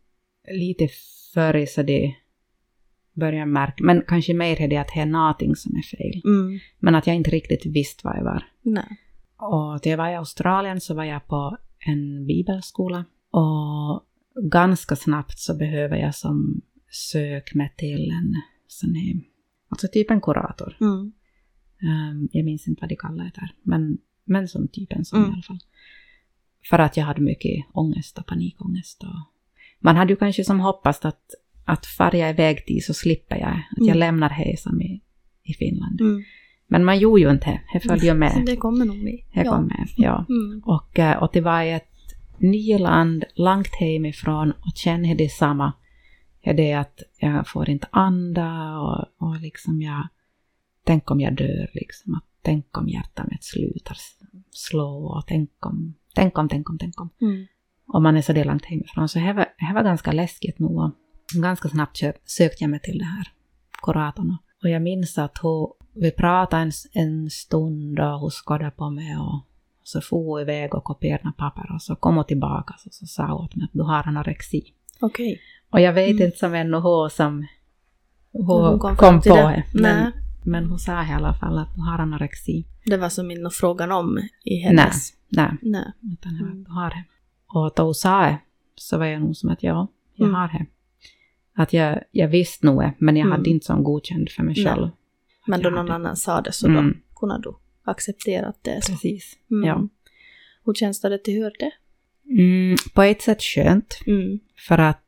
lite 0.51 0.87
före 1.33 1.67
så 1.67 1.83
det 1.83 2.15
började 3.13 3.45
märka, 3.45 3.83
men 3.83 4.03
kanske 4.07 4.33
mer 4.33 4.61
det 4.67 4.77
att 4.77 4.89
det 4.93 4.99
är 4.99 5.05
någonting 5.05 5.55
som 5.55 5.75
är 5.75 5.81
fel. 5.97 6.21
Mm. 6.25 6.59
Men 6.79 6.95
att 6.95 7.07
jag 7.07 7.15
inte 7.15 7.29
riktigt 7.31 7.65
visste 7.65 8.01
vad 8.03 8.17
jag 8.17 8.23
var. 8.23 8.43
Nej. 8.61 8.97
Och 9.37 9.81
när 9.81 9.89
jag 9.91 9.97
var 9.97 10.09
i 10.09 10.15
Australien 10.15 10.81
så 10.81 10.93
var 10.93 11.03
jag 11.03 11.27
på 11.27 11.57
en 11.79 12.25
bibelskola. 12.27 13.05
Och 13.31 14.03
ganska 14.51 14.95
snabbt 14.95 15.39
så 15.39 15.55
behöver 15.57 15.97
jag 15.97 16.15
som 16.15 16.61
sök 16.91 17.53
mig 17.55 17.73
till 17.77 18.11
en 18.11 18.35
sån 18.67 18.95
här, 18.95 19.21
alltså 19.69 19.87
typ 19.91 20.11
en 20.11 20.21
kurator. 20.21 20.77
Mm. 20.81 21.11
Ehm, 21.85 22.29
jag 22.31 22.45
minns 22.45 22.67
inte 22.67 22.81
vad 22.81 22.89
de 22.89 22.95
kallar 22.95 23.23
det 23.23 23.31
där, 23.35 23.51
men, 23.63 23.97
men 24.25 24.47
som 24.47 24.67
typ 24.67 24.91
en 24.93 25.05
sån 25.05 25.19
Mm. 25.19 25.29
i 25.31 25.33
alla 25.33 25.41
fall. 25.41 25.59
För 26.69 26.79
att 26.79 26.97
jag 26.97 27.05
hade 27.05 27.21
mycket 27.21 27.65
ångest 27.73 28.17
och 28.17 28.25
panikångest. 28.25 29.03
Och 29.03 29.15
man 29.79 29.95
hade 29.95 30.13
ju 30.13 30.17
kanske 30.17 30.43
som 30.43 30.59
hoppats 30.59 31.05
att, 31.05 31.21
att 31.65 31.85
far 31.85 32.15
jag 32.15 32.29
iväg 32.29 32.63
dit 32.67 32.85
så 32.85 32.93
slipper 32.93 33.35
jag, 33.35 33.49
att 33.51 33.77
jag 33.77 33.87
Mm. 33.87 33.99
lämnar 33.99 34.29
här 34.29 34.55
som 34.57 34.81
i, 34.81 35.01
i 35.43 35.53
Finland. 35.53 36.01
Mm. 36.01 36.23
Men 36.67 36.85
man 36.85 36.99
gjorde 36.99 37.21
ju 37.21 37.31
inte 37.31 37.45
det, 37.49 37.61
det 37.73 37.79
följde 37.79 38.05
ju 38.05 38.11
Så 38.11 38.17
med. 38.17 38.43
det 38.45 38.55
kommer 38.55 38.85
nog 38.85 38.97
med. 38.97 39.19
Det 39.33 39.43
kom 39.43 39.65
med, 39.65 39.87
ja. 39.97 40.25
Mm. 40.29 40.61
Och, 40.65 40.99
eh, 40.99 41.17
och 41.23 41.29
det 41.33 41.41
var 41.41 41.63
ett 41.63 41.89
nyland 42.37 43.23
långt 43.35 43.75
hemifrån 43.79 44.51
och 44.51 44.71
kände 44.75 45.13
detsamma. 45.15 45.73
Är 46.41 46.53
det 46.53 46.73
att 46.73 46.99
jag 47.19 47.47
får 47.47 47.69
inte 47.69 47.87
anda 47.91 48.79
och, 48.79 49.05
och 49.17 49.39
liksom 49.41 49.81
jag... 49.81 50.07
Tänk 50.85 51.11
om 51.11 51.19
jag 51.21 51.35
dör 51.35 51.69
liksom. 51.73 52.15
Att, 52.15 52.23
tänk 52.41 52.77
om 52.77 52.89
hjärtat 52.89 53.27
slutar 53.39 53.97
slå 54.51 55.05
och 55.05 55.23
tänk 55.27 55.65
om, 55.65 55.93
tänk 56.15 56.37
om, 56.37 56.49
tänk 56.49 56.69
om, 56.69 56.77
tänk 56.77 57.01
om. 57.01 57.09
Mm. 57.21 57.45
Och 57.87 58.01
man 58.01 58.17
är 58.17 58.21
så 58.21 58.33
det 58.33 58.43
långt 58.43 58.65
hemifrån. 58.65 59.09
Så 59.09 59.19
det 59.19 59.33
var, 59.33 59.45
det 59.67 59.73
var 59.73 59.83
ganska 59.83 60.11
läskigt 60.11 60.59
nog. 60.59 60.77
Och 60.79 60.91
Ganska 61.41 61.69
snabbt 61.69 61.97
sökte 62.25 62.63
jag 62.63 62.69
mig 62.69 62.79
till 62.79 62.97
det 62.97 63.05
här 63.05 63.27
kuratorn. 63.83 64.37
Och 64.63 64.69
jag 64.69 64.81
minns 64.81 65.17
att 65.17 65.37
hon, 65.37 65.71
vi 65.93 66.11
pratade 66.11 66.61
en, 66.61 66.71
en 66.93 67.29
stund 67.29 67.99
och 67.99 68.19
hon 68.19 68.29
skådade 68.29 68.71
på 68.71 68.89
mig 68.89 69.17
och 69.17 69.41
så 69.83 70.01
for 70.01 70.17
hon 70.25 70.41
iväg 70.41 70.75
och 70.75 70.83
kopierade 70.83 71.31
papper 71.37 71.71
och 71.75 71.81
så 71.81 71.95
kom 71.95 72.15
hon 72.15 72.25
tillbaka 72.25 72.73
och 72.85 72.93
så 72.93 73.05
sa 73.05 73.23
hon 73.25 73.45
åt 73.45 73.55
mig 73.55 73.63
att 73.65 73.73
du 73.73 73.81
har 73.83 74.07
anorexi. 74.07 74.73
Okej. 74.99 75.39
Och 75.69 75.81
jag 75.81 75.93
vet 75.93 76.11
Mm. 76.11 76.23
inte 76.25 76.37
som 76.37 76.53
ännu 76.53 76.77
hon 76.77 77.09
som 77.09 77.47
hon, 78.31 78.45
Hon 78.69 78.79
kom, 78.79 78.95
kom 78.95 79.21
på 79.21 79.35
det. 79.35 79.63
det. 79.73 79.79
Men, 79.81 80.03
Nej. 80.03 80.11
Men 80.45 80.65
hon 80.65 80.79
sa 80.79 81.03
i 81.05 81.11
alla 81.13 81.33
fall 81.33 81.57
att 81.57 81.75
du 81.75 81.81
har 81.81 81.99
anorexi. 81.99 82.65
Det 82.85 82.97
var 82.97 83.09
som 83.09 83.31
inte 83.31 83.49
frågan 83.53 83.91
om 83.91 84.19
i 84.43 84.55
hennes... 84.57 85.13
Nej, 85.29 85.51
Nej. 85.61 85.91
utan 86.13 86.35
jag 86.35 86.47
Mm. 86.47 86.63
du 86.63 86.71
har 86.71 86.89
det. 86.89 87.03
Och 87.47 87.73
då 87.75 87.83
hon 87.83 87.95
sa 87.95 88.21
det 88.21 88.37
så 88.75 88.97
var 88.97 89.05
jag 89.05 89.21
nog 89.21 89.35
som 89.35 89.49
att 89.49 89.63
ja, 89.63 89.87
jag 90.15 90.25
Mm. 90.27 90.35
har 90.35 90.47
det. 90.47 90.65
Att 91.57 91.73
jag, 91.73 91.99
jag 92.11 92.27
visste 92.27 92.65
nog 92.65 92.83
men 92.97 93.15
jag 93.17 93.25
Mm. 93.25 93.37
hade 93.37 93.49
inte 93.49 93.65
som 93.65 93.83
godkänd 93.83 94.29
för 94.29 94.43
mig 94.43 94.55
Nej. 94.57 94.65
själv. 94.65 94.89
Men 95.47 95.61
då 95.61 95.69
någon 95.69 95.77
hade. 95.77 95.93
annan 95.93 96.15
sa 96.15 96.41
det 96.41 96.51
så 96.51 96.67
Mm. 96.67 96.87
då 96.87 97.15
kunde 97.19 97.39
du 97.41 97.53
acceptera 97.83 98.47
att 98.47 98.63
det 98.63 98.71
är 98.71 98.81
så. 98.81 98.91
Precis. 98.91 99.37
Mm. 99.51 99.63
Ja. 99.69 99.87
Hur 100.65 100.73
känns 100.73 101.01
det 101.01 101.15
att 101.15 101.25
du 101.25 101.41
hör 101.43 101.53
det? 101.59 101.71
Mm, 102.41 102.75
på 102.93 103.01
ett 103.01 103.21
sätt 103.21 103.41
skönt, 103.43 103.99
Mm. 104.07 104.39
för 104.67 104.77
att 104.77 105.01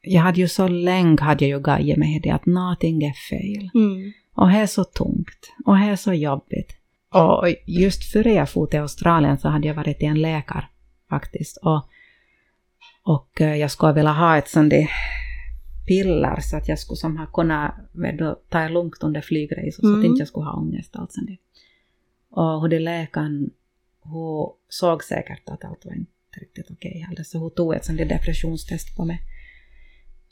jag 0.00 0.22
hade 0.22 0.40
ju 0.40 0.48
så 0.48 0.68
länge 0.68 1.20
hade 1.22 1.44
jag 1.46 1.58
ju 1.58 1.62
gajat 1.64 1.98
med 1.98 2.20
det 2.22 2.30
att 2.30 2.46
någonting 2.46 3.02
är 3.04 3.12
fel. 3.30 3.70
Mm. 3.74 4.12
Och 4.36 4.48
det 4.48 4.56
är 4.56 4.66
så 4.66 4.84
tungt. 4.84 5.52
Och 5.64 5.76
det 5.76 5.84
är 5.84 5.96
så 5.96 6.12
jobbigt. 6.12 6.76
Och 7.12 7.48
just 7.66 8.12
före 8.12 8.32
jag 8.32 8.50
for 8.50 8.66
till 8.66 8.80
Australien 8.80 9.38
så 9.38 9.48
hade 9.48 9.68
jag 9.68 9.74
varit 9.74 9.98
till 9.98 10.08
en 10.08 10.20
läkare 10.22 10.64
faktiskt. 11.10 11.56
Och, 11.56 11.88
och 13.02 13.40
eh, 13.40 13.56
jag 13.56 13.70
skulle 13.70 13.92
vilja 13.92 14.12
ha 14.12 14.36
ett 14.36 14.48
sånt 14.48 14.70
där 14.70 14.90
piller 15.86 16.40
så 16.40 16.56
att 16.56 16.68
jag 16.68 16.78
skulle 16.78 16.96
som 16.96 17.16
ha 17.16 17.26
kunnat 17.26 17.74
ta 18.48 18.58
det 18.58 18.68
lugnt 18.68 19.02
under 19.02 19.20
flygresor 19.20 19.82
så 19.82 19.88
att 19.88 19.94
Mm. 19.94 20.04
inte 20.04 20.20
jag 20.20 20.28
skulle 20.28 20.46
ha 20.46 20.60
ångest 20.60 20.92
där. 20.92 21.38
Och 22.30 22.68
det 22.68 22.78
läkaren, 22.78 23.50
hon 24.00 24.52
såg 24.68 25.04
säkert 25.04 25.48
att 25.48 25.64
allt 25.64 25.84
var 25.84 25.92
inte 25.92 26.40
riktigt 26.40 26.70
okej 26.70 27.04
heller 27.08 27.22
så 27.22 27.38
hon 27.38 27.50
tog 27.50 27.74
ett 27.74 27.84
sånt 27.84 27.98
där 27.98 28.04
depressionstest 28.04 28.96
på 28.96 29.04
mig. 29.04 29.20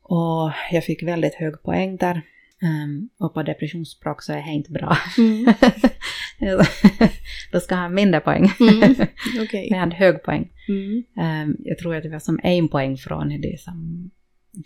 Och 0.02 0.52
jag 0.72 0.84
fick 0.84 1.02
väldigt 1.02 1.34
hög 1.34 1.62
poäng 1.62 1.96
där. 1.96 2.22
Ehm, 2.64 3.08
och 3.18 3.34
på 3.34 3.42
depressionsspråk 3.42 4.22
så 4.22 4.32
är 4.32 4.42
det 4.42 4.50
inte 4.50 4.72
bra. 4.72 4.96
Mm. 5.18 5.54
Då 7.52 7.60
ska 7.60 7.74
jag 7.74 7.82
ha 7.82 7.88
mindre 7.88 8.20
poäng. 8.20 8.50
Mm. 8.60 8.94
Okej. 9.42 9.68
Men 9.70 9.78
jag 9.78 9.86
hade 9.86 9.96
hög 9.96 10.22
poäng. 10.22 10.52
Mm. 10.68 11.02
Ehm, 11.18 11.56
jag 11.58 11.78
tror 11.78 11.94
att 11.96 12.02
det 12.02 12.08
var 12.08 12.18
som 12.18 12.40
en 12.42 12.68
poäng 12.68 12.96
från 12.96 13.28
det 13.40 13.60
som 13.60 14.10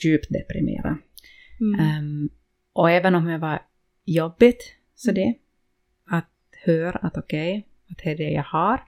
djupt 0.04 0.28
deprimerad. 0.30 0.96
Mm. 1.60 1.80
Ehm, 1.80 2.28
och 2.72 2.90
även 2.90 3.14
om 3.14 3.24
det 3.24 3.38
var 3.38 3.62
jobbigt, 4.04 4.74
så 4.94 5.12
det, 5.12 5.34
att 6.10 6.28
höra 6.64 6.98
att 6.98 7.16
okej, 7.16 7.66
att 7.90 7.98
det 7.98 8.10
är 8.10 8.16
det 8.16 8.30
jag 8.30 8.42
har, 8.42 8.80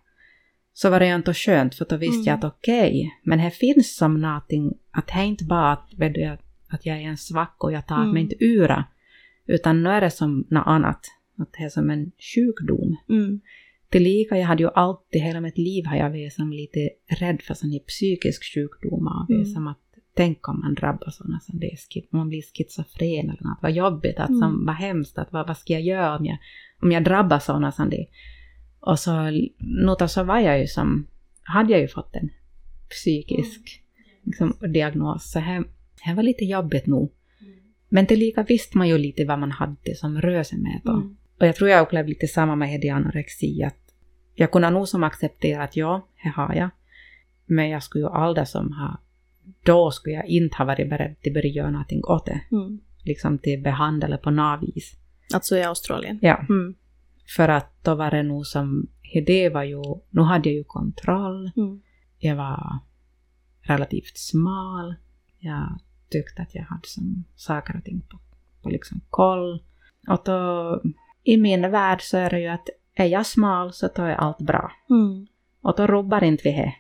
så 0.73 0.91
var 0.91 1.01
det 1.01 1.07
ju 1.07 1.15
inte 1.15 1.35
skönt 1.35 1.75
för 1.75 1.87
då 1.89 1.97
visste 1.97 2.31
jag 2.31 2.37
Mm. 2.37 2.39
att 2.47 2.55
okej, 2.55 3.11
men 3.23 3.39
det 3.39 3.51
finns 3.51 3.97
som 3.97 4.21
någonting, 4.21 4.73
att 4.91 5.07
det 5.07 5.25
inte 5.25 5.45
bara 5.45 5.73
att, 5.73 5.89
vet 5.97 6.15
du, 6.15 6.25
att, 6.25 6.41
att 6.69 6.87
jag 6.87 6.97
är 6.97 7.01
en 7.03 7.17
svack 7.17 7.65
och 7.65 7.73
jag 7.73 7.87
tar 7.87 7.97
Mm. 8.03 8.11
mig 8.11 8.23
inte 8.23 8.45
ur 8.45 8.69
det, 8.69 8.85
utan 9.55 9.83
nu 9.83 9.89
är 9.91 10.01
det 10.01 10.11
som 10.11 10.47
något 10.51 10.67
annat, 10.67 11.01
att 11.39 11.53
det 11.53 11.65
är 11.65 11.69
som 11.69 11.91
en 11.91 12.13
sjukdom. 12.35 12.97
Mm. 13.09 13.41
tillika, 13.91 14.39
jag 14.39 14.47
hade 14.47 14.63
ju 14.63 14.69
alltid, 14.75 15.23
hela 15.23 15.41
mitt 15.41 15.59
liv 15.59 15.87
har 15.87 15.97
jag 15.97 16.11
varit 16.11 16.33
som 16.33 16.53
lite 16.53 16.91
rädd 17.21 17.43
för 17.43 17.55
sån 17.55 17.71
här 17.71 17.79
psykisk 17.79 18.55
sjukdom 18.55 19.07
av 19.07 19.27
Mm. 19.31 19.45
som 19.45 19.67
att 19.67 19.79
tänk 20.15 20.49
om 20.49 20.61
man 20.61 20.75
drabbas 20.75 21.17
som 21.17 21.59
det 21.61 21.67
är, 21.73 21.77
ski- 21.77 22.09
om 22.13 22.19
man 22.19 22.29
blir 22.29 22.43
schizofren 22.43 23.31
eller 23.31 23.43
något, 23.43 23.59
vad 23.63 23.73
jobbigt, 23.73 24.19
att, 24.19 24.27
som, 24.27 24.43
Mm. 24.55 24.67
vad 24.67 24.75
hemskt, 24.75 25.19
att, 25.19 25.33
vad, 25.33 25.47
vad 25.47 25.57
ska 25.57 25.73
jag 25.73 25.83
göra 25.83 26.17
om 26.19 26.25
jag, 26.25 26.39
om 26.83 26.93
jag 26.93 27.05
drabbas 27.05 27.45
sådana 27.45 27.73
som 27.73 27.91
det. 27.91 28.07
Och 28.81 28.99
så, 28.99 29.13
något 29.59 30.11
så 30.11 30.25
var 30.25 30.39
jag 30.41 30.61
ju 30.61 30.67
som, 30.67 31.07
hade 31.43 31.73
jag 31.73 31.81
ju 31.81 31.89
fått 31.89 32.17
en 32.17 32.29
psykisk 32.91 33.83
liksom, 34.23 34.55
diagnos, 34.73 35.31
så 35.33 35.39
här, 35.39 35.65
här 36.01 36.15
var 36.15 36.23
lite 36.23 36.45
jobbigt 36.45 36.87
nog. 36.87 37.13
Men 37.93 38.07
tillika 38.07 38.43
visste 38.43 38.79
man 38.79 38.89
ju 38.89 38.99
lite 38.99 39.25
vad 39.25 39.39
man 39.39 39.51
hade 39.51 39.95
som 39.97 40.21
rör 40.21 40.43
sig 40.43 40.59
med 40.59 40.81
då. 40.85 40.93
Mm. 40.93 41.17
Och 41.41 41.47
jag 41.47 41.57
tror 41.57 41.71
jag 41.71 41.83
upplevde 41.83 42.09
lite 42.09 42.27
samma 42.27 42.57
med 42.57 42.85
anorexi, 42.93 43.63
att 43.63 43.95
jag 44.35 44.51
kunde 44.53 44.71
nog 44.71 44.89
som 44.89 45.05
acceptera 45.05 45.63
att 45.63 45.77
ja, 45.77 46.07
det 46.23 46.29
har 46.29 46.55
jag. 46.55 46.71
Men 47.47 47.69
jag 47.69 47.83
skulle 47.83 48.05
ju 48.05 48.09
aldrig 48.11 48.49
som 48.49 48.73
ha, 48.73 49.01
då 49.65 49.91
skulle 49.91 50.15
jag 50.15 50.27
inte 50.27 50.57
ha 50.57 50.65
varit 50.65 50.91
beredd 50.91 51.21
till 51.21 51.31
att 51.31 51.35
börja 51.35 51.49
göra 51.51 51.71
någonting 51.71 52.05
åt 52.05 52.27
det. 52.27 52.41
Mm. 52.53 52.81
Liksom 53.05 53.39
till 53.39 53.63
behandla 53.63 54.19
på 54.19 54.31
något 54.31 54.63
vis. 54.63 54.97
Alltså 55.35 55.57
i 55.57 55.63
Australien. 55.63 56.19
Ja, 56.23 56.47
Mm. 56.49 56.75
för 57.37 57.49
att 57.49 57.85
då 57.85 57.95
var 57.95 58.11
det 58.11 58.23
nog 58.23 58.47
som, 58.47 58.87
det 59.27 59.49
var 59.49 59.63
ju, 59.63 59.83
nu 60.11 60.23
hade 60.23 60.49
jag 60.49 60.57
ju 60.57 60.65
kontroll, 60.65 61.51
Mm. 61.57 61.81
jag 62.19 62.37
var 62.37 62.79
relativt 63.61 64.17
smal, 64.19 64.95
jag 65.39 65.79
tyckte 66.11 66.43
att 66.43 66.55
jag 66.55 66.63
hade 66.63 66.89
som 66.89 67.25
saker 67.37 67.77
och 67.77 67.85
ting 67.85 68.01
på, 68.01 68.19
på 68.63 68.71
liksom 68.71 69.01
koll. 69.11 69.63
Och 70.09 70.23
då, 70.25 70.83
i 71.23 71.37
min 71.37 71.71
värld 71.71 72.03
så 72.03 72.17
är 72.17 72.31
det 72.31 72.41
ju 72.41 72.49
att 72.49 72.69
är 72.95 73.07
jag 73.07 73.27
smal 73.27 73.73
så 73.73 73.89
då 73.95 74.03
är 74.03 74.15
allt 74.15 74.39
bra. 74.39 74.73
Mm. 74.91 75.27
Och 75.63 75.77
då 75.77 75.87
rubbar 75.87 76.25
inte 76.25 76.43
vi 76.45 76.53
det. 76.53 76.75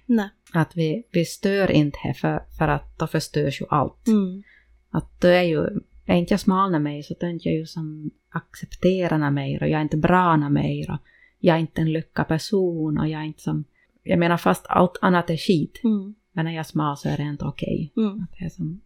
Att 0.52 0.76
vi, 0.76 1.06
vi 1.12 1.24
stör 1.24 1.70
inte 1.70 1.98
det 2.04 2.14
för, 2.14 2.42
för 2.58 2.68
att 2.68 2.98
då 2.98 3.06
förstörs 3.06 3.60
ju 3.60 3.66
allt. 3.70 4.08
Mm. 4.08 4.42
Att 4.90 5.20
då 5.20 5.28
är 5.28 5.42
ju, 5.42 5.64
är 6.06 6.16
inte 6.16 6.32
jag 6.32 6.40
smal 6.40 6.70
när 6.70 6.78
mig 6.78 7.02
så 7.02 7.14
då 7.20 7.26
är 7.26 7.30
inte 7.30 7.48
jag 7.48 7.58
ju 7.58 7.66
som 7.66 8.10
accepterar 8.30 9.30
mig 9.30 9.58
och 9.60 9.68
jag 9.68 9.78
är 9.78 9.82
inte 9.82 9.96
bra 9.96 10.36
när 10.36 10.50
mig 10.50 10.88
och 10.90 10.98
jag 11.38 11.56
är 11.56 11.60
inte 11.60 11.80
en 11.80 11.92
lyckad 11.92 12.28
person 12.28 12.98
och 12.98 13.08
jag 13.08 13.20
är 13.20 13.24
inte 13.24 13.42
som, 13.42 13.64
jag 14.02 14.18
menar 14.18 14.36
fast 14.36 14.66
allt 14.68 14.98
annat 15.00 15.30
är 15.30 15.36
skit. 15.36 15.80
Mm. 15.84 16.14
Men 16.32 16.44
när 16.44 16.52
jag 16.52 16.60
är 16.60 16.64
smal 16.64 16.96
så 16.96 17.08
är 17.08 17.16
det 17.16 17.22
inte 17.22 17.44
okej. 17.44 17.92
Mm. 17.96 18.22
Att 18.22 18.38
det 18.38 18.44
är 18.44 18.48
som, 18.48 18.80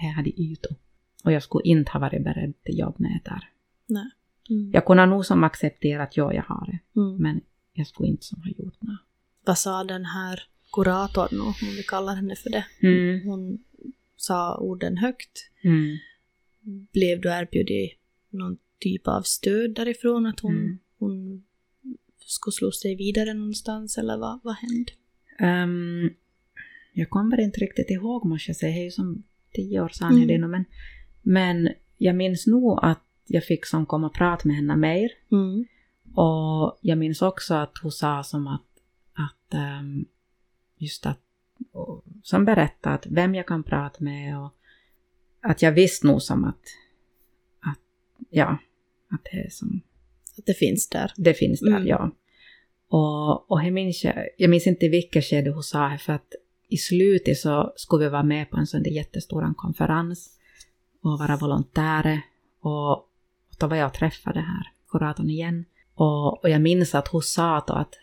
här 0.00 0.12
hade 0.12 0.40
ytor. 0.40 0.76
Och 1.24 1.32
jag 1.32 1.42
skulle 1.42 1.64
inte 1.64 1.92
ha 1.92 2.00
varit 2.00 2.24
beredd 2.24 2.62
till 2.64 2.78
jobb 2.78 2.94
med 3.00 3.10
det 3.10 3.30
där. 3.30 3.48
Nej. 3.86 4.10
Mm. 4.50 4.70
Jag 4.72 4.84
kunde 4.86 5.06
nog 5.06 5.26
som 5.26 5.44
acceptera 5.44 6.02
att 6.02 6.16
ja, 6.16 6.34
jag 6.34 6.42
har 6.42 6.66
det. 6.66 7.00
Mm. 7.00 7.16
Men 7.16 7.40
jag 7.72 7.86
skulle 7.86 8.08
inte 8.08 8.24
som 8.24 8.42
ha 8.42 8.50
gjort 8.50 8.82
något. 8.82 9.00
Vad 9.44 9.58
sa 9.58 9.84
den 9.84 10.04
här 10.04 10.42
kuratorn, 10.72 11.28
nu, 11.32 11.40
om 11.40 11.54
vi 11.76 11.82
kallar 11.82 12.14
henne 12.14 12.36
för 12.36 12.50
det? 12.50 12.64
Mm. 12.82 13.26
Hon 13.28 13.58
sa 14.16 14.58
orden 14.58 14.96
högt. 14.96 15.50
Mm. 15.64 15.96
Blev 16.92 17.20
du 17.20 17.28
erbjuden 17.28 17.88
någon 18.30 18.56
typ 18.78 19.08
av 19.08 19.22
stöd 19.22 19.74
därifrån? 19.74 20.26
Att 20.26 20.40
hon, 20.40 20.54
Mm. 20.56 20.78
hon 20.98 21.44
skulle 22.26 22.52
slå 22.52 22.70
sig 22.72 22.96
vidare 22.96 23.34
någonstans 23.34 23.98
eller 23.98 24.16
vad, 24.18 24.40
vad 24.42 24.54
hände? 24.54 24.92
Ehm, 25.38 26.10
jag 26.92 27.10
kommer 27.10 27.40
inte 27.40 27.60
riktigt 27.60 27.90
ihåg 27.90 28.24
måste 28.24 28.50
jag 28.50 28.56
säga, 28.56 28.72
det 28.74 28.80
är 28.80 28.84
ju 28.84 28.90
som 28.90 29.22
tio 29.52 29.80
år 29.80 29.88
sedan 29.88 30.10
Mm. 30.12 30.22
är 30.22 30.26
det 30.26 30.38
nog, 30.38 30.50
men, 30.50 30.64
men 31.22 31.68
jag 31.98 32.16
minns 32.16 32.46
nog 32.46 32.78
att 32.82 33.02
jag 33.26 33.44
fick 33.44 33.66
som 33.66 33.86
komma 33.86 34.06
och 34.06 34.14
prata 34.14 34.48
med 34.48 34.56
henne 34.56 34.76
mer. 34.76 35.10
Mm. 35.32 35.64
Och 36.14 36.78
jag 36.80 36.98
minns 36.98 37.22
också 37.22 37.54
att 37.54 37.72
hon 37.82 37.92
sa 37.92 38.22
som 38.22 38.46
att, 38.46 38.66
att 39.12 39.54
ehm, 39.54 40.04
just 40.78 41.06
att, 41.06 41.20
och, 41.72 42.04
som 42.22 42.44
berättade 42.44 42.94
att 42.94 43.06
vem 43.06 43.34
jag 43.34 43.46
kan 43.46 43.62
prata 43.62 44.04
med 44.04 44.38
och 44.40 44.54
att 45.42 45.62
jag 45.62 45.72
visste 45.72 46.06
nog 46.06 46.22
som 46.22 46.44
att, 46.44 46.60
att 47.60 47.78
ja, 48.30 48.58
att 49.10 49.20
det 49.24 49.38
är 49.38 49.50
som, 49.50 49.80
Att 50.38 50.46
det 50.46 50.54
finns 50.54 50.88
där. 50.88 51.12
det 51.16 51.34
finns 51.34 51.60
där, 51.60 51.68
Mm. 51.76 51.86
ja. 51.86 52.10
Och, 52.88 53.50
och 53.50 53.64
jag, 53.64 53.72
minns, 53.72 54.04
jag 54.36 54.50
minns 54.50 54.66
inte 54.66 54.88
vilket 54.88 55.24
skede 55.24 55.50
hon 55.50 55.62
sa 55.62 55.98
för 56.00 56.12
att 56.12 56.32
i 56.70 56.76
slutet 56.76 57.38
så 57.38 57.72
skulle 57.76 58.04
vi 58.04 58.10
vara 58.10 58.22
med 58.22 58.50
på 58.50 58.56
en 58.56 58.66
sån 58.66 58.82
där 58.82 58.90
jättestor 58.90 59.54
konferens 59.54 60.30
och 61.02 61.18
vara 61.18 61.36
volontärer. 61.36 62.22
Och, 62.60 62.90
och 62.92 63.06
då 63.60 63.66
var 63.66 63.76
jag 63.76 63.86
och 63.86 63.94
träffade 63.94 64.40
här 64.40 64.72
kuratorn 64.90 65.30
igen. 65.30 65.64
Och, 65.94 66.44
och 66.44 66.50
jag 66.50 66.60
minns 66.62 66.94
att 66.94 67.08
hon 67.08 67.22
sa 67.22 67.64
då 67.66 67.74
att, 67.74 67.94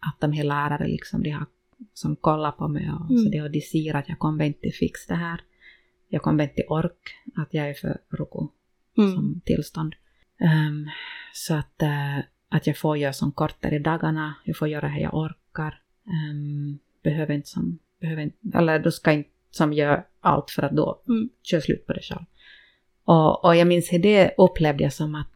att 0.00 0.20
de 0.20 0.32
här 0.32 0.44
lärare 0.44 0.88
liksom, 0.88 1.22
de 1.22 1.30
har 1.30 1.46
som 1.94 2.16
kollar 2.16 2.52
på 2.52 2.68
mig 2.68 2.90
och 2.90 3.10
Mm. 3.10 3.24
så 3.24 3.30
de, 3.30 3.40
och 3.40 3.50
de 3.50 3.60
säger 3.60 3.94
att 3.94 4.08
jag 4.08 4.18
kommer 4.18 4.44
inte 4.44 4.70
fixa 4.70 5.12
det 5.14 5.20
här. 5.20 5.40
Jag 6.08 6.22
kommer 6.22 6.44
inte 6.44 6.62
ork, 6.68 7.14
att 7.36 7.54
jag 7.54 7.68
är 7.70 7.74
för 7.74 7.98
ruko 8.08 8.48
Mm. 8.98 9.14
som 9.14 9.40
tillstånd. 9.44 9.94
Ehm, 10.40 10.88
så 11.32 11.54
att, 11.54 11.82
eh, 11.82 12.18
att 12.48 12.66
jag 12.66 12.78
får 12.78 12.96
göra 12.96 13.12
som 13.12 13.32
kortare 13.32 13.76
i 13.76 13.78
dagarna, 13.78 14.34
jag 14.44 14.56
får 14.56 14.68
göra 14.68 14.88
det 14.88 15.00
jag 15.00 15.14
orkar. 15.14 15.80
Um, 16.30 16.78
behöver 17.02 17.34
inte 17.34 17.48
som, 17.48 17.78
behöver 18.04 18.22
inte, 18.22 18.58
eller 18.58 18.78
du 18.78 18.90
ska 18.92 19.12
inte 19.12 19.30
som 19.50 19.72
göra 19.72 20.04
allt 20.20 20.50
för 20.50 20.62
att 20.62 20.76
då 20.76 21.02
Mm. 21.08 21.28
köra 21.42 21.60
slut 21.60 21.86
på 21.86 21.92
det 21.92 22.00
själv. 22.02 22.24
Och, 23.04 23.44
och 23.44 23.56
jag 23.56 23.66
minns 23.66 23.92
hur 23.92 23.98
det 23.98 24.34
upplevde 24.38 24.82
jag 24.84 24.92
som 24.92 25.14
att, 25.14 25.30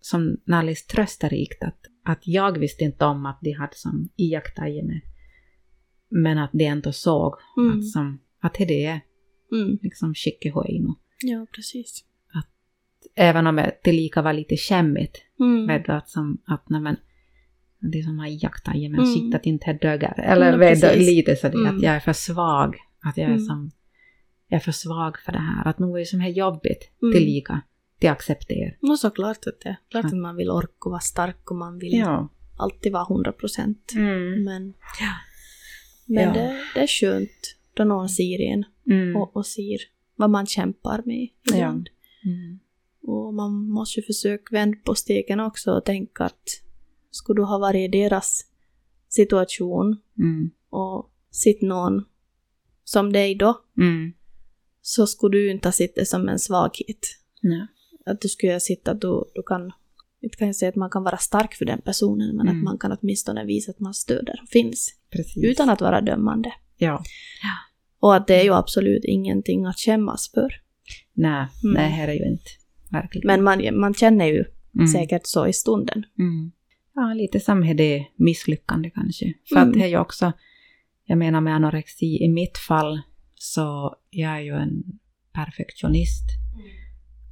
som 0.00 0.36
närmast 0.44 0.88
trösterikt 0.90 1.62
att, 1.62 1.78
att 2.04 2.26
jag 2.26 2.58
visste 2.58 2.84
inte 2.84 3.04
om 3.04 3.26
att 3.26 3.38
de 3.42 3.52
hade 3.52 3.74
som 3.76 4.08
iakttagit 4.16 4.84
mig. 4.84 5.02
Men 6.08 6.38
att 6.38 6.50
de 6.52 6.64
ändå 6.66 6.92
såg 6.92 7.34
Mm. 7.56 7.78
att, 7.78 7.88
som, 7.88 8.18
att 8.40 8.54
det 8.54 8.84
är 8.84 9.00
Mm. 9.52 9.78
liksom 9.82 10.14
skickehojno. 10.14 10.94
Ja, 11.22 11.46
precis. 11.54 12.04
Även 13.16 13.46
om 13.46 13.56
det 13.56 13.70
tillika 13.82 14.22
var 14.22 14.32
lite 14.32 14.56
skämmigt. 14.56 15.16
Mm. 15.40 15.82
Du, 15.82 15.92
att, 15.92 16.08
som, 16.08 16.38
att 16.46 16.68
nej, 16.68 16.80
men, 16.80 16.96
det 17.90 17.98
är 17.98 18.02
som 18.02 18.20
att 18.20 18.42
jakta 18.42 18.74
i 18.74 18.88
men 18.88 19.00
Mm. 19.00 19.14
shit 19.14 19.34
att 19.34 19.46
inte 19.46 19.72
dögar. 19.72 20.20
Eller 20.20 20.52
Ja, 20.52 20.58
precis. 20.58 21.06
lite 21.08 21.36
sådär 21.36 21.58
Mm. 21.58 21.76
att 21.76 21.82
jag 21.82 21.94
är 21.94 22.00
för 22.00 22.12
svag. 22.12 22.76
Att 23.02 23.16
jag 23.16 23.24
är 23.26 23.30
Mm. 23.34 23.44
som, 23.46 23.70
jag 24.48 24.56
är 24.56 24.60
för 24.60 24.72
svag 24.72 25.18
för 25.24 25.32
det 25.32 25.38
här. 25.38 25.68
Att 25.70 25.78
nog 25.78 25.94
är 25.96 26.00
det 26.00 26.06
som 26.06 26.20
är 26.20 26.28
jobbigt 26.28 26.90
Mm. 27.02 27.12
tillika 27.14 27.60
till 27.98 28.10
acceptera. 28.10 28.72
No, 28.80 28.96
såklart 28.96 29.46
att 29.46 29.60
det. 29.60 29.76
Klart 29.90 30.04
Ja. 30.04 30.08
att 30.08 30.16
man 30.16 30.36
vill 30.36 30.50
orka 30.50 30.84
och 30.84 30.90
vara 30.90 31.00
stark 31.00 31.50
och 31.50 31.56
man 31.56 31.78
vill 31.78 31.98
Ja. 31.98 32.28
alltid 32.56 32.92
vara 32.92 33.04
100 33.04 33.32
procent. 33.32 33.92
Mm. 33.94 34.44
Men, 34.44 34.74
men 36.06 36.24
Ja. 36.24 36.32
det, 36.32 36.60
det 36.74 36.80
är 36.80 36.86
skönt 36.86 37.56
då 37.74 37.84
någon 37.84 38.08
ser 38.08 38.40
en 38.40 38.64
Mm. 38.90 39.16
och, 39.16 39.36
och 39.36 39.46
ser 39.46 39.78
vad 40.16 40.30
man 40.30 40.46
kämpar 40.46 41.02
med 41.06 41.28
ibland. 41.54 41.88
Mm. 42.24 42.58
Och 43.02 43.34
man 43.34 43.68
måste 43.68 44.00
ju 44.00 44.06
försöka 44.06 44.44
vända 44.50 44.78
på 44.84 44.94
steken 44.94 45.40
också 45.40 45.70
och 45.72 45.84
tänka 45.84 46.24
att 46.24 46.42
skulle 47.14 47.40
du 47.40 47.44
ha 47.44 47.58
varit 47.58 47.94
i 47.94 47.98
deras 47.98 48.40
situation 49.08 49.96
Mm. 50.18 50.50
och 50.70 51.10
sett 51.30 51.62
någon 51.62 52.04
som 52.84 53.12
dig 53.12 53.34
då, 53.34 53.60
Mm. 53.78 54.12
så 54.82 55.06
skulle 55.06 55.36
du 55.38 55.50
inte 55.50 55.68
ha 55.68 55.72
sett 55.72 55.94
det 55.94 56.06
som 56.06 56.28
en 56.28 56.38
svaghet. 56.38 56.98
Ja. 57.40 57.66
Att 58.12 58.20
du 58.20 58.28
skulle 58.28 58.52
ha 58.52 58.60
sett 58.60 58.88
att 58.88 59.00
du, 59.00 59.24
du 59.34 59.42
kan, 59.42 59.72
inte 60.22 60.36
kan 60.36 60.46
jag 60.46 60.56
säga 60.56 60.68
att 60.68 60.76
man 60.76 60.90
kan 60.90 61.02
vara 61.04 61.16
stark 61.16 61.54
för 61.54 61.64
den 61.64 61.80
personen, 61.80 62.36
men 62.36 62.48
Mm. 62.48 62.58
att 62.58 62.64
man 62.64 62.78
kan 62.78 62.96
åtminstone 63.00 63.44
visa 63.44 63.70
att 63.70 63.80
man 63.80 63.94
stöder 63.94 64.40
och 64.42 64.48
finns. 64.48 64.94
Precis. 65.10 65.44
Utan 65.44 65.70
att 65.70 65.80
vara 65.80 66.00
dömande. 66.00 66.52
Ja. 66.76 67.02
Och 68.00 68.14
att 68.16 68.26
det 68.26 68.34
är 68.40 68.44
ju 68.44 68.52
absolut 68.54 69.04
ingenting 69.04 69.66
att 69.66 69.78
skämmas 69.78 70.30
för. 70.34 70.54
Nej, 71.12 71.46
Mm. 71.64 71.74
nej, 71.74 71.90
här 71.90 72.08
är 72.08 72.12
ju 72.12 72.24
inte 72.30 72.50
verkligen. 72.90 73.26
Men 73.26 73.42
man, 73.42 73.80
man 73.80 73.94
känner 73.94 74.26
ju 74.26 74.44
Mm. 74.74 74.86
säkert 74.88 75.22
så 75.26 75.46
i 75.46 75.52
stunden. 75.52 76.04
Mm. 76.18 76.52
Ja, 76.94 77.14
lite 77.14 77.40
som 77.40 77.76
det 77.76 78.06
misslyckande 78.16 78.90
kanske. 78.90 79.34
För 79.48 79.56
Mm. 79.56 79.68
att 79.68 79.74
det 79.74 79.84
är 79.84 79.88
ju 79.88 79.98
också, 79.98 80.32
jag 81.04 81.18
menar 81.18 81.40
med 81.40 81.54
anorexi, 81.54 82.24
i 82.24 82.28
mitt 82.28 82.58
fall 82.58 83.02
så 83.34 83.96
jag 84.10 84.30
är 84.32 84.40
ju 84.40 84.52
en 84.54 84.98
perfektionist. 85.32 86.24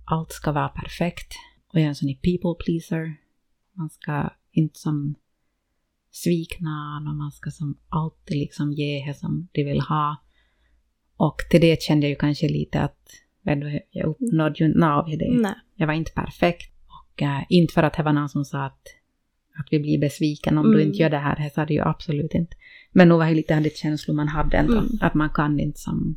Allt 0.05 0.33
ska 0.33 0.53
vara 0.53 0.69
perfekt. 0.69 1.33
Och 1.69 1.79
jag 1.79 1.85
är 1.85 1.89
en 1.89 1.95
sån 1.95 2.09
people 2.09 2.65
pleaser. 2.65 3.17
Man 3.73 3.91
ska 3.91 4.31
inte 4.53 4.79
som 4.79 5.15
svikna 6.11 7.05
och 7.11 7.17
man 7.17 7.33
ska 7.33 7.51
som 7.51 7.79
alltid 7.89 8.37
liksom 8.37 8.73
ge 8.73 9.05
det 9.07 9.15
som 9.15 9.49
de 9.53 9.65
vill 9.65 9.81
ha. 9.81 10.17
Och 11.17 11.37
till 11.51 11.61
det 11.61 11.83
kände 11.83 12.07
jag 12.07 12.11
ju 12.11 12.17
kanske 12.17 12.49
lite 12.49 12.81
att 12.81 13.09
du, 13.43 13.81
jag 13.91 14.07
uppnådde 14.07 14.55
ju 14.59 14.67
inte 14.67 14.87
av 14.87 15.09
det. 15.19 15.33
Nej. 15.41 15.55
Jag 15.75 15.87
var 15.87 15.95
inte 15.95 16.13
perfekt. 16.13 16.73
Och 16.87 17.23
äh, 17.23 17.43
inte 17.49 17.75
för 17.75 17.83
att 17.83 17.95
det 17.95 18.03
var 18.03 18.13
någon 18.13 18.29
som 18.29 18.45
sa 18.45 18.65
att, 18.65 18.87
att 19.55 19.67
vi 19.71 19.81
blir 19.81 19.99
besvikna 19.99 20.61
om 20.61 20.67
mm. 20.67 20.79
du 20.79 20.83
inte 20.85 20.99
gör 20.99 21.07
mm. 21.07 21.19
det 21.19 21.25
här. 21.29 21.45
Det 21.45 21.55
sa 21.55 21.65
du 21.65 21.75
ju 21.75 21.81
absolut 21.81 22.35
inte. 22.35 22.57
Men 22.93 23.09
nog 23.09 23.19
var 23.19 23.27
det 23.27 23.35
lite 23.35 23.57
av 23.57 23.63
det 23.63 23.77
känslor 23.77 24.15
man 24.15 24.29
hade 24.29 24.57
ändå, 24.57 24.79
mm. 24.79 24.99
att 25.01 25.15
man 25.15 25.31
kan 25.31 25.61
inte 25.61 25.81
som... 25.81 26.17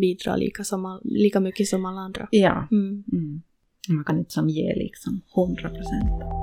Bidra 0.00 0.36
lika, 0.36 0.64
som 0.64 0.86
all, 0.86 1.00
lika 1.04 1.40
mycket 1.40 1.66
som 1.66 1.84
alla 1.84 2.00
andra. 2.00 2.28
Ja. 2.30 2.68
Mm. 2.70 3.04
mm. 3.12 3.42
Man 3.88 4.04
kan 4.04 4.18
inte 4.18 4.30
som 4.30 4.48
ge 4.48 4.74
liksom 4.74 5.20
100 5.36 5.68
procent. 5.68 6.40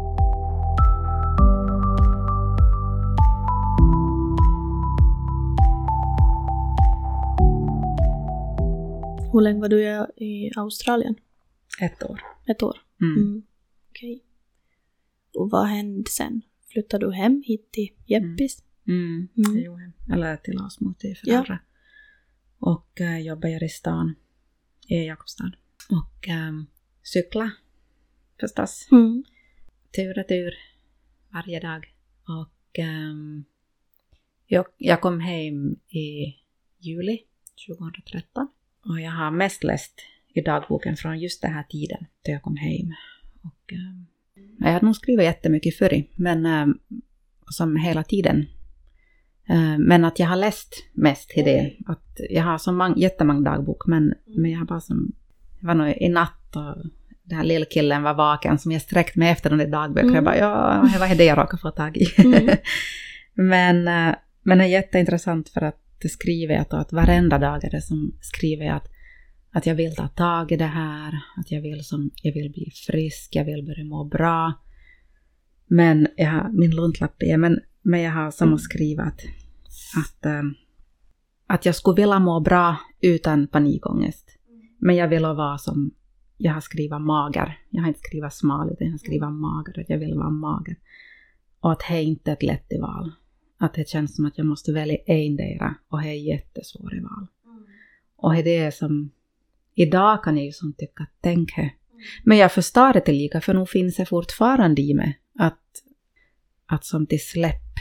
Hur 9.33 9.41
länge 9.41 9.61
var 9.61 9.69
du 9.69 9.81
i 10.25 10.51
Australien? 10.55 11.15
Ett 11.81 12.03
år. 12.03 12.19
Ett 12.47 12.63
år? 12.63 12.77
Mm. 13.01 13.17
mm. 13.17 13.43
Mm. 15.37 15.43
Och 15.43 15.49
vad 15.51 15.67
hände 15.67 16.09
sen? 16.09 16.41
Flyttade 16.67 17.05
du 17.05 17.13
hem 17.13 17.43
hit 17.45 17.71
till 17.71 17.89
Jeppis? 18.05 18.63
Mm. 18.87 19.27
Mm. 19.37 19.55
Det 19.55 19.61
gjorde 19.61 19.91
jag. 20.07 20.17
Eller 20.17 20.37
till 20.37 20.61
Asmo 20.61 20.93
till 20.93 21.17
föräldrar. 21.17 21.63
Och 22.59 23.01
äh, 23.01 23.19
jobbade 23.19 23.65
i 23.65 23.69
stan 23.69 24.15
i 24.87 25.05
Jakobstad. 25.05 25.51
Och 25.89 26.27
ähm, 26.27 26.67
cykla 27.03 27.51
förstås. 28.39 28.87
Mm. 28.91 29.23
tur 29.95 30.09
och 30.09 30.15
retur 30.15 30.53
varje 31.33 31.59
dag. 31.59 31.93
Och 32.27 32.79
ehm, 32.79 33.43
jag, 34.47 34.65
jag 34.77 35.01
kom 35.01 35.19
hem 35.19 35.75
i 35.89 36.35
juli 36.79 37.23
2013. 37.67 38.47
Och 38.85 39.01
jag 39.01 39.11
har 39.11 39.31
mest 39.31 39.63
läst 39.63 40.01
i 40.33 40.41
dagboken 40.41 40.97
från 40.97 41.19
just 41.19 41.41
den 41.41 41.53
här 41.53 41.63
tiden 41.63 42.05
då 42.25 42.31
jag 42.31 42.41
kom 42.41 42.55
hem. 42.55 42.93
Och, 43.43 43.73
ehm, 43.73 44.05
jag 44.59 44.71
hade 44.71 44.85
nog 44.85 44.95
skrivit 44.95 45.25
jättemycket 45.25 45.77
förr, 45.77 46.03
men 46.15 46.45
ehm, 46.45 46.77
som 47.51 47.75
hela 47.75 48.03
tiden. 48.03 48.45
Ehm, 49.49 49.81
men 49.81 50.05
att 50.05 50.19
jag 50.19 50.27
har 50.27 50.35
läst 50.35 50.75
mest 50.93 51.37
i 51.37 51.41
det. 51.41 51.73
Att 51.85 52.19
jag 52.29 52.43
har 52.43 52.57
så 52.57 52.71
mång, 52.71 52.97
jättemånga 52.97 53.51
dagbok, 53.51 53.87
men, 53.87 54.13
men 54.25 54.51
jag 54.51 54.59
har 54.59 54.65
bara 54.65 54.81
som... 54.81 55.11
Det 55.59 55.67
var 55.67 55.75
nog 55.75 55.87
i 55.97 56.09
natt 56.09 56.55
och 56.55 56.75
den 57.23 57.37
här 57.37 57.45
lilla 57.45 57.65
killen 57.65 58.03
var 58.03 58.13
vaken 58.13 58.57
som 58.57 58.71
jag 58.71 58.81
sträckte 58.81 59.19
mig 59.19 59.29
efter 59.29 59.49
de 59.49 59.59
där 59.59 59.67
dagböckerna. 59.67 60.15
Jag 60.15 60.23
bara, 60.23 60.37
ja, 60.37 60.89
det 60.93 60.99
var 60.99 61.15
det 61.15 61.25
jag 61.25 61.37
råkade 61.37 61.61
få 61.61 61.71
tag 61.71 61.97
i. 61.97 62.05
Mm. 62.17 62.49
men, 63.33 63.87
eh, 63.87 64.15
men 64.43 64.57
det 64.57 64.63
är 64.63 64.67
jätteintressant 64.67 65.49
för 65.49 65.61
att 65.61 65.81
det 66.01 66.09
skriver 66.09 66.55
jag 66.55 66.79
att 66.81 66.93
varenda 66.93 67.37
dag 67.37 67.63
är 67.63 67.69
det 67.69 67.81
som 67.81 68.13
skriver 68.21 68.65
jag 68.65 68.75
att, 68.75 68.87
att 69.51 69.65
jag 69.65 69.75
vill 69.75 69.95
ta 69.95 70.07
tag 70.07 70.51
i 70.51 70.57
det 70.57 70.65
här, 70.65 71.21
att 71.37 71.51
jag 71.51 71.61
vill, 71.61 71.83
som, 71.83 72.11
jag 72.23 72.33
vill 72.33 72.51
bli 72.51 72.71
frisk, 72.87 73.35
jag 73.35 73.45
vill 73.45 73.65
börja 73.65 73.85
må 73.85 74.03
bra. 74.03 74.53
Men 75.67 76.07
jag 76.17 76.31
har, 76.31 76.49
min 76.51 76.75
luntlapp 76.75 77.15
är, 77.19 77.37
men, 77.37 77.59
men 77.81 78.01
jag 78.01 78.11
har 78.11 78.31
som 78.31 78.53
att 78.53 78.61
skriva 78.61 79.03
att, 79.03 79.21
att, 79.97 80.25
eh, 80.25 80.43
att 81.47 81.65
jag 81.65 81.75
skulle 81.75 82.01
vilja 82.01 82.19
må 82.19 82.39
bra 82.39 82.77
utan 83.01 83.47
panikångest. 83.47 84.37
Men 84.79 84.95
jag 84.95 85.07
vill 85.07 85.23
vara 85.23 85.57
som, 85.57 85.91
jag 86.37 86.53
har 86.53 86.61
skrivit 86.61 87.01
mager. 87.01 87.59
Jag 87.69 87.81
har 87.81 87.87
inte 87.87 87.99
skrivit 87.99 88.33
smal, 88.33 88.69
utan 88.71 88.87
jag 88.87 88.93
har 88.93 88.97
skrivit 88.97 89.31
mager, 89.31 89.79
att 89.79 89.89
jag 89.89 89.97
vill 89.97 90.13
vara 90.13 90.29
mager. 90.29 90.75
Och 91.59 91.71
att 91.71 91.79
det 91.79 91.95
är 91.95 92.01
inte 92.01 92.31
ett 92.31 92.43
lätt 92.43 92.71
val. 92.81 93.11
Att 93.59 93.73
det 93.73 93.89
känns 93.89 94.15
som 94.15 94.25
att 94.25 94.37
jag 94.37 94.47
måste 94.47 94.73
välja 94.73 94.97
endera 95.05 95.75
och 95.87 96.01
det 96.01 96.09
är 96.09 96.13
jättesvårt 96.13 96.93
val. 96.93 97.27
Och 98.15 98.33
det 98.33 98.39
är 98.39 98.65
det 98.65 98.71
som, 98.71 99.11
idag 99.77 100.23
kan 100.23 100.37
jag 100.37 100.45
ju 100.45 100.51
som 100.51 100.73
tycka 100.73 101.03
att 101.03 101.09
tänk 101.21 101.51
här. 101.51 101.75
Men 102.23 102.37
jag 102.37 102.51
förstår 102.51 102.93
det 102.93 103.01
till 103.01 103.15
lika, 103.15 103.41
för 103.41 103.53
nog 103.53 103.69
finns 103.69 103.95
det 103.95 104.05
fortfarande 104.05 104.81
i 104.81 104.93
mig 104.93 105.19
att, 105.39 105.83
att 106.65 106.85
som 106.85 107.05
till 107.05 107.25
släpp, 107.25 107.73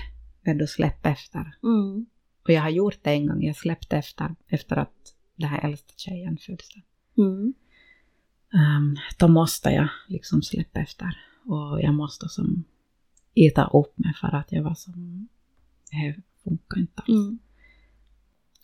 vet 0.44 0.58
du, 0.58 0.66
släpp 0.66 1.06
efter. 1.06 1.56
Mm. 1.62 2.06
Och 2.44 2.50
jag 2.50 2.62
har 2.62 2.70
gjort 2.70 2.98
det 3.02 3.10
en 3.10 3.26
gång, 3.26 3.42
jag 3.42 3.56
släppte 3.56 3.96
efter, 3.96 4.34
efter 4.48 4.76
att 4.76 5.14
den 5.36 5.48
här 5.48 5.64
äldsta 5.64 5.92
tjejen 5.96 6.38
föddes. 6.38 6.68
Mm. 7.18 7.54
Um, 8.52 8.96
då 9.18 9.28
måste 9.28 9.70
jag 9.70 9.88
liksom 10.08 10.42
släppa 10.42 10.80
efter. 10.80 11.18
Och 11.44 11.80
jag 11.80 11.94
måste 11.94 12.28
som 12.28 12.64
äta 13.34 13.66
upp 13.66 13.98
mig 13.98 14.14
för 14.20 14.34
att 14.34 14.52
jag 14.52 14.62
var 14.62 14.74
som, 14.74 15.28
det 15.90 16.16
funkar 16.44 16.80
inte 16.80 17.02
alls. 17.02 17.08
Mm. 17.08 17.38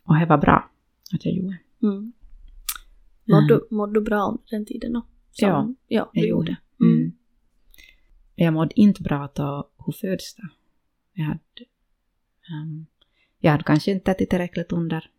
Och 0.05 0.19
det 0.19 0.27
var 0.27 0.39
bra 0.39 0.71
att 1.13 1.25
jag 1.25 1.35
gjorde. 1.35 1.59
Mm. 1.83 2.13
Mådde, 3.25 3.55
Mm. 3.55 3.61
du, 3.71 3.75
mådde 3.77 3.93
du 3.93 4.01
bra 4.01 4.23
under 4.29 4.45
den 4.51 4.67
tiden 4.67 4.93
då? 4.93 5.07
Som- 5.31 5.49
Ja, 5.49 5.75
ja 5.89 6.11
du 6.15 6.21
Jag 6.21 6.29
gjorde. 6.29 6.57
Mm. 6.81 6.95
Mm. 7.01 7.13
Jag 8.35 8.53
mådde 8.55 8.81
inte 8.81 9.03
bra 9.03 9.33
då 9.35 9.71
hon 9.77 9.93
föddes. 9.93 10.35
då. 10.35 10.43
Jag 11.13 11.25
hade, 11.25 11.39
ehm, 12.51 12.87
jag 13.39 13.51
hade 13.51 13.65
kanske 13.65 13.91
inte 13.91 14.11
ätit 14.11 14.31
tillräckligt 14.31 14.73
under 14.73 15.11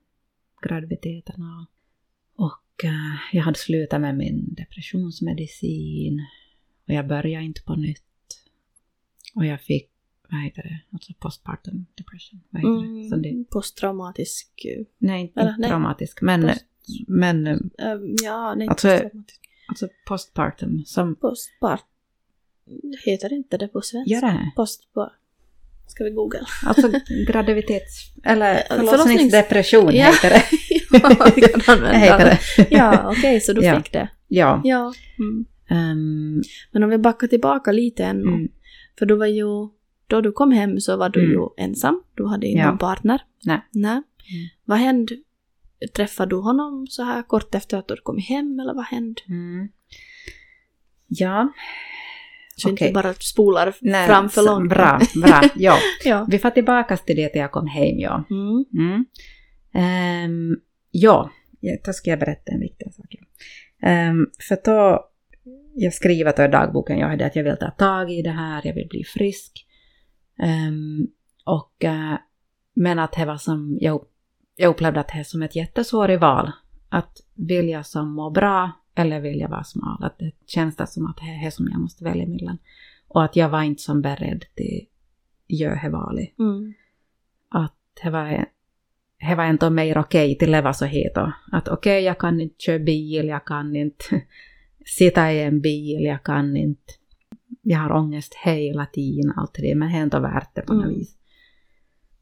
graviditeten. 0.62 1.36
Och, 1.44 2.46
och 2.46 2.84
eh, 2.86 3.16
jag 3.32 3.44
hade 3.44 3.58
slutat 3.60 4.02
med 4.02 4.18
min 4.18 4.54
depressionsmedicin. 4.54 6.20
Och 6.88 6.94
jag 6.94 7.08
började 7.08 7.46
inte 7.46 7.62
på 7.64 7.76
nytt. 7.76 8.04
Och 9.36 9.46
jag 9.46 9.62
fick, 9.62 9.90
vad 10.32 10.42
heter 10.42 10.64
det, 10.64 10.80
alltså 10.92 11.14
postpartum 11.20 11.86
depression. 11.96 12.42
Vad 12.50 12.62
heter 12.62 13.04
det? 13.04 13.10
Så 13.10 13.16
det 13.16 13.30
Mm. 13.30 13.46
Posttraumatisk... 13.46 14.66
eh, 14.66 14.86
nej, 14.98 15.22
inte 15.22 15.40
Eller, 15.40 15.56
nej. 15.60 15.70
traumatisk, 15.70 16.22
men, 16.22 16.42
Post- 16.42 16.66
men 17.08 17.48
eh, 17.48 17.54
eh, 17.80 17.98
ja, 18.24 18.56
nej, 18.56 18.68
Alltså- 18.68 19.00
alltså 19.68 19.88
postpartum 20.08 20.84
som 20.86 21.16
Postpart... 21.16 21.84
Heter 23.06 23.34
inte 23.34 23.58
det 23.58 23.68
på 23.68 23.82
svenska? 23.82 24.14
gör 24.14 24.22
det 24.22 24.28
här. 24.28 24.52
Postpart... 24.56 25.12
Ska 25.88 26.04
vi 26.04 26.10
googla? 26.10 26.40
Alltså 26.66 26.92
graviditets... 27.28 28.14
Eller 28.24 28.56
förlossnings- 28.56 28.90
förlossningsdepression 28.90 29.90
heter 29.90 30.30
det. 30.30 30.44
ja, 31.04 31.32
vi 31.36 31.42
kan 31.42 31.62
använda 31.76 31.98
heter 31.98 32.26
det. 32.58 32.68
Ja, 32.76 33.12
okej, 33.18 33.42
så 33.42 33.54
du 33.54 33.62
Ja. 33.66 33.78
fick 33.78 33.94
det. 33.94 34.10
Ja. 34.28 34.62
Ja. 34.64 34.94
Mm. 35.20 35.46
Ehm, 35.70 36.42
Men 36.72 36.84
om 36.84 36.90
vi 36.90 36.98
backar 36.98 37.28
tillbaka 37.28 37.72
lite 37.72 38.04
ännu. 38.06 38.28
mm, 38.28 38.48
För 39.00 39.06
du 39.06 39.16
var 39.16 39.26
ju... 39.26 39.46
Då 40.08 40.22
du 40.22 40.32
kom 40.32 40.52
hem 40.52 40.80
så 40.80 40.98
var 40.98 41.10
du 41.10 41.20
Mm. 41.20 41.32
ju 41.32 41.48
ensam. 41.58 42.04
Du 42.16 42.28
hade 42.28 42.48
ingen 42.48 42.66
Ja. 42.68 42.78
partner. 42.78 43.22
Nej. 43.46 43.62
Nej. 43.72 44.02
Vad 44.66 44.78
hände? 44.78 45.16
Träffade 45.88 46.30
du 46.30 46.36
honom 46.36 46.88
så 46.90 47.04
här 47.04 47.24
kort 47.24 47.56
efter 47.56 47.78
att 47.78 47.88
du 47.88 47.96
kom 47.96 48.18
hem 48.18 48.60
eller 48.60 48.74
vad 48.74 48.86
hände? 48.86 49.22
mm. 49.30 49.68
Ja. 51.08 51.54
Så 52.56 52.72
Okej. 52.72 52.88
inte 52.88 53.02
bara 53.02 53.14
spolar 53.14 53.76
Nej, 53.82 54.08
fram 54.08 54.30
för 54.30 54.44
långt. 54.46 54.70
Bra, 54.70 55.00
bra. 55.16 55.42
Ja. 55.56 55.78
Ja. 56.04 56.28
Vi 56.30 56.40
får 56.40 56.50
tillbaka 56.50 56.98
till 56.98 57.16
det 57.16 57.30
till 57.30 57.42
jag 57.42 57.52
kom 57.52 57.68
hem, 57.68 58.00
ja. 58.00 58.24
Mm. 58.30 58.66
Mm. 58.74 59.06
Ehm, 59.74 60.56
ja, 60.92 61.32
då 61.86 61.94
ska 61.94 62.10
jag 62.10 62.20
berätta 62.20 62.52
en 62.52 62.60
viktig 62.60 62.94
sak. 62.94 63.16
Um, 63.86 64.28
för 64.48 64.58
då, 64.66 65.10
jag 65.76 65.94
skriver 65.94 66.46
i 66.46 66.52
dagboken, 66.52 66.98
jag 67.00 67.08
hade 67.08 67.26
att 67.26 67.36
jag 67.36 67.44
vill 67.44 67.58
ta 67.60 67.72
tag 67.72 68.12
i 68.12 68.22
det 68.22 68.32
här, 68.32 68.62
jag 68.64 68.74
vill 68.74 68.88
bli 68.88 69.04
frisk. 69.04 69.68
Ehm, 70.44 71.08
och, 71.46 71.84
eh, 71.84 72.18
men 72.74 73.00
att 73.00 73.12
det 73.12 73.26
var 73.26 73.38
som, 73.38 73.78
jag, 73.82 74.06
jag 74.56 74.70
upplevde 74.70 75.00
att 75.00 75.08
det 75.08 75.20
är 75.20 75.24
som 75.24 75.44
ett 75.44 75.56
jättesvårt 75.56 76.20
val. 76.22 76.52
Att 76.90 77.18
vill 77.34 77.70
jag 77.70 77.86
som 77.86 78.14
må 78.16 78.30
bra 78.30 78.72
eller 78.96 79.20
vill 79.20 79.40
jag 79.40 79.50
vara 79.50 79.64
smal? 79.64 80.04
Att 80.04 80.20
det 80.20 80.32
känns 80.46 80.76
det 80.76 80.88
som 80.88 81.06
att 81.06 81.18
det 81.18 81.46
är 81.46 81.50
som 81.50 81.68
jag 81.72 81.80
måste 81.82 82.04
välja 82.04 82.28
mellan. 82.28 82.58
Och 83.08 83.24
att 83.24 83.36
jag 83.36 83.50
var 83.50 83.62
inte 83.64 83.82
som 83.82 84.02
beredd 84.02 84.46
till 84.56 84.86
göra 85.48 85.80
det 85.84 85.90
valet 85.90 86.40
Mm. 86.40 86.74
att 87.50 87.76
det 88.04 88.10
var, 88.10 88.46
det 89.20 89.36
var 89.36 89.44
ändå 89.44 89.70
mer 89.70 89.98
okej 89.98 90.38
till 90.38 90.48
att 90.48 90.52
leva 90.52 90.74
så 90.74 90.86
här 90.86 91.12
då. 91.16 91.34
Att 91.52 91.68
okej, 91.68 92.04
jag 92.04 92.18
kan 92.20 92.42
inte 92.42 92.56
köra 92.64 92.80
bil, 92.80 93.28
jag 93.28 93.46
kan 93.46 93.76
inte 93.76 94.06
sitta 94.86 95.34
i 95.34 95.44
en 95.44 95.62
bil, 95.62 96.04
jag 96.04 96.24
kan 96.24 96.58
inte... 96.58 96.94
Jag 97.62 97.80
har 97.80 97.92
ångest 97.92 98.34
hela 98.44 98.86
tiden, 98.86 99.34
allt 99.36 99.54
det 99.54 99.76
men 99.76 99.92
det 99.92 99.98
är 99.98 100.02
ändå 100.02 100.20
värt 100.20 100.56
det 100.56 100.62
på 100.62 100.74
något 100.74 100.86
Mm. 100.86 100.96
vis. 100.98 101.16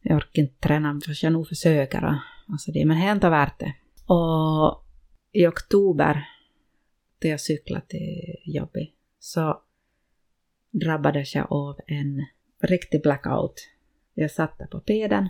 Jag 0.02 0.18
orkar 0.18 0.42
inte 0.42 0.60
träna, 0.68 1.00
fast 1.08 1.24
jag 1.24 1.34
nog 1.34 1.48
försöker. 1.48 2.06
och- 2.06 2.16
Alltså 2.52 2.72
det, 2.72 2.86
men 2.86 2.98
det 3.00 3.04
är 3.08 3.12
inte 3.12 3.30
värt 3.30 3.60
det. 3.60 3.74
Och 4.14 4.84
i 5.32 5.48
oktober, 5.48 6.28
då 7.22 7.28
jag 7.28 7.42
cyklade 7.42 7.86
till 7.88 8.36
jobbet, 8.46 8.90
så 9.20 9.62
drabbades 10.72 11.36
jag 11.36 11.52
av 11.52 11.80
en 11.88 12.26
riktig 12.62 13.02
blackout. 13.04 13.68
Jag 14.14 14.32
satt 14.32 14.58
där 14.58 14.66
på 14.66 14.80
peden 14.80 15.30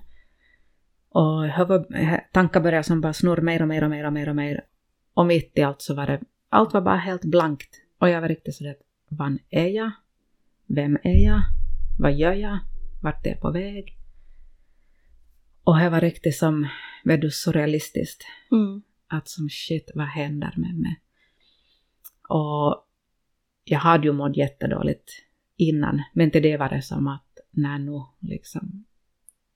och 1.10 1.44
huvud, 1.48 1.86
tankar 2.32 2.62
började 2.62 2.84
som 2.84 3.02
bara 3.02 3.14
snurra 3.14 3.42
mer 3.42 3.62
och 3.62 3.68
mer 3.68 3.84
och 3.84 3.90
mer 3.90 4.06
och 4.06 4.14
mer 4.14 4.30
och 4.30 4.36
mer. 4.36 4.66
Och 5.14 5.26
mitt 5.26 5.58
i 5.58 5.62
allt 5.62 5.82
så 5.82 5.94
var 5.96 6.08
det, 6.08 6.22
allt 6.50 6.74
var 6.74 6.82
bara 6.82 6.96
helt 6.98 7.26
blankt. 7.26 7.70
Och 8.00 8.10
jag 8.10 8.22
var 8.22 8.28
riktigt 8.30 8.56
sådär, 8.56 8.76
vad 9.10 9.38
är 9.50 9.68
jag? 9.68 9.92
Vem 10.66 10.98
är 11.04 11.26
jag? 11.26 11.42
Vad 12.00 12.14
gör 12.14 12.34
jag? 12.34 12.60
Vart 13.02 13.26
är 13.26 13.30
jag 13.30 13.40
på 13.40 13.52
väg? 13.52 13.98
Och 15.72 15.80
det 15.80 15.90
var 15.90 16.02
riktigt 16.02 16.36
som, 16.36 16.68
vet 17.04 17.22
du, 17.22 17.32
surrealistiskt. 17.32 18.24
Mm. 18.52 18.82
Att 19.08 19.28
som 19.28 19.50
shit, 19.50 19.92
vad 19.96 20.08
händer 20.08 20.54
med 20.58 20.76
mig? 20.76 21.02
Och 22.30 22.88
jag 23.64 23.80
hade 23.80 24.08
ju 24.08 24.14
mått 24.14 24.38
jättedåligt 24.38 25.12
innan, 25.58 26.02
men 26.14 26.32
till 26.32 26.44
det 26.44 26.58
var 26.58 26.70
det 26.70 26.82
som 26.82 27.08
att, 27.08 27.38
nej 27.52 27.80
nu 27.80 28.02
liksom, 28.20 28.86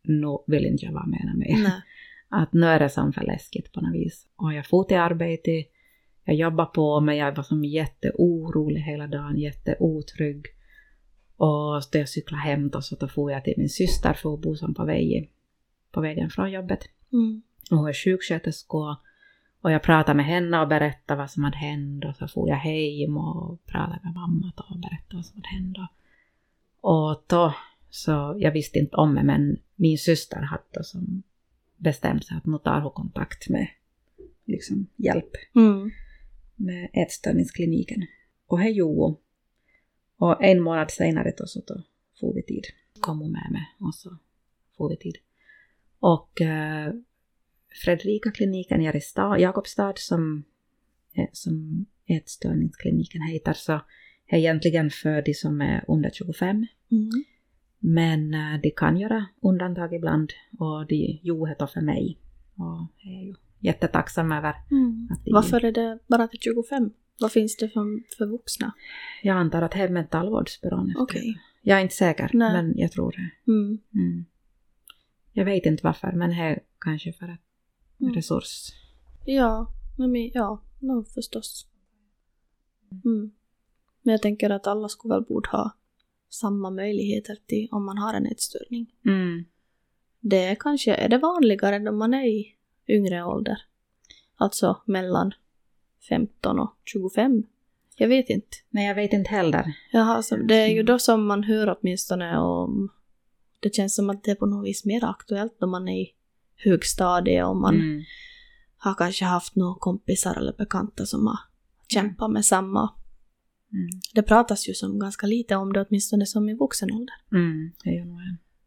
nu 0.04 0.38
vill 0.48 0.66
inte 0.66 0.86
jag 0.86 0.94
vara 0.94 1.06
med 1.06 1.34
mer. 1.36 1.64
Nej. 1.64 1.82
Att 2.30 2.54
nu 2.54 2.66
är 2.66 2.80
det 2.80 2.90
som 2.90 3.14
för 3.14 3.24
läskigt 3.24 3.72
på 3.72 3.82
något 3.82 3.96
vis. 3.96 4.28
Och 4.36 4.54
jag 4.54 4.66
for 4.66 4.84
till 4.84 4.98
arbete, 4.98 5.64
jag 6.24 6.36
jobbade 6.36 6.70
på 6.74 7.02
men 7.02 7.18
jag 7.18 7.36
var 7.36 7.44
som 7.44 7.66
jätteorolig 7.66 8.82
hela 8.82 9.08
dagen, 9.08 9.38
jätteotrygg. 9.38 10.46
Och 11.38 11.82
då 11.92 12.00
jag 12.00 12.10
cyklade 12.10 12.44
hem 12.44 12.70
då 12.70 12.82
så 12.82 12.96
då 12.96 13.08
for 13.08 13.32
jag 13.32 13.44
till 13.44 13.54
min 13.58 13.70
syster 13.70 14.14
för 14.14 14.30
hon 14.30 14.42
bor 14.42 14.56
som 14.56 14.74
på, 14.74 14.86
väg, 14.86 15.32
på 15.96 16.02
vägen 16.02 16.30
från 16.30 16.52
jobbet. 16.52 16.90
Mm. 17.14 17.42
Och 17.72 17.78
hon 17.78 17.88
är 17.88 17.94
sjuksköterska. 17.94 18.98
Och 19.62 19.72
jag 19.72 19.84
pratade 19.84 20.18
med 20.18 20.26
henne 20.26 20.62
och 20.62 20.68
berättade 20.68 21.18
vad 21.18 21.32
som 21.32 21.44
hade 21.44 21.58
hänt 21.58 22.06
och 22.06 22.16
så 22.16 22.28
får 22.28 22.50
jag 22.50 22.56
hem 22.56 23.18
och 23.18 23.66
pratade 23.66 24.00
med 24.04 24.14
mamma 24.14 24.54
och 24.70 24.80
berättade 24.80 25.16
vad 25.16 25.26
som 25.26 25.36
hade 25.36 25.48
hänt. 25.48 25.78
Och 26.82 27.24
då, 27.28 27.54
så 27.90 28.36
jag 28.40 28.52
visste 28.52 28.80
inte 28.80 28.96
om 28.96 29.16
det, 29.16 29.24
men 29.24 29.58
min 29.76 29.98
syster 29.98 30.42
hade 30.42 30.84
som 30.84 31.24
bestämt 31.78 32.26
sig 32.26 32.38
att 32.38 32.46
nu 32.46 32.58
tar 32.58 32.82
hon 32.82 32.92
kontakt 32.92 33.50
med 33.50 33.68
liksom, 34.46 34.88
hjälp 34.96 35.32
Mm. 35.56 35.92
med 36.56 36.90
ätstörningskliniken. 36.94 38.06
Och 38.48 38.60
det 38.60 38.70
gjorde. 38.70 39.18
Och 40.18 40.44
en 40.44 40.62
månad 40.62 40.92
senare 40.92 41.34
då, 41.38 41.46
så 41.48 41.62
då 41.68 41.84
får 42.20 42.34
vi 42.34 42.44
tid. 42.44 42.64
Kom 43.00 43.20
hon 43.20 43.32
med 43.32 43.52
mig 43.52 43.66
och 43.80 43.96
så 43.96 44.18
får 44.78 44.90
vi 44.90 44.98
tid. 44.98 45.18
Och 46.06 46.42
eh, 46.42 46.94
Fredrika-kliniken 47.84 48.82
i 48.82 49.02
Jakobstad 49.38 49.94
som, 49.96 50.44
eh, 51.16 51.30
som 51.32 51.86
ätstörningskliniken 52.08 53.22
heter 53.22 53.54
så 53.54 53.82
är 54.28 54.38
egentligen 54.38 54.90
för 54.90 55.22
de 55.22 55.34
som 55.34 55.62
är 55.62 55.86
under 55.88 56.10
25. 56.14 56.50
Mm. 56.92 57.10
Men 57.80 58.34
eh, 58.34 58.62
de 58.62 58.72
kan 58.72 58.98
göra 58.98 59.26
undantag 59.42 59.94
ibland 59.94 60.34
och 60.60 60.88
de 60.88 61.20
gjorde 61.24 61.56
det 61.60 61.68
för 61.68 61.82
mig. 61.82 62.20
Och 62.56 62.88
jag 63.04 63.14
är 63.14 63.26
ju 63.26 63.36
jättetacksam 63.60 64.32
över 64.32 64.54
Mm. 64.72 65.08
att 65.12 65.26
de 65.26 65.32
Varför 65.32 65.66
är 65.66 65.72
det 65.72 66.00
bara 66.08 66.28
till 66.28 66.40
25? 66.40 66.92
Vad 67.20 67.32
finns 67.32 67.58
det 67.58 67.70
för, 67.70 68.16
för 68.18 68.26
vuxna? 68.26 68.74
Jag 69.24 69.38
antar 69.38 69.62
att 69.62 69.72
det 69.72 69.80
är 69.80 69.90
mentalvårdsbyrån. 69.90 70.94
Okej. 70.98 71.38
Jag 71.62 71.78
är 71.78 71.82
inte 71.82 71.96
säker, 71.96 72.30
Nej. 72.34 72.54
men 72.54 72.78
jag 72.78 72.92
tror 72.92 73.12
det. 73.12 73.52
Mm. 73.52 73.78
Mm. 75.36 75.48
Jag 75.48 75.56
vet 75.56 75.66
inte 75.66 75.84
varför, 75.84 76.12
men 76.12 76.30
det 76.30 76.36
är 76.36 76.60
kanske 76.80 77.14
för 77.14 77.26
att 77.26 77.40
Mm. 78.02 78.14
resurs. 78.14 78.70
Ja, 79.26 79.68
men, 79.98 80.32
ja, 80.34 80.62
no, 80.80 81.04
förstås. 81.04 81.68
Mm. 82.92 83.32
Men 84.02 84.12
jag 84.12 84.22
tänker 84.22 84.50
att 84.50 84.68
alla 84.68 84.90
skulle 84.90 85.14
väl 85.14 85.24
borde 85.24 85.50
ha 85.50 85.72
samma 86.30 86.70
möjligheter 86.70 87.38
till 87.46 87.68
om 87.72 87.86
man 87.86 87.98
har 87.98 88.14
en 88.14 88.26
ätstörning. 88.26 88.94
Mm. 89.06 89.46
Det 90.20 90.46
är 90.46 90.56
kanske 90.56 90.96
är 90.96 91.10
det 91.10 91.18
vanligare 91.18 91.80
när 91.80 91.92
man 91.92 92.14
är 92.14 92.26
i 92.28 92.56
yngre 92.88 93.24
ålder. 93.24 93.58
Alltså 94.36 94.82
mellan 94.86 95.32
15 96.10 96.60
och 96.60 96.78
25. 96.86 97.44
Jag 97.98 98.08
vet 98.08 98.30
inte. 98.30 98.58
Nej, 98.70 98.88
jag 98.88 98.96
vet 98.96 99.14
inte 99.14 99.30
heller. 99.30 99.76
Jaha, 99.92 100.22
så 100.24 100.36
det 100.36 100.56
är 100.56 100.68
ju 100.68 100.84
då 100.84 101.00
som 101.00 101.26
man 101.26 101.44
hör 101.44 101.78
åtminstone 101.80 102.38
om... 102.38 102.90
Det 103.66 103.76
känns 103.76 103.96
som 103.96 104.10
att 104.10 104.24
det 104.24 104.32
är 104.32 104.36
på 104.36 104.46
något 104.46 104.66
vis 104.66 104.86
mer 104.86 105.06
aktuellt 105.06 105.58
när 105.62 105.68
man 105.68 105.88
är 105.88 106.02
i 106.02 106.14
högstadiet 106.56 107.46
och 107.46 107.56
man 107.58 107.76
Mm. 107.76 108.04
har 108.78 108.94
kanske 108.96 109.26
haft 109.26 109.56
några 109.56 109.76
kompisar 109.80 110.36
eller 110.36 110.54
bekanta 110.54 111.06
som 111.06 111.28
har 111.28 111.40
kämpat 111.88 112.32
med 112.32 112.46
samma. 112.46 112.94
Mm. 113.74 113.90
Det 114.14 114.24
pratas 114.24 114.70
ju 114.70 114.74
som 114.74 115.00
ganska 115.00 115.28
lite 115.28 115.56
om 115.56 115.74
det, 115.74 115.86
åtminstone 115.90 116.26
som 116.26 116.50
i 116.50 116.54
vuxen 116.54 116.92
ålder. 116.92 117.16
Mm. 117.32 117.72
Det 117.84 118.06
nog. 118.06 118.20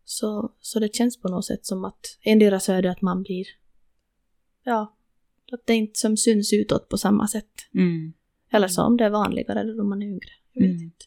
Så, 0.04 0.52
så 0.60 0.78
det 0.80 0.94
känns 0.94 1.20
på 1.20 1.28
något 1.28 1.44
sätt 1.44 1.66
som 1.66 1.84
att 1.84 2.18
endera 2.22 2.60
så 2.60 2.72
är 2.72 2.82
det 2.82 2.90
att 2.90 3.02
man 3.02 3.22
blir... 3.22 3.46
Ja, 4.64 4.96
att 5.52 5.66
det 5.66 5.74
inte 5.74 5.98
som 5.98 6.16
syns 6.16 6.52
utåt 6.52 6.88
på 6.88 6.98
samma 6.98 7.28
sätt. 7.28 7.52
Mm. 7.74 8.12
Eller 8.50 8.68
så 8.68 8.82
om 8.82 8.96
det 8.96 9.04
är 9.04 9.10
vanligare 9.10 9.64
då 9.72 9.84
man 9.84 10.02
är 10.02 10.06
yngre. 10.06 10.30
Jag 10.52 10.62
vet 10.62 10.70
Mm. 10.70 10.82
inte. 10.84 11.04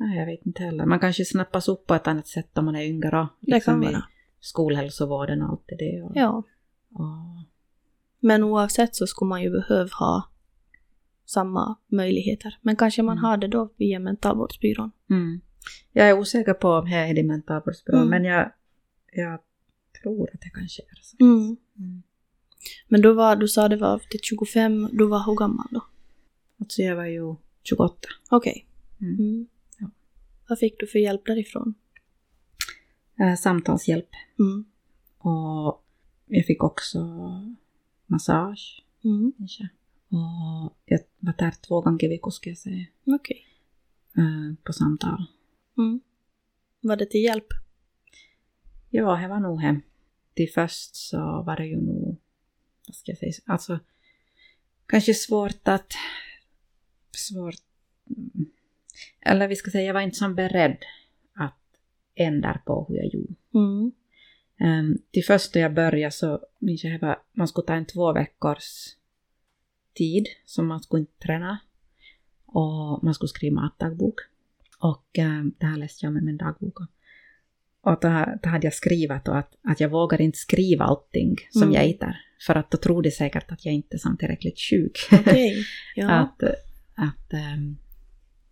Nej, 0.00 0.18
jag 0.18 0.26
vet 0.26 0.46
inte 0.46 0.62
heller. 0.62 0.86
Man 0.86 1.00
kanske 1.00 1.24
snappas 1.24 1.68
upp 1.68 1.86
på 1.86 1.94
ett 1.94 2.06
annat 2.06 2.26
sätt 2.26 2.58
om 2.58 2.64
man 2.64 2.76
är 2.76 2.82
yngre. 2.82 3.28
Det 3.40 3.60
kan 3.60 3.80
vara. 3.80 4.02
skolhälsovården 4.40 5.42
och 5.42 5.48
allt 5.48 5.64
det 5.66 5.76
där. 5.76 6.04
Och, 6.04 6.12
Ja. 6.14 6.42
och, 6.94 7.46
Men 8.20 8.44
oavsett 8.44 8.96
så 8.96 9.06
skulle 9.06 9.28
man 9.28 9.42
ju 9.42 9.50
behöva 9.50 9.90
ha 9.98 10.30
samma 11.24 11.76
möjligheter. 11.88 12.58
Men 12.62 12.76
kanske 12.76 13.02
man 13.02 13.18
Mm. 13.18 13.24
har 13.24 13.36
det 13.36 13.48
då 13.48 13.72
via 13.76 13.98
mentalvårdsbyrån. 13.98 14.90
mm. 15.10 15.40
Jag 15.92 16.08
är 16.08 16.18
osäker 16.18 16.54
på 16.54 16.68
om 16.68 16.84
det 16.90 16.96
är 16.96 17.18
i 17.18 17.22
mentalvårdsbyrån, 17.22 18.00
Mm. 18.00 18.10
men 18.10 18.24
jag, 18.24 18.52
jag 19.12 19.40
tror 20.02 20.30
att 20.34 20.40
det 20.40 20.50
kanske 20.50 20.82
är 20.82 20.98
så. 21.02 21.16
Mm. 21.24 21.56
Mm. 21.78 22.02
Men 22.88 23.00
då 23.02 23.12
var, 23.12 23.36
du 23.36 23.48
sa 23.48 23.68
det 23.68 23.76
var 23.76 23.98
till 23.98 24.20
25, 24.22 24.88
du 24.92 25.06
var 25.06 25.26
hur 25.26 25.34
gammal 25.36 25.66
då? 25.70 25.80
Alltså 26.60 26.82
jag 26.82 26.96
var 26.96 27.06
ju 27.06 27.34
28. 27.62 27.94
Okej. 28.30 28.66
Mm. 29.00 29.46
Vad 30.50 30.58
fick 30.58 30.80
du 30.80 30.86
för 30.86 30.98
hjälp 30.98 31.26
därifrån? 31.26 31.74
Eh, 33.20 33.34
samtalshjälp. 33.34 34.08
Mm. 34.38 34.64
Och 35.18 35.84
jag 36.26 36.46
fick 36.46 36.62
också 36.62 36.98
massage. 38.06 38.84
Mm. 39.04 39.32
Och 40.08 40.78
jag 40.84 41.00
var 41.18 41.34
där 41.38 41.50
två 41.50 41.80
gånger 41.80 42.04
i 42.04 42.08
veckan 42.08 42.32
ska 42.32 42.50
jag 42.50 42.58
säga. 42.58 42.86
Okej. 43.04 43.46
eh, 44.16 44.54
På 44.64 44.72
samtal. 44.72 45.26
Mm. 45.78 46.00
Var 46.80 46.96
det 46.96 47.06
till 47.06 47.24
hjälp? 47.24 47.46
Ja, 48.90 49.16
det 49.16 49.28
var 49.28 49.40
nog 49.40 49.60
hem. 49.60 49.80
Till 50.34 50.52
först 50.54 50.94
så 50.96 51.42
var 51.42 51.56
det 51.56 51.66
ju 51.66 51.76
nog, 51.76 52.16
vad 52.86 52.94
ska 52.96 53.10
jag 53.12 53.18
säga, 53.18 53.32
alltså 53.46 53.80
kanske 54.86 55.14
svårt 55.14 55.68
att, 55.68 55.92
svårt, 57.16 57.54
mm, 58.16 58.50
eller 59.20 59.48
vi 59.48 59.56
ska 59.56 59.70
säga, 59.70 59.84
jag 59.84 59.94
var 59.94 60.00
inte 60.00 60.16
så 60.16 60.28
beredd 60.28 60.76
att 61.34 61.58
ändra 62.14 62.60
på 62.66 62.86
hur 62.88 62.96
jag 62.96 63.06
gjorde. 63.14 63.34
Mm. 63.54 63.92
Um, 64.60 64.98
till 65.10 65.24
först 65.24 65.52
då 65.52 65.58
jag 65.60 65.74
började 65.74 66.10
så 66.12 66.40
minns 66.58 66.84
jag 66.84 67.04
att 67.04 67.24
man 67.32 67.48
skulle 67.48 67.66
ta 67.66 67.74
en 67.74 67.86
två 67.86 68.12
veckors 68.12 68.96
tid 69.94 70.26
som 70.44 70.66
man 70.66 70.80
skulle 70.80 71.00
inte 71.00 71.18
träna. 71.26 71.58
Och 72.46 73.04
man 73.04 73.14
skulle 73.14 73.28
skriva 73.28 73.60
matdagbok. 73.60 74.14
Och 74.78 75.18
um, 75.18 75.54
det 75.58 75.66
här 75.66 75.76
läste 75.76 76.06
jag 76.06 76.12
med 76.12 76.22
min 76.22 76.36
dagbok. 76.36 76.78
Och 77.82 77.98
då, 78.00 78.26
då 78.42 78.48
hade 78.48 78.66
jag 78.66 78.74
skrivit 78.74 79.28
att, 79.28 79.56
att 79.62 79.80
jag 79.80 79.88
vågar 79.88 80.20
inte 80.20 80.38
skriva 80.38 80.84
allting 80.84 81.36
som 81.50 81.62
Mm. 81.62 81.74
jag 81.74 81.82
hittar. 81.82 82.16
För 82.46 82.54
att 82.54 82.70
då 82.70 82.78
tror 82.78 83.02
de 83.02 83.10
säkert 83.10 83.52
att 83.52 83.64
jag 83.64 83.74
inte 83.74 83.96
är 83.96 84.16
tillräckligt 84.16 84.60
sjuk. 84.70 84.98
Okej. 85.12 85.64
Ja. 85.96 86.10
att, 86.10 86.42
att, 86.94 87.32
ehm, 87.32 87.76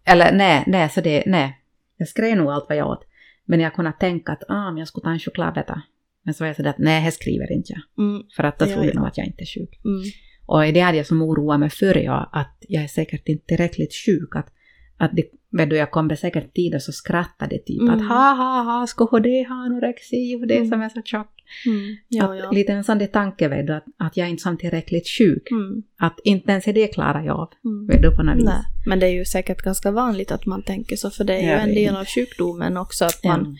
eller 0.08 0.32
nej, 0.32 0.64
nej, 0.66 0.88
så 0.88 1.00
det, 1.00 1.22
nej. 1.26 1.58
Jag 1.96 2.08
skrev 2.08 2.36
nog 2.36 2.50
allt 2.50 2.66
vad 2.68 2.78
jag 2.78 2.88
åt. 2.88 3.04
Men 3.44 3.60
jag 3.60 3.74
kunde 3.74 3.92
tänka 3.92 4.32
att 4.32 4.42
ah, 4.48 4.70
men 4.70 4.78
jag 4.78 4.88
skulle 4.88 5.04
ta 5.04 5.10
en 5.10 5.18
chokladbeta. 5.18 5.82
Men 6.22 6.34
så 6.34 6.44
var 6.44 6.46
jag 6.46 6.56
sådär 6.56 6.70
att 6.70 6.78
nej, 6.78 7.04
det 7.04 7.12
skriver 7.12 7.52
inte 7.52 7.72
jag. 7.72 8.06
Mm. 8.06 8.22
För 8.36 8.44
att 8.44 8.58
då 8.58 8.66
tror 8.66 8.80
de 8.82 8.88
ja. 8.88 8.94
nog 8.94 9.06
att 9.06 9.18
jag 9.18 9.26
inte 9.26 9.42
är 9.42 9.46
sjuk. 9.46 9.80
Mm. 9.84 10.02
Och 10.46 10.72
det 10.74 10.80
hade 10.80 10.96
jag 10.96 11.06
som 11.06 11.22
oroade 11.22 11.58
mig 11.58 11.70
för 11.70 11.98
jag, 11.98 12.28
att 12.32 12.56
jag 12.68 12.84
är 12.84 12.88
säkert 12.88 13.28
inte 13.28 13.46
tillräckligt 13.46 13.94
sjuk. 14.06 14.36
Att, 14.36 14.52
att 14.96 15.10
det, 15.12 15.24
vet 15.50 15.70
du, 15.70 15.76
jag 15.76 15.90
kom 15.90 16.16
säkert 16.16 16.54
tid 16.54 16.74
och 16.74 16.82
så 16.82 16.92
skrattade 16.92 17.56
de 17.56 17.58
typ 17.58 17.80
Mm. 17.80 17.94
att 17.94 18.08
ha 18.08 18.34
ha 18.34 18.62
ha, 18.62 18.86
ska 18.86 19.18
det 19.18 19.48
ha 19.48 19.54
anorexi 19.54 20.36
och 20.36 20.46
det 20.46 20.56
Mm. 20.56 20.68
som 20.68 20.82
är 20.82 20.88
så 20.88 21.02
tjock. 21.02 21.44
Mm. 21.66 21.96
Ja, 22.08 22.34
ja. 22.36 22.50
Lite 22.50 22.72
en 22.72 22.84
sån 22.84 22.98
där 22.98 23.06
tanke 23.06 23.48
vet 23.48 23.66
du, 23.66 23.74
att, 23.74 23.84
att 23.96 24.16
jag 24.16 24.26
är 24.26 24.30
inte 24.30 24.42
som 24.42 24.58
tillräckligt 24.58 25.08
sjuk. 25.18 25.50
Mm. 25.50 25.82
Att 25.98 26.20
inte 26.24 26.50
ens 26.50 26.64
det 26.64 26.86
klarar 26.86 27.22
jag 27.24 27.36
av. 27.36 27.48
Mm. 27.64 27.86
Vet 27.86 28.02
du, 28.02 28.16
på 28.16 28.22
något 28.22 28.36
vis. 28.36 28.44
Nej, 28.44 28.62
men 28.86 29.00
det 29.00 29.06
är 29.06 29.10
ju 29.10 29.24
säkert 29.24 29.62
ganska 29.62 29.90
vanligt 29.90 30.30
att 30.32 30.46
man 30.46 30.62
tänker 30.62 30.96
så, 30.96 31.10
för 31.10 31.24
det 31.24 31.34
är 31.34 31.42
ju 31.42 31.48
en 31.48 31.70
är 31.70 31.74
del 31.74 31.96
av 31.96 32.04
sjukdomen 32.04 32.76
också, 32.76 33.04
att 33.04 33.24
man 33.24 33.56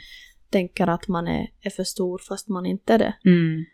tänker 0.51 0.87
att 0.87 1.09
man 1.09 1.27
är, 1.29 1.51
är 1.61 1.71
för 1.71 1.85
stor 1.85 2.21
fast 2.29 2.49
man 2.49 2.67
inte 2.67 2.95
är 2.95 2.99
det. 2.99 3.15
Mm. 3.25 3.65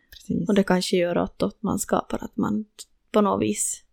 Och 0.48 0.54
det 0.54 0.62
kanske 0.62 0.96
gör 0.96 1.16
att, 1.16 1.42
att 1.42 1.62
man 1.62 1.78
skapar 1.78 2.18
att 2.24 2.36
man 2.36 2.64
på 3.12 3.20
något 3.20 3.42
vis 3.42 3.84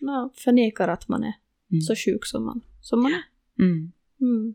no, 0.00 0.32
förnekar 0.44 0.88
att 0.88 1.08
man 1.08 1.24
är 1.24 1.34
så 1.80 1.94
sjuk 1.94 2.26
som 2.26 2.44
man, 2.44 2.60
som 2.80 3.02
man 3.02 3.12
är. 3.12 3.22
Mm. 3.58 3.92
Mm. 4.20 4.54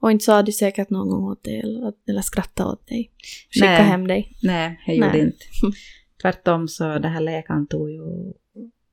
Och 0.00 0.10
inte 0.12 0.24
sa 0.24 0.42
de 0.42 0.52
säkert 0.52 0.90
någon 0.90 1.08
gång 1.08 1.24
åt 1.24 1.42
dig 1.44 1.60
eller, 1.60 1.92
eller 2.06 2.20
skratta 2.22 2.66
åt 2.66 2.86
dig. 2.86 3.12
Skicka 3.50 3.66
Nej. 3.66 3.82
hem 3.82 4.06
dig. 4.06 4.36
Nej, 4.42 4.80
jag 4.86 4.96
gjorde 4.96 5.08
Nej. 5.08 5.20
inte. 5.20 5.44
Tvärtom 6.22 6.68
så 6.68 6.98
det 6.98 7.08
här 7.08 7.20
läkaren 7.20 7.66
tog 7.66 7.90
ju, 7.90 8.00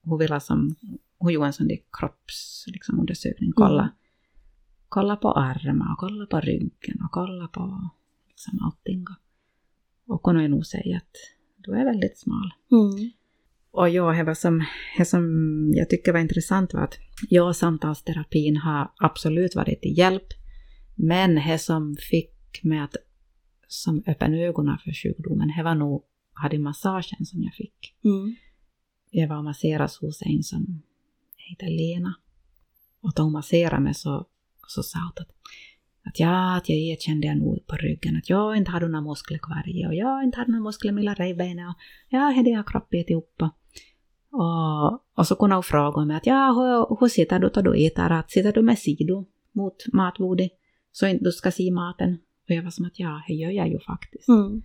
hon 0.04 0.20
ville 0.20 0.40
som, 0.40 0.76
hon 1.18 1.34
gjorde 1.34 1.48
en 1.48 1.54
sån 1.54 1.68
där 1.68 1.78
kroppsundersökning, 2.00 2.74
liksom, 2.74 3.00
undersökning, 3.00 3.52
kolla, 3.56 3.82
Mm. 3.84 3.94
kolla 4.90 5.16
på 5.16 5.32
armar 5.32 5.92
och 5.92 5.98
kolla 5.98 6.26
på 6.26 6.40
ryggen 6.40 7.02
och 7.04 7.12
kolla 7.12 7.48
på 7.48 7.90
liksom 8.28 8.60
allting. 8.64 9.06
Och 10.08 10.24
kunde 10.24 10.42
ju 10.42 10.48
nog 10.48 10.66
säga 10.66 10.98
att 10.98 11.16
du 11.58 11.72
är 11.72 11.86
väldigt 11.86 12.18
smal. 12.18 12.52
Mm. 12.72 13.12
Och 13.76 13.90
ja, 13.90 14.24
det 14.24 14.36
som, 14.36 14.66
det 14.98 15.06
som 15.06 15.24
jag 15.76 15.90
tycker 15.90 16.14
var 16.14 16.20
intressant 16.20 16.74
var 16.74 16.82
att 16.82 16.98
ja, 17.30 17.54
samtalsterapin 17.54 18.58
har 18.58 18.92
absolut 18.98 19.56
varit 19.56 19.82
till 19.82 19.98
hjälp, 19.98 20.28
men 20.96 21.36
det 21.36 21.60
som 21.60 21.96
fick 22.12 22.64
mig 22.64 22.80
att 22.80 22.96
som 23.68 24.04
öppna 24.08 24.38
ögonen 24.38 24.78
för 24.78 24.92
sjukdomen, 24.92 25.54
det 25.58 25.64
var 25.64 25.76
nog 25.76 26.04
hade 26.34 26.60
massagen 26.60 27.26
som 27.26 27.44
jag 27.44 27.54
fick. 27.54 27.96
Mm. 28.04 28.36
Jag 29.12 29.28
var 29.28 29.38
och 29.38 29.44
masseras 29.44 29.98
hos 29.98 30.22
en 30.22 30.44
som 30.44 30.82
heter 31.38 31.68
Lena. 31.68 32.16
Och 33.02 33.14
då 33.16 33.24
hon 33.24 33.32
masserade 33.32 33.84
mig 33.84 33.94
så, 33.94 34.28
så 34.68 34.84
sa 34.84 35.00
hon 35.00 35.24
att, 35.24 35.36
Att 36.06 36.20
ja, 36.20 36.58
att 36.58 36.70
jag 36.70 37.02
kände 37.02 37.28
jag 37.28 37.38
nog 37.38 37.68
på 37.68 37.76
ryggen 37.76 38.18
att 38.18 38.30
jag 38.30 38.58
inte 38.58 38.72
hade 38.72 38.88
några 38.88 39.08
muskler 39.10 39.38
kvar 39.38 39.70
i 39.70 39.88
och 39.88 39.96
jag 39.96 40.24
inte 40.24 40.38
hade 40.38 40.52
några 40.52 40.64
muskler 40.64 40.92
mellan 40.92 41.16
revbenen 41.16 41.68
och 41.68 41.76
ja, 42.10 42.42
det 42.46 42.52
har 42.52 42.64
kroppen 42.64 43.00
ätit 43.00 43.18
upp. 43.18 43.42
Och, 44.32 44.94
och 45.16 45.28
så 45.28 45.36
kunde 45.36 45.56
hon 45.56 45.64
fråga 45.64 46.06
mig 46.06 46.18
att 46.18 46.26
ja, 46.26 46.54
hur, 46.54 47.00
hur 47.00 47.08
sitter 47.08 47.40
du 47.40 47.50
då 47.50 47.62
du 47.62 47.86
äter? 47.86 48.12
Att 48.12 48.32
sitter 48.32 48.54
du 48.54 48.62
med 48.62 48.80
sidor 48.80 49.26
mot 49.52 49.76
matbordet 49.94 50.52
så 50.92 51.08
inte 51.08 51.24
du 51.24 51.32
ska 51.32 51.52
se 51.52 51.72
maten? 51.72 52.18
Och 52.50 52.56
jag 52.56 52.64
var 52.64 52.72
som 52.72 52.86
att 52.86 53.00
ja, 53.00 53.24
det 53.28 53.34
gör 53.34 53.52
jag 53.52 53.70
ju 53.70 53.80
faktiskt. 53.80 54.28
Mm. 54.30 54.62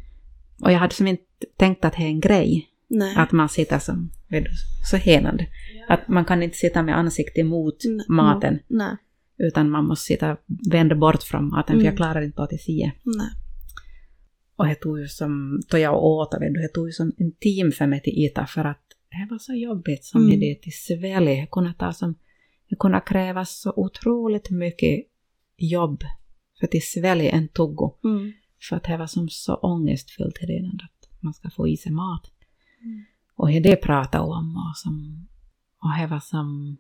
Och 0.62 0.72
jag 0.72 0.78
hade 0.78 0.95
som 0.95 1.07
inte 1.07 1.24
tänkt 1.57 1.84
att 1.84 1.97
det 1.97 2.03
är 2.03 2.07
en 2.07 2.20
grej. 2.20 2.68
Nej. 2.88 3.14
Att 3.16 3.32
man 3.32 3.49
sitter 3.49 3.78
som, 3.78 4.11
du, 4.28 4.47
så 4.91 4.97
henande. 4.97 5.47
Att 5.88 6.09
man 6.09 6.24
kan 6.24 6.43
inte 6.43 6.57
sitta 6.57 6.82
med 6.82 6.99
ansiktet 6.99 7.38
emot 7.38 7.76
Nej. 7.84 8.07
maten. 8.09 8.59
Nej. 8.68 8.97
Utan 9.41 9.70
man 9.70 9.84
måste 9.86 10.05
sitta 10.05 10.36
vända 10.70 10.95
bort 10.95 11.22
från 11.22 11.49
maten 11.49 11.66
för 11.66 11.74
Mm. 11.74 11.84
jag 11.86 11.97
klarar 11.97 12.22
inte 12.22 12.36
på 12.36 12.43
att 12.43 12.61
se. 12.61 12.93
Nej. 13.03 13.30
Och 14.57 14.66
det 14.66 14.74
tog 14.74 14.99
ju 15.01 15.09
som, 15.09 15.61
då 15.70 15.78
jag 15.78 16.05
åt, 16.05 16.34
vet 16.41 16.55
du, 16.55 16.61
det 16.61 16.68
tog 16.68 16.86
ju 16.88 16.93
som 16.93 17.12
en 17.18 17.32
timme 17.32 17.70
för 17.72 17.86
mig 17.86 18.03
till 18.03 18.26
äta 18.26 18.47
för 18.47 18.64
att 18.64 18.84
det 19.11 19.26
var 19.30 19.38
så 19.38 19.55
jobbigt 19.55 20.05
som 20.05 20.24
Mm. 20.24 20.41
det 20.41 20.55
till 20.62 20.72
svälj. 20.72 21.26
Det 21.26 21.49
kunde 21.53 21.72
ta 21.78 21.93
som, 21.93 22.14
det 22.68 22.76
kunde 22.76 23.01
krävas 23.07 23.61
så 23.61 23.72
otroligt 23.76 24.51
mycket 24.51 25.07
jobb 25.57 26.03
för 26.61 26.66
att 26.66 26.82
svälja 26.82 27.30
en 27.30 27.49
tuggo. 27.49 27.95
Mm. 28.05 28.32
För 28.68 28.76
att 28.76 28.84
det 28.84 28.97
var 28.97 29.07
som 29.07 29.28
så 29.28 29.55
ångestfyllt 29.55 30.38
redan 30.43 30.80
att 30.84 31.22
man 31.22 31.34
ska 31.34 31.51
få 31.51 31.68
i 31.68 31.76
sig 31.76 31.93
mat. 31.93 32.30
Mm. 32.82 33.05
Och 33.36 33.49
det 33.62 33.76
pratade 33.76 34.24
om 34.24 34.57
och 34.57 34.76
som, 34.76 35.26
och 35.82 35.91
det 36.01 36.07
var 36.07 36.20
som, 36.20 36.76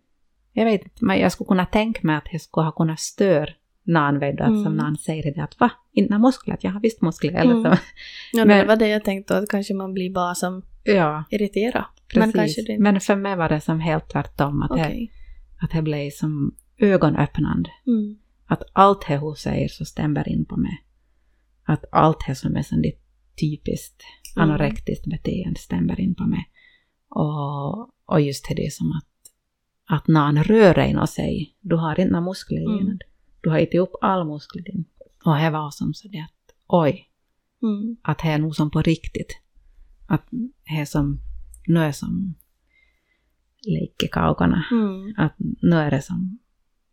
jag 0.60 0.64
vet 0.66 0.82
inte, 0.82 1.04
men 1.04 1.18
jag 1.18 1.32
skulle 1.32 1.48
kunna 1.48 1.66
tänka 1.66 2.00
mig 2.02 2.16
att 2.16 2.28
det 2.32 2.38
skulle 2.38 2.64
ha 2.64 2.72
kunnat 2.72 3.00
störa 3.00 3.50
någon 3.82 4.18
vet 4.18 4.36
du, 4.36 4.42
att 4.42 4.48
som 4.48 4.66
Mm. 4.66 4.76
någon 4.76 4.96
säger 4.96 5.34
det 5.34 5.40
att 5.42 5.60
va, 5.60 5.70
inte 5.92 6.18
muskler, 6.18 6.56
jag 6.60 6.70
har 6.70 6.80
visst 6.80 7.02
muskler, 7.02 7.32
eller 7.32 7.52
Mm. 7.52 7.62
så. 7.64 7.78
Ja, 8.32 8.44
Men- 8.44 8.58
det 8.58 8.64
var 8.64 8.76
det 8.76 8.88
jag 8.88 9.04
tänkte, 9.04 9.38
att 9.38 9.48
kanske 9.48 9.74
man 9.74 9.94
blir 9.94 10.10
bara 10.10 10.34
som 10.34 10.62
Ja, 10.84 11.24
irriterad. 11.30 11.84
Men 12.14 12.32
kanske 12.32 12.62
det 12.62 12.78
Men 12.78 13.00
för 13.00 13.16
mig 13.16 13.36
var 13.36 13.48
det 13.48 13.60
som 13.60 13.80
helt 13.80 14.08
tvärtom, 14.08 14.62
att, 14.62 14.90
det 15.72 15.82
blev 15.82 16.10
som 16.10 16.54
ögonöppnande. 16.78 17.70
Mm. 17.86 18.18
Att 18.46 18.62
allt 18.72 19.06
det 19.08 19.16
hon 19.16 19.36
säger 19.36 19.68
så 19.68 19.84
stämmer 19.84 20.28
in 20.28 20.44
på 20.44 20.56
mig. 20.56 20.84
Att 21.64 21.84
allt 21.92 22.18
det 22.26 22.34
som 22.34 22.56
är 22.56 22.62
sånt 22.62 22.86
typiskt 23.40 24.02
Mm. 24.36 24.50
anorektiskt 24.50 25.06
beteende 25.06 25.60
stämmer 25.60 26.00
in 26.00 26.14
på 26.14 26.24
mig. 26.26 26.44
Och, 27.08 27.90
och 28.06 28.20
just 28.20 28.48
det 28.56 28.72
som 28.72 28.92
att, 28.92 29.04
att 29.90 30.08
någon 30.08 30.42
rör 30.44 30.78
en 30.78 30.98
och 30.98 31.08
säger 31.08 31.46
du 31.60 31.76
har 31.76 32.00
inte 32.00 32.12
några 32.12 32.24
muskler 32.24 32.60
Mm. 32.60 32.74
igen. 32.86 32.98
Du 33.40 33.50
har 33.50 33.58
ätit 33.58 33.80
upp 33.80 33.92
all 34.00 34.26
muskler 34.26 34.62
din. 34.62 34.84
Och 35.24 35.36
det 35.36 35.50
var 35.50 35.70
som 35.70 35.94
så 35.94 36.08
det 36.08 36.18
att 36.18 36.54
oj, 36.66 37.06
Mm. 37.62 37.96
att 38.02 38.18
det 38.18 38.28
är 38.28 38.38
nog 38.38 38.56
som 38.56 38.70
på 38.70 38.82
riktigt. 38.82 39.40
Att 40.08 40.22
det 40.30 40.80
är 40.80 40.84
som, 40.84 41.18
nu 41.66 41.80
är 41.80 41.92
som 41.92 42.34
leikkikaukana. 43.66 44.64
Mm. 44.70 45.14
Att 45.16 45.34
nu 45.38 45.76
är 45.76 45.90
det 45.90 46.02
som, 46.02 46.38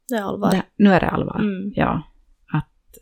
Det 0.09 0.15
är 0.15 0.21
allvar. 0.23 0.51
det, 0.51 0.63
nu 0.77 0.89
är 0.93 0.99
det 0.99 1.09
allvar. 1.09 1.39
Mm. 1.39 1.73
Ja. 1.75 2.03
Att, 2.51 2.97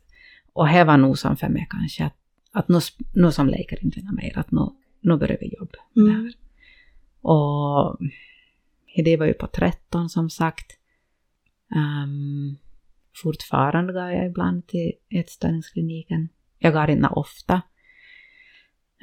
och 0.53 0.67
det 0.67 0.83
var 0.83 0.97
nog 0.97 1.17
som 1.17 1.37
för 1.37 1.49
mig 1.49 1.67
kanske 1.69 2.05
att, 2.05 2.15
att 2.51 2.67
nu, 2.67 2.79
nu 3.13 3.31
som 3.31 3.47
leker 3.47 3.83
inte 3.85 4.01
mer, 4.11 4.37
att 4.39 4.51
nu, 4.51 4.61
nu 5.01 5.17
börjar 5.17 5.37
vi 5.41 5.55
jobba 5.59 5.77
med 5.93 6.05
det 6.05 6.11
Mm. 6.11 6.23
här. 6.25 6.33
Och 7.21 7.99
det 9.03 9.17
var 9.17 9.25
ju 9.25 9.33
på 9.33 9.47
13 9.47 10.09
som 10.09 10.29
sagt. 10.29 10.71
Um, 11.75 12.57
fortfarande 13.23 13.93
går 13.93 14.09
jag 14.11 14.25
ibland 14.25 14.67
till 14.67 14.91
ätstörningskliniken. 15.09 16.29
Jag 16.59 16.73
går 16.73 16.89
inte 16.89 17.07
ofta. 17.07 17.61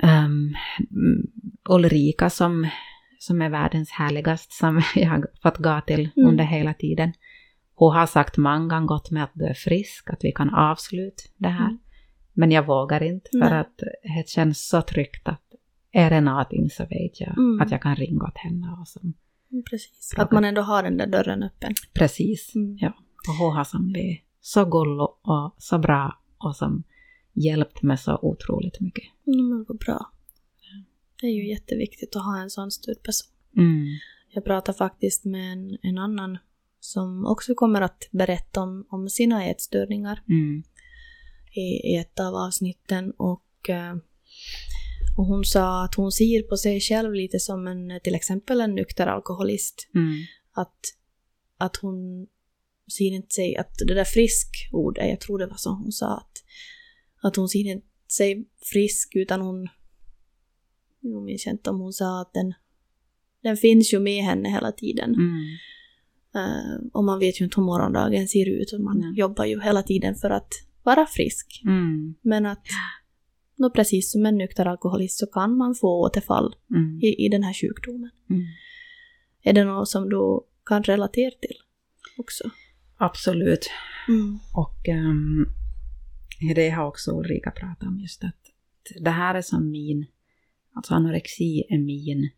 Um, 0.03 0.55
Ulrika 1.69 2.31
som, 2.31 2.69
som 3.19 3.43
är 3.43 3.49
världens 3.51 3.91
härligast 3.91 4.53
som 4.53 4.83
jag 4.95 5.09
har 5.11 5.27
fått 5.43 5.59
gå 5.59 5.81
till 5.87 6.11
Mm. 6.17 6.29
under 6.29 6.45
hela 6.45 6.75
tiden. 6.75 7.13
Hon 7.75 7.95
har 7.95 8.07
sagt 8.07 8.37
många 8.37 8.69
gånger 8.69 8.87
gott 8.87 9.11
med 9.11 9.25
att 9.25 9.31
du 9.35 9.45
är 9.45 9.55
frisk, 9.55 10.11
att 10.11 10.25
vi 10.25 10.33
kan 10.33 10.55
avsluta 10.55 11.23
det 11.37 11.49
här. 11.49 11.65
Mm. 11.69 11.79
Men 12.33 12.51
jag 12.51 12.67
vågar 12.67 13.03
inte 13.03 13.29
för 13.33 13.51
Nej. 13.51 13.59
att 13.61 13.77
det 14.03 14.29
känns 14.29 14.69
så 14.69 14.83
tryggt 14.83 15.29
att 15.29 15.43
är 15.93 16.11
det 16.11 16.21
någonting 16.21 16.71
så 16.71 16.83
vet 16.83 17.21
jag 17.21 17.39
Mm. 17.39 17.61
att 17.61 17.71
jag 17.71 17.83
kan 17.83 17.97
ringa 17.97 18.25
åt 18.25 18.39
henne. 18.39 18.77
Och 18.81 18.89
som, 18.89 19.15
Precis. 19.71 20.15
Att 20.17 20.31
man 20.33 20.45
ändå 20.45 20.63
har 20.63 20.83
den 20.83 20.97
där 20.97 21.07
dörren 21.07 21.43
öppen. 21.43 21.75
precis. 21.95 22.55
Mm. 22.55 22.79
Ja. 22.81 22.93
Och 23.29 23.35
har 23.35 23.65
som 23.65 23.93
vi 23.93 24.23
så 24.41 24.65
gullig 24.65 25.01
och 25.23 25.55
så 25.59 25.79
bra 25.79 26.19
och 26.39 26.57
som 26.57 26.83
hjälpt 27.33 27.83
mig 27.83 27.99
så 27.99 28.19
otroligt 28.23 28.81
mycket. 28.81 29.05
Mm, 29.27 29.49
men 29.49 29.65
vad 29.69 29.79
bra. 29.79 30.11
Det 31.21 31.27
är 31.27 31.31
ju 31.31 31.49
jätteviktigt 31.51 32.17
att 32.17 32.23
ha 32.25 32.41
en 32.41 32.51
sån 32.51 32.71
stödperson. 32.71 33.33
Mm. 33.57 33.87
Jag 34.35 34.45
pratade 34.45 34.79
faktiskt 34.79 35.25
med 35.25 35.53
en, 35.53 35.79
en 35.83 35.99
annan 35.99 36.39
som 36.81 37.27
också 37.27 37.55
kommer 37.55 37.81
att 37.81 38.09
berätta 38.11 38.61
om, 38.63 38.87
om 38.89 39.09
sina 39.09 39.47
ätstörningar 39.47 40.23
Mm. 40.29 40.63
i, 41.53 41.61
i 41.93 41.97
ett 41.97 42.21
av 42.21 42.35
avsnitten. 42.35 43.11
Och, 43.17 43.71
eh, 43.71 43.95
och 45.17 45.27
hon 45.27 45.45
sa 45.45 45.85
att 45.85 45.95
hon 45.95 46.13
ser 46.13 46.43
på 46.43 46.57
sig 46.57 46.81
själv 46.81 47.15
lite 47.15 47.41
som 47.41 47.67
en, 47.67 48.01
till 48.05 48.15
exempel 48.15 48.61
en 48.61 48.75
nykter 48.75 49.07
alkoholist. 49.07 49.89
Mm. 49.95 50.15
Att, 50.53 50.79
att 51.59 51.77
hon 51.77 52.27
ser 52.99 53.15
inte 53.15 53.35
sig, 53.35 53.57
att 53.57 53.75
det 53.89 53.95
där 53.95 54.05
frisk-ordet, 54.05 55.09
jag 55.09 55.21
tror 55.21 55.39
det 55.39 55.47
var 55.47 55.57
så 55.57 55.71
hon 55.71 55.93
sa, 55.93 56.17
att, 56.17 56.45
att 57.23 57.37
hon 57.37 57.49
ser 57.49 57.71
inte 57.71 57.87
sig 58.09 58.45
frisk 58.73 59.13
utan 59.15 59.41
hon, 59.41 59.69
jag 61.01 61.23
minns 61.23 61.47
inte 61.47 61.71
om 61.71 61.81
hon 61.81 61.93
sa 61.93 62.21
att 62.21 62.35
den, 62.35 62.55
den 63.43 63.57
finns 63.57 63.95
ju 63.95 64.01
med 64.01 64.25
henne 64.25 64.49
hela 64.49 64.73
tiden. 64.73 65.15
Mm. 65.15 65.57
Eh, 66.35 66.87
och 66.93 67.05
man 67.05 67.19
vet 67.19 67.41
ju 67.41 67.45
inte 67.45 67.61
hur 67.61 67.65
morgondagen 67.65 68.29
ser 68.29 68.49
ut 68.49 68.73
och 68.73 68.81
man 68.81 68.99
Nej. 68.99 69.19
jobbar 69.19 69.45
ju 69.45 69.61
hela 69.61 69.83
tiden 69.83 70.15
för 70.15 70.31
att 70.31 70.53
vara 70.83 71.07
frisk. 71.07 71.63
Mm. 71.65 72.15
Men 72.23 72.47
att, 72.47 72.67
nå 73.63 73.71
precis 73.71 74.13
som 74.13 74.27
en 74.27 74.37
nykter 74.39 74.67
alkoholist 74.67 75.19
så 75.19 75.27
kan 75.27 75.57
man 75.57 75.75
få 75.75 75.89
återfall 76.07 76.55
Mm. 76.71 77.01
i, 77.03 77.27
i 77.27 77.29
den 77.29 77.43
här 77.43 77.53
sjukdomen. 77.55 78.11
Mm. 78.31 78.43
Är 79.43 79.53
det 79.53 79.65
något 79.65 79.89
som 79.89 80.09
du 80.11 80.41
kan 80.67 80.83
relatera 80.83 81.31
till 81.41 81.57
också? 82.19 82.45
Absolut. 82.97 83.71
Mm. 84.09 84.39
Och 84.55 84.89
um, 84.89 85.47
det 86.55 86.71
har 86.71 86.87
också 86.87 87.11
Ulrika 87.19 87.51
pratat 87.51 87.89
om 87.89 87.99
just 88.01 88.25
att 88.25 88.37
det 89.01 89.11
här 89.11 89.35
är 89.35 89.43
som 89.43 89.71
min, 89.71 90.07
alltså 90.75 90.95
anorexi 90.95 91.65
är 91.69 91.79
min 91.79 92.31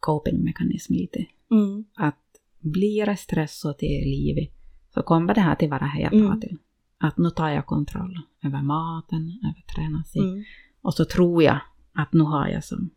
copingmekanism 0.00 0.92
lite. 0.94 1.26
Mm. 1.50 1.84
Att 1.94 2.18
blir 2.60 3.06
det 3.06 3.16
stressat 3.16 3.82
i 3.82 4.04
livet 4.04 4.50
så 4.94 5.02
kommer 5.02 5.34
det 5.34 5.40
här 5.40 5.54
till 5.56 5.70
vara 5.70 5.86
här 5.86 6.00
jag 6.00 6.12
Mm. 6.14 6.26
pratar 6.26 6.48
till. 6.48 6.58
Att 7.02 7.18
nu 7.18 7.30
tar 7.30 7.48
jag 7.48 7.66
kontroll 7.66 8.20
över 8.44 8.62
maten, 8.62 9.40
över 9.42 9.62
träna 9.74 10.04
sig. 10.04 10.22
Mm. 10.22 10.44
Och 10.82 10.94
så 10.94 11.04
tror 11.04 11.42
jag 11.42 11.60
att 11.92 12.12
nu 12.12 12.24
har 12.24 12.48
jag 12.48 12.64
som, 12.64 12.90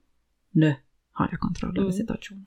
nu 0.51 0.75
har 1.11 1.27
jag 1.31 1.39
kontroll 1.39 1.77
över 1.77 1.89
Mm. 1.89 1.97
situationen. 1.97 2.45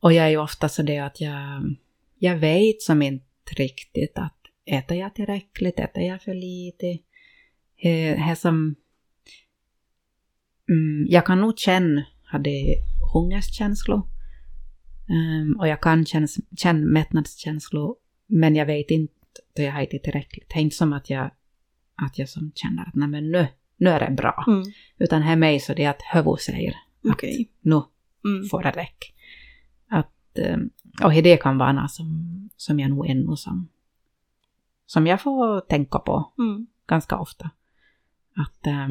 Och 0.00 0.12
jag 0.12 0.26
är 0.26 0.30
ju 0.30 0.36
ofta 0.36 0.68
så 0.68 0.82
det 0.82 0.98
att 0.98 1.20
jag, 1.20 1.76
jag 2.18 2.36
vet 2.38 2.82
som 2.82 3.02
inte 3.02 3.54
riktigt 3.56 4.18
att 4.18 4.36
äter 4.64 4.96
jag 4.96 5.14
tillräckligt, 5.14 5.78
äter 5.78 6.02
jag 6.02 6.22
för 6.22 6.34
lite? 6.34 6.98
Det 7.82 8.16
är 8.18 8.34
som, 8.34 8.74
mm, 10.68 11.06
jag 11.08 11.26
kan 11.26 11.40
nog 11.40 11.58
känna, 11.58 12.04
hade 12.22 12.50
hungerskänslor. 13.14 14.02
Um, 15.08 15.56
och 15.60 15.68
jag 15.68 15.82
kan 15.82 16.06
känna, 16.06 16.26
känna 16.56 16.86
mättnadskänslor, 16.86 17.96
men 18.26 18.56
jag 18.56 18.66
vet 18.66 18.90
inte 18.90 19.17
då 19.58 19.62
jag 19.66 19.72
har 19.72 19.82
ätit 19.82 20.02
tillräckligt. 20.04 20.48
Det 20.48 20.54
är 20.58 20.60
inte 20.62 20.76
som 20.76 20.92
att 20.92 21.10
jag, 21.10 21.30
att 21.94 22.18
jag 22.18 22.28
som 22.28 22.52
känner 22.54 22.82
att 22.88 22.94
nej 22.94 23.08
men 23.08 23.30
nu, 23.30 23.46
nu 23.76 23.90
är 23.90 24.00
det 24.08 24.14
bra. 24.16 24.44
Mm. 24.46 24.62
Utan 24.98 25.22
här 25.22 25.36
mig 25.36 25.60
så 25.60 25.74
det 25.74 25.84
är 25.84 25.90
att 25.90 26.02
huvud 26.12 26.40
säger 26.40 26.74
Okej. 27.04 27.50
nu 27.60 27.82
Mm. 28.24 28.48
får 28.48 28.62
det 28.62 28.70
räcka. 28.70 29.06
Att, 29.88 30.38
eh, 30.38 30.56
och 31.02 31.12
det 31.12 31.36
kan 31.36 31.58
vara 31.58 31.72
något 31.72 31.90
som, 31.90 32.50
som 32.56 32.80
jag 32.80 32.90
nog 32.90 33.06
ännu 33.10 33.36
som, 33.36 33.68
som 34.86 35.06
jag 35.06 35.20
får 35.20 35.60
tänka 35.60 35.98
på 35.98 36.32
Mm. 36.38 36.66
ganska 36.86 37.16
ofta. 37.18 37.50
Att 38.36 38.66
eh, 38.66 38.88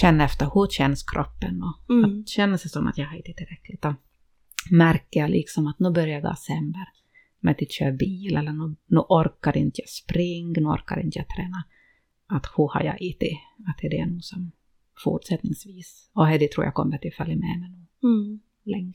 känna 0.00 0.24
efter 0.24 0.50
hur 0.54 0.66
känns 0.70 1.02
kroppen 1.02 1.62
och 1.62 1.90
Mm. 1.94 2.20
att 2.20 2.28
känna 2.28 2.58
sig 2.58 2.70
som 2.70 2.86
att 2.86 2.98
jag 2.98 3.06
har 3.06 3.18
ätit 3.18 3.36
tillräckligt. 3.36 3.84
Och 3.84 3.94
märker 4.70 5.20
jag 5.20 5.30
liksom 5.30 5.66
att 5.66 5.78
nu 5.78 5.90
börjar 5.90 6.08
jag 6.08 6.22
gå 6.22 6.34
sämre 6.34 6.86
med 7.46 7.62
att 7.62 7.72
köra 7.72 7.92
bil 7.92 8.36
eller 8.36 8.52
nu, 8.52 8.76
nu 8.86 9.00
orkar 9.00 9.56
inte 9.56 9.80
jag 9.80 9.88
springa, 9.88 10.60
nu 10.60 10.66
orkar 10.66 11.00
inte 11.00 11.18
jag 11.18 11.28
träna. 11.28 11.64
Att 12.26 12.46
hur 12.56 12.68
har 12.68 12.82
jag 12.82 12.94
ätit? 12.94 13.38
Att 13.68 13.78
det 13.82 13.98
är 13.98 14.06
nog 14.06 14.24
som 14.24 14.52
fortsättningsvis. 15.04 16.10
Och 16.12 16.26
det 16.26 16.52
tror 16.52 16.64
jag 16.64 16.74
kommer 16.74 16.98
till 16.98 17.12
följa 17.12 17.36
med 17.36 17.60
mig 17.60 17.70
nu 17.70 18.08
Mm. 18.08 18.40
länge. 18.64 18.92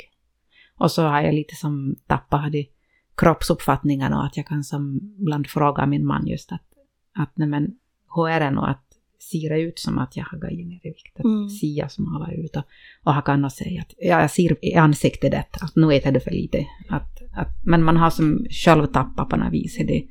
Och 0.78 0.92
så 0.92 1.04
har 1.04 1.22
jag 1.22 1.34
lite 1.34 1.56
som 1.56 1.96
tappat 2.08 2.52
de 2.52 2.70
kroppsuppfattningarna 3.16 4.20
och 4.20 4.26
att 4.26 4.38
jag 4.38 4.48
kan 4.48 4.64
som 4.64 5.00
ibland 5.20 5.48
fråga 5.48 5.86
min 5.86 6.06
man 6.06 6.28
just 6.28 6.52
att, 6.52 6.66
att 7.14 7.38
nej 7.38 7.48
men, 7.48 7.78
hur 8.16 8.30
är 8.30 8.40
det 8.40 8.52
nog 8.52 8.66
att 8.66 8.91
ser 9.32 9.50
det 9.50 9.62
ut 9.62 9.80
som 9.80 9.98
att 9.98 10.18
jag 10.18 10.24
har 10.24 10.38
gått 10.38 10.52
ner 10.52 10.76
i 10.76 10.90
vikt? 10.90 11.20
Att 11.20 11.26
Mm. 11.26 11.48
jag 11.62 11.92
smala 11.92 12.32
ut 12.32 12.56
och, 12.56 12.64
och 13.04 13.14
har 13.14 13.22
kunnat 13.22 13.54
säga 13.54 13.82
att 13.82 13.94
ja, 13.98 14.22
jag 14.22 14.32
ser 14.32 14.66
i 14.66 14.76
ansiktet 14.76 15.32
det, 15.32 15.46
att 15.62 15.76
nu 15.76 15.94
äter 15.96 16.12
du 16.12 16.20
för 16.20 16.32
lite. 16.32 16.66
Att, 16.90 17.22
att, 17.38 17.48
men 17.66 17.84
man 17.84 17.98
har 17.98 18.10
som 18.10 18.46
själv 18.50 18.86
tappat 18.86 19.30
på 19.30 19.36
något 19.36 19.54
vis 19.54 19.80
i 19.80 19.84
det 19.84 20.04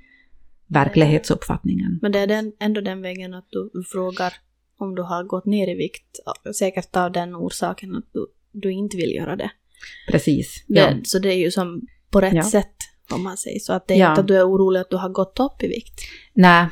verklighetsuppfattningen. 0.66 1.98
Men 2.02 2.12
det 2.12 2.18
är 2.18 2.26
den, 2.26 2.52
ändå 2.60 2.80
den 2.80 3.02
vägen 3.02 3.34
att 3.34 3.46
du 3.50 3.70
frågar 3.92 4.32
om 4.78 4.94
du 4.94 5.02
har 5.02 5.24
gått 5.24 5.46
ner 5.46 5.68
i 5.70 5.74
vikt, 5.74 6.18
säkert 6.58 6.96
av 6.96 7.12
den 7.12 7.36
orsaken 7.36 7.96
att 7.96 8.04
du, 8.12 8.26
du 8.52 8.72
inte 8.72 8.96
vill 8.96 9.14
göra 9.14 9.36
det. 9.36 9.50
Precis. 10.10 10.64
det 10.68 10.80
Ja. 10.80 10.90
Så 11.04 11.18
det 11.18 11.28
är 11.28 11.38
ju 11.38 11.50
som 11.50 11.86
på 12.10 12.20
rätt 12.20 12.34
Ja. 12.34 12.42
sätt, 12.42 12.74
om 13.12 13.22
man 13.24 13.36
säger 13.36 13.58
så. 13.58 13.72
Att 13.72 13.88
det 13.88 13.94
är 13.94 13.98
Ja. 13.98 14.10
inte 14.10 14.20
att 14.20 14.28
du 14.28 14.36
är 14.36 14.48
orolig 14.50 14.80
att 14.80 14.90
du 14.90 14.96
har 14.96 15.08
gått 15.08 15.40
upp 15.40 15.62
i 15.62 15.68
vikt. 15.68 16.00
Nej, 16.34 16.66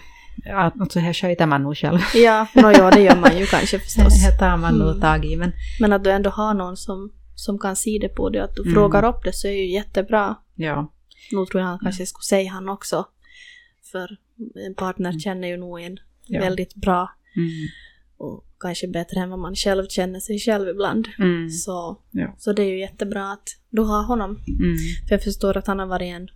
ja, 0.44 0.72
alltså 0.80 0.98
här 0.98 1.12
sköter 1.12 1.46
man 1.46 1.62
nog 1.62 1.76
själv. 1.76 1.98
Ja, 2.14 2.46
no, 2.54 2.70
ja 2.78 2.90
det 2.90 3.00
gör 3.00 3.16
man 3.16 3.38
ju 3.38 3.46
kanske 3.46 3.78
förstås. 3.86 4.24
Det 4.26 4.38
tar 4.38 4.56
man 4.56 4.74
nog 4.78 4.88
Mm. 4.88 5.00
tag 5.00 5.24
i. 5.24 5.36
Men 5.36 5.52
Men 5.80 5.92
att 5.92 6.04
du 6.04 6.10
ändå 6.10 6.30
har 6.30 6.54
någon 6.54 6.76
som, 6.76 7.12
som 7.34 7.58
kan 7.58 7.76
se 7.76 7.98
det 8.00 8.08
på 8.08 8.28
dig, 8.30 8.40
att 8.40 8.54
du 8.56 8.62
Mm. 8.62 8.74
frågar 8.74 9.04
upp 9.04 9.24
det 9.24 9.32
så 9.32 9.48
är 9.48 9.52
ju 9.52 9.72
jättebra. 9.72 10.36
ja, 10.54 10.92
Nu 11.32 11.46
tror 11.46 11.60
jag 11.60 11.68
han 11.68 11.78
kanske 11.78 12.06
skulle 12.06 12.22
säga 12.24 12.50
han 12.50 12.68
också. 12.68 13.06
För 13.92 14.16
en 14.66 14.74
partner 14.74 15.18
känner 15.18 15.48
ju 15.48 15.56
nog 15.56 15.80
en 15.80 15.86
Mm. 15.86 15.98
Ja. 16.42 16.48
väldigt 16.48 16.74
bra 16.74 17.10
mm, 17.36 17.48
och 18.16 18.44
kanske 18.60 18.88
bättre 18.88 19.20
än 19.20 19.30
vad 19.30 19.38
man 19.38 19.54
själv 19.54 19.86
känner 19.88 20.20
sig 20.20 20.38
själv 20.38 20.68
ibland. 20.68 21.08
mm, 21.18 21.50
Så, 21.50 21.96
Ja. 22.10 22.34
så 22.38 22.52
det 22.52 22.62
är 22.62 22.66
ju 22.68 22.80
jättebra 22.80 23.32
att 23.32 23.48
du 23.70 23.82
har 23.82 24.02
honom. 24.04 24.30
mm, 24.30 24.76
För 25.08 25.14
jag 25.14 25.22
förstår 25.22 25.56
att 25.56 25.66
han 25.66 25.78
har 25.78 25.86
varit 25.86 26.14
en, 26.14 26.28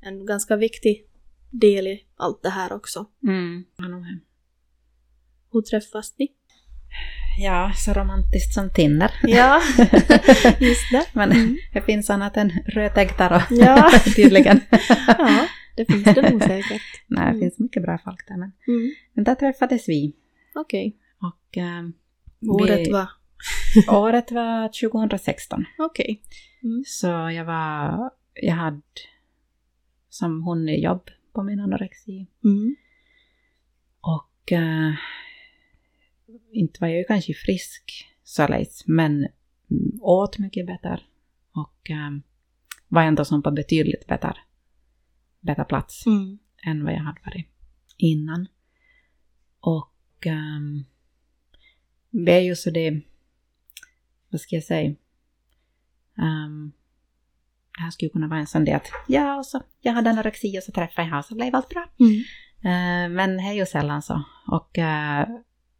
en 0.00 0.26
ganska 0.26 0.56
viktig 0.56 1.04
del 1.60 1.86
i 1.86 2.04
allt 2.16 2.42
det 2.42 2.50
här 2.50 2.72
också. 2.72 3.06
mm. 3.26 3.64
Hur 5.52 5.60
träffas 5.62 6.14
ni? 6.18 6.28
Ja, 7.38 7.72
så 7.76 7.92
romantiskt 7.92 8.54
som 8.54 8.70
Tinder. 8.70 9.10
Ja, 9.22 9.60
just 10.60 10.90
det. 10.92 11.06
Men 11.12 11.32
Mm. 11.32 11.56
det 11.72 11.80
finns 11.82 12.10
annat 12.10 12.36
än 12.36 12.50
rötägtar 12.50 13.36
och 13.36 13.42
Ja. 13.50 13.90
tydligen. 14.16 14.60
Ja, 15.18 15.46
det 15.76 15.84
finns 15.92 16.04
det 16.04 16.30
nog 16.30 16.42
säkert. 16.42 16.82
Nej, 17.06 17.24
det 17.24 17.28
Mm. 17.30 17.40
finns 17.40 17.58
mycket 17.58 17.82
bra 17.82 17.98
folk 18.04 18.28
där. 18.28 18.36
Men, 18.36 18.52
Mm. 18.68 18.94
men 19.12 19.24
där 19.24 19.34
träffades 19.34 19.88
vi. 19.88 20.16
Okej. 20.54 20.96
Och 21.20 21.56
ehm, 21.56 21.92
Året 22.48 22.86
vi, 22.86 22.92
var... 22.92 23.08
året 23.90 24.32
var 24.32 24.88
2016. 24.90 25.64
Okej. 25.78 26.22
Mm. 26.62 26.84
Så 26.86 27.06
jag 27.06 27.44
var, 27.44 28.10
jag 28.34 28.54
hade 28.54 28.80
som 30.08 30.42
hon 30.42 30.68
jobb 30.80 31.10
på 31.36 31.42
min 31.42 31.60
anorexi. 31.60 32.26
Mm. 32.44 32.76
Och 34.00 34.52
eh, 34.52 34.94
inte 36.52 36.80
var 36.80 36.88
jag 36.88 36.98
ju 36.98 37.04
kanske 37.04 37.34
frisk 37.34 38.06
således, 38.24 38.86
men 38.86 39.28
åt 40.00 40.38
mycket 40.38 40.66
bättre. 40.66 41.00
Och 41.52 41.90
eh, 41.90 42.10
var 42.88 43.02
ändå 43.02 43.24
som 43.24 43.42
på 43.42 43.50
betydligt 43.50 44.06
bättre, 44.06 44.36
bättre 45.40 45.64
plats 45.64 46.06
Mm. 46.06 46.38
än 46.62 46.84
vad 46.84 46.92
jag 46.92 47.00
hade 47.00 47.20
varit 47.24 47.46
innan. 47.96 48.48
Och 49.60 50.26
um, 50.26 50.84
det 52.10 52.32
är 52.32 52.40
ju 52.40 52.56
så 52.56 52.70
det, 52.70 53.00
vad 54.30 54.40
ska 54.40 54.56
jag 54.56 54.64
säga, 54.64 54.94
um, 56.16 56.72
det 57.76 57.82
här 57.82 57.90
skulle 57.90 58.08
kunna 58.08 58.28
vara 58.28 58.40
en 58.40 58.46
sån 58.46 58.64
del 58.64 58.76
att 58.76 58.88
ja, 59.08 59.36
och 59.36 59.46
så, 59.46 59.62
jag 59.80 59.92
hade 59.92 60.10
anorexi 60.10 60.58
och 60.58 60.62
så 60.62 60.72
träffade 60.72 61.06
jag 61.06 61.10
honom 61.10 61.22
så 61.22 61.34
blev 61.34 61.54
allt 61.54 61.68
bra. 61.68 61.86
Mm. 62.00 62.12
Eh, 62.64 63.14
men 63.16 63.36
det 63.36 63.42
är 63.42 63.52
ju 63.52 63.66
sällan 63.66 64.02
så. 64.02 64.22
Och 64.46 64.78
eh, 64.78 65.28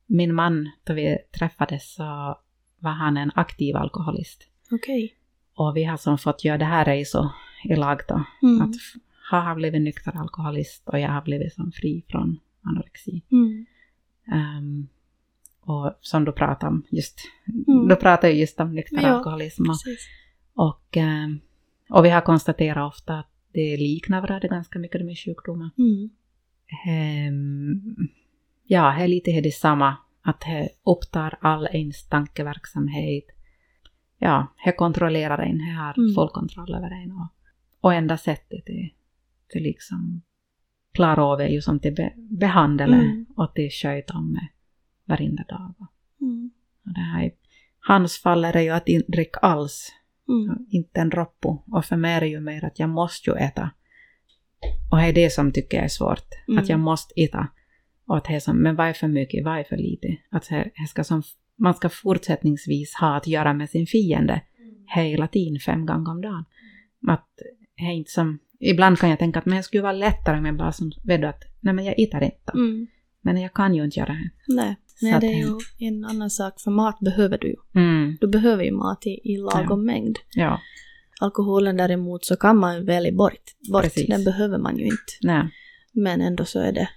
min 0.06 0.34
man, 0.34 0.70
då 0.84 0.94
vi 0.94 1.18
träffades 1.38 1.94
så 1.94 2.38
var 2.78 2.90
han 2.90 3.16
en 3.16 3.30
aktiv 3.34 3.76
alkoholist. 3.76 4.42
Okej. 4.70 5.14
Och 5.54 5.76
vi 5.76 5.84
har 5.84 5.96
som 5.96 6.18
fått 6.18 6.44
göra 6.44 6.58
det 6.58 6.64
här 6.64 6.84
racet 6.84 7.24
i 7.64 7.76
lag 7.76 8.00
då. 8.08 8.24
Mm. 8.42 8.62
Att 8.62 8.76
f- 8.76 9.00
ha 9.30 9.40
har 9.40 9.54
blivit 9.54 9.82
nykter 9.82 10.16
alkoholist 10.16 10.88
och 10.88 10.98
jag 10.98 11.08
har 11.10 11.22
blivit 11.22 11.54
som 11.54 11.72
fri 11.72 12.04
från 12.08 12.38
anorexi. 12.62 13.22
Mm. 13.32 13.66
Ehm, 14.32 14.88
och 15.60 15.98
som 16.00 16.24
du 16.24 16.32
pratade 16.32 16.70
om, 16.72 16.82
just, 16.90 17.20
Mm. 17.68 17.88
du 17.88 17.96
pratade 17.96 18.32
ju 18.32 18.40
just 18.40 18.60
om 18.60 18.74
nykter 18.74 19.02
Ja, 19.02 19.08
alkoholism. 19.08 19.62
Och, 19.70 19.76
och, 20.68 20.96
ehm, 20.96 21.40
och 21.90 22.04
vi 22.04 22.10
har 22.10 22.20
konstaterat 22.20 22.92
ofta 22.94 23.18
att 23.18 23.30
det 23.52 23.76
liknar 23.76 24.20
varandra 24.20 24.48
ganska 24.48 24.78
mycket 24.78 25.06
med 25.06 25.18
sjukdomar. 25.18 25.70
Mm. 25.78 26.10
Ehm, 26.86 27.96
ja, 28.64 28.94
det 28.98 29.04
är 29.04 29.08
lite 29.08 29.40
det 29.40 29.54
samma. 29.54 29.96
Att 30.22 30.40
det 30.40 30.68
upptar 30.84 31.38
all 31.40 31.66
ens 31.72 32.08
tankeverksamhet. 32.08 33.24
Ja, 34.18 34.46
det 34.64 34.72
kontrollerar 34.72 35.38
en, 35.38 35.58
det 35.58 35.72
har 35.72 35.94
Mm. 35.98 36.14
full 36.14 36.28
kontroll 36.28 36.74
över 36.74 36.90
en. 36.90 37.12
Och, 37.12 37.28
och 37.80 37.94
enda 37.94 38.16
sättet 38.16 38.68
är 38.68 38.92
till 39.48 39.62
liksom 39.62 40.22
klara 40.92 41.24
av 41.24 41.40
är 41.40 41.48
ju 41.48 41.60
som 41.60 41.80
till 41.80 41.94
be, 41.94 42.12
Mm. 43.00 43.26
och 43.36 43.54
till 43.54 43.70
sköta 43.70 44.14
om 44.14 44.32
med 44.32 44.48
varenda 45.04 45.42
dag. 45.48 45.74
Mm. 46.20 46.50
Och 46.84 46.92
det 46.94 47.00
här, 47.00 47.24
är- 47.24 47.32
hans 47.80 48.18
fall 48.22 48.44
är 48.44 48.60
ju 48.60 48.70
att 48.70 48.88
inte 48.88 49.12
dricka 49.12 49.38
alls, 49.40 49.92
Mm. 50.28 50.66
inte 50.70 51.00
en 51.00 51.10
roppo. 51.10 51.62
Och 51.72 51.84
för 51.84 51.96
mig 51.96 52.14
är 52.14 52.20
det 52.20 52.28
ju 52.28 52.40
mer 52.40 52.64
att 52.64 52.78
jag 52.78 52.88
måste 52.88 53.30
ju 53.30 53.36
äta. 53.36 53.70
Och 54.90 54.98
det 54.98 55.04
är 55.04 55.12
det 55.12 55.32
som 55.32 55.52
tycker 55.52 55.76
jag 55.76 55.84
är 55.84 55.88
svårt. 55.88 56.28
Mm. 56.48 56.62
Att 56.62 56.68
jag 56.68 56.80
måste 56.80 57.20
äta. 57.20 57.48
Och 58.06 58.16
att 58.16 58.24
det 58.24 58.34
är 58.34 58.40
som, 58.40 58.56
men 58.62 58.76
vad 58.76 58.88
är 58.88 58.92
för 58.92 59.08
mycket, 59.08 59.44
vad 59.44 59.58
är 59.58 59.64
för 59.64 59.76
lite? 59.76 60.16
Att 60.30 60.48
det, 60.48 60.70
det 60.76 60.86
ska 60.88 61.04
som, 61.04 61.22
man 61.58 61.74
ska 61.74 61.88
fortsättningsvis 61.88 62.94
ha 62.94 63.16
att 63.16 63.26
göra 63.26 63.54
med 63.54 63.70
sin 63.70 63.86
fiende 63.86 64.42
hela 64.94 65.28
tiden, 65.28 65.58
fem 65.60 65.86
gånger 65.86 66.10
om 66.10 66.20
dagen. 66.20 66.44
Att 67.08 67.28
det 67.76 67.84
är 67.84 67.92
inte 67.92 68.10
som, 68.10 68.38
ibland 68.60 68.98
kan 68.98 69.10
jag 69.10 69.18
tänka 69.18 69.38
att 69.38 69.46
men 69.46 69.56
det 69.56 69.62
skulle 69.62 69.82
vara 69.82 69.92
lättare 69.92 70.38
om 70.38 70.46
jag 70.46 70.56
bara 70.56 70.72
som, 70.72 70.92
vet 71.04 71.20
du 71.20 71.26
att, 71.26 71.42
nej 71.60 71.74
men 71.74 71.84
jag 71.84 72.00
äter 72.00 72.22
inte. 72.22 72.52
Mm. 72.54 72.86
Men 73.26 73.40
jag 73.40 73.52
kan 73.54 73.74
ju 73.74 73.84
inte 73.84 73.98
göra 74.00 74.12
det. 74.12 74.30
Nej, 74.54 74.76
att 75.14 75.20
det 75.20 75.26
är 75.26 75.38
ju 75.38 75.58
en 75.88 76.04
annan 76.04 76.30
sak, 76.30 76.60
för 76.60 76.70
mat 76.70 76.98
behöver 77.00 77.38
du 77.38 77.48
ju. 77.48 77.56
Mm, 77.74 78.16
Du 78.20 78.26
behöver 78.28 78.64
ju 78.64 78.70
mat 78.72 79.06
i, 79.06 79.20
i 79.24 79.36
lagom 79.36 79.84
mängd. 79.84 80.18
ja, 80.34 80.60
Alkoholen 81.20 81.76
däremot 81.76 82.24
så 82.24 82.36
kan 82.36 82.56
man 82.58 82.84
välja 82.86 83.12
bort. 83.12 83.32
bort. 83.72 83.82
Precis. 83.82 84.06
Den 84.08 84.24
behöver 84.24 84.58
man 84.58 84.78
ju 84.78 84.84
inte. 84.84 85.12
nej. 85.22 85.48
Men 85.92 86.20
ändå 86.20 86.44
så 86.44 86.60
är 86.60 86.72
det... 86.72 86.88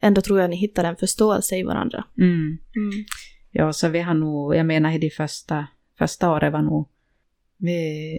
Ändå 0.00 0.20
tror 0.20 0.40
jag 0.40 0.50
ni 0.50 0.56
hittar 0.56 0.84
en 0.84 0.96
förståelse 0.96 1.56
i 1.56 1.62
varandra. 1.62 2.04
Mm. 2.18 2.58
Mm. 2.76 3.04
Ja, 3.50 3.72
så 3.72 3.88
vi 3.88 4.00
har 4.00 4.14
nog, 4.14 4.54
jag 4.56 4.66
menar 4.66 4.92
i 4.92 4.98
de 4.98 5.10
första, 5.10 5.66
första 5.98 6.30
året 6.30 6.52
var 6.52 6.62
nog, 6.62 6.88
vi, 7.56 8.18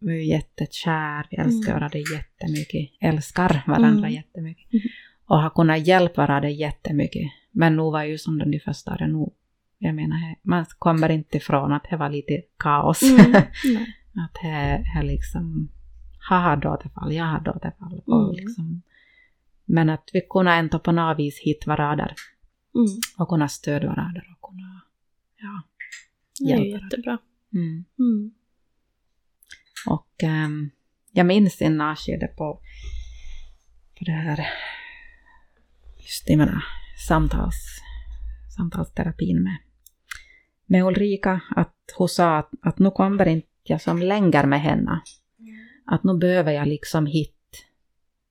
vi 0.00 0.12
är 0.20 0.24
jättekär, 0.34 1.26
vi 1.30 1.36
älskar 1.36 1.70
Mm. 1.70 1.80
varandra 1.80 1.98
jättemycket, 1.98 2.90
älskar 3.00 3.62
varandra 3.66 4.06
Mm. 4.08 4.12
jättemycket. 4.12 4.66
Och 5.32 5.42
har 5.42 5.50
kunnat 5.50 5.86
hjälpa 5.86 6.20
varandra 6.26 6.50
jättemycket. 6.50 7.32
Men 7.50 7.76
nu 7.76 7.82
var 7.82 8.02
ju 8.04 8.18
som 8.18 8.38
de 8.38 8.60
första 8.64 8.92
åren, 8.94 9.12
nu, 9.12 9.26
jag 9.78 9.94
menar, 9.94 10.36
man 10.42 10.64
kommer 10.78 11.08
inte 11.08 11.36
ifrån 11.36 11.72
att 11.72 11.86
det 11.90 11.96
var 11.96 12.10
lite 12.10 12.42
kaos. 12.58 13.02
Mm. 13.02 13.34
Att 14.24 14.34
det 14.42 14.48
är 14.98 15.02
liksom, 15.02 15.68
han 16.18 16.42
hade 16.42 16.68
återfall, 16.68 17.12
jag 17.12 17.24
hade 17.24 17.50
återfall. 17.50 18.02
Och 18.06 18.22
Mm. 18.24 18.36
liksom, 18.36 18.82
men 19.64 19.90
att 19.90 20.10
vi 20.12 20.20
kunde 20.30 20.52
ändå 20.52 20.78
på 20.78 20.92
något 20.92 21.18
vis 21.18 21.40
hitta 21.40 21.70
varandra 21.70 22.14
Mm. 22.74 22.86
och 23.18 23.28
kunna 23.28 23.48
stödja 23.48 23.88
varandra 23.88 24.22
och 24.32 24.48
kunna, 24.50 24.82
ja. 25.36 25.62
Det 26.40 26.52
är 26.52 26.64
jättebra. 26.82 27.18
Mm. 27.54 27.84
Mm. 27.98 28.32
Och 29.86 30.22
ehm, 30.22 30.70
jag 31.12 31.26
minns 31.26 31.62
en 31.62 31.80
avskede 31.80 32.26
på, 32.26 32.60
på 33.98 34.04
det 34.04 34.12
här, 34.12 34.46
just 36.12 36.28
jag 36.28 36.38
menar, 36.38 36.64
samtals, 37.08 37.80
samtalsterapin 38.56 39.42
med, 39.42 39.56
med 40.66 40.84
Ulrika, 40.84 41.40
att 41.56 41.74
hon 41.96 42.08
sa 42.08 42.38
att, 42.38 42.50
att 42.62 42.78
nu 42.78 42.90
kommer 42.90 43.28
inte 43.28 43.48
jag 43.62 43.80
som 43.80 43.98
längre 43.98 44.46
med 44.46 44.60
henne. 44.60 45.02
Att 45.86 46.04
nu 46.04 46.18
behöver 46.18 46.52
jag 46.52 46.68
liksom 46.68 47.06
hitta 47.06 47.32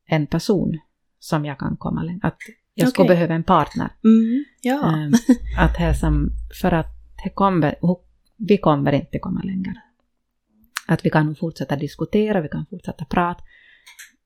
en 0.06 0.28
person 0.28 0.80
som 1.20 1.46
jag 1.46 1.60
kan 1.60 1.78
komma 1.78 2.04
längre. 2.04 2.20
Att 2.24 2.38
jag 2.74 2.90
skulle 2.90 3.06
Okej. 3.06 3.16
behöva 3.16 3.34
en 3.34 3.44
partner. 3.44 3.90
Mm. 4.04 4.46
Ja. 4.62 4.96
Ehm, 4.96 5.14
att 5.58 5.78
det 5.78 5.96
som, 5.96 6.30
för 6.62 6.72
att 6.72 6.88
det 7.24 7.30
kommer, 7.30 7.76
vi 8.38 8.58
kommer 8.58 8.92
inte 8.92 9.20
komma 9.20 9.42
längre. 9.44 9.74
Att 10.88 11.06
vi 11.06 11.10
kan 11.10 11.36
fortsätta 11.36 11.76
diskutera, 11.76 12.42
vi 12.42 12.50
kan 12.50 12.66
fortsätta 12.70 13.06
prata, 13.06 13.44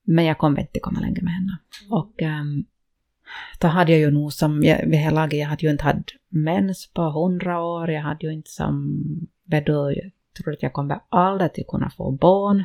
men 0.04 0.24
jag 0.24 0.38
kommer 0.38 0.60
inte 0.60 0.80
komma 0.80 1.00
längre 1.00 1.22
med 1.22 1.34
henne. 1.34 1.58
Och 1.90 2.22
um, 2.22 2.66
då 3.60 3.68
hade 3.68 3.92
jag 3.92 4.00
ju 4.00 4.10
nog 4.10 4.32
som, 4.32 4.62
jag, 4.64 4.78
vid 4.80 4.90
det 4.90 4.96
här 4.96 5.10
laget, 5.10 5.40
jag 5.40 5.46
hade 5.46 5.66
ju 5.66 5.72
inte 5.72 5.84
haft 5.84 6.14
mens 6.28 6.86
på 6.94 7.02
hundra 7.02 7.62
år, 7.62 7.90
jag 7.90 8.02
hade 8.02 8.26
ju 8.26 8.32
inte 8.32 8.50
som, 8.50 8.96
du, 9.44 9.72
jag 9.72 10.10
trodde 10.36 10.56
att 10.56 10.62
jag 10.62 10.72
kommer 10.72 11.00
aldrig 11.08 11.54
till 11.54 11.64
kunna 11.68 11.90
få 11.90 12.10
barn. 12.10 12.64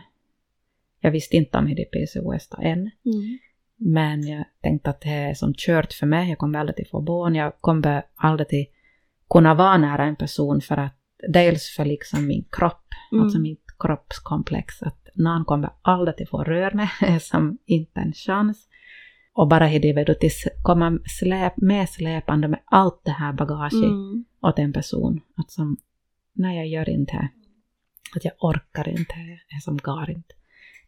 Jag 0.99 1.12
visste 1.12 1.38
inte 1.38 1.57
om 1.57 1.76
det 1.76 1.86
PCOS 1.86 2.49
än. 2.62 2.80
Mm. 2.80 3.39
Men 3.78 4.28
jag 4.28 4.45
tänkte 4.62 4.89
att 4.89 5.01
det 5.01 5.09
är 5.09 5.34
som 5.34 5.53
kört 5.57 5.93
för 5.93 6.05
mig. 6.05 6.30
Jag 6.30 6.38
kommer 6.38 6.59
aldrig 6.59 6.76
till 6.76 6.88
få 6.88 7.01
barn. 7.01 7.36
Jag 7.36 7.62
kommer 7.62 8.03
aldrig 8.16 8.47
till 8.47 8.66
kunna 9.30 9.53
vara 9.53 9.78
nära 9.78 10.03
en 10.05 10.16
person 10.16 10.62
för 10.62 10.78
att 10.78 10.95
dels 11.28 11.76
för 11.76 11.86
liksom 11.86 12.28
min 12.28 12.45
kropp, 12.51 12.78
Mm. 13.12 13.24
alltså 13.24 13.39
mitt 13.39 13.66
kroppskomplex, 13.80 14.84
att 14.84 15.09
någon 15.14 15.45
kommer 15.45 15.70
aldrig 15.82 16.18
till 16.18 16.28
få 16.28 16.43
röra 16.43 16.76
mig, 16.76 17.20
som 17.22 17.57
inte 17.66 17.99
en 17.99 18.14
chans. 18.14 18.68
Och 19.34 19.47
bara 19.47 19.71
i 19.71 19.79
det 19.79 19.93
vet 19.93 20.07
du, 20.07 20.13
till 20.15 20.32
komma 20.63 20.99
släp, 21.19 21.57
med 21.57 21.89
släpande 21.89 22.47
med 22.47 22.59
allt 22.65 23.01
det 23.05 23.11
här 23.11 23.34
bagaget 23.34 23.73
Mm. 23.73 24.25
åt 24.41 24.59
en 24.59 24.73
person. 24.73 25.21
Att 25.36 25.51
som, 25.51 25.77
nej 26.34 26.57
jag 26.57 26.67
gör 26.67 26.89
inte 26.89 27.11
det. 27.11 27.29
Att 28.15 28.25
jag 28.25 28.34
orkar 28.39 28.89
inte, 28.89 29.13
jag 29.49 29.63
som 29.63 29.77
gar 29.77 30.09
inte. 30.09 30.36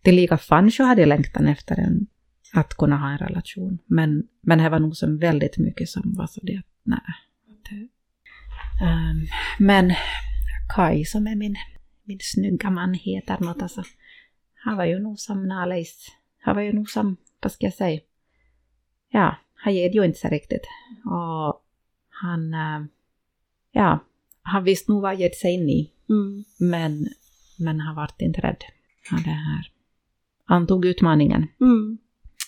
Till 0.04 0.16
lika 0.16 0.38
Fancho 0.38 0.84
hade 0.84 1.02
jag 1.02 1.08
längtan 1.08 1.48
efter 1.48 1.80
en, 1.80 2.08
att 2.54 2.74
kunna 2.74 2.98
ha 2.98 3.12
en 3.12 3.18
relation. 3.18 3.80
Men, 3.86 4.28
men 4.42 4.58
det 4.58 4.70
var 4.70 4.80
nog 4.80 4.96
som 4.96 5.18
väldigt 5.18 5.58
mycket 5.58 5.90
som 5.90 6.14
var 6.16 6.28
så 6.28 6.40
det 6.44 6.58
att 6.58 6.66
nej. 6.84 7.00
Ehm, 8.82 9.28
men 9.60 9.94
Kai 10.76 11.06
som 11.06 11.28
är 11.28 11.36
min, 11.36 11.56
min 12.04 12.20
snygga 12.22 12.70
man 12.70 12.94
heter 12.94 13.38
något 13.40 13.62
alltså. 13.62 13.84
Han 14.64 14.78
var 14.78 14.86
ju 14.86 15.00
nog 15.00 15.20
som 15.20 15.48
Nalejs. 15.48 16.08
Han 16.40 16.56
var 16.56 16.62
ju 16.62 16.74
nog 16.74 16.90
som, 16.90 17.18
vad 17.42 17.52
ska 17.52 17.66
jag 17.66 17.74
säga? 17.74 18.00
Ja, 19.14 19.36
han 19.56 19.76
ger 19.76 19.90
ju 19.90 20.06
inte 20.06 20.20
sig 20.20 20.30
riktigt. 20.32 20.68
Och 21.06 21.64
han, 22.10 22.54
eh, 22.54 22.86
ja, 23.72 24.00
han 24.42 24.64
visste 24.64 24.92
nog 24.92 25.02
vad 25.02 25.12
han 25.12 25.20
gett 25.20 25.36
sig 25.38 25.54
in 25.54 25.70
i. 25.70 25.92
Mm. 26.10 26.44
Men, 26.60 27.08
men 27.60 27.80
han 27.80 27.96
vart 27.96 28.22
inte 28.22 28.42
rädd. 28.42 28.64
Han, 29.10 29.24
det 29.24 29.30
här. 29.30 29.72
han 30.46 30.68
tog 30.68 30.86
utmaningen 30.86 31.48
Mm. 31.62 31.98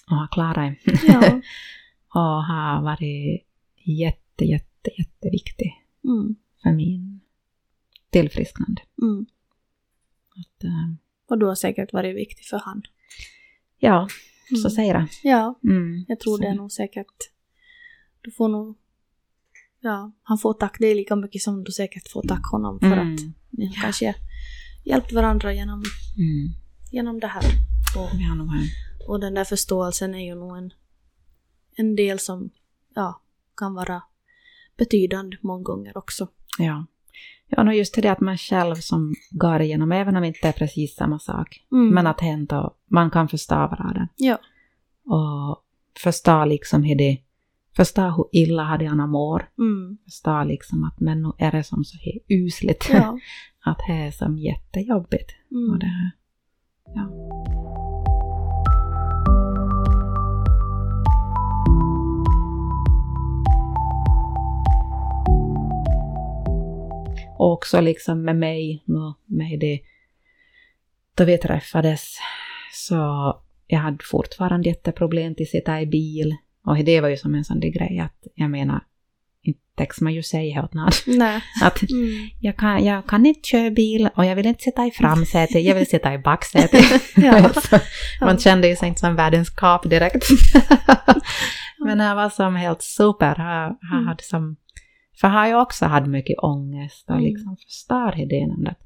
och 0.10 0.16
han 0.16 0.28
klarade 0.28 0.76
det. 0.86 1.00
Ja. 1.08 1.42
och 2.22 2.44
har 2.44 2.82
varit 2.82 3.46
jätte, 3.84 4.46
jätte, 4.46 4.90
jätteviktig 4.98 5.74
Mm. 6.04 6.36
för 6.64 6.72
min 6.72 7.20
tillfrisknande. 8.10 8.82
Mm. 9.02 9.26
Att, 10.36 10.64
eh, 10.64 10.94
Och 11.30 11.38
du 11.38 11.46
har 11.46 11.56
säkert 11.56 11.94
varit 11.94 12.16
viktig 12.16 12.46
för 12.46 12.58
han. 12.66 12.82
ja, 13.78 14.08
så 14.50 14.56
Mm. 14.68 14.70
säger 14.72 14.94
jag. 14.94 15.08
Ja, 15.24 15.60
Mm. 15.64 16.06
jag 16.08 16.20
tror 16.20 16.38
Så- 16.38 16.42
det 16.44 16.48
är 16.48 16.56
nog 16.56 16.72
säkert. 16.72 17.32
Du 18.22 18.32
får 18.32 18.48
nog... 18.48 18.78
Ja, 19.82 20.12
han 20.24 20.38
får 20.38 20.54
tack 20.54 20.80
dig 20.80 20.96
lika 20.96 21.16
mycket 21.16 21.42
som 21.42 21.64
du 21.64 21.72
säkert 21.72 22.12
får 22.12 22.22
tack 22.28 22.46
honom 22.52 22.80
för 22.80 22.88
Mm. 22.92 23.14
att 23.14 23.20
ni 23.50 23.66
har 23.66 23.82
kanske 23.82 24.16
hjälpt 24.84 25.14
varandra 25.14 25.54
genom, 25.54 25.84
Mm. 26.18 26.48
genom 26.92 27.20
det 27.20 27.28
här. 27.28 27.44
Och, 27.98 28.10
och 29.10 29.20
den 29.20 29.34
där 29.34 29.44
förståelsen 29.44 30.16
är 30.16 30.26
ju 30.26 30.36
nog 30.36 30.58
en, 30.58 30.74
en 31.76 31.96
del 31.96 32.20
som 32.20 32.50
ja, 32.96 33.22
kan 33.58 33.74
vara 33.74 34.04
betydande 34.78 35.38
många 35.42 35.64
gånger 35.64 35.98
också. 35.98 36.28
Ja. 36.58 36.86
Ja, 37.56 37.68
och 37.68 37.76
just 37.76 37.96
det 37.96 38.08
att 38.12 38.20
man 38.20 38.38
själv 38.38 38.76
som 38.76 39.14
går 39.32 39.62
igenom, 39.62 39.92
även 39.92 40.16
om 40.16 40.22
det 40.22 40.28
inte 40.28 40.48
är 40.48 40.52
precis 40.52 40.96
samma 40.96 41.20
sak, 41.20 41.66
Mm. 41.72 41.90
men 41.94 42.08
att 42.08 42.22
ändå, 42.22 42.76
man 42.90 43.12
kan 43.12 43.28
förstå 43.28 43.56
varandra. 43.56 44.08
Ja. 44.16 44.38
Och 45.06 45.64
förstå 46.04 46.46
liksom 46.46 46.84
hur 46.84 46.96
det, 46.96 47.18
förstå 47.76 48.02
hur 48.02 48.26
illa 48.32 48.64
hade 48.64 48.86
han 48.88 49.10
mår. 49.10 49.50
Mm. 49.58 49.98
Förstå 50.06 50.44
liksom 50.44 50.84
att 50.84 51.00
men 51.00 51.22
nu 51.22 51.32
är 51.38 51.52
det 51.52 51.64
som 51.64 51.84
så 51.84 51.98
här 51.98 52.20
usligt. 52.38 52.90
Ja. 52.94 53.18
att 53.66 53.78
det 53.88 53.94
är 53.94 54.12
som 54.12 54.38
jättejobbigt. 54.38 55.32
Och 55.52 55.58
Mm. 55.68 55.80
det 55.80 55.86
här, 55.86 56.12
ja. 56.96 57.55
Och 67.38 67.52
också 67.54 67.82
liksom 67.82 68.22
med 68.24 68.36
mig, 68.36 68.84
med 69.26 69.60
det, 69.60 69.80
då 71.16 71.24
vi 71.24 71.38
träffades, 71.38 72.18
så 72.74 72.96
jag 73.68 73.80
hade 73.80 74.04
fortfarande 74.04 74.70
jätteproblem 74.70 75.36
till 75.36 75.50
sitta 75.50 75.82
i 75.82 75.86
bil. 75.88 76.36
Och 76.66 76.78
det 76.78 77.02
var 77.02 77.10
ju 77.10 77.18
som 77.18 77.36
en 77.36 77.44
sån 77.46 77.60
där 77.60 77.70
grej 77.70 78.00
att, 78.00 78.24
jag 78.36 78.50
menar, 78.50 78.80
inte 79.42 79.60
täcks 79.78 80.02
man 80.02 80.14
ju 80.14 80.24
säga 80.24 80.64
åt 80.64 80.74
någon. 80.74 80.92
Nej. 81.18 81.42
Att 81.64 81.82
Mm. 81.82 82.30
jag 82.42 82.58
kan, 82.58 82.86
jag 82.86 83.08
kan 83.08 83.26
inte 83.26 83.48
köra 83.50 83.70
bil 83.70 84.10
och 84.16 84.26
jag 84.26 84.36
vill 84.36 84.46
inte 84.46 84.64
sitta 84.64 84.86
i 84.86 84.92
framsätet, 84.92 85.64
jag 85.64 85.76
vill 85.76 85.90
sitta 85.90 86.14
i 86.14 86.18
baksätet. 86.18 86.86
Ja. 87.16 87.52
Man 88.22 88.38
kände 88.38 88.68
ju 88.68 88.76
sig 88.76 88.88
inte 88.88 89.00
som 89.00 89.16
världens 89.16 89.50
kap 89.50 89.90
direkt. 89.90 90.24
Men 91.80 92.00
han 92.00 92.18
var 92.18 92.30
som 92.30 92.56
helt 92.56 92.82
super. 92.82 93.36
Han, 93.36 93.78
han 93.82 93.98
Mm. 94.00 94.08
hade 94.08 94.24
som, 94.24 94.56
för 95.22 95.28
har 95.28 95.48
ju 95.48 95.56
också 95.56 95.86
haft 95.86 96.08
mycket 96.08 96.40
ångest 96.40 97.10
och 97.10 97.16
Mm. 97.16 97.26
liksom 97.26 97.58
förstör. 97.58 98.68
Att, 98.70 98.78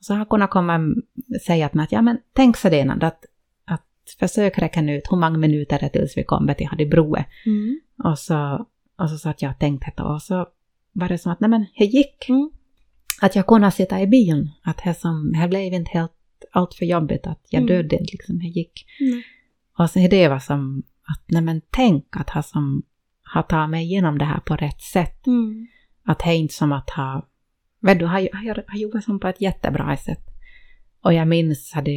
så 0.00 0.14
han 0.14 0.26
kunde 0.26 0.46
komma 0.46 0.76
och 0.76 1.40
säga 1.46 1.68
till 1.68 1.76
mig 1.76 1.84
att 1.84 1.92
ja 1.92 2.02
men 2.02 2.18
tänk 2.32 2.56
så 2.56 2.68
det 2.68 2.80
att, 3.02 3.24
att 3.64 3.86
försök 4.18 4.58
räkna 4.58 4.92
ut 4.92 5.12
hur 5.12 5.16
många 5.16 5.38
minuter 5.38 5.78
det 5.78 5.86
är 5.86 5.90
tills 5.90 6.16
vi 6.16 6.24
kommer 6.24 6.54
till 6.54 6.66
Hadibroe. 6.66 7.24
Mm. 7.46 7.80
Och 8.04 8.18
så, 8.18 8.66
och 8.98 9.10
så 9.10 9.18
sa 9.18 9.30
att 9.30 9.42
jag 9.42 9.58
tänkte 9.58 9.92
det 9.96 10.02
och 10.02 10.22
så 10.22 10.46
var 10.92 11.08
det 11.08 11.18
som 11.18 11.32
att 11.32 11.40
nej 11.40 11.50
men 11.50 11.66
det 11.78 11.84
gick. 11.84 12.28
Mm. 12.28 12.50
Att 13.22 13.36
jag 13.36 13.46
kunde 13.46 13.70
sitta 13.70 14.00
i 14.00 14.06
bilen. 14.06 14.50
Att 14.62 14.80
det, 14.84 14.94
som, 14.94 15.32
det 15.32 15.48
blev 15.48 15.72
inte 15.72 15.90
helt 15.90 16.12
allt 16.52 16.74
för 16.74 16.86
jobbigt 16.86 17.26
att 17.26 17.46
jag 17.50 17.62
Mm. 17.62 17.76
dödde 17.76 17.96
inte 17.96 18.12
liksom, 18.12 18.38
det 18.38 18.46
gick. 18.46 18.86
Mm. 19.00 19.22
Och 19.78 19.90
så 19.90 19.98
det 19.98 20.28
var 20.28 20.38
som 20.38 20.82
att 21.08 21.24
nej 21.26 21.42
men 21.42 21.60
tänk 21.70 22.16
att 22.16 22.30
ha 22.30 22.42
som 22.42 22.82
har 23.36 23.42
tagit 23.42 23.70
mig 23.70 23.84
igenom 23.84 24.18
det 24.18 24.24
här 24.24 24.40
på 24.40 24.56
rätt 24.56 24.80
sätt. 24.80 25.26
Mm. 25.26 25.66
Att 26.04 26.18
det 26.18 26.24
är 26.30 26.34
inte 26.36 26.54
som 26.54 26.72
att 26.72 26.90
ha, 26.90 27.26
vet 27.80 27.98
du, 27.98 28.04
har, 28.06 28.28
har, 28.32 28.64
har 28.68 28.78
jobbat 28.78 29.04
som 29.04 29.20
på 29.20 29.28
ett 29.28 29.40
jättebra 29.40 29.96
sätt. 29.96 30.24
Och 31.00 31.14
jag 31.14 31.28
minns 31.28 31.72
hade, 31.72 31.90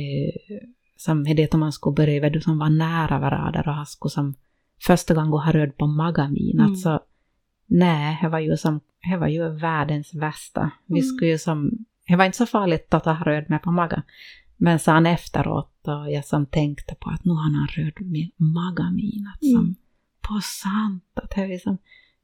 som 0.98 1.24
det 1.24 1.54
om 1.54 1.60
man 1.60 1.72
skulle 1.72 1.94
börja, 1.96 2.22
vet 2.22 2.34
du, 2.34 2.42
som 2.42 2.60
var 2.60 2.70
nära 2.70 3.20
varandra 3.20 3.64
och 3.68 3.74
han 3.74 3.86
skulle 3.86 4.10
som 4.10 4.36
första 4.82 5.14
gången 5.14 5.32
ha 5.32 5.52
rörd 5.52 5.78
på 5.78 5.88
magen 5.88 6.34
min. 6.34 6.60
Mm. 6.60 6.72
Alltså, 6.72 7.00
nej, 7.68 8.20
det 8.22 8.30
var 8.30 8.40
ju 8.40 8.58
som, 8.58 8.80
det 9.12 9.18
var 9.18 9.28
ju 9.28 9.50
världens 9.50 10.14
värsta. 10.14 10.72
Vi 10.86 11.00
Mm. 11.00 11.04
skulle 11.04 11.32
ju 11.32 11.38
som, 11.38 11.72
det 12.08 12.16
var 12.16 12.26
inte 12.26 12.38
så 12.38 12.46
farligt 12.46 12.94
att 12.94 13.06
ha 13.06 13.24
rörd 13.24 13.50
mig 13.50 13.60
på 13.60 13.72
magen. 13.72 14.02
Men 14.58 14.80
sen 14.80 15.06
efteråt, 15.06 15.88
och 15.88 16.12
jag 16.12 16.26
som 16.26 16.46
tänkte 16.46 16.96
på 16.96 17.10
att 17.10 17.26
nu 17.26 17.32
har 17.32 17.42
han 17.42 17.68
rört 17.68 18.00
min 18.00 18.32
magen 18.38 18.96
min. 18.96 19.28
Att 19.34 19.46
som, 19.46 19.60
Mm. 19.60 19.76
På 20.30 20.42
sant, 20.42 21.04
att 21.14 21.30
det 21.30 21.42
är 21.42 21.48
liksom, 21.48 21.78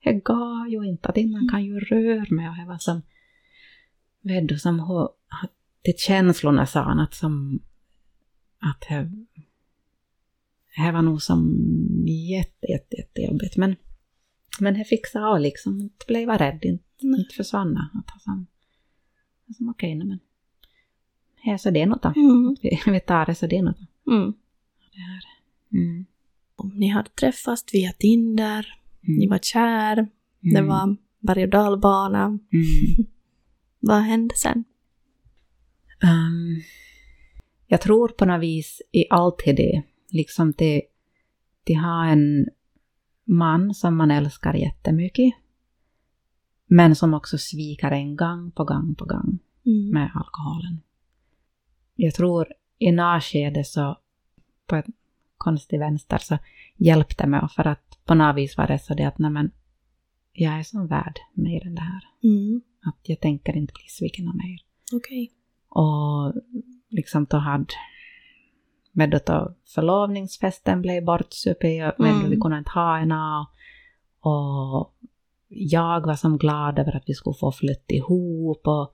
det 0.03 0.13
gav 0.13 0.69
ju 0.69 0.83
inte, 0.83 1.09
att 1.09 1.17
innan 1.17 1.49
kan 1.49 1.65
ju 1.65 1.79
röra 1.79 2.35
mig. 2.35 2.49
Och 2.49 2.55
det 2.55 2.65
var 2.65 2.77
som, 2.77 3.01
vet 4.21 4.47
du, 4.47 4.59
som 4.59 4.79
hur, 4.79 5.09
till 5.81 5.97
känslorna 5.97 6.65
sa 6.65 6.83
han 6.83 6.99
att 6.99 7.13
som, 7.13 7.59
att 8.59 8.85
det, 8.89 9.11
det 10.75 10.91
var 10.91 11.01
nog 11.01 11.21
som 11.21 11.67
jätte, 12.07 12.67
jätte, 12.67 12.95
jättejobbigt. 12.95 13.57
Men, 13.57 13.75
men 14.59 14.73
det 14.73 14.85
fixade 14.85 15.25
jag 15.25 15.41
liksom, 15.41 15.81
inte 15.81 16.05
blev 16.07 16.29
jag 16.29 16.41
rädd, 16.41 16.59
inte, 16.63 16.83
inte 17.01 17.35
försvann. 17.35 17.77
Att 17.77 18.09
ha 18.09 18.19
som, 18.19 18.47
som 19.57 19.69
okej, 19.69 19.95
nej 19.95 20.07
men, 20.07 20.19
här 21.45 21.57
så 21.57 21.69
det 21.69 21.81
är 21.81 21.85
något 21.85 22.03
då. 22.03 22.13
Mm. 22.15 22.55
Vi, 22.61 22.81
vi 22.85 22.99
tar 22.99 23.25
det 23.25 23.35
så 23.35 23.47
det 23.47 23.57
är 23.57 23.63
något 23.63 23.77
då. 23.79 24.11
Mm. 24.11 24.33
Det 24.93 24.99
här. 24.99 25.21
Mm. 25.73 26.05
Om 26.65 26.71
ni 26.79 26.87
hade 26.87 27.09
träffats 27.09 27.63
via 27.73 27.91
Tinder, 27.91 28.67
Mm. 29.07 29.17
ni 29.19 29.27
var 29.27 29.37
kär, 29.37 29.95
det 30.39 30.57
Mm. 30.59 30.67
var 30.67 30.97
berg 31.19 31.43
och 31.43 31.49
dalbana. 31.49 32.25
Mm. 32.25 32.39
Vad 33.79 34.01
hände 34.01 34.35
sen? 34.35 34.63
Ehm, 36.03 36.61
jag 37.67 37.81
tror 37.81 38.07
på 38.09 38.25
något 38.25 38.41
vis 38.41 38.81
i 38.91 39.05
allt 39.09 39.41
det. 39.45 39.83
Liksom 40.11 40.53
till, 40.53 40.81
till 41.63 41.77
ha 41.77 42.05
en 42.05 42.47
man 43.23 43.73
som 43.73 43.95
man 43.97 44.11
älskar 44.11 44.53
jättemycket. 44.53 45.33
Men 46.67 46.95
som 46.95 47.13
också 47.13 47.37
sviker 47.37 47.91
en 47.91 48.15
gång 48.15 48.51
på 48.51 48.63
gång 48.63 48.95
på 48.95 49.05
gång 49.05 49.39
Mm. 49.65 49.89
med 49.89 50.11
alkoholen. 50.15 50.81
Jag 51.95 52.13
tror 52.13 52.47
i 52.79 52.91
något 52.91 53.23
skede 53.23 53.63
så 53.63 53.97
på 54.67 54.75
ett 54.75 54.85
konstigt 55.45 55.79
vänster 55.81 56.17
så 56.17 56.37
hjälpte 56.77 57.27
mig 57.27 57.41
för 57.55 57.67
att 57.67 57.99
på 58.05 58.13
något 58.15 58.35
vis 58.35 58.57
var 58.57 58.67
det 58.67 58.79
så 58.79 58.93
det 58.93 59.03
att 59.03 59.19
nej 59.19 59.31
men 59.31 59.51
jag 60.33 60.53
är 60.59 60.63
som 60.63 60.87
värd 60.87 61.19
mer 61.33 61.67
än 61.67 61.75
det 61.75 61.81
här. 61.81 62.03
Mm. 62.23 62.61
Att 62.85 62.99
jag 63.09 63.19
tänker 63.19 63.57
inte 63.57 63.73
bli 63.73 63.87
sviken 63.89 64.27
av 64.27 64.35
mer. 64.35 64.59
Okej. 64.93 65.31
Och 65.69 66.33
liksom 66.89 67.25
då 67.29 67.37
hade 67.37 67.73
med 68.91 69.09
då 69.09 69.19
då 69.25 69.55
förlovningsfesten 69.75 70.81
blev 70.81 71.05
bortsupen 71.05 71.71
Mm. 71.99 72.29
vi 72.29 72.37
kunde 72.37 72.57
inte 72.57 72.71
ha 72.71 72.97
en 72.99 73.11
och, 73.11 73.47
och 74.31 74.93
jag 75.47 76.05
var 76.05 76.15
som 76.15 76.37
glad 76.37 76.79
över 76.79 76.95
att 76.95 77.03
vi 77.07 77.13
skulle 77.13 77.33
få 77.39 77.51
flytta 77.51 77.93
ihop 77.93 78.67
och 78.67 78.93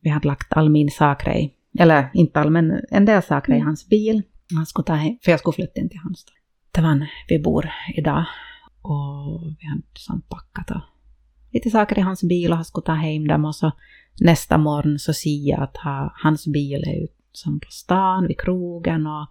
vi 0.00 0.10
hade 0.10 0.28
lagt 0.28 0.52
all 0.52 0.70
min 0.70 0.90
saker 0.90 1.36
i, 1.36 1.54
eller 1.78 2.10
inte 2.14 2.40
all 2.40 2.50
men 2.50 2.80
en 2.90 3.04
del 3.04 3.22
saker 3.22 3.52
i 3.52 3.56
Mm. 3.56 3.66
hans 3.66 3.88
bil. 3.88 4.22
Han 4.54 4.66
skulle 4.66 4.84
ta 4.84 4.94
hem, 4.94 5.18
för 5.22 5.30
jag 5.30 5.40
skulle 5.40 5.54
flytta 5.54 5.80
in 5.80 5.88
till 5.88 5.98
hans. 5.98 6.24
Tavan 6.70 7.06
vi 7.28 7.38
bor 7.38 7.70
idag. 7.96 8.24
Och 8.82 9.42
vi 9.60 9.66
hade 9.66 9.82
som 9.94 10.22
packat 10.22 10.70
och 10.70 10.80
lite 11.50 11.70
saker 11.70 11.98
i 11.98 12.00
hans 12.00 12.22
bil 12.22 12.50
och 12.50 12.56
han 12.56 12.64
skulle 12.64 12.84
ta 12.84 12.92
hem 12.92 13.28
dem 13.28 13.44
och 13.44 13.56
så 13.56 13.72
nästa 14.20 14.58
morgon 14.58 14.98
så 14.98 15.12
ser 15.12 15.48
jag 15.48 15.62
att 15.62 15.76
ha, 15.76 16.14
hans 16.22 16.46
bil 16.46 16.84
är 16.86 17.04
ute 17.04 17.14
som 17.32 17.60
på 17.60 17.70
stan, 17.70 18.26
vid 18.26 18.40
krogen 18.40 19.06
och, 19.06 19.26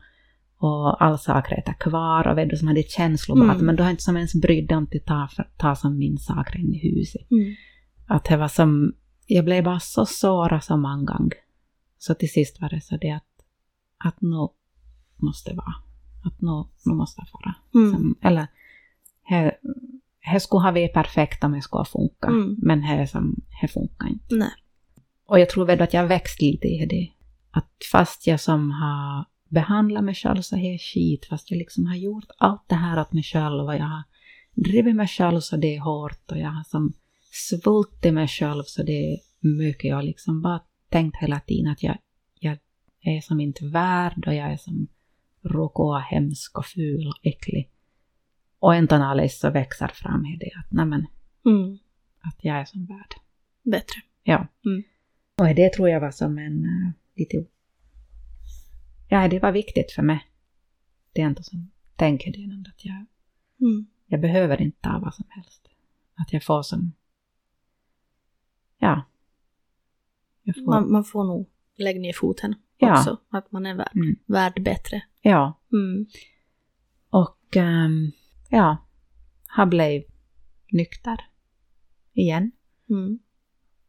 och 0.58 1.04
all 1.04 1.20
saker 1.20 1.56
är 1.56 1.74
kvar 1.80 2.28
och 2.28 2.38
vet 2.38 2.60
som 2.60 2.68
hade 2.68 2.84
känslor 2.84 3.38
mm. 3.38 3.50
att 3.50 3.62
men 3.62 3.76
du 3.76 3.84
har 3.84 3.90
inte 3.90 4.04
som 4.04 4.18
ens 4.18 4.36
brytt 4.36 4.70
dig 4.70 4.78
om 4.78 4.84
att 4.84 5.06
ta, 5.06 5.30
ta 5.58 5.76
som 5.76 5.98
min 5.98 6.18
saker 6.18 6.60
in 6.60 6.74
i 6.74 6.78
huset. 6.78 7.32
Mm. 7.32 7.56
Att 8.08 8.24
det 8.24 8.38
var 8.38 8.48
som, 8.48 8.94
jag 9.26 9.46
blev 9.46 9.64
bara 9.64 9.80
så 9.80 10.06
sårad 10.06 10.64
så 10.64 10.78
många 10.78 11.04
gånger. 11.04 11.38
Så 11.98 12.14
till 12.14 12.32
sist 12.32 12.62
var 12.62 12.70
det 12.70 12.82
så 12.82 12.98
det 12.98 13.12
att, 13.12 13.24
att 13.98 14.22
nu 14.22 14.48
måste 15.18 15.54
vara. 15.54 15.74
Att 16.26 16.42
nu, 16.42 16.64
nu 16.86 16.94
måste 16.94 17.22
det 17.22 17.28
vara. 17.34 17.56
Mm. 17.76 17.94
Som, 17.94 18.16
eller, 18.22 18.48
här, 19.24 19.58
här 20.20 20.40
skulle 20.40 20.62
ha 20.62 20.72
varit 20.72 20.94
perfekt 20.94 21.44
om 21.44 21.52
det 21.52 21.62
skulle 21.62 21.86
funka, 21.86 22.28
Mm. 22.28 22.56
men 22.58 22.82
här, 22.82 23.06
som, 23.06 23.36
här 23.50 23.68
funkar 23.68 24.08
inte. 24.08 24.36
Nej. 24.36 24.52
Och 25.26 25.40
jag 25.40 25.50
tror 25.50 25.66
väl 25.66 25.82
att 25.82 25.94
jag 25.94 26.08
växt 26.08 26.42
lite 26.42 26.68
i 26.68 26.86
det. 26.86 27.12
Att 27.52 27.72
fast 27.92 28.28
jag 28.28 28.40
som 28.40 28.72
har 28.72 29.26
behandlat 29.50 30.04
mig 30.04 30.16
själv 30.16 30.42
så 30.42 30.56
här 30.56 30.78
skit, 30.78 31.26
fast 31.26 31.52
jag 31.52 31.58
liksom 31.58 31.86
har 31.86 31.96
gjort 31.96 32.28
allt 32.38 32.64
det 32.68 32.76
här 32.76 33.02
åt 33.02 33.14
mig 33.14 33.24
själv 33.24 33.66
och 33.66 33.76
jag 33.76 33.86
har 33.86 34.04
drivit 34.54 34.96
mig 34.96 35.08
själv 35.08 35.40
så 35.40 35.58
det 35.58 35.76
är 35.76 35.80
hårt 35.80 36.32
och 36.32 36.38
jag 36.38 36.50
har 36.50 36.64
som 36.64 36.94
svultit 37.32 38.14
mig 38.14 38.28
själv 38.28 38.64
så 38.66 38.84
det 38.84 39.14
är 39.14 39.20
mycket. 39.40 39.84
Jag 39.90 39.96
har 39.96 40.04
liksom 40.04 40.42
bara 40.42 40.62
tänkt 40.90 41.18
hela 41.18 41.40
tiden 41.40 41.72
att 41.72 41.84
jag, 41.84 41.98
jag 42.40 42.58
är 43.02 43.22
som 43.22 43.40
inte 43.42 43.66
värd 43.66 44.24
och 44.28 44.34
jag 44.34 44.52
är 44.52 44.58
som 44.58 44.88
råkå 45.46 45.94
hemsk 45.98 46.58
och 46.58 46.66
ful 46.66 47.08
och 47.08 47.20
äcklig. 47.24 47.70
Och 48.60 48.76
en 48.76 48.88
analys 48.92 49.40
så 49.40 49.50
växer 49.50 49.88
fram 49.88 50.26
i 50.26 50.38
det 50.38 50.52
att 50.60 50.72
nej 50.72 50.86
men, 50.86 51.08
Mm. 51.46 51.78
att 52.22 52.44
jag 52.44 52.58
är 52.58 52.66
som 52.66 52.86
värd. 52.86 53.14
Bättre. 53.64 54.02
Ja. 54.24 54.48
Mm. 54.66 54.84
Och 55.38 55.56
det 55.56 55.74
tror 55.74 55.90
jag 55.90 56.00
var 56.02 56.12
som 56.12 56.38
en 56.38 56.66
uh, 56.66 56.92
lite... 57.16 57.46
Ja, 59.10 59.28
det 59.28 59.40
var 59.40 59.52
viktigt 59.52 59.92
för 59.92 60.02
mig. 60.02 60.20
Det 61.14 61.22
är 61.22 61.28
inte 61.28 61.44
som 61.44 61.72
tänker 61.96 62.32
det 62.32 62.44
ändå 62.44 62.70
att 62.70 62.86
jag, 62.86 63.06
Mm. 63.62 63.86
jag 64.06 64.22
behöver 64.22 64.62
inte 64.62 64.82
ta 64.82 65.00
vad 65.00 65.14
som 65.14 65.26
helst. 65.30 65.68
Att 66.16 66.34
jag 66.34 66.44
får 66.44 66.64
som... 66.64 66.92
Ja. 68.78 69.02
Får, 70.56 70.66
Man, 70.66 70.92
man 70.92 71.04
får 71.04 71.24
nog 71.24 71.50
lägga 71.76 72.00
ner 72.00 72.14
foten 72.14 72.56
Ja. 72.78 73.00
också. 73.00 73.18
Att 73.30 73.52
man 73.52 73.66
är 73.66 73.76
värd, 73.76 73.92
Mm. 73.96 74.16
värd 74.26 74.64
bättre. 74.64 75.02
Ja. 75.30 75.60
Mm. 75.74 76.06
Och 77.10 77.58
ehm, 77.58 78.12
ja, 78.50 78.78
har 79.48 79.66
blivit 79.66 80.12
nykter 80.72 81.18
igen. 82.14 82.52
Mm. 82.90 83.20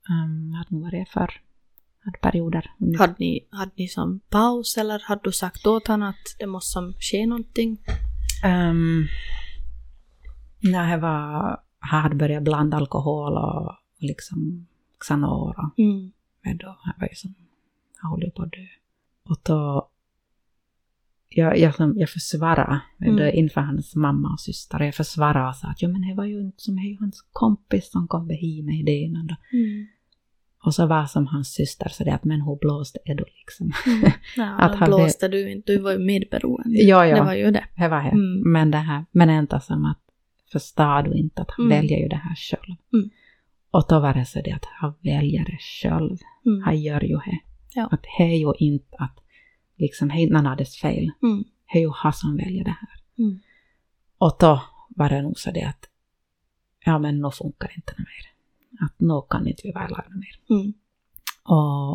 Um, 0.08 0.52
hade 0.54 0.74
nog 0.74 0.82
varit 0.82 1.08
för 1.08 1.40
hade 2.04 2.18
perioder. 2.18 2.70
Hade, 2.98 3.14
ni, 3.18 3.48
hade 3.50 3.72
ni 3.76 3.88
som 3.88 4.20
paus 4.30 4.76
eller 4.76 5.02
hade 5.04 5.20
du 5.24 5.32
sagt 5.32 5.66
åt 5.66 5.86
honom 5.88 6.08
att 6.08 6.36
det 6.38 6.46
måste 6.46 6.72
som 6.72 6.92
ske 6.92 7.26
någonting? 7.26 7.78
Um, 8.44 9.06
när 10.72 10.90
jag 10.90 10.98
var, 10.98 11.60
hade 11.78 12.14
börjat 12.14 12.42
blanda 12.42 12.76
alkohol 12.76 13.32
och, 13.36 13.66
och 13.66 13.74
liksom 13.98 14.66
Xanor 14.98 15.54
och 15.58 15.78
Mm. 15.78 16.12
men 16.42 16.56
då 16.56 16.66
jag 16.84 17.00
var 17.00 17.08
ju 17.08 17.14
som, 17.14 17.34
jag 18.02 18.08
håller 18.08 18.30
på 18.30 18.42
att 18.42 18.52
dö. 18.52 18.66
Och 19.28 19.36
då, 19.42 19.90
jag, 21.36 21.58
jag, 21.58 21.74
jag 21.96 22.08
försvarade 22.10 22.80
Mm. 23.02 23.18
mm. 23.18 23.34
inför 23.34 23.60
hans 23.60 23.94
mamma 23.96 24.32
och 24.32 24.40
syster. 24.40 24.80
Jag 24.80 24.94
försvarade 24.94 25.48
och 25.48 25.56
sa 25.56 25.68
att 25.68 25.82
jo, 25.82 25.88
men 25.92 26.08
det 26.08 26.14
var 26.14 26.24
ju 26.24 26.40
inte 26.40 26.62
som 26.62 26.78
är 26.78 26.98
hans 27.00 27.24
kompis 27.32 27.90
som 27.90 28.08
kom 28.08 28.30
hit 28.30 28.64
med 28.64 28.74
idén. 28.74 29.16
Och, 29.16 29.54
Mm. 29.54 29.86
och 30.64 30.74
så 30.74 30.86
var 30.86 31.04
som 31.06 31.26
hans 31.26 31.48
syster 31.48 31.88
så 31.88 32.04
det 32.04 32.14
att 32.14 32.24
men 32.24 32.40
hon 32.40 32.58
blåste 32.60 32.98
Edo 33.04 33.24
liksom. 33.40 33.72
Ja, 34.36 34.56
Att 34.58 34.76
han 34.76 34.86
blåste 34.88 35.28
du 35.28 35.50
inte, 35.52 35.72
du 35.72 35.78
var 35.78 35.92
ju 35.92 35.98
medberoende. 35.98 36.78
Ja, 36.82 37.06
ja. 37.06 37.16
Det 37.16 37.22
var 37.22 37.34
ju 37.34 37.50
det. 37.50 37.64
Det 37.76 37.88
var 37.88 38.02
det. 38.02 38.08
Mm. 38.10 38.52
Men 38.52 38.70
det 38.70 38.78
här, 38.78 39.04
men 39.12 39.30
inte 39.30 39.60
som 39.60 39.84
att 39.84 39.98
förstår 40.52 41.02
du 41.02 41.12
inte 41.18 41.42
att 41.42 41.50
han 41.50 41.66
Mm. 41.66 41.78
väljer 41.80 41.98
ju 41.98 42.08
det 42.08 42.16
här 42.16 42.34
själv. 42.34 42.76
Mm. 42.92 43.10
Och 43.70 43.84
då 43.88 44.00
var 44.00 44.14
det 44.14 44.24
så 44.24 44.40
det 44.44 44.52
att 44.52 44.64
han 44.64 44.94
väljer 45.02 45.44
det 45.44 45.58
själv. 45.82 46.16
Mm. 46.46 46.62
Han 46.62 46.80
gör 46.82 47.00
ju 47.04 47.16
det. 47.16 47.38
Ja. 47.74 47.88
Att 47.92 48.02
det 48.02 48.22
är 48.24 48.36
ju 48.38 48.52
inte 48.58 48.96
att 48.98 49.16
liksom, 49.76 50.08
någon 50.30 50.46
hades 50.46 50.80
fel. 50.80 51.10
Mm. 51.22 51.44
Han 51.94 52.12
som 52.12 52.36
väljer 52.36 52.64
det 52.64 52.76
här. 52.80 52.88
Mm. 53.18 53.40
Och 54.18 54.36
då 54.40 54.62
var 54.88 55.08
det 55.08 55.22
nog 55.22 55.38
så 55.38 55.50
det 55.50 55.62
att 55.62 55.88
ja 56.84 56.98
men 56.98 57.20
nu 57.20 57.30
funkar 57.30 57.68
det 57.68 57.74
inte 57.76 57.94
mer. 57.98 58.26
Att 58.86 59.00
nu 59.00 59.22
kan 59.30 59.46
inte 59.46 59.62
vi 59.64 59.72
vara 59.72 59.88
lagda 59.88 60.14
mer. 60.14 60.56
Mm. 60.56 60.72
Och, 61.42 61.92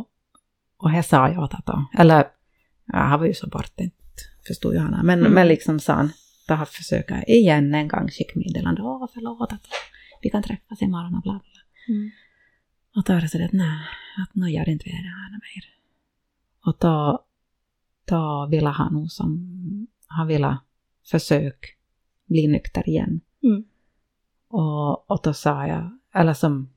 och 0.78 0.90
här 0.90 1.02
sa 1.02 1.30
jag 1.30 1.44
att 1.44 1.66
då, 1.66 1.86
eller 1.98 2.28
ja, 2.86 2.98
han 3.00 3.20
var 3.20 3.28
ju 3.28 3.34
så 3.34 3.48
bort, 3.48 3.80
inte 3.80 3.96
förstod 4.48 4.74
ju 4.74 4.80
han. 4.80 5.06
Men, 5.06 5.20
Mm. 5.20 5.34
men 5.34 5.48
liksom 5.48 5.80
sa 5.80 5.94
han, 5.94 6.12
då 6.48 6.54
har 6.54 6.66
försöka 6.66 7.24
igen 7.24 7.76
en 7.76 7.88
gång 7.88 8.08
skicka 8.10 8.40
meddelande, 8.40 8.82
åh 8.82 9.08
förlåt 9.14 9.54
att 9.54 9.68
vi 10.22 10.30
kan 10.30 10.44
träffas 10.44 10.82
imorgon 10.82 11.16
och 11.16 11.22
bla 11.22 11.32
bla. 11.32 11.96
Mm. 11.96 12.12
Och 12.96 13.04
då 13.04 13.14
är 13.14 13.22
det 13.22 13.30
så 13.30 13.38
det 13.38 13.46
att 13.46 13.52
nej, 13.52 13.80
att 14.18 14.36
nu 14.36 14.50
gör 14.52 14.70
inte 14.70 14.84
vi 14.86 14.92
det 14.92 14.98
här 14.98 15.32
mer. 15.32 15.66
Och 16.66 16.78
då, 16.80 17.26
då 18.06 18.48
ville 18.52 18.70
han 18.70 18.94
nog 18.94 19.12
som, 19.12 19.48
han 20.08 20.28
ville 20.28 20.58
försöka 21.12 21.68
bli 22.26 22.48
nykter 22.48 22.90
igen. 22.90 23.22
Mm. 23.44 23.64
Och, 24.48 25.12
och 25.12 25.20
då 25.24 25.34
sa 25.34 25.68
jag, 25.68 26.00
eller 26.14 26.34
som, 26.34 26.70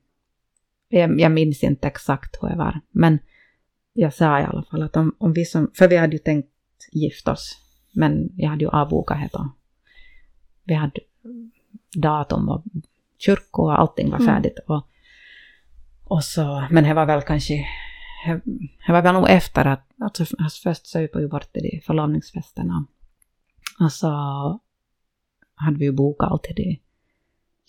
jag, 0.89 1.20
jag 1.20 1.33
minns 1.33 1.62
inte 1.62 1.89
exakt 1.89 2.43
hur 2.43 2.49
det 2.49 2.57
var, 2.57 2.81
men 2.91 3.18
jag 3.93 4.14
sa 4.14 4.41
i 4.41 4.45
alla 4.45 4.62
fall 4.62 4.83
att 4.83 4.97
om, 4.97 5.14
om 5.18 5.33
vi 5.33 5.45
som, 5.45 5.70
för 5.75 5.89
vi 5.89 5.97
hade 5.97 6.12
ju 6.12 6.18
tänkt 6.18 6.49
gifta 6.93 7.33
oss, 7.33 7.59
men 7.93 8.31
jag 8.37 8.51
hade 8.51 8.64
ju 8.64 8.70
avbokat 8.70 9.18
det 9.20 9.29
då. 9.33 9.53
Vi 10.64 10.75
hade 10.75 11.01
datum 11.97 12.49
och 12.49 12.64
kyrko 13.18 13.62
och 13.62 13.81
allting 13.81 14.11
var 14.11 14.18
Mm. 14.18 14.35
färdigt. 14.35 14.59
Och, 14.66 14.89
och 16.05 16.25
så, 16.25 16.66
men 16.70 16.85
det 16.85 16.95
var 16.95 17.07
väl 17.07 17.22
kanske, 17.22 17.66
det 18.87 18.92
var 18.92 19.03
väl 19.03 19.14
nog 19.14 19.30
efter 19.30 19.64
att, 19.64 19.83
alltså 20.05 20.25
först 20.63 20.87
söp 20.87 21.11
jag 21.13 21.22
ju 21.22 21.29
bort 21.29 21.49
det 21.53 21.61
i 21.61 21.81
förlovningsfesten 21.81 22.71
och, 22.71 23.93
så 23.93 24.09
hade 25.55 25.79
vi 25.79 25.85
ju 25.85 25.93
bokat 25.93 26.31
allt 26.31 26.43
till 26.43 26.55
det 26.57 26.79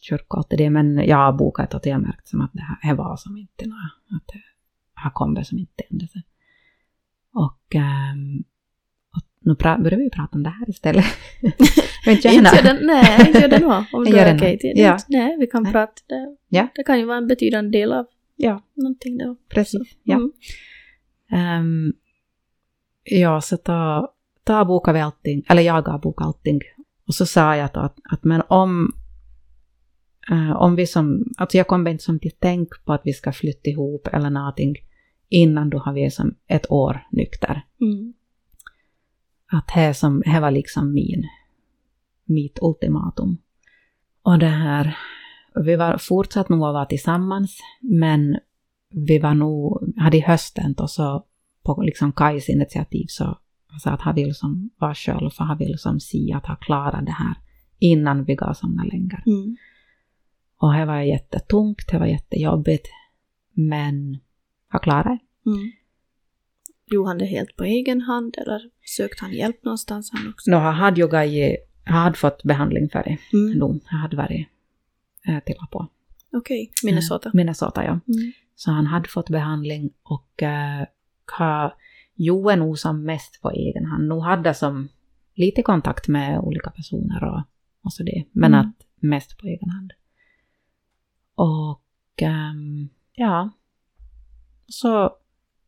kyrka 0.02 0.38
och 0.38 0.50
till 0.50 0.58
det, 0.58 0.70
men 0.70 0.98
jag 0.98 1.18
har 1.18 1.34
bokat 1.34 1.74
och 1.74 1.82
jag 1.84 2.02
märkt 2.02 2.28
som 2.28 2.42
att 2.42 2.54
det 2.54 2.62
här 2.62 2.90
det 2.92 2.98
var 2.98 3.18
som 3.18 3.38
inte 3.38 3.66
något, 3.68 3.76
att 4.22 4.28
det 4.34 4.42
har 4.94 5.12
kommit 5.12 5.48
som 5.48 5.58
inte 5.58 5.84
hände 5.90 6.08
sig. 6.08 6.22
Och, 7.34 7.76
ehm, 7.76 8.44
och 9.16 9.22
nu 9.40 9.56
börjar 9.56 9.98
vi 9.98 10.04
ju 10.04 10.10
prata 10.10 10.36
om 10.38 10.44
det 10.44 10.50
här 10.50 10.70
istället. 10.70 11.06
Inte 12.08 12.28
gör 12.28 12.64
den, 12.64 12.86
nej, 12.86 13.28
inte 13.28 13.40
gör 13.40 13.48
det 13.48 13.60
nog. 13.60 13.72
Om 13.94 14.06
gör 14.06 14.18
är 14.18 14.26
det 14.32 14.36
okej 14.36 14.58
till 14.60 14.72
det. 14.76 14.82
Ja. 14.82 14.98
Nej, 15.08 15.38
vi 15.40 15.48
kan 15.48 15.64
Nej. 15.64 15.72
prata. 15.72 15.94
Det, 16.08 16.38
Ja. 16.48 16.68
det 16.76 16.84
kan 16.84 17.00
ju 17.00 17.06
vara 17.06 17.18
en 17.18 17.28
betydande 17.28 17.78
del 17.80 17.94
av 17.94 18.06
Ja, 18.36 18.62
någonting 18.74 19.18
då. 19.18 19.36
precis. 19.50 19.98
Ja. 20.04 20.16
Mm. 20.16 20.32
Ehm, 21.32 21.94
ja, 23.06 23.42
så 23.42 23.58
då, 23.64 24.14
då 24.44 24.66
bokade 24.66 24.98
vi 24.98 25.02
allting, 25.02 25.44
eller 25.50 25.62
jag 25.62 25.88
har 25.88 26.00
bokat 26.00 26.28
allting. 26.28 26.62
Och 27.08 27.16
så 27.16 27.26
sa 27.26 27.56
jag 27.56 27.70
då 27.74 27.80
att, 27.80 27.98
att 28.12 28.24
men 28.24 28.42
om, 28.48 28.92
eh, 30.32 30.52
om 30.52 30.76
vi 30.76 30.88
som, 30.88 31.24
alltså 31.38 31.58
jag 31.58 31.68
kommer 31.68 31.92
inte 31.92 32.04
som 32.04 32.20
till 32.20 32.36
tänk 32.40 32.70
på 32.86 32.94
att 32.94 33.02
vi 33.04 33.14
ska 33.14 33.32
flytta 33.32 33.70
ihop 33.70 34.08
eller 34.08 34.30
någonting 34.30 34.76
innan 35.30 35.70
då 35.70 35.78
har 35.78 35.94
vi 35.94 36.12
som 36.12 36.36
ett 36.48 36.72
år 36.72 37.08
nykter. 37.12 37.66
Mm. 37.82 38.14
Att 39.52 39.72
det 39.76 39.94
som, 39.94 40.24
det 40.26 40.40
var 40.40 40.52
liksom 40.52 40.94
min, 40.94 41.24
mitt 42.26 42.60
ultimatum. 42.62 43.38
Och 44.22 44.40
det 44.40 44.46
här, 44.46 44.98
vi 45.56 45.76
var 45.76 45.98
fortsatt 45.98 46.50
nog 46.50 46.60
att 46.60 46.74
vara 46.74 46.86
tillsammans, 46.86 47.60
men 47.82 48.38
vi 48.90 49.20
var 49.20 49.34
nog, 49.34 49.94
hade 49.98 50.18
i 50.18 50.22
hösten 50.22 50.74
då 50.74 50.88
så 50.88 51.26
på 51.66 51.82
liksom 51.82 52.12
Kajs 52.12 52.50
initiativ 52.50 53.06
så 53.08 53.38
sa 53.80 53.92
att 53.92 54.02
han 54.02 54.16
vill 54.16 54.36
som 54.36 54.70
vara 54.78 54.96
själv, 54.96 55.30
för 55.30 55.44
han 55.44 55.58
vill 55.58 55.78
som 55.78 56.00
se 56.00 56.34
att 56.34 56.46
han 56.46 56.58
klarar 56.58 57.02
det 57.02 57.12
här 57.12 57.36
innan 57.80 58.24
vi 58.24 58.36
går 58.36 58.54
somna 58.54 58.84
längre. 58.84 59.24
Mm. 59.26 59.58
Och 60.58 60.74
det 60.74 60.86
var 60.86 61.00
jättetungt, 61.00 61.88
det 61.92 61.98
var 61.98 62.06
jättejobbigt, 62.06 62.88
men 63.54 64.18
han 64.68 64.82
klarade 64.82 65.10
det. 65.10 65.50
Mm. 65.50 65.72
Gjorde 66.92 67.10
han 67.10 67.18
det 67.18 67.26
helt 67.26 67.56
på 67.56 67.64
egen 67.64 68.02
hand 68.02 68.36
eller 68.38 68.62
sökte 68.98 69.26
han 69.26 69.34
hjälp 69.34 69.64
någonstans 69.64 70.12
han 70.12 70.30
också? 70.30 70.52
Han 70.52 70.76
hade 70.76 71.26
ju 71.26 71.58
han 71.86 72.04
hade 72.04 72.18
fått 72.18 72.44
behandling 72.44 72.90
för 72.90 73.04
det. 73.04 73.18
Mm. 73.38 73.60
Då, 73.60 73.80
han 73.86 74.00
hade 74.00 74.18
varit 74.18 74.48
äh, 75.28 75.40
till 75.40 75.56
på. 75.72 75.88
Okej, 76.34 76.72
Minnesota. 76.84 77.32
Minnesota, 77.34 77.84
ja. 77.84 77.92
Mm. 77.92 78.32
Så 78.56 78.72
han 78.72 78.88
hade 78.88 79.10
fått 79.10 79.30
behandling 79.30 79.94
och 80.04 80.42
uh, 80.42 80.86
har 81.32 81.76
gjort 82.14 82.58
nog 82.58 82.80
som 82.80 83.04
mest 83.04 83.42
på 83.42 83.52
egen 83.52 83.86
hand. 83.86 84.08
Nu 84.08 84.20
hade 84.20 84.54
som 84.54 84.90
lite 85.34 85.62
kontakt 85.62 86.08
med 86.08 86.40
olika 86.40 86.70
personer 86.70 87.24
och, 87.24 87.42
och 87.82 87.94
så 87.94 88.04
det. 88.04 88.26
Men 88.32 88.54
Mm. 88.54 88.68
att 88.70 88.76
mest 88.96 89.38
på 89.38 89.48
egen 89.48 89.70
hand. 89.70 89.94
Och 91.36 91.82
ehm, 92.22 92.90
ja, 93.14 93.50
så 94.68 95.16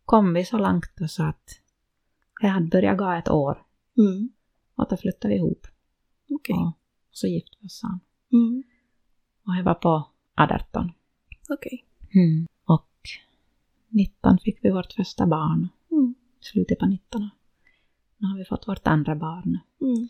kom 0.05 0.33
vi 0.33 0.45
så 0.45 0.57
långt 0.57 0.91
då 0.97 1.07
så 1.07 1.23
att 1.23 1.61
jag 2.41 2.49
hade 2.49 2.67
börjat 2.67 2.97
gå 2.97 3.11
ett 3.11 3.29
år 3.29 3.63
Mm. 3.97 4.29
och 4.75 4.87
då 4.89 4.97
flyttade 4.97 5.33
vi 5.33 5.39
ihop. 5.39 5.67
Okej. 6.29 6.55
Och 6.55 6.71
så 7.11 7.27
gifte 7.27 7.57
vi 7.59 7.67
oss. 7.67 7.79
sen. 7.79 7.99
Mm. 8.31 8.63
Och 9.47 9.55
jag 9.55 9.63
var 9.63 9.73
på 9.73 10.07
18. 10.35 10.91
Okej. 11.49 11.85
Och 12.03 12.56
19 13.89 14.37
fick 14.43 14.59
vi 14.63 14.69
vårt 14.71 14.93
första 14.93 15.27
barn. 15.27 15.67
Mm. 15.91 16.15
Slutet 16.41 16.79
på 16.79 16.85
19. 16.85 17.29
Nu 18.17 18.27
har 18.27 18.37
vi 18.37 18.45
fått 18.45 18.67
vårt 18.67 18.87
andra 18.87 19.15
barn. 19.15 19.59
Mm. 19.81 20.07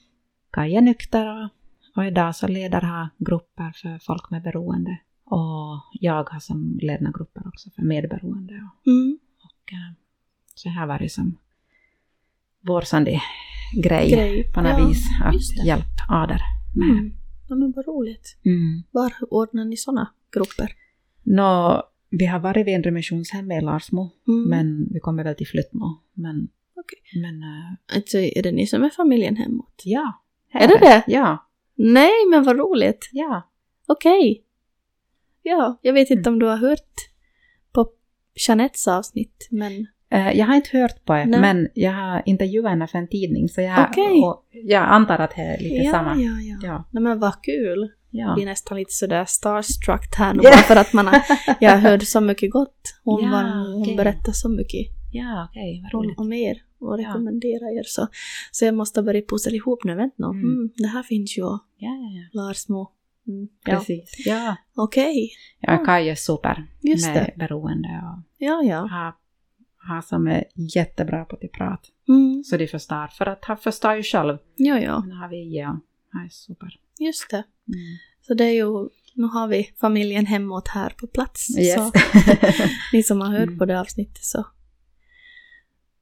Kaj 0.52 0.76
är 0.76 0.82
nykter 0.82 1.44
och, 1.44 1.50
och 1.96 2.06
idag 2.06 2.36
så 2.36 2.48
leder 2.48 2.82
jag 2.82 3.08
grupper 3.18 3.72
för 3.82 4.00
folk 4.00 4.30
med 4.30 4.44
beroende. 4.44 4.98
Och 5.24 5.82
jag 5.92 6.30
har 6.30 6.40
som 6.40 6.80
ledna 6.82 7.12
grupper 7.12 7.48
också 7.48 7.70
för 7.70 7.82
medberoende. 7.82 8.54
Och, 8.54 8.88
Mm. 8.88 9.20
och 9.44 9.74
eh, 9.74 9.94
så 10.56 10.70
här 10.70 10.88
var 10.88 11.00
det 11.00 11.10
som 11.10 11.38
vår 12.62 12.82
sån 12.82 13.04
där 13.04 13.22
grej, 13.84 14.10
Grej. 14.12 14.52
på 14.54 14.62
något 14.62 14.72
Ja, 14.80 14.88
vis 14.88 15.08
att 15.60 15.66
hjälpa 15.66 16.04
Ader 16.10 16.42
med. 16.76 16.90
Mm. 16.90 17.14
Ja, 17.50 17.56
men 17.56 17.72
vad 17.76 17.88
roligt. 17.88 18.38
Mm. 18.46 18.84
Var 18.92 19.14
ordnar 19.30 19.66
ni 19.66 19.78
sådana 19.78 20.12
grupper? 20.32 20.72
Nå, 21.24 21.84
vi 22.10 22.26
har 22.26 22.40
varit 22.40 22.68
vid 22.68 22.76
en 22.76 22.84
remissionshem 22.84 23.52
i 23.52 23.62
Larsmo, 23.62 24.10
Mm. 24.28 24.50
men 24.50 24.88
vi 24.94 25.00
kommer 25.00 25.24
väl 25.24 25.36
till 25.36 25.48
Flyttmo. 25.48 26.02
Men, 26.14 26.48
Okej. 26.76 27.22
men 27.22 27.44
eh, 27.44 27.96
Alltså, 27.98 28.18
är 28.18 28.44
det 28.44 28.52
ni 28.52 28.68
som 28.68 28.84
är 28.84 28.90
familjen 28.90 29.36
hemåt? 29.36 29.82
ja. 29.86 30.24
Är 30.54 30.68
det 30.68 30.78
det? 30.80 31.04
Ja, 31.08 31.44
Nej, 31.76 32.12
men 32.32 32.44
vad 32.44 32.58
roligt. 32.60 33.10
ja. 33.12 33.50
Okej. 33.88 34.44
Ja, 35.44 35.80
jag 35.82 35.94
vet 35.94 36.10
Mm. 36.12 36.20
inte 36.20 36.30
om 36.30 36.40
du 36.40 36.46
har 36.46 36.58
hört 36.58 36.94
på 37.72 37.90
Jeanettes 38.48 38.88
avsnitt, 38.88 39.48
men... 39.52 39.88
Eh, 40.10 40.32
jag 40.38 40.46
har 40.46 40.56
inte 40.56 40.78
hört 40.78 41.06
på 41.06 41.14
det, 41.14 41.26
Nej. 41.26 41.42
men 41.42 41.68
jag 41.74 41.92
har 41.92 42.24
intervjuat 42.26 42.70
henne 42.72 42.88
för 42.88 42.98
en 42.98 43.08
tidning, 43.08 43.50
så 43.50 43.62
jag, 43.62 43.90
och 44.24 44.46
jag 44.52 44.84
antar 44.84 45.20
att 45.20 45.36
det 45.36 45.42
är 45.42 45.58
lite 45.64 45.76
ja, 45.76 45.92
samma. 45.92 46.16
ja, 46.16 46.32
ja. 46.42 46.58
Ja. 46.64 46.84
Nej, 46.92 47.04
men 47.04 47.20
vad 47.20 47.44
kul. 47.44 47.92
Ja. 48.10 48.34
Blir 48.36 48.46
nästan 48.46 48.78
lite 48.78 48.94
sådär 48.94 49.26
starstruck 49.26 50.16
här 50.18 50.34
nu 50.34 50.40
Ja. 50.44 50.50
bara 50.50 50.58
för 50.58 50.76
att 50.76 50.94
man 50.94 51.08
har... 51.08 51.22
Jag 51.60 51.78
hörde 51.78 52.06
så 52.06 52.22
mycket 52.22 52.52
gott. 52.52 53.00
Hon, 53.04 53.24
Ja, 53.24 53.32
var, 53.32 53.44
hon 53.74 53.82
okej. 53.82 53.96
berättar 53.96 54.32
så 54.32 54.50
mycket 54.50 54.88
ja, 55.12 55.48
okej, 55.52 55.84
vad 55.94 56.14
om, 56.18 56.34
er 56.34 56.58
och 56.80 57.00
Ja. 57.02 57.08
rekommenderar 57.10 57.80
er. 57.80 57.84
Så, 57.86 58.08
så 58.52 58.66
jag 58.66 58.74
måste 58.76 59.04
börja 59.04 59.22
pussla 59.30 59.52
ihop 59.52 59.84
nu. 59.84 59.96
Vänta 59.96 60.16
nu. 60.18 60.26
Mm. 60.40 60.44
Mm, 60.44 60.70
det 60.78 60.88
här 60.88 61.04
finns 61.04 61.38
ju. 61.38 61.42
Ja, 61.42 61.60
ja, 61.78 61.90
ja. 62.32 62.42
Larsmo. 62.42 62.92
Mm, 63.28 63.48
ja. 63.66 63.76
Precis. 63.78 64.26
Ja. 64.26 64.56
Okej. 64.76 65.30
Ja, 65.60 65.78
Kaj 65.86 66.10
är 66.10 66.16
super 66.16 66.66
Just 66.82 67.08
med 67.08 67.16
det. 67.16 67.34
beroende 67.48 67.88
och 67.88 68.24
Ja, 68.38 68.62
ja. 68.64 68.78
har, 68.80 69.14
har 69.96 70.02
som 70.02 70.28
är 70.28 70.44
jättebra 70.76 71.26
på 71.26 71.36
att 71.36 71.52
prata. 71.52 71.84
Mm. 72.10 72.44
Så 72.44 72.58
de 72.58 72.68
förstår, 72.68 73.08
för 73.08 73.26
att 73.26 73.46
han 73.46 73.58
förstår 73.58 73.94
ju 73.94 74.04
själv. 74.04 74.38
Ja, 74.56 74.80
ja. 74.80 75.04
Nu 75.08 75.14
har 75.16 75.30
vi 75.30 75.58
ja, 75.60 75.80
han 76.12 76.26
är 76.26 76.30
super. 76.30 76.80
Just 77.00 77.30
det. 77.32 77.44
Mm. 77.68 77.98
Så 78.28 78.34
det 78.34 78.44
är 78.46 78.52
ju, 78.54 78.90
nu 79.14 79.28
har 79.28 79.48
vi 79.48 79.74
familjen 79.80 80.26
hemåt 80.26 80.68
här 80.68 80.90
på 80.90 81.08
plats. 81.08 81.58
Yes. 81.58 81.76
Så 81.76 81.92
ni 82.94 83.04
som 83.04 83.22
har 83.22 83.30
hört 83.32 83.48
Mm. 83.48 83.58
på 83.58 83.66
det 83.66 83.80
avsnittet 83.80 84.24
så, 84.24 84.46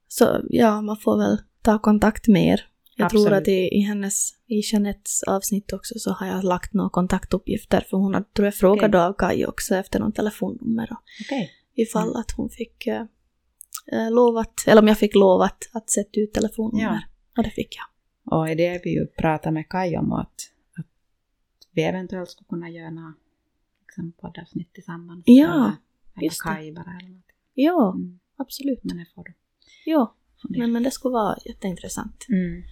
så 0.08 0.40
ja, 0.48 0.80
man 0.80 0.96
får 0.96 1.18
väl 1.18 1.38
ta 1.62 1.78
kontakt 1.78 2.28
med 2.28 2.46
er. 2.46 2.60
Jag 2.98 3.10
tror 3.10 3.20
Absolut. 3.20 3.42
att 3.42 3.48
i, 3.48 3.68
i 3.72 3.80
hennes, 3.80 4.30
i 4.46 4.60
Jeanettes 4.72 5.22
avsnitt 5.22 5.72
också 5.72 5.94
så 5.98 6.10
har 6.12 6.26
jag 6.26 6.44
lagt 6.44 6.74
några 6.74 6.90
kontaktuppgifter 6.90 7.84
för 7.90 7.96
hon 7.96 8.14
har, 8.14 8.20
tror 8.20 8.46
jag 8.46 8.54
frågade 8.54 9.04
av 9.06 9.12
Kaj 9.18 9.46
också 9.46 9.74
efter 9.74 10.00
någon 10.00 10.12
telefonnummer 10.12 10.88
Okej. 11.26 11.50
ifall 11.74 12.08
Mm. 12.08 12.16
att 12.20 12.30
hon 12.36 12.50
fick 12.50 12.86
eh, 12.86 13.04
lovat, 14.10 14.64
eller 14.66 14.82
om 14.82 14.88
jag 14.88 14.98
fick 14.98 15.14
lovat 15.14 15.58
att 15.72 15.90
sätta 15.90 16.20
ut 16.20 16.32
telefonnummer. 16.34 16.82
Ja. 16.82 17.00
Och 17.36 17.42
det 17.42 17.50
fick 17.50 17.76
jag. 17.76 17.86
Och 18.38 18.50
i 18.50 18.54
det 18.54 18.80
vi 18.84 18.90
ju 18.90 19.06
pratat 19.06 19.52
med 19.52 19.68
Kaj 19.68 19.98
om 19.98 20.12
att 20.12 20.34
vi 21.76 21.82
eventuellt 21.82 22.30
skulle 22.30 22.46
kunna 22.48 22.70
göra 22.70 22.90
några 22.90 23.14
liksom, 23.82 24.12
poddavsnitt 24.12 24.72
tillsammans. 24.72 25.22
Ja, 25.26 25.44
eller, 25.54 25.76
eller 26.16 26.24
just 26.24 26.44
det. 26.44 26.48
Kaj 26.54 26.72
bara 26.72 26.98
eller 27.00 27.10
något. 27.10 27.22
Ja, 27.54 27.92
Mm. 27.96 28.18
absolut. 28.36 28.84
Men 28.84 28.96
det 28.96 29.06
får 29.14 29.24
du. 29.24 29.32
Ja, 29.84 30.14
fundera. 30.42 30.60
men, 30.62 30.72
men 30.72 30.82
det 30.82 30.90
skulle 30.90 31.12
vara 31.12 31.36
jätteintressant. 31.46 32.26
Mm. 32.28 32.62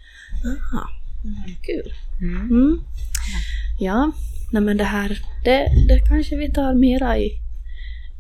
Aha. 0.47 0.89
Mm, 1.25 1.55
kul. 1.63 1.93
Mm. 2.23 2.51
Mm. 2.51 2.81
Ja, 3.81 4.13
nej 4.53 4.63
men 4.63 4.77
det 4.77 4.85
här, 4.85 5.09
det, 5.45 5.69
det 5.89 5.99
kanske 6.09 6.37
vi 6.37 6.53
tar 6.53 6.75
mera 6.75 7.19
i, 7.19 7.31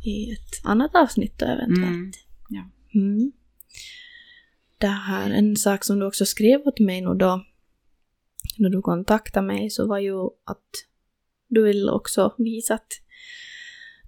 i 0.05 0.32
ett 0.32 0.61
annat 0.65 0.94
avsnitt 0.94 1.39
då 1.39 1.47
eventuellt. 1.47 1.82
Mm. 1.85 2.12
Ja. 2.48 2.65
Mm. 2.94 3.32
Det 4.78 4.86
här, 4.86 5.31
en 5.31 5.56
sak 5.56 5.85
som 5.85 5.98
du 5.98 6.06
också 6.06 6.27
skrev 6.27 6.61
åt 6.66 6.81
mig 6.81 7.01
nu 7.01 7.15
då, 7.15 7.44
när 8.59 8.70
du 8.70 8.82
kontaktade 8.82 9.47
mig, 9.47 9.70
så 9.70 9.86
var 9.86 9.98
ju 9.98 10.24
att 10.24 10.68
du 11.48 11.62
vill 11.62 11.89
också 11.89 12.35
visa 12.39 12.74
att, 12.74 12.93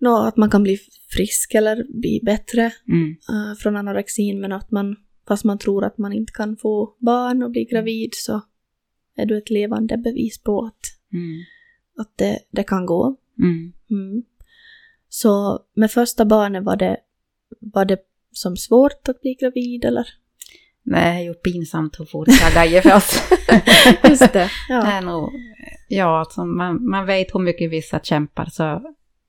nå, 0.01 0.16
att 0.16 0.36
man 0.36 0.51
kan 0.51 0.62
bli 0.62 0.78
frisk 1.10 1.55
eller 1.55 1.85
bli 2.01 2.20
bättre 2.24 2.73
Mm. 2.89 3.10
eh, 3.10 3.55
från 3.59 3.77
anorexin, 3.77 4.40
men 4.40 4.52
att 4.52 4.70
man, 4.70 4.97
fast 5.28 5.44
man 5.44 5.59
tror 5.59 5.85
att 5.85 5.98
man 5.98 6.12
inte 6.12 6.32
kan 6.32 6.56
få 6.56 6.97
barn 6.98 7.43
och 7.43 7.51
bli 7.51 7.64
gravid, 7.64 8.10
så 8.12 8.40
är 9.16 9.27
du 9.27 9.39
ett 9.39 9.51
levande 9.51 9.97
bevis 9.97 10.43
på 10.43 10.64
att, 10.64 10.81
Mm. 11.12 11.44
att 11.97 12.18
det, 12.18 12.39
det 12.51 12.62
kan 12.62 12.86
gå. 12.86 13.16
Mm. 13.39 13.73
Mm. 13.90 14.23
Så 15.09 15.60
med 15.74 15.90
första 15.90 16.24
barnet 16.24 16.64
var 16.64 16.77
det, 16.77 16.97
var 17.60 17.85
det 17.85 18.01
som 18.32 18.56
svårt 18.56 19.09
att 19.09 19.20
bli 19.20 19.35
gravid 19.35 19.85
eller? 19.85 20.09
Nej, 20.86 21.14
det 21.14 21.20
är 21.20 21.24
ju 21.24 21.34
pinsamt 21.34 22.00
hur 22.00 22.04
fort 22.04 22.26
det 22.26 22.32
har 22.32 22.72
gått 22.74 22.82
för 22.82 22.96
oss. 22.96 23.22
Just 24.08 24.32
det. 24.32 24.38
Det 24.38 24.50
Ja. 24.68 24.86
är 24.86 25.00
nog, 25.02 25.30
ja, 25.88 26.18
alltså 26.18 26.44
man, 26.44 26.88
man 26.90 27.06
vet 27.06 27.34
hur 27.34 27.40
mycket 27.40 27.70
vissa 27.70 28.00
kämpar 28.00 28.44
så, 28.44 28.82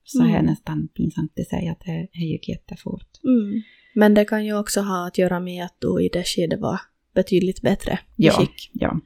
så 0.03 0.19
är 0.23 0.27
det 0.27 0.34
Mm. 0.34 0.45
nästan 0.45 0.88
pinsamt 0.88 1.31
att 1.39 1.47
säga 1.47 1.71
att 1.71 1.79
det, 1.85 2.07
det 2.13 2.19
gick 2.19 2.49
jättefort. 2.49 3.07
Mm. 3.23 3.61
Men 3.95 4.13
det 4.13 4.25
kan 4.25 4.45
ju 4.45 4.57
också 4.59 4.81
ha 4.81 5.07
att 5.07 5.17
göra 5.17 5.39
med 5.39 5.65
att 5.65 5.75
du 5.79 6.01
i 6.05 6.09
det 6.13 6.23
skedet 6.23 6.59
var 6.59 6.79
betydligt 7.15 7.61
bättre 7.61 7.99
Ja. 8.15 8.31
skick. 8.31 8.69
Ja. 8.73 8.99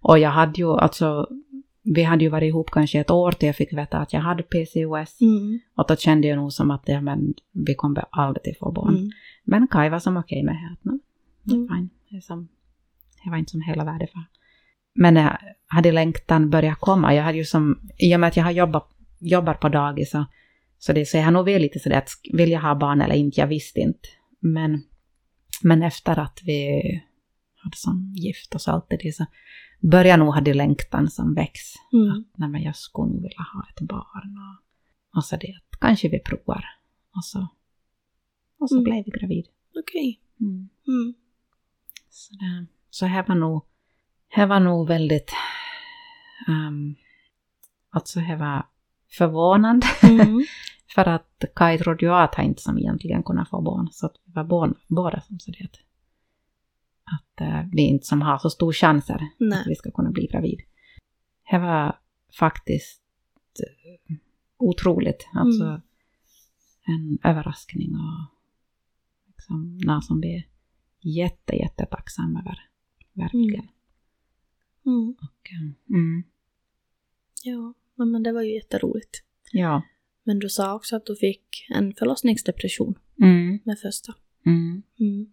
Och 0.00 0.18
jag 0.18 0.30
hade 0.30 0.60
ju 0.60 0.72
alltså, 0.72 1.26
vi 1.82 2.02
hade 2.02 2.24
ju 2.24 2.30
varit 2.30 2.48
ihop 2.48 2.70
kanske 2.70 3.00
ett 3.00 3.10
år 3.10 3.32
till 3.32 3.46
jag 3.46 3.56
fick 3.56 3.72
veta 3.72 3.98
att 3.98 4.12
jag 4.12 4.20
hade 4.20 4.42
PCOS. 4.42 5.20
Mm. 5.20 5.60
Och 5.76 5.84
då 5.88 5.96
kände 5.96 6.28
jag 6.28 6.36
nog 6.36 6.52
som 6.52 6.70
att 6.70 6.82
ja, 6.86 7.00
men, 7.00 7.34
vi 7.52 7.74
kommer 7.74 8.04
aldrig 8.10 8.58
få 8.58 8.72
barn. 8.72 8.96
Mm. 8.96 9.10
Men 9.44 9.68
Kaj 9.68 9.90
var 9.90 9.98
som 9.98 10.16
okej 10.16 10.42
med 10.42 10.54
det. 10.82 10.98
Mm. 11.54 11.68
fine. 11.68 11.90
Det, 12.10 12.22
som, 12.24 12.48
det 13.24 13.30
var 13.30 13.36
inte 13.36 13.50
som 13.50 13.60
hela 13.60 13.84
världen 13.84 14.08
för. 14.12 14.24
Men 14.94 15.16
jag 15.16 15.38
hade 15.66 15.92
längtan 15.92 16.50
börjat 16.50 16.78
komma. 16.80 17.14
Jag 17.14 17.22
hade 17.22 17.38
ju 17.38 17.44
som, 17.44 17.90
i 17.98 18.16
och 18.16 18.20
med 18.20 18.28
att 18.28 18.36
jag 18.36 18.44
har 18.44 18.50
jobbat, 18.50 18.88
jobbar 19.20 19.54
på 19.54 19.68
dagis 19.68 20.10
så, 20.10 20.24
så 20.78 20.92
det 20.92 21.06
så 21.06 21.16
jag 21.16 21.24
har 21.24 21.30
nog 21.30 21.44
varit 21.46 21.60
lite 21.60 21.78
sådär 21.78 21.98
att 21.98 22.08
vill 22.32 22.50
jag 22.50 22.60
ha 22.60 22.74
barn 22.74 23.00
eller 23.00 23.14
inte, 23.14 23.40
jag 23.40 23.46
visste 23.46 23.80
inte. 23.80 24.08
Men, 24.40 24.82
men 25.62 25.82
efter 25.82 26.18
att 26.18 26.40
vi 26.44 26.82
hade 27.56 27.76
som 27.76 28.12
gift 28.16 28.54
och 28.54 28.60
så 28.60 28.70
allt 28.70 28.86
det 28.88 29.14
så 29.14 29.26
började 29.80 30.24
nog 30.24 30.34
ha 30.34 30.40
det 30.40 30.54
längtan 30.54 31.10
som 31.10 31.34
väx. 31.34 31.60
Mm. 31.92 32.10
Att 32.10 32.38
nej, 32.38 32.48
men 32.48 32.62
jag 32.62 32.76
skulle 32.76 33.08
nog 33.12 33.22
vilja 33.22 33.42
ha 33.54 33.66
ett 33.70 33.80
barn. 33.88 34.36
Och, 34.38 35.16
och 35.18 35.24
så 35.24 35.36
det 35.36 35.54
att 35.56 35.80
kanske 35.80 36.08
vi 36.08 36.18
provar. 36.18 36.64
Och 37.16 37.24
så, 37.24 37.48
och 38.58 38.68
så 38.68 38.74
Mm. 38.74 38.84
blev 38.84 39.04
vi 39.04 39.10
gravid. 39.10 39.46
Okej. 39.80 40.20
Mm. 40.40 40.68
Mm. 40.88 41.14
Så, 42.18 42.34
det, 42.34 42.66
så 42.90 43.06
här 43.06 43.24
var 43.28 43.34
nog, 43.34 43.64
här 44.28 44.46
var 44.46 44.60
nog 44.60 44.88
väldigt, 44.88 45.32
um, 46.48 46.96
alltså 47.90 48.20
här 48.20 48.36
var 48.36 48.66
förvånande. 49.18 49.86
Mm. 50.02 50.44
För 50.94 51.08
att 51.08 51.44
Kaj 51.56 51.78
trodde 51.78 52.06
ju 52.06 52.12
att 52.12 52.34
han 52.34 52.44
inte 52.44 52.62
som 52.62 52.78
egentligen 52.78 53.22
kunde 53.22 53.46
få 53.50 53.62
barn. 53.62 53.88
Så 53.92 54.06
att 54.06 54.16
vi 54.24 54.32
var 54.32 54.44
båda, 54.44 54.74
båda 54.88 55.20
som 55.20 55.38
sa 55.38 55.52
det 55.52 55.68
att, 57.04 57.40
eh, 57.40 57.68
vi 57.72 57.82
inte 57.82 58.06
som 58.06 58.22
har 58.22 58.38
så 58.38 58.50
stor 58.50 58.72
chanser 58.72 59.28
Nej. 59.38 59.60
att 59.60 59.66
vi 59.66 59.74
ska 59.74 59.90
kunna 59.90 60.10
bli 60.10 60.26
gravid. 60.26 60.60
Det 61.50 61.58
var 61.58 61.98
faktiskt 62.38 63.02
eh, 63.60 64.16
otroligt. 64.56 65.28
Alltså 65.32 65.64
Mm. 65.64 65.80
en 66.86 67.30
överraskning 67.30 67.94
och 67.94 68.34
liksom 69.36 69.78
något 69.78 70.04
som 70.04 70.20
vi 70.20 70.46
jätte, 71.16 71.56
jättetacksamma 71.56 72.40
över. 72.40 72.58
Verkligen. 73.12 73.68
Mm. 74.86 75.14
Och, 75.22 75.50
eh, 75.52 75.94
mm, 75.96 76.22
Ja, 77.44 77.74
men 78.04 78.22
det 78.22 78.32
var 78.32 78.42
ju 78.42 78.54
jätteroligt. 78.54 79.22
ja. 79.52 79.82
Men 80.24 80.38
du 80.38 80.48
sa 80.48 80.74
också 80.74 80.96
att 80.96 81.06
du 81.06 81.16
fick 81.16 81.66
en 81.70 81.94
förlossningsdepression 81.94 82.94
Mm, 83.22 83.58
med 83.64 83.78
första. 83.78 84.14
mm. 84.46 84.82
Mm. 85.00 85.32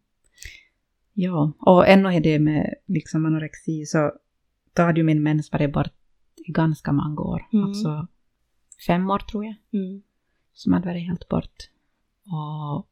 Ja, 1.14 1.52
och 1.60 1.88
ännu 1.88 2.10
är 2.10 2.20
det 2.22 2.40
med 2.40 2.74
liksom 2.86 3.26
anorexi 3.26 3.86
så 3.86 4.12
då 4.74 4.82
hade 4.84 5.00
ju 5.00 5.04
min 5.04 5.24
mens 5.24 5.52
varit 5.52 5.74
bort 5.74 5.94
i 6.48 6.52
ganska 6.52 6.92
många 6.92 7.22
år. 7.22 7.48
Mm. 7.54 7.66
Alltså 7.66 8.08
fem 8.88 9.10
år 9.10 9.20
tror 9.20 9.46
jag, 9.46 9.56
Mm. 9.74 10.02
som 10.54 10.74
hade 10.74 10.86
varit 10.88 11.08
helt 11.08 11.28
bort. 11.30 11.70
Och 12.24 12.88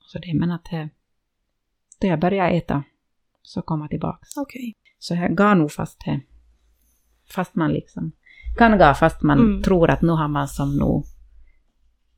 så 0.00 0.18
det, 0.18 0.34
men 0.34 0.50
att 0.50 0.64
det, 0.70 0.88
då 1.98 2.06
jag 2.06 2.20
började 2.20 2.50
äta 2.50 2.84
så 3.42 3.62
kom 3.62 3.80
jag 3.80 3.90
tillbaks. 3.90 4.36
Okej. 4.36 4.72
Så 4.98 5.14
jag 5.14 5.36
gav 5.36 5.56
nog 5.56 5.72
fast 5.72 6.00
det. 6.04 6.20
Fast 7.34 7.54
man 7.54 7.72
liksom 7.72 8.12
kan 8.58 8.78
gå 8.78 8.94
fast 8.94 9.22
man 9.22 9.38
Mm. 9.38 9.62
tror 9.62 9.90
att 9.90 10.02
nu 10.02 10.12
har 10.12 10.28
man 10.28 10.48
som 10.48 10.76
nog 10.76 11.04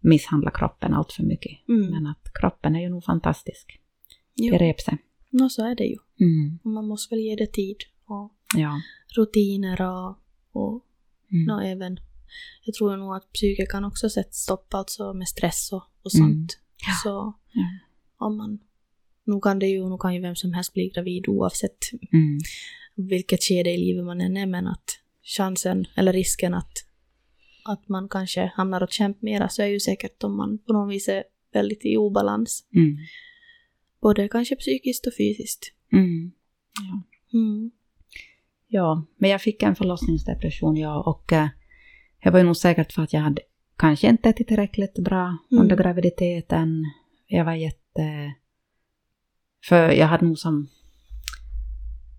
misshandlat 0.00 0.54
kroppen 0.56 0.94
allt 0.94 1.12
för 1.12 1.22
mycket. 1.22 1.68
Mm. 1.68 1.90
Men 1.90 2.06
att 2.06 2.30
kroppen 2.40 2.76
är 2.76 2.80
ju 2.80 2.88
nog 2.88 3.04
fantastisk. 3.04 3.80
Jo. 4.34 4.52
Det 4.52 4.58
rep 4.58 4.80
sig. 4.80 4.98
Nå, 5.30 5.48
så 5.48 5.64
är 5.64 5.74
det 5.74 5.84
ju. 5.84 5.96
Mm. 6.20 6.58
Och 6.64 6.70
man 6.70 6.86
måste 6.88 7.14
väl 7.14 7.24
ge 7.24 7.36
det 7.36 7.46
tid 7.52 7.76
och 8.06 8.32
Ja. 8.56 8.80
rutiner 9.16 9.80
och, 9.82 10.08
och 10.52 10.84
Mm. 11.32 11.44
nå, 11.46 11.60
även... 11.60 11.98
Jag 12.64 12.74
tror 12.74 12.96
nog 12.96 13.16
att 13.16 13.32
psyket 13.32 13.70
kan 13.70 13.84
också 13.84 14.08
sätta 14.10 14.30
stopp 14.32 14.74
alltså 14.74 15.12
med 15.14 15.28
stress 15.28 15.72
och, 15.72 15.82
och 16.02 16.14
Mm. 16.14 16.28
sånt. 16.28 16.58
Så 17.02 17.34
Ja. 17.52 17.64
om 18.26 18.36
man... 18.36 18.58
Nu 19.28 19.40
kan 19.40 19.58
det 19.58 19.66
ju, 19.66 19.88
nu 19.88 19.96
kan 19.98 20.14
ju 20.14 20.20
vem 20.20 20.36
som 20.36 20.52
helst 20.52 20.72
bli 20.72 20.88
gravid 20.94 21.28
oavsett 21.28 21.78
Mm. 22.12 22.38
vilket 22.94 23.42
skede 23.42 23.70
i 23.70 23.76
livet 23.76 24.04
man 24.04 24.20
än 24.20 24.36
är, 24.36 24.46
men 24.46 24.66
att 24.66 24.84
chansen 25.22 25.84
eller 25.96 26.12
risken 26.12 26.54
att, 26.54 26.72
att 27.64 27.88
man 27.88 28.08
kanske 28.08 28.52
hamnar 28.54 28.82
och 28.82 28.90
kämpar 28.92 29.24
mera 29.24 29.48
så 29.48 29.62
är 29.62 29.66
ju 29.66 29.80
säkert 29.80 30.24
om 30.24 30.36
man 30.36 30.58
på 30.58 30.72
något 30.72 30.94
vis 30.94 31.08
är 31.08 31.24
väldigt 31.52 31.84
i 31.84 31.96
obalans. 31.96 32.64
Mm. 32.74 32.96
Både 34.02 34.28
kanske 34.28 34.56
psykiskt 34.56 35.06
och 35.06 35.12
fysiskt. 35.18 35.72
Mm. 35.92 36.32
Ja. 36.80 37.02
Mm. 37.38 37.70
ja, 38.68 39.06
men 39.16 39.30
jag 39.30 39.42
fick 39.42 39.62
en 39.62 39.74
förlossningsdepression 39.76 40.76
ja, 40.76 41.02
och 41.02 41.32
eh, 41.32 41.48
det 42.22 42.30
var 42.30 42.38
ju 42.38 42.44
nog 42.44 42.56
säkert 42.56 42.92
för 42.92 43.02
att 43.02 43.12
jag 43.12 43.20
hade 43.20 43.42
kanske 43.76 44.08
inte 44.08 44.28
ätit 44.28 44.48
tillräckligt 44.48 44.94
bra 44.98 45.38
Mm. 45.52 45.62
under 45.62 45.76
graviditeten. 45.76 46.84
Jag 47.26 47.44
var 47.44 47.54
jätte... 47.54 48.34
För 49.68 49.90
jag 49.90 50.06
hade 50.06 50.24
nog 50.26 50.38
som... 50.38 50.68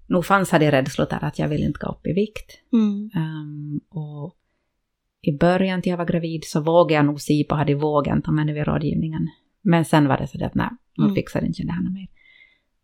Nog 0.08 0.26
fanns 0.26 0.52
hade 0.52 0.72
rädslor 0.72 1.08
där 1.10 1.24
att 1.24 1.40
jag 1.40 1.48
ville 1.48 1.66
inte 1.66 1.80
gå 1.80 1.88
upp 1.92 2.08
i 2.08 2.14
vikt. 2.14 2.60
Mm. 2.74 3.10
Ehm, 3.16 3.80
och 3.90 4.36
i 5.22 5.38
början 5.38 5.82
till 5.82 5.90
jag 5.90 5.98
var 5.98 6.06
gravid 6.06 6.44
så 6.46 6.62
vågade 6.62 6.94
jag 6.94 7.06
nog 7.06 7.22
sipa, 7.22 7.56
hade 7.56 7.76
vågen 7.76 8.22
ta 8.22 8.32
med 8.32 8.46
vid 8.54 8.68
rådgivningen. 8.68 9.28
Men 9.62 9.86
sen 9.86 10.08
var 10.08 10.18
det 10.18 10.28
så 10.28 10.46
att 10.46 10.56
nej, 10.56 10.70
man 10.98 11.06
Mm. 11.08 11.16
fixar 11.16 11.46
inte 11.46 11.64
det 11.64 11.72
här 11.72 11.90
mer. 11.90 12.08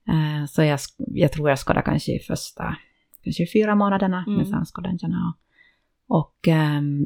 Eh, 0.09 0.45
så 0.45 0.63
jag, 0.63 0.79
jag 0.97 1.31
tror 1.31 1.49
jag 1.49 1.59
skadade 1.59 1.85
kanske 1.85 2.11
i 2.15 2.19
första 2.19 2.75
kanske 3.23 3.45
fyra 3.53 3.75
månaderna, 3.75 4.23
Mm. 4.27 4.37
men 4.37 4.45
sen 4.45 4.65
skadade 4.65 4.97
jag 5.01 5.09
inte. 5.09 5.33
Och, 6.07 6.47
ehm, 6.47 7.05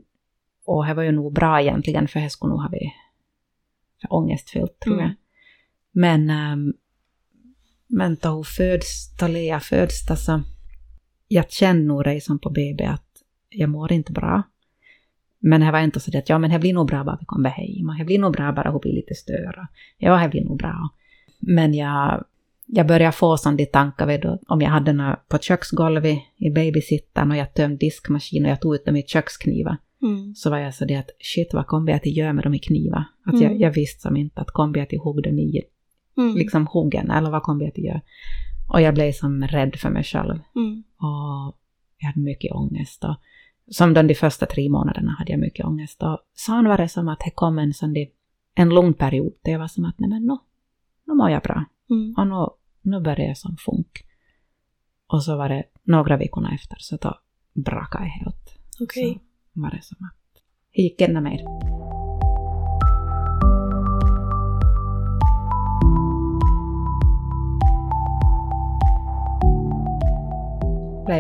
och 0.66 0.86
det 0.86 0.94
var 0.94 1.04
ju 1.04 1.12
nog 1.12 1.34
bra 1.34 1.62
egentligen, 1.62 2.08
för 2.08 2.20
det 2.20 2.30
skulle 2.30 2.50
nog 2.50 2.62
ha 2.62 2.70
blivit 2.70 2.94
ångestfyllt 4.10 4.80
tror 4.80 4.94
Mm. 4.94 5.06
jag. 5.06 5.16
Men, 5.92 6.30
um, 6.54 6.74
men 7.90 8.18
då 8.22 8.30
hon 8.30 8.44
föds, 8.44 9.16
då 9.20 9.28
Lea 9.28 9.60
föds, 9.60 10.06
så 10.26 10.42
jag 11.28 11.52
känner 11.52 11.84
nog 11.84 12.04
dig 12.04 12.22
som 12.22 12.40
på 12.40 12.50
BB 12.50 12.86
att 12.86 13.06
jag 13.50 13.70
mår 13.70 13.92
inte 13.92 14.12
bra. 14.12 14.44
Men 15.40 15.62
det 15.62 15.72
var 15.72 15.80
inte 15.80 16.00
så 16.00 16.18
att 16.18 16.30
ja, 16.30 16.40
men 16.40 16.52
det 16.52 16.60
blir 16.60 16.74
nog 16.74 16.88
bra 16.88 17.04
bara 17.04 17.18
vi 17.20 17.26
kommer 17.26 17.50
hem 17.50 17.98
det 18.00 18.06
blir 18.06 18.20
nog 18.20 18.34
bra 18.34 18.52
bara 18.52 18.70
hon 18.70 18.80
blir 18.82 18.94
lite 18.94 19.16
större. 19.16 19.68
Ja, 19.98 20.24
det 20.24 20.30
blir 20.30 20.46
nog 20.46 20.58
bra. 20.58 20.90
Men 21.40 21.74
jag, 21.74 22.24
jag 22.66 22.88
började 22.88 23.12
få 23.12 23.38
sådana 23.38 23.66
tankar 23.66 24.08
vid 24.08 24.26
om 24.48 24.62
jag 24.62 24.70
hade 24.70 24.94
något 24.94 25.28
på 25.28 25.38
köksgolvet 25.38 26.20
i 26.38 26.50
babysittaren 26.50 27.32
och 27.32 27.38
jag 27.38 27.54
tömde 27.54 27.78
diskmaskinen 27.78 28.46
och 28.46 28.52
jag 28.52 28.62
tog 28.62 28.76
ut 28.76 28.86
dem 28.86 28.96
i 28.96 29.04
köksknivar. 29.04 29.78
Mm. 30.02 30.36
Så 30.36 30.50
var 30.50 30.58
jag 30.58 30.74
så 30.74 30.86
det 30.86 30.96
att 30.96 31.10
shit 31.20 31.54
vad 31.54 31.68
kommer 31.68 31.92
jag 31.92 31.98
att 31.98 32.06
göra 32.06 32.34
med 32.34 32.44
dem 32.44 32.54
i 32.54 32.60
knivar? 32.60 33.04
Att 33.26 33.34
Mm. 33.34 33.44
jag, 33.44 33.62
jag 33.62 33.72
visste 33.72 34.02
som 34.02 34.18
inte 34.18 34.42
att 34.42 34.52
kommer 34.52 34.78
jag 34.78 34.96
att 34.96 35.04
hugga 35.04 35.22
dem 35.22 35.40
i 35.40 35.62
Mm. 36.20 36.36
liksom 36.36 36.68
huggen 36.68 37.12
eller 37.12 37.32
vad 37.32 37.44
kommer 37.44 37.64
jag 37.64 37.72
att 37.72 37.78
göra? 37.78 38.02
Och 38.70 38.82
jag 38.82 38.94
blev 38.94 39.12
som 39.12 39.44
rädd 39.44 39.76
för 39.76 39.90
mig 39.90 40.04
själv. 40.04 40.40
Mm. 40.56 40.84
Och 40.98 41.58
jag 41.98 42.08
hade 42.08 42.20
mycket 42.20 42.52
ångest. 42.52 43.04
Och 43.04 43.16
som 43.72 43.94
de, 43.94 44.08
de 44.08 44.16
första 44.16 44.46
tre 44.46 44.70
månaderna 44.70 45.16
hade 45.20 45.32
jag 45.32 45.40
mycket 45.40 45.66
ångest. 45.66 46.04
Och 46.04 46.18
sen 46.36 46.66
var 46.66 46.78
det 46.78 46.90
som 46.90 47.08
att 47.08 47.20
det 47.20 47.32
kom 47.32 47.60
en, 47.60 47.74
sån 47.74 47.96
en 48.56 48.70
lång 48.70 48.94
period 48.94 49.34
där 49.42 49.52
jag 49.52 49.60
var 49.60 49.68
som 49.68 49.86
att 49.86 50.00
nej 50.00 50.10
men 50.10 50.26
nu, 50.26 50.38
nu 51.06 51.14
mår 51.14 51.30
jag 51.30 51.44
bra. 51.44 51.66
Mm. 51.90 52.16
Och 52.18 52.28
nu, 52.28 52.48
nu 52.82 53.04
började 53.04 53.28
jag 53.28 53.38
som 53.38 53.58
funk. 53.58 54.06
Och 55.08 55.24
så 55.24 55.38
var 55.38 55.50
det 55.50 55.64
några 55.84 56.18
veckor 56.18 56.54
efter 56.54 56.78
så 56.80 56.98
då 56.98 57.20
brakade 57.54 58.04
jag 58.04 58.12
helt. 58.12 58.60
Okej. 58.80 59.14
Så 59.54 59.62
var 59.62 59.70
det 59.70 59.84
som 59.84 59.98
att 60.06 60.42
det 60.76 60.82
gick 60.82 61.02
ännu 61.02 61.22
mer. 61.22 61.40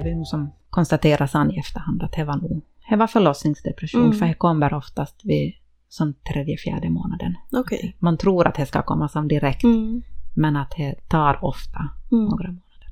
Blev 0.01 0.17
ju 0.17 0.25
som 0.25 0.51
konstateras 0.69 1.35
i 1.35 1.57
efterhand 1.59 2.03
att 2.03 2.11
det 2.11 2.23
var 2.23 2.37
nog 2.37 2.61
det 2.89 2.95
var 2.95 3.07
förlossningsdepression, 3.07 4.05
Mm. 4.05 4.17
för 4.17 4.25
det 4.27 4.33
kommer 4.33 4.73
oftast 4.73 5.21
vid 5.23 5.53
som 5.89 6.13
tredje, 6.13 6.57
fjärde 6.57 6.89
månaden. 6.89 7.35
Okej. 7.51 7.95
Man 7.99 8.17
tror 8.17 8.47
att 8.47 8.55
det 8.55 8.65
ska 8.65 8.81
komma 8.83 9.09
som 9.09 9.27
direkt, 9.27 9.63
Mm. 9.63 10.01
men 10.35 10.55
att 10.55 10.71
det 10.77 10.95
tar 11.09 11.45
ofta 11.45 11.79
Mm. 12.11 12.25
några 12.25 12.47
månader. 12.47 12.87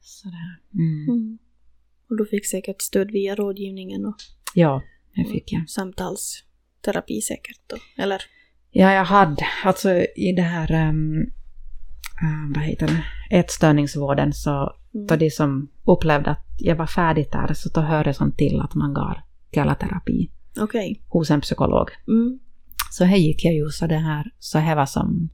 Sådär. 0.00 0.58
Mm. 0.74 1.08
Mm. 1.08 1.38
Och 2.10 2.16
du 2.16 2.26
fick 2.26 2.46
säkert 2.46 2.82
stöd 2.82 3.10
via 3.10 3.34
rådgivningen 3.34 4.06
och 4.06 4.16
Ja, 4.54 4.82
det 5.14 5.24
fick 5.24 5.52
jag. 5.52 5.68
samtalsterapi 5.70 7.20
säkert 7.20 7.60
då. 7.66 7.76
Eller? 8.02 8.22
Ja, 8.70 8.92
jag 8.92 9.04
hade, 9.04 9.46
alltså 9.64 9.90
i 10.16 10.32
det 10.36 10.42
här, 10.42 10.88
um, 10.88 11.32
vad 12.54 12.64
heter 12.64 12.86
det, 12.86 13.36
ätstörningsvården 13.36 14.32
så 14.32 14.72
Mm. 14.94 15.06
då 15.06 15.16
de 15.16 15.30
som 15.30 15.68
upplevde 15.92 16.30
att 16.30 16.46
jag 16.58 16.76
var 16.76 16.86
färdig 16.86 17.28
där 17.32 17.54
så 17.54 17.68
då 17.68 17.80
hörde 17.80 18.14
sånt 18.14 18.36
till 18.38 18.60
att 18.60 18.74
man 18.74 18.94
gav 18.94 19.74
terapi 19.74 20.30
Okej. 20.60 21.02
hos 21.08 21.30
en 21.30 21.40
psykolog. 21.40 21.88
Mm. 22.08 22.38
Så 22.90 23.04
här 23.04 23.16
gick 23.16 23.44
jag 23.44 23.54
ju 23.54 23.68
så 23.68 23.86
det 23.86 23.96
här, 23.96 24.32
så 24.38 24.58
här 24.58 24.76
var 24.76 24.86
som, 24.86 25.28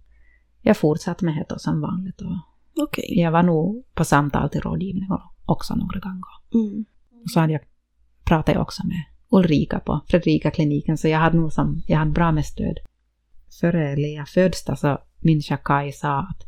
jag 0.60 0.76
fortsatte 0.76 1.24
med 1.24 1.46
det 1.48 1.58
som 1.58 1.80
vanligt 1.80 2.20
och 2.20 2.36
Okej. 2.82 3.20
jag 3.20 3.30
var 3.30 3.42
nog 3.42 3.84
på 3.94 4.04
samtal 4.04 4.50
till 4.50 4.60
rådgivning 4.60 5.08
också 5.44 5.74
några 5.74 6.00
gånger. 6.00 6.24
Mm. 6.54 6.84
Och 7.24 7.30
så 7.30 7.40
hade 7.40 7.52
jag, 7.52 7.62
pratade 8.24 8.52
jag 8.52 8.62
också 8.62 8.86
med 8.86 9.04
Ulrika 9.30 9.80
på 9.80 10.00
Fredrika-kliniken 10.08 10.98
så 10.98 11.08
jag 11.08 11.18
hade 11.18 11.36
nog 11.36 11.52
som, 11.52 11.82
jag 11.86 11.98
hade 11.98 12.10
bra 12.10 12.32
med 12.32 12.44
stöd. 12.44 12.78
Före 13.60 13.96
Lea 13.96 14.26
föds 14.26 14.64
då 14.64 14.76
så 14.76 14.98
minns 15.20 15.50
jag 15.50 15.64
Kaj 15.64 15.92
sa 15.92 16.18
att 16.18 16.45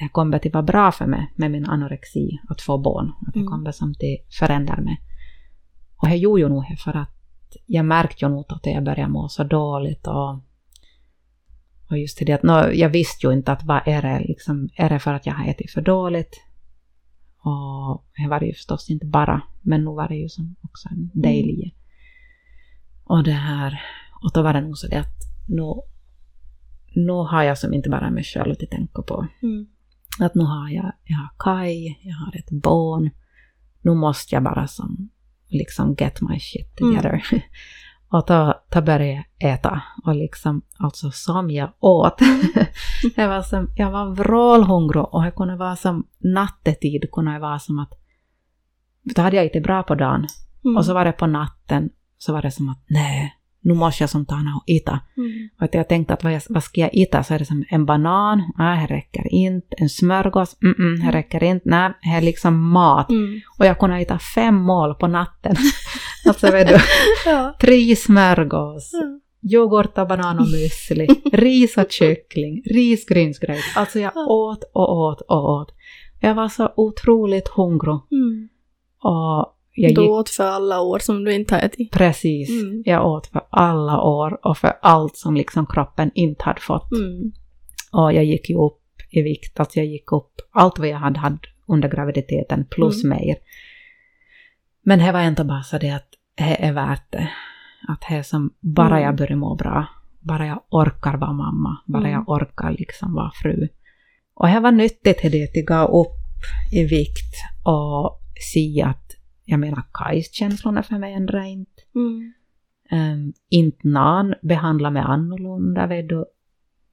det 0.00 0.08
kommer 0.08 0.36
att 0.36 0.52
vara 0.52 0.62
bra 0.62 0.92
för 0.92 1.06
mig 1.06 1.32
med 1.36 1.50
min 1.50 1.66
anorexi 1.66 2.40
att 2.48 2.60
få 2.60 2.78
barn. 2.78 3.12
Att 3.26 3.34
det 3.34 3.40
Mm. 3.40 3.50
kommer 3.50 3.72
som 3.72 3.94
till 3.94 4.18
förändra 4.38 4.80
mig. 4.80 5.00
Och 5.96 6.08
jag 6.08 6.16
gjorde 6.16 6.42
ju 6.42 6.48
nog 6.48 6.64
det 6.70 6.76
för 6.76 6.96
att 6.96 7.10
jag 7.66 7.84
märkte 7.84 8.24
ju 8.24 8.28
nog 8.30 8.44
att 8.48 8.66
jag 8.66 8.84
började 8.84 9.12
må 9.12 9.28
så 9.28 9.44
dåligt 9.44 10.06
och, 10.06 10.30
och 11.90 11.98
just 11.98 12.18
det 12.26 12.32
att 12.32 12.42
nå, 12.42 12.70
jag 12.72 12.88
visste 12.88 13.26
ju 13.26 13.32
inte 13.32 13.52
att 13.52 13.64
vad 13.64 13.80
är 13.86 14.02
det 14.02 14.24
liksom, 14.28 14.68
är 14.76 14.88
det 14.88 14.98
för 14.98 15.14
att 15.14 15.26
jag 15.26 15.34
har 15.34 15.46
ätit 15.48 15.70
för 15.70 15.80
dåligt? 15.80 16.44
Och 17.40 18.04
det 18.16 18.28
var 18.28 18.40
det 18.40 18.46
ju 18.46 18.52
förstås 18.52 18.90
inte 18.90 19.06
bara, 19.06 19.42
men 19.62 19.84
nu 19.84 19.90
var 19.90 20.08
det 20.08 20.16
ju 20.16 20.28
som 20.28 20.56
också 20.62 20.88
en 20.88 21.10
del 21.14 21.50
i. 21.50 21.74
Och 23.04 23.24
det 23.24 23.32
här, 23.32 23.80
och 24.22 24.32
då 24.34 24.42
var 24.42 24.52
det 24.52 24.60
nog 24.60 24.78
så 24.78 24.88
det 24.88 24.96
att 25.00 25.18
nu, 25.48 25.74
nu 26.94 27.12
har 27.12 27.42
jag 27.42 27.58
som 27.58 27.74
inte 27.74 27.90
bara 27.90 28.10
mig 28.10 28.24
själv 28.24 28.50
att 28.52 28.70
tänka 28.70 29.02
på. 29.02 29.26
Mm. 29.42 29.66
Att 30.20 30.34
nu 30.34 30.44
har 30.44 30.68
jag, 30.68 30.92
jag 31.04 31.16
har 31.16 31.30
Kai, 31.38 31.96
jag 32.02 32.16
har 32.16 32.36
ett 32.36 32.50
barn. 32.50 33.10
Nu 33.82 33.94
måste 33.94 34.34
jag 34.34 34.44
bara 34.44 34.66
som 34.66 35.08
liksom 35.48 35.94
get 35.98 36.20
my 36.20 36.40
shit 36.40 36.76
together. 36.76 37.24
och 38.08 38.24
då, 38.26 38.54
då 38.68 38.80
började 38.82 39.24
jag 39.38 39.54
äta. 39.54 39.82
Och 40.04 40.14
liksom, 40.14 40.62
alltså 40.78 41.10
som 41.10 41.50
jag 41.50 41.72
åt. 41.78 42.20
jag 43.16 43.28
var 43.28 43.42
som, 43.42 43.70
jag 43.76 43.90
var 43.90 44.14
vrålhungrig 44.14 45.04
och 45.04 45.22
det 45.22 45.30
kunde 45.30 45.56
vara 45.56 45.76
som 45.76 46.06
nattetid 46.18 47.10
kunde 47.12 47.32
det 47.32 47.38
vara 47.38 47.58
som 47.58 47.78
att 47.78 47.92
då 49.02 49.22
hade 49.22 49.36
jag 49.36 49.44
inte 49.44 49.60
bra 49.60 49.82
på 49.82 49.94
dagen. 49.94 50.26
Mm. 50.64 50.76
Och 50.76 50.84
så 50.84 50.94
var 50.94 51.04
det 51.04 51.12
på 51.12 51.26
natten 51.26 51.90
så 52.18 52.32
var 52.32 52.42
det 52.42 52.50
som 52.50 52.68
att 52.68 52.84
nej, 52.86 53.37
nu 53.60 53.74
måste 53.74 54.02
jag 54.02 54.10
som 54.10 54.26
ta 54.26 54.34
och 54.34 54.70
äta. 54.70 55.00
Mm. 55.16 55.48
Och 55.58 55.62
att 55.62 55.74
jag 55.74 55.88
tänkte 55.88 56.14
att 56.14 56.24
vad, 56.24 56.32
jag, 56.32 56.42
vad 56.48 56.64
ska 56.64 56.80
jag 56.80 56.90
äta? 56.92 57.22
Så 57.22 57.34
är 57.34 57.38
det 57.38 57.44
som 57.44 57.64
en 57.68 57.86
banan, 57.86 58.52
nej, 58.58 58.86
det 58.88 58.94
räcker 58.94 59.34
inte. 59.34 59.66
En 59.78 59.88
smörgås, 59.88 60.56
mm, 60.62 60.74
mm, 60.78 61.06
det 61.06 61.18
räcker 61.18 61.44
inte. 61.44 61.68
Nej, 61.68 61.92
det 62.02 62.08
är 62.08 62.20
liksom 62.20 62.68
mat. 62.70 63.10
Mm. 63.10 63.40
Och 63.58 63.66
jag 63.66 63.78
kunde 63.78 63.96
äta 63.98 64.18
fem 64.18 64.54
mål 64.54 64.94
på 64.94 65.06
natten. 65.06 65.56
alltså 66.28 66.50
vet 66.50 66.68
du, 66.68 66.76
Ja. 67.26 67.56
tre 67.60 67.96
smörgås, 67.96 68.94
Mm. 68.94 69.20
yoghurt 69.52 69.98
och 69.98 70.08
banan 70.08 70.38
och 70.38 70.46
müsli, 70.46 71.06
ris 71.32 71.76
och 71.76 71.90
kyckling, 71.90 72.62
risgrynsgröt. 72.64 73.64
Alltså 73.76 73.98
jag 73.98 74.16
åt 74.16 74.64
och 74.74 74.96
åt 74.96 75.20
och 75.20 75.50
åt. 75.50 75.74
Jag 76.20 76.34
var 76.34 76.48
så 76.48 76.72
otroligt 76.76 77.48
hungrig. 77.48 77.98
Mm. 78.10 78.48
Och 79.02 79.54
jag 79.82 79.94
du 79.94 80.08
åt 80.08 80.30
för 80.30 80.44
alla 80.44 80.80
år 80.80 80.98
som 80.98 81.24
du 81.24 81.32
inte 81.32 81.54
har 81.54 81.62
ätit. 81.62 81.92
precis, 81.92 82.50
Mm. 82.62 82.82
jag 82.86 83.06
åt 83.06 83.26
för 83.26 83.42
alla 83.50 84.00
år 84.02 84.46
och 84.46 84.58
för 84.58 84.72
allt 84.82 85.16
som 85.16 85.34
liksom 85.36 85.66
kroppen 85.66 86.10
inte 86.14 86.44
hade 86.44 86.60
fått. 86.60 86.92
Mm. 86.92 87.32
Och 87.92 88.12
jag 88.12 88.24
gick 88.24 88.50
ju 88.50 88.56
upp 88.56 88.80
i 89.10 89.22
vikt, 89.22 89.60
alltså 89.60 89.78
jag 89.78 89.86
gick 89.86 90.12
upp 90.12 90.32
allt 90.50 90.78
vad 90.78 90.88
jag 90.88 90.98
hade 90.98 91.18
haft 91.18 91.44
under 91.68 91.88
graviditeten 91.88 92.66
plus 92.70 93.04
Mm. 93.04 93.18
mer. 93.18 93.36
Men 94.82 94.98
det 94.98 95.12
var 95.12 95.20
ändå 95.20 95.44
bara 95.44 95.62
så 95.62 95.78
det 95.78 95.90
att 95.90 96.08
det 96.36 96.64
är 96.64 96.72
värt 96.72 97.12
det. 97.12 97.28
Att 97.88 98.02
det 98.10 98.24
som 98.24 98.50
bara 98.60 98.88
Mm. 98.96 99.02
jag 99.02 99.16
börjar 99.16 99.36
må 99.36 99.54
bra, 99.54 99.86
bara 100.20 100.46
jag 100.46 100.62
orkar 100.70 101.16
vara 101.16 101.32
mamma, 101.32 101.76
bara 101.86 101.98
Mm. 102.08 102.12
jag 102.12 102.28
orkar 102.28 102.70
liksom 102.78 103.14
vara 103.14 103.30
fru. 103.42 103.68
Och 104.34 104.48
det 104.48 104.60
var 104.60 104.72
nyttigt 104.72 105.22
det 105.22 105.44
att 105.44 105.50
jag 105.56 105.66
gav 105.66 105.90
upp 105.90 106.14
i 106.72 106.84
vikt 106.84 107.34
och 107.64 108.20
se 108.54 108.82
att, 108.82 109.07
jag 109.50 109.60
menar 109.60 109.82
Kajs-känslorna 109.92 110.82
för 110.82 110.98
mig 110.98 111.12
ändrar 111.12 111.42
inte. 111.42 111.82
Mm. 111.94 112.32
Um, 112.92 113.32
inte 113.48 113.88
någon 113.88 114.34
behandla 114.42 114.90
mig 114.90 115.02
annorlunda. 115.02 115.86
Vet 115.86 116.08
du. 116.08 116.24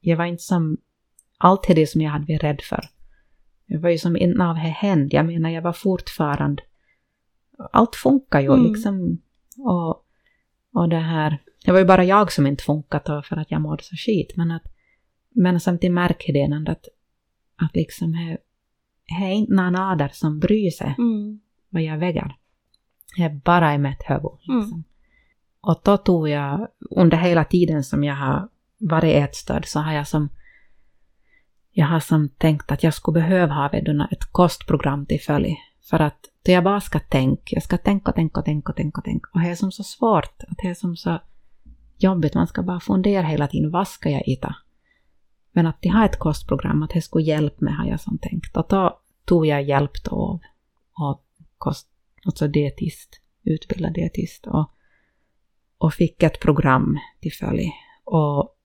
Jag 0.00 0.16
var 0.16 0.24
inte 0.24 0.42
som 0.42 0.76
allt 1.38 1.66
det 1.68 1.86
som 1.86 2.00
jag 2.00 2.10
hade 2.10 2.24
varit 2.32 2.42
rädd 2.42 2.60
för. 2.62 2.80
Jag 3.66 3.80
var 3.80 3.90
ju 3.90 3.98
som 3.98 4.16
inte 4.16 4.44
av 4.44 4.54
det 4.54 4.60
hände. 4.60 5.16
Jag 5.16 5.26
menar, 5.26 5.50
jag 5.50 5.62
var 5.62 5.72
fortfarande... 5.72 6.62
Allt 7.72 7.96
funkar 7.96 8.40
ju 8.40 8.52
Mm. 8.52 8.64
liksom. 8.66 9.18
Och, 9.58 10.04
och 10.72 10.88
det 10.88 10.96
här... 10.96 11.38
Det 11.64 11.72
var 11.72 11.78
ju 11.78 11.84
bara 11.84 12.04
jag 12.04 12.32
som 12.32 12.46
inte 12.46 12.64
funkat 12.64 13.04
då 13.04 13.22
för 13.22 13.36
att 13.36 13.50
jag 13.50 13.60
mådde 13.60 13.82
så 13.82 13.96
skit. 13.96 14.32
Men, 14.36 14.50
att, 14.50 14.64
men 15.34 15.60
samtidigt 15.60 15.94
märker 15.94 16.32
det 16.32 16.40
ändå 16.40 16.72
att, 16.72 16.88
att 17.56 17.76
liksom 17.76 18.12
det 18.12 19.24
är 19.24 19.32
inte 19.32 19.52
någon 19.52 19.98
där 19.98 20.10
som 20.12 20.38
bryr 20.38 20.70
sig 20.70 20.94
Mm. 20.98 21.40
vad 21.68 21.82
jag 21.82 21.98
väger. 21.98 22.36
Jag 23.16 23.32
är 23.32 23.40
bara 23.44 23.74
i 23.74 23.78
mitt 23.78 24.02
huvud. 24.04 24.32
Liksom. 24.40 24.84
Och 25.60 25.80
då 25.84 25.96
tog 25.96 26.28
jag, 26.28 26.68
under 26.90 27.16
hela 27.16 27.44
tiden 27.44 27.84
som 27.84 28.04
jag 28.04 28.14
har 28.14 28.48
varit 28.78 29.14
ätstörd, 29.14 29.66
så 29.66 29.80
har 29.80 29.92
jag 29.92 30.08
som 30.08 30.28
jag 31.72 31.86
har 31.86 32.00
som 32.00 32.28
tänkt 32.28 32.72
att 32.72 32.82
jag 32.82 32.94
skulle 32.94 33.20
behöva 33.20 33.54
ha 33.54 33.70
ett 34.10 34.32
kostprogram 34.32 35.06
till 35.06 35.20
följd. 35.20 35.56
För 35.90 36.00
att 36.00 36.18
då 36.44 36.52
jag 36.52 36.64
bara 36.64 36.80
ska 36.80 36.98
tänka, 36.98 37.42
jag 37.46 37.62
ska 37.62 37.78
tänka 37.78 38.10
och 38.10 38.14
tänka 38.14 38.40
och 38.40 38.44
tänka 38.44 38.72
och 38.72 38.76
tänka 38.76 38.98
och 38.98 39.04
tänka. 39.04 39.30
Och 39.32 39.40
det 39.40 39.48
är 39.48 39.54
som 39.54 39.72
så 39.72 39.84
svårt, 39.84 40.42
att 40.48 40.58
det 40.58 40.68
är 40.68 40.74
som 40.74 40.96
så 40.96 41.18
jobbigt, 41.96 42.34
man 42.34 42.46
ska 42.46 42.62
bara 42.62 42.80
fundera 42.80 43.22
hela 43.22 43.46
tiden, 43.46 43.70
vad 43.70 43.88
ska 43.88 44.10
jag 44.10 44.28
äta? 44.28 44.56
Men 45.52 45.66
att 45.66 45.82
de 45.82 45.88
har 45.88 46.04
ett 46.04 46.18
kostprogram, 46.18 46.82
att 46.82 46.90
det 46.90 47.02
skulle 47.02 47.24
hjälpa 47.24 47.64
mig 47.64 47.74
har 47.74 47.86
jag 47.86 48.00
som 48.00 48.18
tänkt. 48.18 48.56
Och 48.56 48.66
då 48.68 48.98
tog 49.24 49.46
jag 49.46 49.62
hjälp 49.62 50.04
då 50.04 50.10
av, 50.10 50.40
av 50.92 51.20
kost, 51.58 51.88
alltså 52.26 52.48
dietist, 52.48 53.20
utbildad 53.44 53.94
dietist 53.94 54.46
och, 54.46 54.70
och 55.78 55.94
fick 55.94 56.22
ett 56.22 56.40
program 56.40 56.98
till 57.20 57.32
följd. 57.32 57.70
Och 58.04 58.56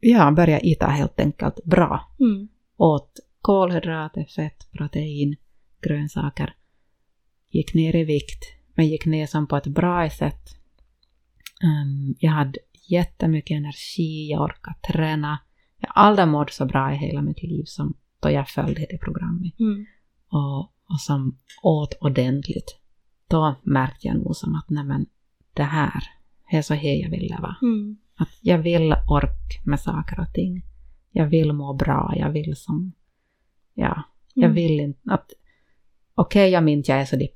ja, 0.00 0.30
började 0.30 0.70
äta 0.70 0.86
helt 0.86 1.20
enkelt 1.20 1.64
bra. 1.64 2.16
Mm. 2.20 2.48
Åt 2.76 3.20
kolhydrater, 3.40 4.24
fett, 4.24 4.72
protein, 4.72 5.36
grönsaker. 5.82 6.56
Gick 7.50 7.74
ner 7.74 7.96
i 7.96 8.04
vikt, 8.04 8.44
men 8.74 8.86
gick 8.86 9.06
ner 9.06 9.26
som 9.26 9.46
på 9.46 9.56
ett 9.56 9.66
bra 9.66 10.10
sätt. 10.10 10.48
Um, 11.62 12.14
jag 12.18 12.30
hade 12.30 12.58
jättemycket 12.88 13.56
energi, 13.56 14.30
jag 14.30 14.42
orkade 14.42 14.76
träna. 14.92 15.38
Jag 15.78 15.88
har 15.88 16.02
aldrig 16.02 16.28
mått 16.28 16.52
så 16.52 16.66
bra 16.66 16.92
i 16.92 16.96
hela 16.96 17.22
mitt 17.22 17.42
liv 17.42 17.64
som 17.66 17.94
då 18.20 18.30
jag 18.30 18.48
följde 18.48 18.86
det 18.90 18.98
programmet 18.98 19.60
Mm. 19.60 19.86
och, 20.28 20.60
och 20.60 21.00
som 21.00 21.38
åt 21.62 21.94
ordentligt. 22.00 22.80
Då 23.28 23.54
märkte 23.62 24.06
jag 24.06 24.16
nog 24.16 24.36
som 24.36 24.54
att 24.54 24.70
nej 24.70 24.84
men 24.84 25.06
det 25.54 25.62
här, 25.62 26.02
det 26.50 26.56
är 26.56 26.62
så 26.62 26.74
här 26.74 26.94
jag 27.02 27.10
vill 27.10 27.22
leva. 27.22 27.56
Mm. 27.62 27.96
Att 28.16 28.28
jag 28.40 28.58
vill 28.58 28.92
orka 28.92 29.60
med 29.64 29.80
saker 29.80 30.20
och 30.20 30.34
ting. 30.34 30.62
Jag 31.10 31.26
vill 31.26 31.52
må 31.52 31.72
bra, 31.74 32.14
jag 32.16 32.30
vill 32.30 32.56
som, 32.56 32.92
ja, 33.74 34.02
jag 34.34 34.44
Mm. 34.44 34.54
vill 34.54 34.80
inte 34.80 35.00
att, 35.12 35.30
okej 36.14 36.50
jag 36.50 36.64
minns 36.64 36.88
jag 36.88 37.00
är 37.00 37.04
så 37.04 37.16
det 37.16 37.28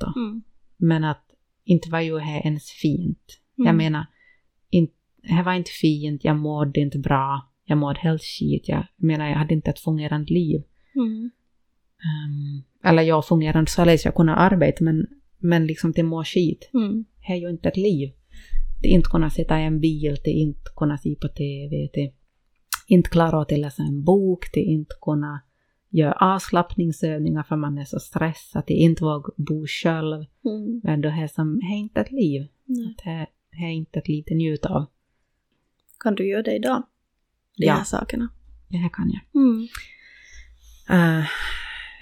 då, 0.00 0.12
Mm. 0.16 0.42
men 0.76 1.04
att 1.04 1.24
inte 1.64 1.90
var 1.90 2.00
ju 2.00 2.18
det 2.18 2.40
ens 2.44 2.70
fint. 2.70 3.40
Jag 3.54 3.66
Mm. 3.66 3.76
menar, 3.76 4.06
inte, 4.70 4.94
det 5.22 5.42
var 5.42 5.52
inte 5.52 5.70
fint, 5.70 6.24
jag 6.24 6.36
mådde 6.36 6.80
inte 6.80 6.98
bra, 6.98 7.48
jag 7.64 7.78
mådde 7.78 8.00
helt 8.00 8.22
skit, 8.22 8.68
jag 8.68 8.86
menar 8.96 9.28
jag 9.28 9.36
hade 9.36 9.54
inte 9.54 9.70
ett 9.70 9.78
fungerande 9.78 10.32
liv. 10.34 10.62
Um, 12.04 12.62
eller 12.84 13.02
jag 13.02 13.26
fungerande 13.26 13.70
således 13.70 14.04
jag 14.04 14.14
kunde 14.14 14.34
arbeta, 14.34 14.84
men, 14.84 15.06
men 15.38 15.66
liksom 15.66 15.92
till 15.92 16.04
må 16.04 16.24
skit, 16.24 16.70
Mm. 16.74 17.04
det 17.26 17.32
är 17.32 17.36
ju 17.36 17.50
inte 17.50 17.68
ett 17.68 17.76
liv. 17.76 18.12
Till 18.82 18.90
inte 18.90 19.08
kunna 19.10 19.30
sitta 19.30 19.60
i 19.60 19.64
en 19.64 19.80
bil, 19.80 20.16
till 20.16 20.32
inte 20.32 20.70
kunna 20.76 20.98
se 20.98 21.14
på 21.14 21.28
TV, 21.28 21.88
till 21.92 22.10
inte 22.86 23.10
klara 23.10 23.42
att 23.42 23.50
läsa 23.58 23.82
en 23.82 24.04
bok, 24.04 24.52
till 24.52 24.62
inte 24.62 24.94
kunna 25.02 25.40
göra 25.90 26.12
avslappningsövningar 26.34 27.42
för 27.42 27.56
man 27.56 27.78
är 27.78 27.84
så 27.84 28.00
stressad, 28.00 28.66
till 28.66 28.76
inte 28.76 29.04
våga 29.04 29.32
bo 29.36 29.66
själv. 29.66 30.24
Mm. 30.44 30.80
Men 30.84 31.00
då 31.00 31.08
är 31.08 31.26
som, 31.28 31.58
det 31.60 31.66
är 31.66 31.78
inte 31.78 32.00
ett 32.00 32.12
liv. 32.12 32.46
Nej. 32.64 32.94
Det, 33.04 33.26
det 33.50 33.64
är 33.64 33.70
inte 33.70 33.98
ett 33.98 34.08
liv 34.08 34.24
att 34.30 34.36
njuta 34.36 34.68
av. 34.68 34.86
Kan 36.00 36.14
du 36.14 36.28
göra 36.28 36.42
det 36.42 36.54
idag? 36.56 36.82
De 37.56 37.66
Ja. 37.66 37.74
här 37.74 37.84
sakerna. 37.84 38.28
Det 38.68 38.76
här 38.76 38.88
kan 38.88 39.10
jag. 39.10 39.42
Mm. 39.42 39.68
Uh, 41.18 41.24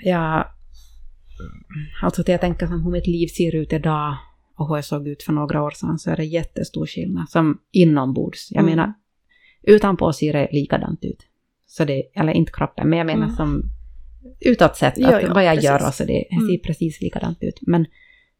ja, 0.04 0.54
alltså 2.02 2.22
till 2.24 2.32
jag 2.32 2.40
tänker 2.40 2.66
som 2.66 2.84
hur 2.84 2.90
mitt 2.90 3.06
liv 3.06 3.26
ser 3.26 3.54
ut 3.54 3.72
idag 3.72 4.16
och 4.56 4.68
hur 4.68 4.74
jag 4.76 4.84
såg 4.84 5.08
ut 5.08 5.22
för 5.22 5.32
några 5.32 5.62
år 5.62 5.70
sedan 5.70 5.98
så 5.98 6.10
är 6.10 6.16
det 6.16 6.24
jättestor 6.24 6.86
skillnad. 6.86 7.28
Som 7.28 7.58
inombords. 7.72 8.48
Jag 8.50 8.62
Mm. 8.62 8.76
menar, 8.76 8.92
utanpå 9.62 10.12
ser 10.12 10.32
det 10.32 10.48
likadant 10.52 11.04
ut. 11.04 11.26
Så 11.66 11.84
det, 11.84 12.02
eller 12.14 12.32
inte 12.32 12.52
kroppen, 12.52 12.88
men 12.88 12.98
jag 12.98 13.06
menar 13.06 13.24
Mm. 13.24 13.36
som 13.36 13.62
utåt 14.40 14.76
sett, 14.76 14.94
Jo, 14.96 15.06
att 15.08 15.22
jo, 15.22 15.34
vad 15.34 15.44
jag 15.44 15.54
precis. 15.54 15.70
gör 15.70 15.78
så 15.78 16.04
det, 16.04 16.12
det 16.30 16.36
ser 16.36 16.48
Mm. 16.48 16.60
precis 16.64 17.00
likadant 17.00 17.38
ut. 17.42 17.58
Men 17.62 17.86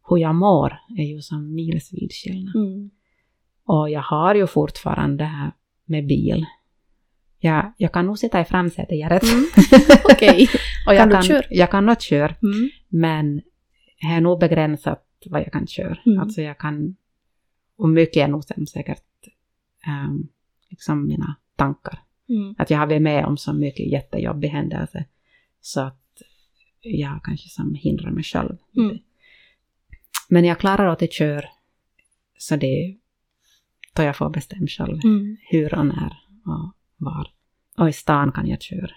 hur 0.09 0.17
jag 0.19 0.35
mår 0.35 0.73
är 0.99 1.05
ju 1.05 1.21
som 1.21 1.55
milsvid 1.55 2.11
skillnad. 2.13 2.55
Mm. 2.57 2.91
Och 3.65 3.91
jag 3.91 4.03
har 4.03 4.35
ju 4.35 4.47
fortfarande 4.47 5.17
det 5.25 5.29
här 5.29 5.53
med 5.85 6.07
bil. 6.07 6.47
Jag, 7.43 7.73
jag 7.77 7.93
kan 7.93 8.07
nog 8.07 8.19
sitta 8.19 8.41
i 8.41 8.45
framsätet, 8.45 8.99
jag 8.99 9.12
är 9.12 9.21
rätt. 9.21 9.33
Mm. 9.33 9.45
Okej. 10.05 10.49
och 10.87 10.95
jag 10.95 10.99
Kan 11.01 11.09
du 11.09 11.15
kan, 11.15 11.23
köra? 11.23 11.43
jag 11.51 11.71
kan 11.71 11.87
nog 11.87 12.01
köra, 12.01 12.35
Mm. 12.43 12.71
men 12.89 13.37
det 14.01 14.07
är 14.07 14.21
nog 14.21 14.41
begränsat 14.41 15.07
vad 15.27 15.41
jag 15.41 15.53
kan 15.53 15.67
köra. 15.67 15.99
Mm. 16.07 16.21
Alltså 16.21 16.43
jag 16.43 16.59
kan, 16.59 16.97
och 17.77 17.89
mycket 17.89 18.17
är 18.17 18.29
nog 18.29 18.45
sen 18.45 18.67
säkert 18.67 19.03
um, 19.87 20.29
liksom 20.71 21.07
mina 21.07 21.37
tankar. 21.57 22.03
Mm. 22.29 22.55
Att 22.59 22.71
jag 22.71 22.79
har 22.79 22.87
varit 22.87 23.03
med 23.03 23.25
om 23.25 23.37
så 23.37 23.53
mycket 23.53 23.87
jättejobbig 23.93 24.49
händelse 24.49 25.05
så 25.61 25.81
att 25.81 26.23
jag 26.81 27.21
kanske 27.25 27.49
som 27.49 27.75
hindrar 27.75 28.11
mig 28.11 28.25
själv. 28.25 28.57
Mm. 28.77 28.99
Men 30.29 30.45
jag 30.45 30.59
klarar 30.59 30.87
att 30.87 31.01
jag 31.01 31.12
kör 31.12 31.45
så 32.39 32.57
det 32.57 32.97
då 33.95 34.03
jag 34.03 34.17
får 34.17 34.31
bestämma 34.31 34.67
själv 34.67 34.99
Mm. 35.05 35.37
hur 35.51 35.75
och 35.79 35.87
när 35.87 36.17
och 36.47 36.73
var. 37.01 37.29
Och 37.79 37.89
i 37.89 37.93
stan 37.93 38.33
kan 38.33 38.47
jag 38.47 38.63
köra 38.63 38.91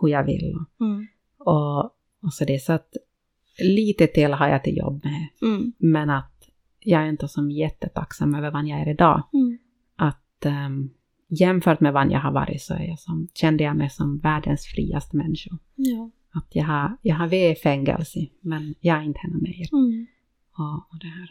hur 0.00 0.08
jag 0.08 0.24
vill. 0.24 0.54
Mm. 0.80 1.06
Och, 1.38 1.84
och 2.22 2.32
så 2.32 2.44
det 2.44 2.54
är 2.54 2.58
så 2.58 2.72
att 2.72 2.96
lite 3.58 4.06
till 4.06 4.32
har 4.32 4.48
jag 4.48 4.64
till 4.64 4.76
jobb 4.76 5.04
med. 5.04 5.28
Mm. 5.42 5.72
Men 5.78 6.10
att 6.10 6.48
jag 6.80 7.02
är 7.02 7.08
inte 7.08 7.28
som 7.28 7.50
jättetacksam 7.50 8.34
över 8.34 8.50
vad 8.50 8.66
jag 8.66 8.80
är 8.80 8.90
idag. 8.90 9.22
Mm. 9.32 9.58
Att 9.96 10.46
um, 10.66 10.90
jämfört 11.28 11.80
med 11.80 11.92
vad 11.92 12.10
jag 12.10 12.20
har 12.20 12.32
varit 12.32 12.62
så 12.62 12.74
är 12.74 12.84
jag 12.84 12.98
som, 12.98 13.28
kände 13.34 13.64
jag 13.64 13.76
mig 13.76 13.90
som 13.90 14.18
världens 14.18 14.66
friaste 14.66 15.16
människa. 15.16 15.50
Ja. 15.74 16.10
Att 16.30 16.48
jag 16.50 16.64
har, 16.64 16.96
jag 17.02 17.16
har 17.16 17.26
varit 17.26 17.58
i 17.58 17.60
fängelse, 17.60 18.26
men 18.40 18.74
jag 18.80 18.98
är 18.98 19.02
inte 19.02 19.20
henne 19.20 19.36
mer. 19.36 19.68
Mm. 19.72 20.06
Och, 20.52 20.74
och 20.74 20.98
det 21.00 21.06
här. 21.06 21.30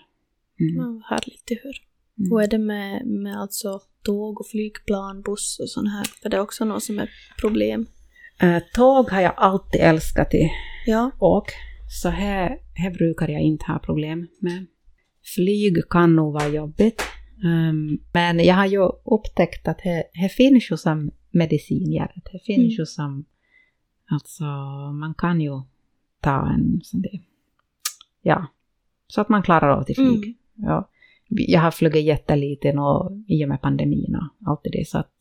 Mm. 0.60 0.76
Ja, 0.76 1.02
härligt 1.10 1.64
höra. 1.64 1.93
Mm. 2.20 2.32
Hur 2.32 2.42
är 2.42 2.48
det 2.48 2.58
med, 2.58 3.06
med 3.08 3.36
alltså 3.42 3.80
tåg 4.04 4.40
och 4.40 4.48
flygplan, 4.48 5.22
buss 5.22 5.60
och 5.60 5.70
sånt 5.70 5.90
här? 5.92 6.04
För 6.22 6.30
det 6.30 6.38
är 6.38 6.42
också 6.42 6.66
något 6.66 6.84
som 6.84 7.00
är 7.00 7.10
problem. 7.42 7.86
Eh, 8.42 8.64
tåg 8.74 9.10
har 9.10 9.22
jag 9.22 9.34
alltid 9.38 9.82
älskat 9.82 10.28
att 10.28 10.34
Ja. 10.86 11.12
åka, 11.20 11.52
så 12.02 12.10
här, 12.10 12.58
här 12.74 12.92
brukar 12.92 13.28
jag 13.28 13.42
inte 13.42 13.66
ha 13.66 13.80
problem 13.80 14.28
med. 14.40 14.66
Flyg 15.36 15.90
kan 15.90 16.16
nog 16.16 16.34
vara 16.34 16.48
jobbigt, 16.48 17.02
Ehm, 17.46 17.98
men 18.14 18.40
jag 18.46 18.56
har 18.56 18.66
ju 18.66 18.90
upptäckt 19.06 19.68
att 19.68 19.78
det, 19.84 20.30
finns 20.38 20.72
ju 20.72 20.78
som 20.78 21.12
medicin 21.32 21.94
i 21.94 21.98
det. 22.00 22.22
Det 22.32 22.40
finns 22.46 22.58
Mm. 22.58 22.70
ju 22.70 22.86
som, 22.86 23.26
alltså 24.12 24.44
man 24.94 25.14
kan 25.18 25.42
ju 25.42 25.62
ta 26.22 26.50
en 26.50 26.80
sån 26.84 27.02
där, 27.02 27.22
ja, 28.22 28.48
så 29.08 29.22
att 29.22 29.30
man 29.30 29.44
klarar 29.44 29.70
av 29.70 29.84
till 29.84 29.96
flyg. 29.96 30.24
Mm. 30.24 30.36
Ja. 30.56 30.90
Jag 31.38 31.62
har 31.62 31.72
flugit 31.72 32.06
jätteliten 32.06 32.80
och 32.80 33.12
i 33.28 33.46
och 33.46 33.50
med 33.50 33.62
pandemin 33.62 34.16
och 34.16 34.50
allt 34.50 34.62
det 34.64 34.88
så 34.88 34.98
att 34.98 35.14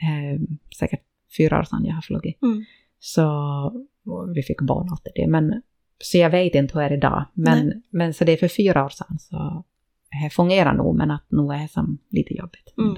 eh, 0.00 0.40
säkert 0.78 1.02
fyra 1.36 1.58
år 1.58 1.62
sedan 1.62 1.84
jag 1.84 1.94
har 1.94 2.02
flugit. 2.02 2.42
Mm. 2.42 2.64
Så 2.98 3.86
vi 4.34 4.42
fick 4.42 4.60
barn 4.60 4.86
och 4.86 4.92
allt 4.92 5.08
det 5.14 5.26
men 5.26 5.62
så 5.98 6.18
jag 6.18 6.30
vet 6.30 6.54
inte 6.54 6.74
hur 6.74 6.80
det 6.80 6.86
är 6.94 6.96
idag. 6.96 7.24
Men, 7.34 7.82
men 7.90 8.14
så 8.14 8.24
det 8.24 8.32
är 8.32 8.36
för 8.36 8.48
fyra 8.48 8.84
år 8.84 8.88
sedan 8.88 9.18
så 9.18 9.64
det 10.10 10.30
fungerar 10.30 10.74
nog, 10.74 10.96
men 10.96 11.10
att 11.10 11.30
nog 11.30 11.54
är 11.54 11.58
det 11.58 11.68
som 11.68 11.98
lite 12.08 12.34
jobbigt. 12.34 12.74
Mm. 12.78 12.94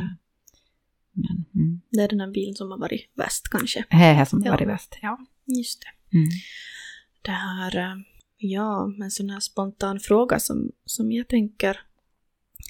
Men, 1.13 1.45
mm. 1.55 1.81
Det 1.91 2.01
är 2.03 2.09
den 2.09 2.21
här 2.21 2.31
bilen 2.31 2.55
som 2.55 2.71
har 2.71 2.79
varit 2.79 3.11
värst 3.15 3.49
kanske. 3.51 3.85
Det 3.91 3.97
är 3.97 4.19
det 4.19 4.27
som 4.27 4.43
Ja. 4.45 4.51
varit 4.51 4.67
bäst. 4.67 4.99
Ja. 5.03 5.19
Just 5.45 5.83
det. 5.83 6.17
Mm. 6.17 6.29
Det 7.23 7.31
här, 7.31 7.77
eh, 7.77 7.97
ja, 8.37 8.93
en 9.03 9.11
sån 9.11 9.31
här 9.31 9.41
spontan 9.41 10.01
fråga 10.01 10.39
som, 10.39 10.73
som 10.85 11.13
jag 11.13 11.29
tänker. 11.29 11.81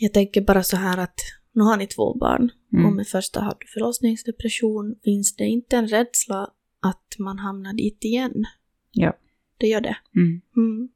Jag 0.01 0.13
tänker 0.13 0.41
bara 0.41 0.63
så 0.63 0.77
här 0.77 0.99
att 0.99 1.21
nu 1.53 1.63
har 1.63 1.77
ni 1.77 1.87
två 1.87 2.15
barn 2.19 2.51
Mm. 2.73 2.87
och 2.87 2.93
med 2.93 3.07
första 3.07 3.41
har 3.41 3.57
du 3.61 3.67
förlossningsdepression. 3.67 4.95
Finns 5.05 5.37
det 5.37 5.45
inte 5.45 5.77
en 5.77 5.89
rädsla 5.89 6.51
att 6.81 7.15
man 7.19 7.39
hamnar 7.39 7.73
dit 7.73 8.05
igen? 8.05 8.45
Ja. 8.93 9.17
Det 9.59 9.67
gör 9.67 9.81
det. 9.81 9.97
Mm. 10.17 10.41
Mm. 10.57 10.89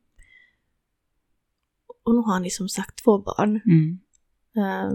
Och 2.04 2.14
nu 2.14 2.20
har 2.20 2.40
ni 2.40 2.50
som 2.50 2.68
sagt 2.68 3.04
två 3.04 3.18
barn. 3.18 3.56
Eh, 4.56 4.92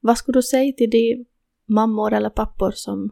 vad 0.00 0.18
skulle 0.18 0.38
du 0.38 0.42
säga 0.42 0.72
till 0.72 0.90
de 0.90 1.24
mammor 1.66 2.12
eller 2.12 2.30
pappor 2.30 2.70
som, 2.70 3.10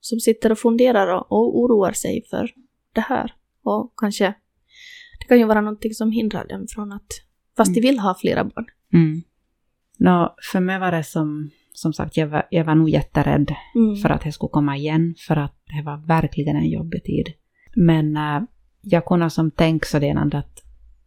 som 0.00 0.20
sitter 0.20 0.52
och 0.52 0.58
funderar 0.58 1.06
och, 1.14 1.32
och 1.32 1.58
oroar 1.60 1.92
sig 1.92 2.24
för 2.30 2.54
det 2.92 3.00
här? 3.00 3.34
Och 3.62 3.94
kanske, 3.96 4.34
det 5.20 5.26
kan 5.28 5.38
ju 5.38 5.44
vara 5.44 5.60
någonting 5.60 5.94
som 5.94 6.10
hindrar 6.10 6.48
dem 6.48 6.66
från 6.68 6.92
att, 6.92 7.06
fast 7.56 7.74
de 7.74 7.80
Mm. 7.80 7.88
vill 7.90 7.98
ha 7.98 8.14
flera 8.20 8.44
barn. 8.44 8.66
Mm. 8.92 9.22
Nå, 9.98 10.34
för 10.52 10.60
mig 10.60 10.78
var 10.78 10.92
det 10.92 11.04
som, 11.04 11.50
som 11.72 11.92
sagt, 11.92 12.16
jag 12.16 12.26
var, 12.26 12.46
jag 12.50 12.64
var 12.64 12.74
nog 12.74 12.90
jätterädd 12.90 13.54
Mm. 13.74 13.96
för 13.96 14.10
att 14.10 14.22
det 14.22 14.32
skulle 14.32 14.50
komma 14.50 14.76
igen, 14.76 15.14
för 15.28 15.36
att 15.36 15.54
det 15.76 15.82
var 15.82 16.06
verkligen 16.06 16.56
en 16.56 16.70
jobbig 16.70 17.04
tid. 17.04 17.26
Men 17.76 18.16
äh, 18.16 18.42
jag 18.80 19.04
kunde 19.04 19.30
som 19.30 19.50
tänka 19.50 19.86
sådant 19.86 20.34
att, 20.34 20.62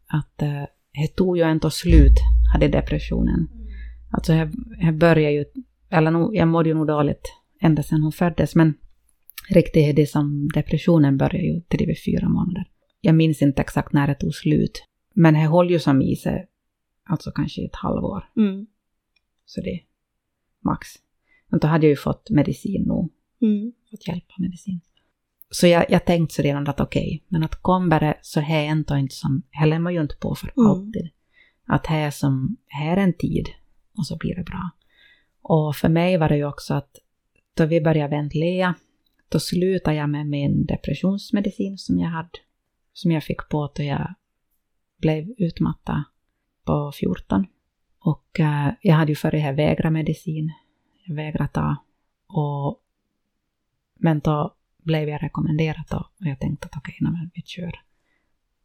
att 0.08 0.42
äh, 0.42 0.64
det 0.94 1.08
tog 1.16 1.38
ju 1.38 1.44
ändå 1.44 1.70
slut, 1.70 2.18
hade 2.54 2.68
depressionen. 2.68 3.48
Alltså 4.12 4.34
jag, 4.34 4.52
jag 4.80 4.98
började 4.98 5.32
ju, 5.36 5.46
eller 5.90 6.12
nog, 6.12 6.36
jag 6.36 6.48
mådde 6.48 6.70
ju 6.70 6.76
nog 6.76 6.88
dåligt 6.88 7.34
ända 7.62 7.84
sedan 7.84 8.02
hon 8.04 8.12
föddes, 8.12 8.56
men 8.56 8.74
riktigt 9.50 9.90
är 9.90 9.94
det 9.94 10.06
som 10.06 10.50
depressionen 10.54 11.18
började 11.18 11.46
ju 11.46 11.62
till 11.62 11.80
det 11.80 11.86
var 11.86 11.96
fyra 12.06 12.30
månader. 12.30 12.66
Jag 13.02 13.16
minns 13.16 13.42
inte 13.42 13.62
exakt 13.62 13.94
när 13.94 14.08
det 14.08 14.16
tog 14.16 14.34
slut, 14.36 14.84
men 15.16 15.34
det 15.34 15.40
höll 15.40 15.72
ju 15.72 15.80
som 15.80 16.02
i 16.02 16.16
sig, 16.16 16.46
alltså 17.10 17.32
kanske 17.32 17.66
ett 17.66 17.76
halvår. 17.76 18.30
Mm. 18.38 18.68
Så 19.46 19.62
det 19.62 19.80
max. 20.60 20.88
Men 21.48 21.60
då 21.60 21.68
hade 21.68 21.86
jag 21.86 21.90
ju 21.90 21.96
fått 21.96 22.30
medicin 22.30 22.84
nog, 22.84 23.12
Mm. 23.42 23.74
fått 23.92 24.08
hjälp 24.08 24.26
av 24.38 24.42
medicin. 24.42 24.82
Så 25.50 25.68
jag, 25.68 25.86
jag 25.90 26.06
tänkte 26.06 26.36
så 26.36 26.42
redan 26.42 26.68
att 26.68 26.80
okej, 26.80 27.24
men 27.28 27.44
att 27.44 27.56
kommer 27.56 28.00
det 28.00 28.18
så 28.22 28.40
här 28.40 28.64
är 28.64 28.68
ändå 28.68 28.98
inte 28.98 29.16
som, 29.16 29.42
här 29.50 29.68
lämnar 29.68 29.92
ju 29.92 30.02
inte 30.02 30.16
på 30.16 30.36
för 30.36 30.52
Mm. 30.58 30.70
alltid. 30.72 31.10
Att 31.66 31.86
här 31.88 32.08
är 32.08 32.12
som, 32.12 32.58
här 32.68 32.98
är 32.98 33.02
en 33.02 33.14
tid 33.14 33.50
och 33.98 34.08
så 34.08 34.18
blir 34.18 34.36
det 34.36 34.44
bra. 34.44 34.70
Och 35.42 35.76
för 35.76 35.90
mig 35.90 36.18
var 36.18 36.30
det 36.30 36.38
ju 36.38 36.46
också 36.46 36.74
att 36.74 36.96
då 37.54 37.66
vi 37.66 37.82
började 37.82 38.16
ventilera, 38.16 38.76
då 39.30 39.40
slutade 39.40 39.98
jag 39.98 40.10
med 40.10 40.28
min 40.28 40.66
depressionsmedicin 40.66 41.78
som 41.78 42.00
jag 42.00 42.10
hade, 42.10 42.30
som 42.94 43.12
jag 43.12 43.24
fick 43.24 43.50
på 43.50 43.72
då 43.76 43.84
jag 43.84 44.14
blev 44.98 45.30
utmattad 45.38 46.04
på 46.70 46.92
14. 46.92 47.46
Och 48.00 48.40
eh, 48.40 48.74
jag 48.82 48.96
hade 48.96 49.12
ju 49.12 49.16
före 49.16 49.32
det 49.32 49.44
här 49.44 49.54
vägrat 49.54 49.94
medicin, 49.94 50.52
jag 51.06 51.16
vägrade 51.16 51.50
ta. 51.54 51.76
Och, 52.28 52.82
men 54.00 54.20
då 54.20 54.56
blev 54.84 55.10
jag 55.10 55.24
rekommenderad 55.24 55.84
då, 55.90 55.98
och 55.98 56.26
jag 56.26 56.40
tänkte 56.40 56.66
att 56.66 56.78
okej, 56.78 56.96
okay, 57.02 57.12
men 57.12 57.32
vi 57.34 57.42
kör. 57.42 57.72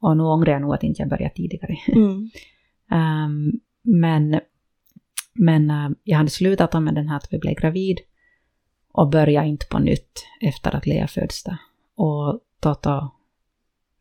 Och 0.00 0.16
nu 0.16 0.22
ångrar 0.22 0.52
jag 0.52 0.62
nog 0.62 0.74
att 0.74 0.82
inte 0.82 1.02
jag 1.02 1.08
började 1.08 1.34
tidigare. 1.34 1.76
Mm. 1.94 2.30
Ehm, 2.90 3.52
men 3.82 4.40
men 5.32 5.70
eh, 5.70 5.90
jag 6.04 6.16
hade 6.16 6.30
slutat 6.30 6.82
med 6.82 6.94
den 6.94 7.08
här 7.08 7.16
att 7.16 7.32
vi 7.32 7.38
blev 7.38 7.54
gravid 7.54 7.98
och 8.92 9.10
började 9.10 9.48
inte 9.48 9.66
på 9.66 9.78
nytt 9.78 10.26
efter 10.40 10.76
att 10.76 10.86
Lea 10.86 11.06
föddes. 11.06 11.44
Och 11.94 12.40
då, 12.60 12.74
då 12.82 13.14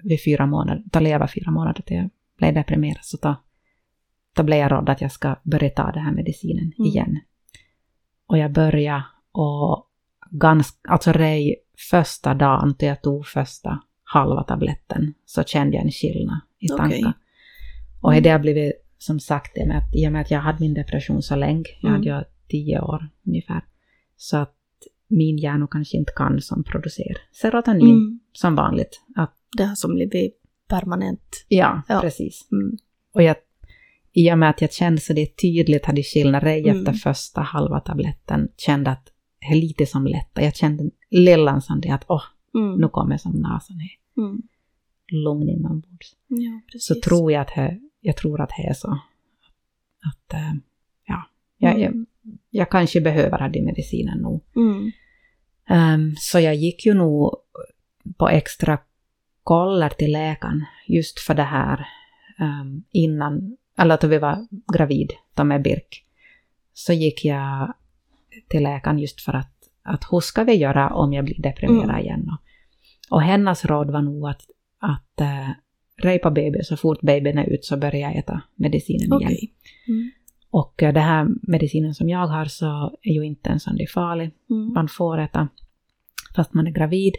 vid 0.04 0.24
fyra 0.24 0.46
månader, 0.46 0.84
då 0.86 1.00
Lea 1.00 1.20
var 1.20 1.28
fyra 1.28 1.52
månader 1.52 1.82
till 1.82 1.98
jag 1.98 2.10
blev 2.38 2.54
deprimerad, 2.54 3.06
så 3.06 3.18
då, 3.22 3.36
då 4.36 4.44
blev 4.44 4.60
jag 4.60 4.72
rådd 4.72 4.90
att 4.90 5.02
jag 5.02 5.12
ska 5.12 5.36
börja 5.44 5.70
ta 5.70 5.92
den 5.92 6.04
här 6.04 6.12
medicinen 6.12 6.72
Mm. 6.80 6.88
igen. 6.90 7.20
Och 8.28 8.38
jag 8.38 8.52
började 8.52 9.04
och 9.32 9.90
ganska, 10.32 10.90
alltså 10.92 11.12
rej 11.12 11.56
första 11.90 12.34
dagen 12.34 12.76
då 12.80 12.86
jag 12.86 13.02
tog 13.02 13.26
första 13.28 13.80
halva 14.04 14.44
tabletten 14.44 15.14
så 15.26 15.44
kände 15.44 15.76
jag 15.78 15.86
en 15.86 15.92
skillnad 15.92 16.40
i 16.60 16.66
Okej. 16.72 16.78
tankar. 16.78 17.14
Och 18.02 18.14
det 18.22 18.30
har 18.30 18.40
blivit 18.40 18.74
som 18.98 19.20
sagt 19.20 19.52
det 19.56 19.66
med 19.68 19.78
att 19.78 19.96
i 19.96 20.08
och 20.08 20.12
med 20.12 20.22
att 20.22 20.32
jag 20.32 20.40
hade 20.40 20.60
min 20.60 20.74
depression 20.74 21.22
så 21.22 21.36
länge, 21.36 21.64
jag 21.82 21.90
Mm. 21.90 21.94
hade 21.94 22.10
ju 22.20 22.24
tio 22.48 22.82
år 22.82 23.10
ungefär, 23.26 23.62
så 24.18 24.38
att 24.38 24.56
min 25.08 25.38
hjärna 25.38 25.68
kanske 25.72 25.98
inte 25.98 26.12
kan 26.16 26.42
som 26.42 26.64
producera 26.64 27.18
serotonin 27.32 27.90
Mm. 27.96 28.20
som 28.34 28.56
vanligt. 28.56 29.02
Att, 29.16 29.34
Det 29.58 29.64
har 29.64 29.76
som 29.76 29.94
blivit 29.96 30.42
permanent. 30.68 31.46
ja, 31.48 31.82
Ja. 31.88 32.02
precis. 32.02 32.48
Mm. 32.52 32.78
Och 33.14 33.24
jag, 33.24 33.36
i 34.14 34.32
och 34.32 34.38
med 34.40 34.50
att 34.50 34.62
jag 34.62 34.74
kände 34.74 35.02
så 35.02 35.14
det 35.14 35.38
tydligt 35.38 35.86
hade 35.86 36.04
skillnad 36.04 36.44
rej 36.44 36.64
Mm. 36.70 36.78
efter 36.78 36.94
första 36.94 37.42
halva 37.42 37.80
tabletten, 37.80 38.48
kände 38.58 38.92
att 38.92 39.10
det 39.40 39.46
är 39.46 39.56
lite 39.62 39.86
som 39.86 40.08
lätta. 40.08 40.42
Jag 40.44 40.56
kände 40.56 40.90
lillan 41.10 41.62
som 41.62 41.82
det 41.82 41.90
att 41.90 42.06
åh, 42.08 42.24
Mm. 42.56 42.82
nu 42.82 42.88
kommer 42.88 43.18
som 43.18 43.32
nasen 43.32 43.76
är 43.82 44.22
Mm. 44.22 44.42
lugn 45.12 45.50
inombords. 45.50 46.16
Ja. 46.28 46.62
Så 46.80 46.96
tror 47.04 47.32
jag 47.32 47.42
att 47.42 47.52
det, 47.56 47.80
jag 48.02 48.18
tror 48.18 48.42
att 48.42 48.50
det 48.58 48.64
är 48.64 48.74
så. 48.74 48.92
Att, 50.06 50.34
eh, 50.34 50.54
ja, 51.08 51.24
jag, 51.58 51.80
jag, 51.80 51.92
Mm. 51.92 52.06
jag 52.50 52.70
kanske 52.72 53.02
behöver 53.02 53.40
ha 53.40 53.50
den 53.50 53.66
medicinen 53.66 54.18
nu. 54.18 54.62
Mm. 54.62 54.92
Ehm, 55.70 56.16
så 56.18 56.40
jag 56.40 56.56
gick 56.56 56.86
ju 56.86 56.94
nog 56.94 57.36
på 58.18 58.30
extra 58.30 58.78
koller 59.44 59.90
till 59.90 60.12
läkaren 60.12 60.66
just 60.88 61.20
för 61.20 61.34
det 61.34 61.44
här 61.44 61.86
um, 62.40 62.84
innan, 62.92 63.58
eller 63.78 63.98
då 64.02 64.08
vi 64.08 64.18
var 64.18 64.48
gravid, 64.74 65.12
då 65.34 65.44
med 65.44 65.62
Birk. 65.62 66.06
Så 66.74 66.94
gick 66.94 67.26
jag 67.26 67.74
till 68.48 68.64
läkaren 68.64 69.00
just 69.00 69.22
för 69.22 69.34
att, 69.34 69.54
att 69.84 70.04
hur 70.12 70.20
ska 70.20 70.44
vi 70.44 70.54
göra 70.54 70.94
om 70.94 71.14
jag 71.14 71.26
blir 71.26 71.42
deprimerad 71.42 71.90
Mm. 71.90 72.02
igen? 72.02 72.30
Och, 72.30 73.16
och 73.16 73.22
hennes 73.22 73.66
råd 73.66 73.92
var 73.92 74.02
nog 74.02 74.30
att, 74.30 74.42
att 74.80 75.22
uh, 75.22 75.50
repa 75.98 76.32
baby, 76.32 76.60
så 76.64 76.78
fort 76.78 77.02
babyn 77.02 77.38
är 77.38 77.50
ut 77.50 77.66
så 77.66 77.78
börjar 77.78 78.02
jag 78.02 78.16
äta 78.16 78.42
medicinen 78.56 79.06
igen. 79.06 79.16
Okej. 79.24 79.54
Mm. 79.88 80.12
Och 80.50 80.84
eh, 80.84 80.94
det 80.94 81.00
här 81.00 81.28
medicinen 81.42 81.94
som 81.94 82.10
jag 82.10 82.28
har 82.28 82.46
så 82.46 82.98
är 83.02 83.14
ju 83.14 83.26
inte 83.26 83.50
ens 83.50 83.66
det 83.66 83.92
farlig. 83.94 84.32
Mm. 84.50 84.74
Man 84.74 84.88
får 84.88 85.18
äta 85.18 85.48
fast 86.36 86.54
man 86.54 86.68
är 86.68 86.72
gravid. 86.72 87.14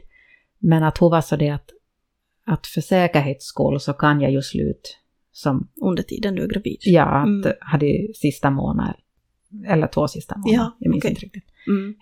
Men 0.59 0.83
att 0.83 0.99
hon 0.99 1.11
var 1.11 1.21
så 1.21 1.37
det 1.37 1.51
att, 1.51 1.71
att 2.45 2.67
för 2.67 2.81
säkerhets 2.81 3.47
skull 3.47 3.81
så 3.81 3.93
kan 3.93 4.21
jag 4.21 4.33
ju 4.33 4.43
slut 4.43 4.99
som, 5.35 5.69
Under 5.81 6.03
tiden 6.03 6.35
du 6.35 6.43
är 6.43 6.49
gravid. 6.49 6.77
ja, 6.81 7.03
att 7.05 7.27
Mm. 7.27 7.53
hade 7.61 7.87
sista 8.15 8.51
månaden, 8.51 8.95
eller 9.67 9.87
två 9.87 10.09
sista 10.09 10.37
månader, 10.39 10.55
Ja, 10.57 10.77
jag 10.79 10.91
minns 10.91 11.01
okej. 11.05 11.11
inte 11.11 11.23
riktigt. 11.25 11.45
Mm. 11.69 11.95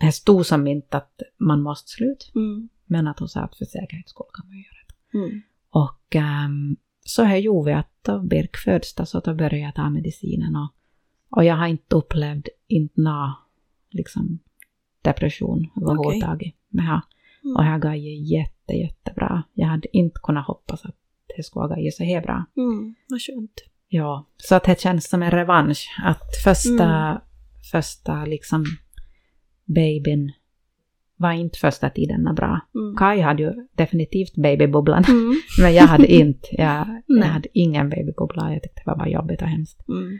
Det- 0.00 0.12
stod 0.12 0.46
som 0.46 0.66
inte 0.66 0.96
att 0.96 1.20
man 1.38 1.62
måste 1.62 1.90
slut, 1.90 2.32
Mm. 2.34 2.68
men 2.86 3.08
att 3.08 3.18
hon 3.18 3.28
sa 3.28 3.40
att 3.40 3.56
för 3.56 3.64
säkerhets 3.64 4.10
skull 4.10 4.26
kan 4.34 4.46
man 4.46 4.56
göra 4.56 4.76
det. 4.88 5.18
Mm. 5.18 5.42
Och 5.70 6.16
ehm, 6.16 6.76
så 7.04 7.22
här 7.22 7.36
gjorde 7.36 7.70
vi 7.70 7.74
att 7.76 7.90
då 8.02 8.18
Birk 8.22 8.56
föds 8.56 8.94
då, 8.94 9.06
så 9.06 9.20
då 9.20 9.34
började 9.34 9.58
jag 9.58 9.74
ta 9.74 9.90
medicinen 9.90 10.56
och, 10.56 10.68
och 11.30 11.44
jag 11.44 11.56
har 11.56 11.66
inte 11.66 11.96
upplevt 11.96 12.48
inte 12.66 13.00
nå 13.00 13.32
liksom 13.90 14.38
depression 15.02 15.66
överhuvudtaget. 15.76 16.54
Men 16.68 16.84
jag, 16.86 17.00
Mm. 17.44 17.56
och 17.56 17.64
jag 17.64 17.80
gav 17.82 17.96
jätte, 17.96 18.72
jättebra. 18.72 19.42
Jag 19.54 19.66
hade 19.66 19.96
inte 19.96 20.20
kunnat 20.22 20.46
hoppas 20.46 20.84
att 20.84 20.96
det 21.36 21.42
skulle 21.42 21.62
ha 21.62 21.68
gått 21.68 21.94
så 21.94 22.04
här 22.04 22.20
bra. 22.22 22.44
Mm. 22.56 22.94
Vad 23.08 23.20
skönt. 23.22 23.64
Ja, 23.88 24.26
så 24.36 24.54
att 24.54 24.64
det 24.64 24.80
känns 24.80 25.08
som 25.08 25.22
en 25.22 25.30
revansch. 25.30 25.88
Att 26.04 26.36
första, 26.44 26.84
Mm. 26.84 27.18
första 27.72 28.24
liksom 28.24 28.64
babyn 29.64 30.32
var 31.16 31.32
inte 31.32 31.58
första 31.58 31.90
tiden 31.90 32.34
bra. 32.34 32.60
Mm. 32.74 32.96
Kai 32.96 33.20
hade 33.20 33.42
ju 33.42 33.52
definitivt 33.76 34.34
babybubblan. 34.34 35.04
Mm. 35.08 35.34
Men 35.62 35.74
jag 35.74 35.86
hade 35.86 36.06
inte. 36.12 36.48
Jag, 36.58 37.02
jag 37.06 37.24
hade 37.26 37.48
ingen 37.52 37.88
babybubbla. 37.88 38.52
Jag 38.52 38.62
tyckte 38.62 38.80
det 38.84 38.90
var 38.90 38.96
bara 38.96 39.08
jobbigt 39.08 39.42
och 39.42 39.48
hemskt. 39.48 39.88
Mm. 39.88 40.18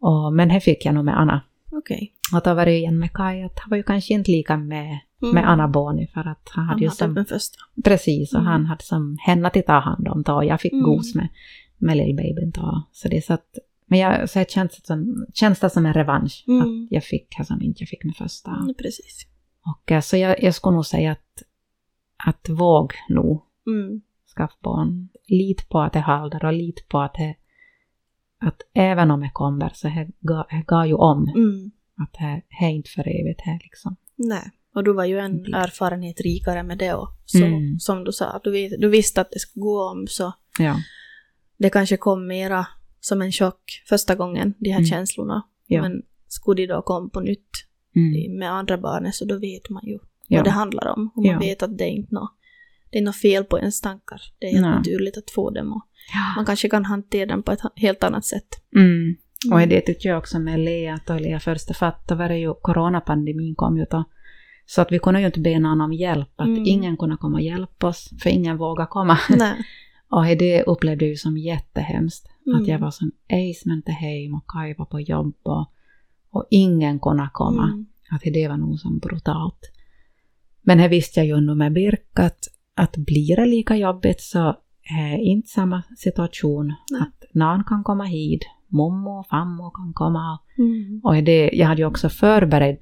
Och, 0.00 0.32
men 0.32 0.48
det 0.48 0.60
fick 0.60 0.84
jag 0.84 0.94
nog 0.94 1.04
med 1.04 1.20
Anna. 1.20 1.40
Okej. 1.72 2.12
Och 2.34 2.42
då 2.44 2.54
var 2.54 2.64
det 2.66 2.72
igen 2.72 2.98
med 2.98 3.12
Kai 3.12 3.42
att 3.42 3.58
han 3.58 3.70
var 3.70 3.76
ju 3.76 3.82
kanske 3.82 4.14
inte 4.14 4.30
lika 4.30 4.56
med, 4.56 4.98
Mm. 5.24 5.34
med 5.34 5.50
Anna 5.50 5.68
Boni 5.68 6.06
för 6.06 6.20
att 6.20 6.48
han 6.50 6.64
hade 6.64 6.72
Han 6.74 6.80
ju 6.82 6.86
hade 6.88 6.96
som... 6.96 7.14
den 7.14 7.24
första. 7.24 7.58
Precis, 7.84 8.34
och 8.34 8.40
Mm. 8.40 8.52
han 8.52 8.66
hade 8.66 8.82
som 8.84 9.16
henne 9.20 9.46
att 9.48 9.66
ta 9.66 9.78
hand 9.78 10.08
om 10.08 10.22
då 10.22 10.34
och 10.34 10.44
jag 10.44 10.60
fick 10.60 10.72
Mm. 10.72 10.84
gos 10.84 11.14
med, 11.14 11.28
med 11.78 11.96
lillbabyn 11.96 12.50
då. 12.50 12.82
Så 12.92 13.08
det 13.08 13.16
är 13.16 13.20
så 13.20 13.32
att... 13.34 13.58
Men 13.86 13.98
jag, 13.98 14.30
så 14.30 14.38
det 14.38 14.50
känns, 14.50 14.76
det 14.80 14.86
som, 14.86 15.26
känns 15.34 15.60
det 15.60 15.70
som 15.70 15.86
en 15.86 15.94
revansch 15.94 16.44
Mm. 16.48 16.60
att 16.60 16.92
jag 16.92 17.04
fick 17.04 17.38
det 17.38 17.44
som 17.44 17.62
inte 17.62 17.82
jag 17.82 17.88
fick 17.88 18.04
med 18.04 18.16
första. 18.16 18.50
Mm, 18.50 18.74
precis. 18.74 19.26
Och 19.66 19.92
eh, 19.92 20.00
så 20.00 20.16
jag, 20.16 20.42
jag 20.42 20.54
skulle 20.54 20.74
nog 20.74 20.86
säga 20.86 21.12
att, 21.12 21.42
att 22.28 22.48
våg 22.48 22.92
nog 23.08 23.42
Mm. 23.66 24.00
skaffa 24.36 24.54
barn. 24.62 25.08
Lit 25.28 25.68
på 25.68 25.80
att 25.80 25.92
det 25.92 26.00
håller 26.00 26.44
och 26.44 26.52
lit 26.52 26.88
på 26.88 26.98
att 27.00 27.14
det, 27.14 27.34
att 28.40 28.60
även 28.74 29.10
om 29.10 29.20
det 29.20 29.30
kommer 29.32 29.70
så 29.74 29.88
det 29.88 30.10
ga 30.66 30.86
ju 30.86 30.94
om. 30.94 31.28
Mm. 31.28 31.70
Att 31.96 32.12
det 32.12 32.42
är 32.64 32.68
inte 32.70 32.90
för 32.90 33.08
evigt 33.08 33.40
här 33.40 33.58
liksom. 33.62 33.96
Nej. 34.16 34.50
Och 34.74 34.84
du 34.84 34.92
var 34.92 35.04
ju 35.04 35.18
en 35.18 35.32
Mm. 35.38 35.54
erfarenhet 35.54 36.20
rikare 36.20 36.62
med 36.62 36.78
det 36.78 36.94
och 36.94 37.08
så, 37.24 37.44
Mm. 37.44 37.78
som 37.78 38.04
du 38.04 38.12
sa, 38.12 38.40
du, 38.44 38.68
du 38.68 38.88
visste 38.88 39.20
att 39.20 39.30
det 39.30 39.38
skulle 39.38 39.62
gå 39.62 39.90
om 39.90 40.06
så 40.06 40.32
Ja. 40.58 40.76
det 41.58 41.70
kanske 41.70 41.96
kom 41.96 42.26
mera 42.26 42.66
som 43.00 43.22
en 43.22 43.32
chock 43.32 43.82
första 43.88 44.14
gången, 44.14 44.54
de 44.58 44.70
här 44.70 44.78
Mm. 44.78 44.86
känslorna. 44.86 45.42
Ja. 45.66 45.82
Men 45.82 46.02
skulle 46.28 46.62
de 46.62 46.66
då 46.66 46.82
komma 46.82 47.08
på 47.08 47.20
nytt 47.20 47.50
Mm. 47.96 48.38
med 48.38 48.52
andra 48.52 48.78
barnet 48.78 49.14
så 49.14 49.24
då 49.24 49.38
vet 49.38 49.70
man 49.70 49.86
ju 49.86 49.98
Ja. 50.28 50.38
vad 50.38 50.44
det 50.44 50.50
handlar 50.50 50.86
om. 50.88 51.10
Och 51.16 51.24
man 51.26 51.38
vet 51.38 51.62
att 51.62 51.78
det 51.78 51.84
är 51.84 51.88
inte 51.88 52.14
något, 52.14 52.30
det 52.90 52.98
är 52.98 53.02
något 53.02 53.16
fel 53.16 53.44
på 53.44 53.58
ens 53.58 53.80
tankar. 53.80 54.20
Det 54.38 54.46
är 54.46 54.50
helt 54.50 54.62
Nej. 54.66 54.74
naturligt 54.76 55.16
att 55.18 55.30
få 55.30 55.50
dem 55.50 55.72
och 55.72 55.82
man 56.36 56.44
kanske 56.46 56.68
kan 56.68 56.84
hantera 56.84 57.26
dem 57.26 57.42
på 57.42 57.52
ett 57.52 57.60
helt 57.76 58.04
annat 58.04 58.24
sätt. 58.24 58.48
Mm. 58.76 59.16
Och 59.52 59.68
det 59.68 59.80
tycker 59.80 60.08
jag 60.08 60.18
också 60.18 60.38
med 60.38 60.60
Lea, 60.60 60.94
att 61.06 61.20
Lea 61.22 61.40
första 61.40 61.74
fatt, 61.74 62.08
då 62.08 62.14
var 62.14 62.28
det 62.28 62.38
ju 62.38 62.54
coronapandemin 62.62 63.54
kom 63.54 63.76
ju 63.78 63.84
då. 63.90 64.04
Så 64.66 64.82
att 64.82 64.92
vi 64.92 64.98
kunde 64.98 65.20
ju 65.20 65.26
inte 65.26 65.40
be 65.40 65.58
någon 65.58 65.80
om 65.80 65.92
hjälp, 65.92 66.30
att 66.36 66.46
Mm. 66.46 66.64
ingen 66.66 66.96
kunde 66.96 67.16
komma 67.16 67.36
och 67.36 67.42
hjälpa 67.42 67.86
oss, 67.86 68.10
för 68.22 68.30
ingen 68.30 68.56
vågade 68.56 68.88
komma. 68.90 69.18
Nej. 69.36 69.54
Och 70.08 70.24
det 70.24 70.62
upplevde 70.62 71.04
jag 71.04 71.10
ju 71.10 71.16
som 71.16 71.36
jättehemskt. 71.38 72.28
Mm. 72.46 72.60
Att 72.62 72.68
jag 72.68 72.78
var 72.78 72.90
som 72.90 73.12
ejs 73.28 73.64
men 73.64 73.76
inte 73.76 73.92
hem 73.92 74.34
och 74.34 74.50
Kaj 74.50 74.74
var 74.78 74.84
på 74.84 75.00
jobb 75.00 75.34
och, 75.42 75.72
och 76.30 76.46
ingen 76.50 76.98
kunde 76.98 77.28
komma. 77.32 77.64
Mm. 77.64 77.86
Att 78.10 78.22
det 78.24 78.48
var 78.48 78.56
nog 78.56 78.80
som 78.80 78.98
brutalt. 78.98 79.70
Men 80.62 80.78
här 80.78 80.88
visste 80.88 81.20
jag 81.20 81.26
ju 81.26 81.40
nu 81.40 81.54
med 81.54 81.72
Birk 81.72 82.18
att, 82.18 82.48
att 82.74 82.96
blir 82.96 83.36
det 83.36 83.46
lika 83.46 83.76
jobbigt 83.76 84.20
så 84.20 84.56
är 85.00 85.16
inte 85.18 85.48
samma 85.48 85.82
situation. 85.96 86.74
Nej. 86.90 87.00
Att 87.02 87.34
någon 87.34 87.64
kan 87.64 87.84
komma 87.84 88.04
hit, 88.04 88.40
mommo 88.68 89.18
och 89.18 89.26
fammo 89.26 89.70
kan 89.70 89.92
komma. 89.92 90.38
Mm. 90.58 91.00
Och 91.04 91.14
det, 91.14 91.50
jag 91.52 91.66
hade 91.66 91.80
ju 91.80 91.86
också 91.86 92.08
förberett, 92.08 92.80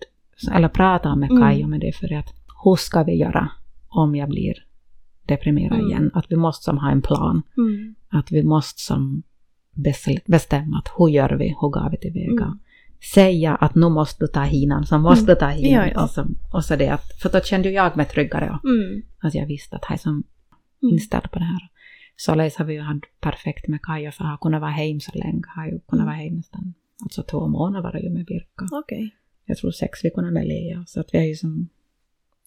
eller 0.48 0.68
pratat 0.68 1.18
med 1.18 1.30
Mm. 1.30 1.42
Kaj 1.42 1.64
om 1.64 1.78
det 1.80 1.92
för 1.96 2.12
att 2.12 2.34
hur 2.64 2.76
ska 2.76 3.02
vi 3.02 3.12
göra 3.14 3.48
om 3.88 4.14
jag 4.14 4.28
blir 4.28 4.54
deprimerad 5.26 5.78
Mm. 5.78 5.86
igen? 5.90 6.10
Att 6.14 6.26
vi 6.32 6.36
måste 6.36 6.64
som 6.64 6.78
ha 6.78 6.90
en 6.90 7.02
plan. 7.02 7.42
Mm. 7.56 7.94
Att 8.08 8.32
vi 8.32 8.42
måste 8.42 8.80
som 8.80 9.22
bes- 9.76 10.22
bestämma 10.26 10.78
att 10.78 10.88
hur 10.98 11.08
gör 11.08 11.30
vi, 11.36 11.48
hur 11.48 11.68
går 11.70 11.90
vi 11.90 11.96
tillväga. 11.96 12.44
Mm. 12.44 12.58
Säga 13.14 13.54
att 13.54 13.74
nu 13.74 13.88
måste 13.88 14.24
du 14.24 14.28
ta 14.28 14.42
hinan, 14.42 14.86
så 14.86 14.98
måste 14.98 15.22
Mm. 15.24 15.34
du 15.34 15.40
ta 15.40 15.48
hinan. 15.48 15.86
Ja, 15.86 15.92
ja. 15.94 16.02
Och, 16.04 16.10
så, 16.10 16.26
och 16.52 16.64
så 16.64 16.76
det 16.76 16.88
att, 16.88 17.04
för 17.22 17.30
då 17.32 17.40
kände 17.40 17.70
jag 17.70 17.96
mig 17.96 18.06
tryggare. 18.06 18.44
Ja. 18.44 18.70
Mm. 18.70 19.02
Att 19.22 19.34
jag 19.34 19.46
visste 19.46 19.76
att 19.76 19.82
jag 19.88 19.92
är 19.94 19.98
som 19.98 20.12
Mm. 20.12 20.92
inställd 20.94 21.30
på 21.30 21.38
det 21.38 21.44
här. 21.44 21.68
Således 22.16 22.56
har 22.56 22.64
vi 22.64 22.74
ju 22.74 22.80
haft 22.80 23.04
perfekt 23.20 23.68
med 23.68 23.82
Kaja 23.82 24.12
för 24.12 24.24
att 24.24 24.30
ha 24.30 24.36
kunnat 24.36 24.60
vara 24.60 24.70
hem 24.70 25.00
så 25.00 25.10
länge. 25.18 25.42
Har 25.56 25.64
ju 25.66 25.70
kunnat 25.70 25.92
Mm. 25.92 26.06
vara 26.06 26.16
hem 26.16 26.34
nästan, 26.34 26.74
alltså 27.02 27.22
två 27.22 27.48
månader 27.48 27.82
var 27.82 27.92
det 27.92 28.00
ju 28.00 28.10
med 28.10 28.26
Birka. 28.26 28.64
Okej. 28.72 29.14
Jag 29.46 29.56
tror 29.56 29.70
sex 29.70 30.04
veckor 30.04 30.30
med 30.30 30.46
Lea. 30.48 30.84
Så 30.86 31.00
att 31.00 31.14
vi 31.14 31.18
är 31.18 31.24
ju 31.24 31.34
som, 31.36 31.68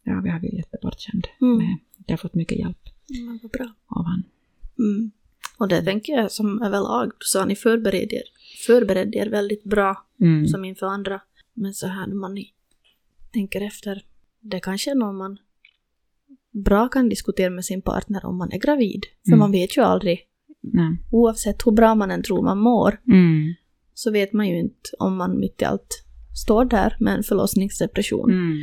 ja 0.04 0.22
vi 0.24 0.30
har 0.30 0.40
ju 0.40 0.56
jättebortkänd. 0.58 1.28
Mm. 1.42 1.78
Jag 2.06 2.14
har 2.14 2.18
fått 2.18 2.34
mycket 2.36 2.58
hjälp 2.58 2.78
Men 3.10 3.40
vad 3.44 3.52
bra. 3.52 3.74
av 3.88 4.06
han. 4.06 4.24
Mm. 4.80 5.12
Och 5.58 5.68
det 5.68 5.82
tänker 5.84 6.14
jag 6.14 6.32
som 6.32 6.62
överlag, 6.62 7.06
du 7.20 7.26
sa 7.26 7.46
ni 7.46 7.56
förberedde 7.56 8.16
er, 8.16 8.24
förberedde 8.68 9.18
er 9.18 9.30
väldigt 9.30 9.64
bra 9.64 10.06
Mm. 10.22 10.48
som 10.48 10.66
inför 10.66 10.86
andra. 10.86 11.22
Men 11.54 11.74
så 11.74 11.88
här 11.88 12.08
när 12.08 12.16
man 12.16 12.38
tänker 13.32 13.62
efter, 13.62 14.06
det 14.40 14.60
kanske 14.60 14.92
är 14.92 14.96
någon 14.96 15.18
man 15.18 15.38
bra 16.52 16.88
kan 16.90 17.10
diskutera 17.10 17.50
med 17.50 17.66
sin 17.66 17.82
partner 17.82 18.26
om 18.26 18.38
man 18.38 18.52
är 18.52 18.58
gravid. 18.60 19.06
För 19.26 19.30
Mm. 19.32 19.40
man 19.40 19.52
vet 19.52 19.78
ju 19.78 19.82
aldrig, 19.82 20.20
Nej. 20.62 20.98
oavsett 21.12 21.68
hur 21.68 21.72
bra 21.72 21.96
man 21.96 22.12
än 22.12 22.24
tror 22.24 22.42
man 22.42 22.58
mår, 22.60 23.00
Mm. 23.08 23.54
så 23.94 24.12
vet 24.12 24.34
man 24.34 24.48
ju 24.50 24.60
inte 24.60 24.90
om 25.00 25.16
man 25.18 25.40
mitt 25.40 25.62
i 25.62 25.66
allt 25.66 26.05
står 26.36 26.66
där 26.66 26.98
med 27.00 27.14
en 27.16 27.24
förlossningsdepression. 27.24 28.32
Mm. 28.32 28.58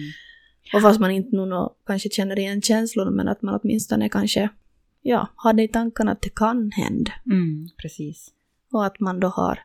Och 0.74 0.82
fast 0.82 1.00
man 1.00 1.10
inte 1.10 1.36
nu 1.36 1.46
nå- 1.46 1.76
kanske 1.86 2.08
känner 2.10 2.38
igen 2.38 2.62
känslorna, 2.62 3.10
men 3.10 3.28
att 3.28 3.42
man 3.42 3.60
åtminstone 3.62 4.08
kanske, 4.08 4.48
ja, 5.02 5.28
har 5.36 5.52
det 5.52 5.62
i 5.62 5.68
tankarna 5.68 6.12
att 6.12 6.22
det 6.22 6.34
kan 6.34 6.70
hända. 6.72 7.12
Mm. 7.26 7.68
Precis. 7.82 8.32
Och 8.72 8.86
att 8.86 9.00
man 9.00 9.20
då 9.20 9.28
har 9.28 9.58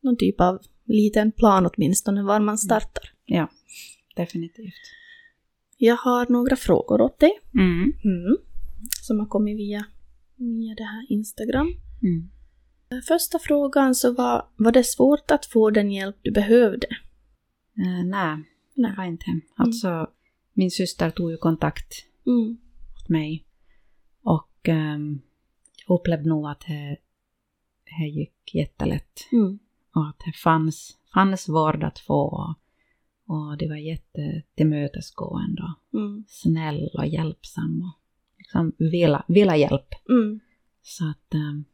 någon 0.00 0.16
typ 0.16 0.40
av 0.40 0.58
liten 0.84 1.32
plan 1.32 1.70
åtminstone 1.74 2.22
var 2.22 2.40
man 2.40 2.58
startar. 2.58 3.04
Ja, 3.24 3.48
definitivt. 4.16 4.74
Jag 5.76 5.96
har 5.96 6.26
några 6.32 6.56
frågor 6.56 7.00
åt 7.00 7.18
dig. 7.20 7.40
Mm. 7.54 7.92
Mm. 8.04 8.36
Som 9.00 9.18
har 9.18 9.26
kommit 9.26 9.58
via, 9.58 9.84
via 10.36 10.74
det 10.74 10.84
här 10.84 11.06
Instagram. 11.08 11.68
Mm. 12.02 12.30
Första 13.08 13.38
frågan 13.38 13.94
så 13.94 14.12
var, 14.12 14.46
var 14.56 14.72
det 14.72 14.84
svårt 14.84 15.30
att 15.30 15.46
få 15.46 15.70
den 15.70 15.92
hjälp 15.92 16.16
du 16.22 16.30
behövde? 16.30 16.86
Eh, 17.78 18.04
nej, 18.04 18.36
Nej. 18.74 18.90
det 18.90 18.96
var 18.96 19.04
inte. 19.04 19.40
Alltså, 19.56 20.10
min 20.52 20.70
syster 20.70 21.10
tog 21.10 21.30
ju 21.30 21.36
kontakt 21.36 21.92
Mm. 22.26 22.56
åt 22.96 23.08
mig. 23.08 23.46
Och 24.22 24.48
jag 24.62 25.20
upplevde 25.88 26.28
nog 26.28 26.46
att 26.46 26.60
det, 26.60 26.96
det 27.84 28.04
gick 28.08 28.54
jättelätt. 28.54 29.28
Mm. 29.32 29.58
Och 29.94 30.08
att 30.08 30.18
det 30.26 30.32
fanns, 30.32 30.98
fanns 31.14 31.48
vård 31.48 31.84
att 31.84 31.98
få. 31.98 32.54
Och 33.26 33.56
det 33.58 33.68
var 33.68 33.76
jättetillmötesgående 33.76 35.62
och 35.62 35.98
Mm. 36.00 36.24
snäll 36.28 36.90
och 36.94 37.06
hjälpsam. 37.06 37.82
Och 37.82 37.98
liksom 38.38 38.72
vilja, 38.78 39.24
vilja 39.28 39.56
hjälp. 39.56 39.94
Mm. 40.08 40.40
Så 40.82 41.10
att 41.10 41.34
um, 41.34 41.64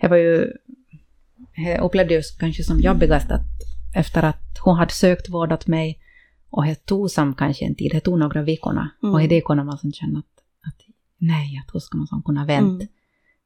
det 0.00 0.08
var 0.08 0.16
ju, 0.16 0.52
jag 1.56 1.84
upplevde 1.84 2.14
ju 2.14 2.22
kanske 2.40 2.62
som 2.64 2.80
jobbigast 2.80 3.30
att 3.30 3.40
efter 3.94 4.22
att 4.22 4.58
hon 4.64 4.76
hade 4.76 4.92
sökt 4.92 5.28
vård 5.28 5.52
åt 5.52 5.66
mig 5.66 5.98
och 6.50 6.64
det 6.64 6.74
tog 6.86 7.10
som 7.10 7.34
kanske 7.34 7.64
en 7.64 7.74
tid, 7.74 7.90
det 7.92 8.00
tog 8.00 8.18
några 8.18 8.42
veckorna. 8.42 8.90
Mm. 9.02 9.14
Och 9.14 9.28
det 9.28 9.40
kunde 9.40 9.64
man 9.64 9.78
som 9.78 9.92
känna 9.92 10.18
att, 10.18 10.26
att 10.68 10.80
nej, 11.18 11.62
att 11.66 11.74
hur 11.74 11.80
ska 11.80 11.96
man 11.98 12.06
som 12.06 12.22
kunna 12.22 12.44
vänta? 12.46 12.74
Mm. 12.84 12.88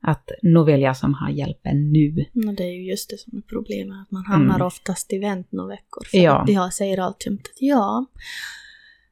Att 0.02 0.30
nu 0.42 0.64
vill 0.64 0.80
jag 0.80 0.96
som 0.96 1.14
ha 1.14 1.30
hjälpen 1.30 1.92
nu. 1.92 2.24
Och 2.48 2.54
det 2.54 2.62
är 2.64 2.72
ju 2.72 2.90
just 2.90 3.10
det 3.10 3.18
som 3.18 3.38
är 3.38 3.42
problemet, 3.42 3.96
att 4.02 4.10
man 4.10 4.24
hamnar 4.24 4.54
Mm. 4.54 4.66
oftast 4.66 5.12
i 5.12 5.18
vänt 5.18 5.52
några 5.52 5.68
veckor. 5.68 6.04
För 6.10 6.18
Ja. 6.18 6.40
att 6.40 6.46
de 6.46 6.70
säger 6.72 6.98
alltid 7.00 7.32
att 7.32 7.40
ja, 7.60 8.06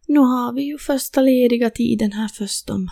nu 0.09 0.19
har 0.19 0.53
vi 0.53 0.63
ju 0.63 0.79
första 0.79 1.21
lediga 1.21 1.71
tiden 1.71 2.13
här 2.13 2.29
först 2.29 2.71
om 2.71 2.89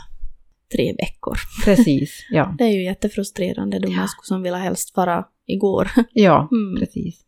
tre 0.77 0.93
veckor. 0.99 1.37
Precis, 1.65 2.27
ja. 2.31 2.55
Det 2.59 2.65
är 2.65 2.73
ju 2.73 2.85
jättefrustrerande 2.85 3.79
då 3.79 3.91
man 3.91 4.09
skulle 4.09 4.27
som 4.27 4.43
vilja 4.43 4.59
helst 4.59 4.97
vara 4.97 5.25
igår. 5.47 5.91
Ja, 6.13 6.49
Mm. 6.53 6.81
precis. 6.81 7.21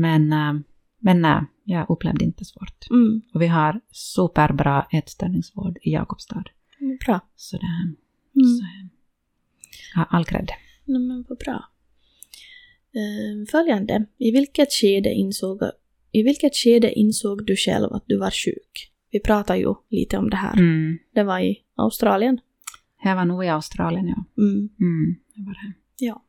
Men, 0.00 0.32
äh, 0.32 0.54
men 0.98 1.22
nej, 1.22 1.40
jag 1.64 1.90
upplevde 1.90 2.24
inte 2.24 2.44
svårt. 2.44 2.90
Mm. 2.90 3.22
Och 3.34 3.42
vi 3.42 3.46
har 3.46 3.80
superbra 3.90 4.86
ätstörningsvård 4.92 5.78
i 5.82 5.92
Jakobstad. 5.92 6.44
Mm, 6.80 6.98
Bra. 7.06 7.20
Så 7.36 7.56
det, 7.56 7.66
Mm. 8.36 8.48
så, 8.58 8.64
jag 9.94 10.00
har 10.00 10.18
all 10.18 10.24
cred. 10.24 10.50
Nej, 10.84 11.00
men 11.02 11.24
vad 11.28 11.38
bra. 11.38 11.64
Eh, 12.94 13.46
följande. 13.50 14.06
I 14.18 14.30
vilket, 14.30 14.72
skede 14.72 15.14
insåg, 15.14 15.60
I 16.12 16.22
vilket 16.22 16.56
skede 16.56 16.92
insåg 16.92 17.46
du 17.46 17.56
själv 17.56 17.92
att 17.92 18.04
du 18.06 18.18
var 18.18 18.30
sjuk? 18.30 18.92
Vi 19.10 19.20
pratar 19.20 19.56
ju 19.56 19.74
lite 19.90 20.18
om 20.18 20.30
det 20.30 20.36
här. 20.36 20.52
Mm. 20.58 20.98
Det 21.14 21.22
var 21.22 21.40
i 21.40 21.56
Australien. 21.74 22.40
Jag 23.04 23.16
var 23.16 23.24
nog 23.24 23.44
i 23.44 23.48
Australien, 23.48 24.06
ja. 24.06 24.24
Mm. 24.42 24.68
Mm, 24.80 25.16
det 25.34 25.42
var 25.42 25.52
det. 25.52 25.72
Ja. 26.06 26.22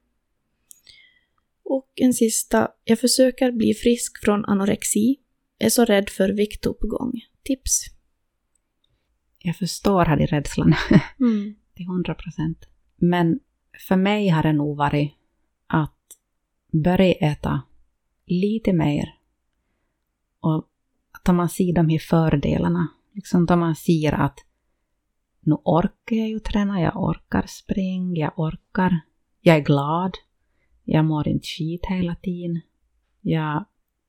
Och 1.69 1.91
en 1.95 2.13
sista. 2.13 2.67
Jag 2.83 2.99
försöker 2.99 3.51
bli 3.51 3.73
frisk 3.73 4.23
från 4.23 4.45
anorexi. 4.45 5.15
Är 5.59 5.69
så 5.69 5.85
rädd 5.85 6.09
för 6.09 6.29
viktuppgång. 6.29 7.11
Tips? 7.43 7.85
Jag 9.39 9.55
förstår 9.55 10.05
här 10.05 10.21
i 10.21 10.25
rädslan 10.25 10.73
Mm. 11.19 11.55
till 11.73 11.85
hundra 11.85 12.15
procent. 12.15 12.65
Men 12.95 13.39
för 13.87 13.95
mig 13.95 14.29
har 14.29 14.43
det 14.43 14.53
nog 14.53 14.77
varit 14.77 15.11
att 15.67 16.01
börja 16.83 17.13
äta 17.13 17.61
lite 18.25 18.73
mer. 18.73 19.13
Och 20.39 20.69
att 21.11 21.35
man 21.35 21.49
ser 21.49 21.73
de 21.73 21.89
här 21.89 21.99
fördelarna. 21.99 22.87
Liksom 23.13 23.45
då 23.45 23.55
man 23.55 23.75
ser 23.75 24.13
att 24.13 24.39
nu 25.39 25.55
orkar 25.63 26.15
jag 26.15 26.29
ju 26.29 26.39
träna, 26.39 26.81
jag 26.81 27.03
orkar 27.03 27.45
springa, 27.47 28.19
jag 28.25 28.39
orkar, 28.39 28.99
jag 29.41 29.55
är 29.55 29.61
glad, 29.61 30.17
jag 30.89 31.05
mår 31.05 31.27
inte 31.27 31.47
skit 31.47 31.85
hela 31.85 32.15
tiden, 32.15 32.61
jag 33.21 33.65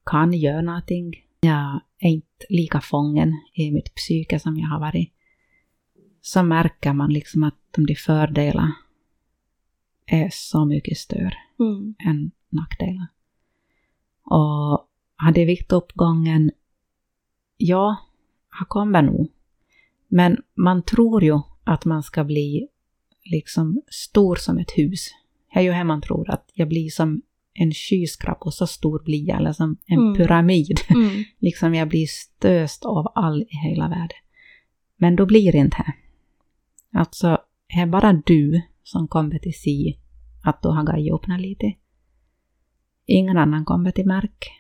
kan 0.07 0.33
göra 0.33 0.63
någonting, 0.63 1.15
jag 1.41 1.81
är 1.99 2.09
inte 2.11 2.47
lika 2.49 2.81
fången 2.81 3.33
i 3.55 3.71
mitt 3.71 3.95
psyke 3.95 4.39
som 4.39 4.57
jag 4.57 4.69
har 4.69 4.81
varit. 4.81 5.13
Så 6.21 6.43
märker 6.43 6.93
man 6.93 7.13
liksom 7.13 7.45
att 7.45 7.55
de 7.71 7.95
fördelarna 7.95 8.77
är 10.07 10.29
så 10.33 10.65
mycket 10.65 10.99
större 10.99 11.37
Mm. 11.61 11.95
än 12.07 12.31
nackdelar. 12.49 13.07
Och 14.25 14.89
hade 15.17 15.45
viktuppgången, 15.45 16.51
ja, 17.57 17.97
har 18.49 18.67
kommit 18.67 19.05
nog. 19.05 19.33
Men 20.09 20.43
man 20.55 20.83
tror 20.83 21.25
ju 21.25 21.41
att 21.65 21.85
man 21.85 22.03
ska 22.03 22.25
bli 22.25 22.69
liksom 23.25 23.83
stor 23.87 24.37
som 24.37 24.59
ett 24.59 24.71
hus. 24.71 25.11
Det 25.53 25.59
är 25.59 25.63
ju 25.63 25.71
här 25.73 25.85
man 25.85 26.01
tror 26.01 26.31
att 26.31 26.51
jag 26.55 26.69
blir 26.69 26.91
som 26.91 27.23
en 27.55 27.73
skyskrapa, 27.73 28.51
så 28.51 28.67
stor 28.67 29.03
blir 29.05 29.29
jag, 29.29 29.39
eller 29.39 29.53
som 29.53 29.77
en 29.87 29.99
Mm. 29.99 30.15
pyramid. 30.15 30.81
Mm. 30.91 31.25
liksom 31.39 31.75
jag 31.75 31.89
blir 31.89 32.07
stöst 32.07 32.85
av 32.85 33.13
all 33.15 33.43
i 33.43 33.57
hela 33.69 33.89
världen. 33.89 34.19
Men 34.97 35.17
då 35.17 35.27
blir 35.27 35.53
det 35.53 35.59
inte 35.59 35.77
det. 35.77 35.95
Alltså, 36.99 37.39
det 37.67 37.81
är 37.81 37.87
bara 37.87 38.13
du 38.13 38.63
som 38.83 39.09
kommer 39.09 39.39
till 39.39 39.55
se 39.61 39.97
att 40.45 40.63
du 40.63 40.69
har 40.69 40.83
gajat 40.85 41.23
den 41.27 41.43
lite. 41.43 41.73
Ingen 43.07 43.37
annan 43.39 43.65
kommer 43.65 43.91
till 43.91 44.07
märk. 44.07 44.51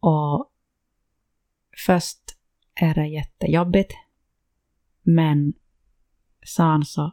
Och 0.00 0.50
först 1.86 2.18
är 2.74 2.94
det 2.94 3.06
jättejobbigt. 3.06 3.92
Men 5.02 5.52
sen 6.56 6.84
så 6.84 7.12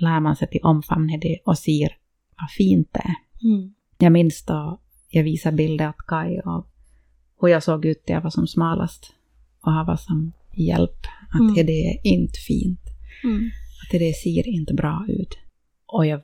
lär 0.00 0.20
man 0.20 0.36
sig 0.36 0.48
till 0.48 0.60
omfamna 0.62 1.16
det 1.16 1.38
och 1.44 1.58
ser 1.58 1.96
vad 2.40 2.50
fint 2.50 2.88
det 2.92 3.00
är. 3.00 3.14
Mm. 3.48 3.74
Jag 3.98 4.12
minns 4.12 4.44
då 4.44 4.80
jag 5.10 5.24
visade 5.24 5.56
bilder 5.56 5.88
åt 5.88 6.06
Kai 6.06 6.40
av 6.44 6.66
hur 7.40 7.48
jag 7.48 7.62
såg 7.62 7.84
ut 7.84 8.04
när 8.08 8.14
jag 8.14 8.22
var 8.22 8.30
som 8.30 8.46
smalast. 8.46 9.14
Och 9.60 9.72
han 9.72 9.86
var 9.86 9.96
som 9.96 10.32
hjälp. 10.52 11.06
Att 11.30 11.40
Mm. 11.40 11.54
det 11.54 11.86
är 11.90 12.06
inte 12.06 12.38
fint. 12.38 12.80
Mm. 13.24 13.50
Att 13.82 13.98
det 13.98 14.12
ser 14.16 14.48
inte 14.48 14.74
bra 14.74 15.06
ut. 15.08 15.38
Och 15.86 16.06
jag, 16.06 16.20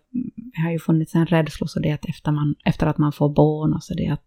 jag 0.56 0.62
har 0.62 0.70
ju 0.72 0.78
funnits 0.78 1.14
en 1.14 1.26
rädsla 1.26 1.66
så 1.66 1.80
det 1.80 1.90
att 1.90 2.04
efter, 2.08 2.32
man, 2.32 2.54
efter 2.64 2.86
att 2.86 2.98
man 2.98 3.12
får 3.12 3.28
barn 3.34 3.72
och 3.74 3.82
så 3.82 3.94
det 3.94 4.06
att, 4.08 4.20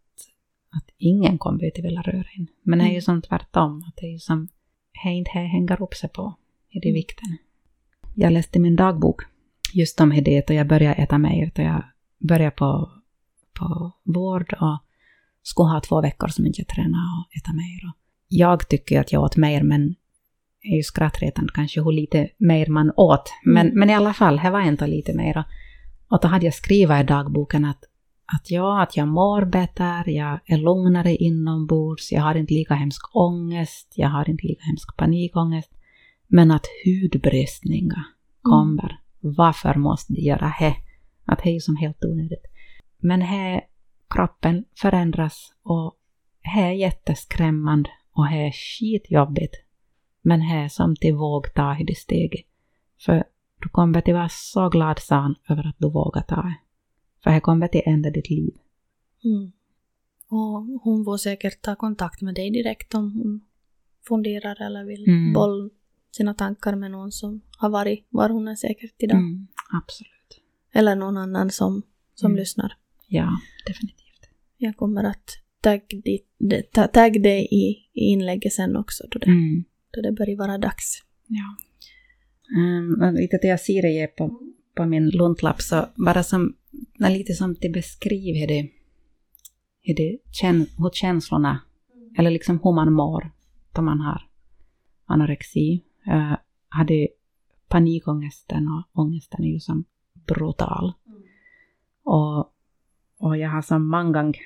att 0.69 0.89
ingen 0.97 1.37
kommer 1.37 1.67
att 1.67 1.83
vilja 1.85 2.01
röra 2.01 2.25
in. 2.37 2.47
Men 2.63 2.79
det 2.79 2.85
är 2.85 2.87
ju 2.87 2.91
Mm. 2.91 3.01
som 3.01 3.21
tvärtom. 3.21 3.83
Att 3.87 3.95
det 3.95 4.05
är 4.05 4.11
ju 4.11 4.19
som 4.19 4.47
det 5.03 5.09
inte 5.11 5.31
hänger 5.31 5.81
upp 5.83 5.93
sig 5.93 6.09
på. 6.09 6.35
i 6.69 6.79
det 6.79 6.87
Mm. 6.89 6.93
vikten. 6.95 7.37
Jag 8.15 8.33
läste 8.33 8.59
min 8.59 8.75
dagbok 8.75 9.21
just 9.73 10.01
om 10.01 10.09
det 10.09 10.49
och 10.49 10.55
jag 10.55 10.67
började 10.67 10.95
äta 10.95 11.17
mer. 11.17 11.51
Och 11.55 11.63
jag 11.63 11.83
började 12.19 12.51
på, 12.51 12.91
på 13.59 13.91
vård 14.03 14.53
och 14.59 14.77
skulle 15.43 15.69
ha 15.69 15.81
två 15.81 16.01
veckor 16.01 16.27
som 16.27 16.45
inte 16.45 16.61
jag 16.61 16.67
tränade 16.67 17.07
och 17.19 17.37
äta 17.37 17.53
mer. 17.53 17.89
Och 17.89 17.95
jag 18.27 18.67
tycker 18.69 18.99
att 18.99 19.11
jag 19.11 19.23
åt 19.23 19.37
mer 19.37 19.63
men 19.63 19.95
det 20.61 20.67
är 20.69 20.75
ju 20.75 20.83
skrattretande 20.83 21.51
kanske 21.53 21.81
hur 21.81 21.91
lite 21.91 22.29
mer 22.37 22.67
man 22.67 22.91
åt. 22.95 23.33
Men, 23.43 23.67
Mm. 23.67 23.79
men 23.79 23.89
i 23.89 23.93
alla 23.93 24.13
fall, 24.13 24.37
det 24.43 24.49
var 24.49 24.61
inte 24.61 24.87
lite 24.87 25.13
mer. 25.13 25.43
Och, 26.07 26.19
då 26.21 26.27
hade 26.27 26.45
jag 26.45 26.53
skrivit 26.53 26.99
i 26.99 27.03
dagboken 27.03 27.65
att, 27.65 27.83
att 28.25 28.51
ja, 28.51 28.81
att 28.83 28.97
jag 28.97 29.07
mår 29.07 29.45
bättre, 29.45 30.03
jag 30.11 30.39
är 30.45 30.57
lugnare 30.57 31.15
inombords, 31.15 32.11
jag 32.11 32.21
har 32.21 32.35
inte 32.35 32.53
lika 32.53 32.73
hemsk 32.73 33.15
ångest, 33.15 33.93
jag 33.95 34.09
har 34.09 34.29
inte 34.29 34.47
lika 34.47 34.63
hemsk 34.63 34.97
panikångest. 34.97 35.71
Men 36.27 36.51
att 36.51 36.65
hudbristningar 36.85 38.03
kommer. 38.41 38.99
Varför 39.25 39.75
måste 39.75 40.13
de 40.13 40.21
göra 40.21 40.53
det? 40.59 40.75
Att 41.25 41.39
det 41.43 41.49
är 41.49 41.53
ju 41.53 41.59
som 41.59 41.75
helt 41.75 42.05
onödigt. 42.05 42.45
Men 42.97 43.21
här 43.21 43.61
kroppen 44.09 44.65
förändras 44.81 45.53
och 45.63 45.97
det 46.43 46.61
är 46.61 46.71
jätteskrämmande 46.71 47.89
och 48.11 48.25
det 48.29 48.47
är 48.47 48.51
skitjobbigt. 48.51 49.55
Men 50.21 50.39
det 50.39 50.45
är 50.45 50.67
som 50.67 50.95
till 50.95 51.13
våg 51.15 51.53
ta 51.53 51.77
i 51.79 51.83
det 51.83 51.97
steget. 51.97 52.45
För 53.05 53.23
du 53.61 53.69
kommer 53.69 53.97
att 53.97 54.07
vara 54.07 54.29
så 54.29 54.69
glad 54.69 54.99
san 54.99 55.35
över 55.49 55.67
att 55.67 55.75
du 55.79 55.89
vågar 55.89 56.21
ta 56.21 56.35
det. 56.35 56.55
För 57.23 57.31
det 57.31 57.39
kommer 57.39 57.65
att 57.65 57.75
ändra 57.85 58.09
ditt 58.11 58.29
liv. 58.29 58.53
Mm. 59.23 59.51
Och 60.27 60.81
hon 60.83 61.05
får 61.05 61.17
säkert 61.17 61.61
ta 61.61 61.75
kontakt 61.75 62.21
med 62.21 62.35
dig 62.35 62.51
direkt 62.51 62.93
om 62.93 63.11
hon 63.11 63.41
funderar 64.07 64.61
eller 64.65 64.85
vill 64.85 65.07
Mm. 65.07 65.33
bolla 65.33 65.69
sina 66.15 66.33
tankar 66.33 66.75
med 66.75 66.91
någon 66.91 67.11
som 67.11 67.41
har 67.57 67.69
varit 67.69 68.07
var 68.09 68.29
hon 68.29 68.47
är 68.47 68.55
säkert 68.55 68.95
idag. 68.97 69.17
Mm, 69.17 69.47
absolut. 69.83 70.41
Eller 70.73 70.95
någon 70.95 71.17
annan 71.17 71.49
som, 71.51 71.81
som 72.15 72.31
Mm. 72.31 72.39
lyssnar. 72.39 72.73
Ja, 73.07 73.29
definitivt. 73.67 74.29
Jag 74.57 74.77
kommer 74.77 75.03
att 75.03 75.29
tagg, 75.61 75.81
dit, 76.05 76.27
de- 76.37 76.63
ta- 76.73 76.87
tagg 76.87 77.23
dig 77.23 77.47
i, 77.51 77.69
i 77.93 78.01
inlägget 78.05 78.53
sen 78.53 78.75
också 78.75 79.03
då 79.11 79.19
det, 79.19 79.25
Mm. 79.25 79.63
då 79.91 80.01
det 80.01 80.11
börjar 80.11 80.37
vara 80.37 80.57
dags. 80.57 81.03
Ja. 81.27 81.55
Um, 82.57 83.15
lite 83.15 83.39
det 83.41 83.47
jag 83.47 83.59
ser 83.59 83.81
det 83.81 84.07
på, 84.07 84.39
på 84.75 84.85
min 84.85 85.09
luntlapp, 85.09 85.61
så 85.61 85.85
bara 85.95 86.23
som, 86.23 86.55
lite 86.99 87.33
som 87.33 87.55
det 87.61 87.69
beskriver 87.69 88.39
hur 88.39 88.47
det, 88.47 88.69
hur, 89.81 89.95
det 89.95 90.17
kän, 90.31 90.65
hur 90.77 90.89
känslorna, 90.93 91.59
eller 92.17 92.31
liksom 92.31 92.59
hur 92.63 92.71
man 92.73 92.93
mår 92.93 93.31
då 93.73 93.81
man 93.81 93.99
har 93.99 94.21
anorexi. 95.05 95.83
Uh, 96.07 96.35
hade 96.69 97.07
panikångesten 97.67 98.67
och 98.67 99.01
ångesten 99.01 99.43
är 99.43 99.47
ju 99.47 99.59
som 99.59 99.85
brutal. 100.27 100.93
Och, 102.03 102.53
och 103.17 103.37
jag 103.37 103.49
har 103.49 103.61
som 103.61 103.87
många 103.89 104.11
gånger, 104.11 104.39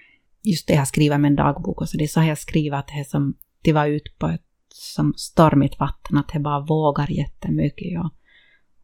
just 0.43 0.67
det 0.67 0.73
jag 0.73 0.87
skriver 0.87 1.15
i 1.15 1.19
min 1.19 1.35
dagbok, 1.35 1.81
och 1.81 1.89
så 1.89 1.97
det 1.97 2.03
är 2.03 2.07
så 2.07 2.21
jag 2.21 2.37
skrivit 2.37 2.73
att 2.73 2.87
det 2.87 3.09
som, 3.09 3.33
det 3.61 3.73
var 3.73 3.85
ut 3.85 4.19
på 4.19 4.27
ett 4.27 4.43
som 4.73 5.13
stormigt 5.17 5.79
vatten, 5.79 6.17
att 6.17 6.27
det 6.33 6.39
bara 6.39 6.59
vågar 6.59 7.11
jättemycket. 7.11 7.99
Och, 7.99 8.11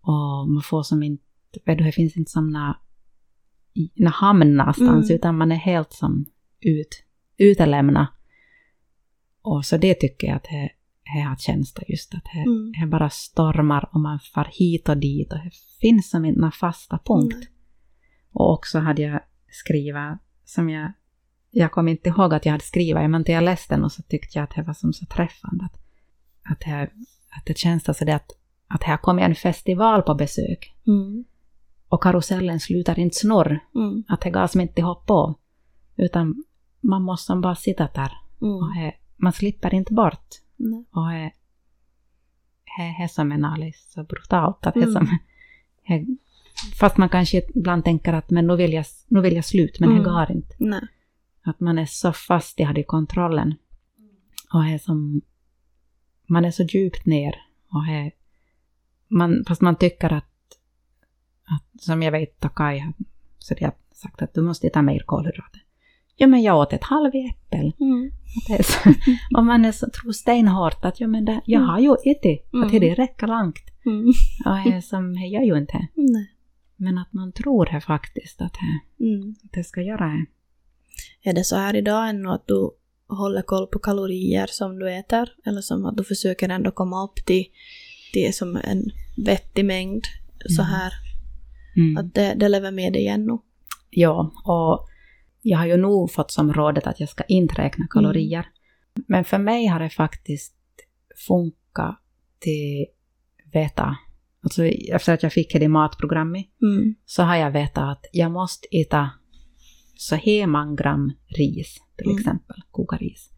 och 0.01 0.49
man 0.49 0.63
får 0.63 0.83
som 0.83 1.03
inte, 1.03 1.23
vet 1.65 1.77
du, 1.77 1.83
det 1.83 1.91
finns 1.91 2.17
inte 2.17 2.31
som 2.31 2.49
några 2.49 2.77
nå 3.95 4.09
hamn 4.09 4.55
någonstans, 4.57 5.09
Mm. 5.09 5.15
utan 5.15 5.37
man 5.37 5.51
är 5.51 5.55
helt 5.55 5.93
som 5.93 6.25
ut, 6.59 7.03
utelämnad. 7.37 8.07
Och 9.41 9.65
så 9.65 9.77
det 9.77 9.93
tycker 9.93 10.27
jag 10.27 10.35
att 10.35 10.43
det, 10.43 10.69
det 11.13 11.19
har 11.21 11.35
känns 11.35 11.73
det 11.73 11.83
just, 11.87 12.13
att 12.15 12.23
det, 12.33 12.39
Mm. 12.79 12.89
bara 12.89 13.09
stormar 13.09 13.89
och 13.93 13.99
man 13.99 14.19
far 14.19 14.47
hit 14.51 14.89
och 14.89 14.97
dit 14.97 15.33
och 15.33 15.39
det 15.39 15.51
finns 15.81 16.09
som 16.09 16.25
inte 16.25 16.41
någon 16.41 16.51
fasta 16.51 16.99
punkt. 17.05 17.35
Nej. 17.39 17.47
Och 18.31 18.53
också 18.53 18.79
hade 18.79 19.01
jag 19.01 19.19
skrivit 19.51 20.17
som 20.45 20.69
jag, 20.69 20.91
jag 21.51 21.71
kommer 21.71 21.91
inte 21.91 22.09
ihåg 22.09 22.33
att 22.33 22.45
jag 22.45 22.51
hade 22.51 22.63
skrivit, 22.63 23.09
men 23.09 23.23
jag 23.27 23.43
läste 23.43 23.75
den 23.75 23.83
och 23.83 23.91
så 23.91 24.01
tyckte 24.01 24.37
jag 24.37 24.43
att 24.43 24.55
det 24.55 24.61
var 24.63 24.73
som 24.73 24.93
så 24.93 25.05
träffande. 25.05 25.65
Att, 25.65 25.77
att, 26.51 26.59
det, 26.59 26.81
att 27.37 27.45
det 27.45 27.57
känns 27.57 27.89
alltså 27.89 28.05
det 28.05 28.15
att, 28.15 28.31
att 28.67 28.83
här 28.83 28.97
kommer 28.97 29.21
en 29.23 29.35
festival 29.35 30.01
på 30.01 30.15
besök 30.15 30.73
Mm. 30.87 31.25
och 31.89 32.03
karusellen 32.03 32.59
slutar 32.59 32.99
inte 32.99 33.15
snurr, 33.15 33.59
Mm. 33.75 34.03
att 34.07 34.21
det 34.21 34.29
gas 34.29 34.55
inte 34.55 34.81
hopp 34.81 35.05
på, 35.05 35.35
utan 35.95 36.43
man 36.81 37.01
måste 37.01 37.25
som 37.25 37.41
bara 37.41 37.55
sitta 37.55 37.89
där 37.93 38.11
Mm. 38.41 38.53
och 38.55 38.73
he, 38.73 38.93
man 39.17 39.33
slipper 39.33 39.73
inte 39.73 39.93
bort. 39.93 40.27
Och 40.71 41.11
det 42.77 43.03
är 43.03 43.07
som 43.07 43.31
en 43.31 43.45
alldeles 43.45 43.91
så 43.91 44.03
brutalt. 44.03 44.67
Att 44.67 44.75
Mm. 44.75 44.91
som, 44.93 45.17
he, 45.83 46.05
fast 46.79 46.97
man 46.97 47.09
kanske 47.09 47.41
ibland 47.55 47.83
tänker 47.85 48.13
att 48.13 48.29
men 48.29 48.47
nu 48.47 48.55
vill 48.55 48.73
jag, 48.73 48.85
nu 49.07 49.21
vill 49.21 49.35
jag 49.35 49.45
slut, 49.45 49.79
men 49.79 49.89
Mm. 49.91 50.03
det 50.03 50.09
går 50.09 50.31
inte. 50.31 50.55
Nej. 50.59 50.87
Att 51.43 51.59
man 51.59 51.77
är 51.77 51.85
så 51.85 52.13
fast 52.13 52.59
i 52.59 52.63
hade 52.63 52.83
kontrollen. 52.83 53.55
Och 54.53 54.65
är 54.65 54.77
som, 54.77 55.21
man 56.27 56.45
är 56.45 56.51
så 56.51 56.63
djupt 56.63 57.05
ner. 57.05 57.35
Och 57.69 57.87
är, 57.87 58.11
man, 59.07 59.43
fast 59.47 59.61
man 59.61 59.75
tycker 59.75 60.13
att, 60.13 60.57
att 61.43 61.81
som 61.81 62.03
jag 62.03 62.11
vet 62.11 62.39
Takai 62.39 62.79
har 62.79 63.73
sagt 63.93 64.21
att 64.21 64.33
du 64.33 64.41
måste 64.41 64.69
ta 64.69 64.81
mer 64.81 64.99
kolhydrater. 64.99 65.62
Ja 66.15 66.27
men 66.27 66.41
jag 66.41 66.57
åt 66.59 66.73
ett 66.73 66.83
halvt 66.83 67.13
äppel. 67.15 67.73
Mm. 67.79 68.11
Och 69.37 69.45
man 69.45 69.65
är 69.65 69.71
så, 69.71 69.89
tror 69.89 70.11
stenhårt 70.11 70.85
att 70.85 70.99
ja, 70.99 71.07
men 71.07 71.25
det, 71.25 71.41
jag 71.45 71.59
Mm. 71.59 71.69
har 71.69 71.79
ju 71.79 72.11
ätit, 72.11 72.53
Mm. 72.53 72.65
att 72.67 72.71
det 72.81 72.93
räcker 72.93 73.27
långt. 73.27 73.59
Mm. 73.85 74.07
Och 74.45 74.73
är 74.73 74.81
som, 74.81 75.13
det 75.13 75.27
gör 75.27 75.41
ju 75.41 75.57
inte. 75.57 75.87
Nej. 75.93 76.31
Men 76.75 76.97
att 76.97 77.13
man 77.13 77.31
tror 77.31 77.65
det 77.65 77.81
faktiskt 77.81 78.41
att 78.41 78.53
det, 78.53 79.05
Mm. 79.05 79.35
att 79.43 79.51
det 79.53 79.63
ska 79.63 79.81
göra 79.81 80.05
det. 80.05 80.25
Är 81.29 81.33
det 81.33 81.43
så 81.43 81.55
här 81.55 81.75
idag 81.75 82.09
ännu 82.09 82.29
att 82.29 82.47
du 82.47 82.69
håller 83.07 83.41
koll 83.41 83.67
på 83.67 83.79
kalorier 83.79 84.47
som 84.49 84.79
du 84.79 84.91
äter? 84.93 85.29
Eller 85.45 85.61
som 85.61 85.85
att 85.85 85.97
du 85.97 86.03
försöker 86.03 86.49
ändå 86.49 86.71
komma 86.71 87.03
upp 87.03 87.25
till, 87.25 87.45
till 88.13 88.33
som 88.33 88.55
en 88.55 88.83
vettig 89.25 89.65
mängd 89.65 90.03
så 90.49 90.61
Mm. 90.61 90.73
här? 90.73 90.93
Mm. 91.75 91.97
Att 91.97 92.13
det, 92.13 92.33
det 92.37 92.49
lever 92.49 92.71
med 92.71 92.93
dig 92.93 93.07
ännu? 93.07 93.37
Ja, 93.89 94.31
och 94.45 94.89
jag 95.43 95.57
har 95.57 95.65
ju 95.65 95.77
nog 95.77 96.11
fått 96.11 96.31
som 96.31 96.53
rådet 96.53 96.87
att 96.87 96.99
jag 96.99 97.09
ska 97.09 97.23
inte 97.23 97.55
räkna 97.55 97.87
kalorier. 97.89 98.45
Men 99.07 99.25
för 99.25 99.37
mig 99.37 99.65
har 99.67 99.79
det 99.79 99.89
faktiskt 99.89 100.55
funkat 101.27 101.99
till 102.39 102.85
veta. 103.53 103.97
Alltså 104.43 104.65
efter 104.65 105.13
att 105.13 105.23
jag 105.23 105.33
fick 105.33 105.53
det 105.53 105.63
i 105.63 105.67
matprogrammet 105.67 106.45
Mm. 106.61 106.95
så 107.05 107.23
har 107.23 107.35
jag 107.35 107.51
vetat 107.51 107.83
att 107.83 108.05
jag 108.11 108.31
måste 108.31 108.67
äta 108.71 109.09
så 109.95 110.15
här 110.15 110.47
många 110.47 110.75
gram 110.75 111.11
ris, 111.27 111.77
till 111.97 112.07
Mm. 112.07 112.17
exempel, 112.19 112.55
koka 112.71 112.97
ris. 112.97 113.29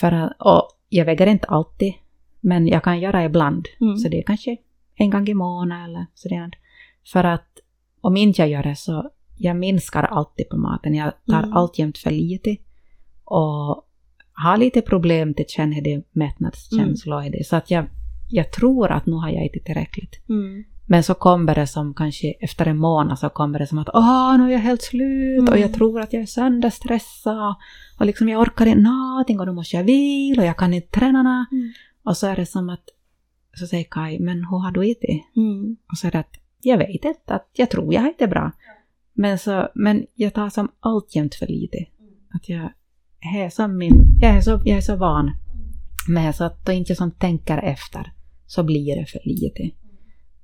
För 0.00 0.32
och 0.38 0.68
jag 0.88 1.04
väger 1.04 1.26
inte 1.26 1.46
alltid, 1.46 1.94
men 2.40 2.66
jag 2.66 2.84
kan 2.84 3.00
göra 3.00 3.24
ibland. 3.24 3.66
Mm. 3.80 3.96
Så 3.96 4.08
det 4.08 4.18
är 4.18 4.22
kanske 4.22 4.56
en 4.94 5.10
gång 5.10 5.28
i 5.28 5.34
månaden 5.34 5.84
eller 5.90 6.06
sådär. 6.14 6.50
För 7.12 7.24
att 7.24 7.58
om 8.00 8.16
inte 8.16 8.42
jag 8.42 8.48
gör 8.48 8.62
det 8.62 8.76
så 8.76 9.10
jag 9.40 9.56
minskar 9.56 10.02
alltid 10.02 10.48
på 10.48 10.56
maten. 10.56 10.94
Jag 10.94 11.12
tar 11.26 11.38
Mm. 11.42 11.52
alltjämt 11.52 11.98
för 11.98 12.10
lite. 12.10 12.56
Och 13.24 13.86
har 14.32 14.56
lite 14.56 14.80
problem 14.80 15.34
till 15.34 15.44
känna 15.48 15.80
det 15.80 16.02
mättnadskänslor 16.12 17.24
i 17.24 17.28
det. 17.30 17.46
Så 17.46 17.56
att 17.56 17.70
jag, 17.70 17.84
jag 18.30 18.52
tror 18.52 18.90
att 18.92 19.06
nu 19.06 19.12
har 19.16 19.28
jag 19.28 19.44
ätit 19.46 19.64
tillräckligt. 19.64 20.28
Mm. 20.28 20.64
Men 20.86 21.02
så 21.02 21.14
kommer 21.14 21.54
det 21.54 21.66
som 21.66 21.94
kanske 21.94 22.34
efter 22.40 22.66
en 22.66 22.76
månad 22.78 23.18
så 23.18 23.28
kommer 23.28 23.58
det 23.58 23.66
som 23.66 23.78
att 23.78 23.88
åh, 23.94 24.38
nu 24.38 24.44
är 24.44 24.50
jag 24.52 24.58
helt 24.58 24.82
slut 24.82 25.38
Mm. 25.40 25.52
och 25.52 25.58
jag 25.58 25.74
tror 25.74 26.00
att 26.00 26.12
jag 26.12 26.22
är 26.22 26.26
sönderstressad 26.26 27.54
och 27.98 28.06
liksom 28.06 28.28
jag 28.28 28.40
orkar 28.40 28.66
inte 28.66 28.80
någonting 28.80 29.40
och 29.40 29.46
då 29.46 29.52
måste 29.52 29.76
jag 29.76 29.84
vila 29.84 30.42
och 30.42 30.48
jag 30.48 30.56
kan 30.56 30.74
inte 30.74 30.98
träna. 30.98 31.46
Mm. 31.52 31.72
Och 32.04 32.16
så 32.16 32.26
är 32.26 32.36
det 32.36 32.46
som 32.46 32.70
att, 32.70 32.84
så 33.54 33.66
säger 33.66 33.84
Kai, 33.84 34.18
men 34.18 34.36
hur 34.44 34.58
har 34.58 34.70
du 34.72 34.80
det? 35.00 35.20
Mm. 35.40 35.76
Och 35.92 35.98
så 35.98 36.06
är 36.06 36.10
det 36.10 36.18
att 36.18 36.34
jag 36.62 36.78
vet 36.78 37.04
inte, 37.04 37.34
att 37.34 37.48
jag 37.52 37.70
tror 37.70 37.94
jag 37.94 38.00
har 38.00 38.14
det 38.18 38.26
bra. 38.26 38.52
Men, 39.20 39.38
så, 39.38 39.68
men 39.74 40.06
jag 40.14 40.34
tar 40.34 40.48
som 40.50 40.68
alltjämt 40.80 41.34
för 41.34 41.46
lite. 41.46 41.78
Att 42.34 42.48
jag 42.48 42.72
är 43.36 43.50
som 43.50 43.78
min, 43.78 44.18
jag 44.20 44.36
är 44.36 44.40
så, 44.40 44.50
jag 44.50 44.76
är 44.76 44.80
så 44.80 44.96
van 44.96 45.30
med 46.08 46.34
så 46.34 46.44
att 46.44 46.66
då 46.66 46.72
inte 46.72 46.94
som 46.94 47.10
tänker 47.10 47.58
efter 47.58 48.12
så 48.46 48.62
blir 48.62 48.96
det 48.96 49.06
för 49.06 49.20
lite. 49.24 49.62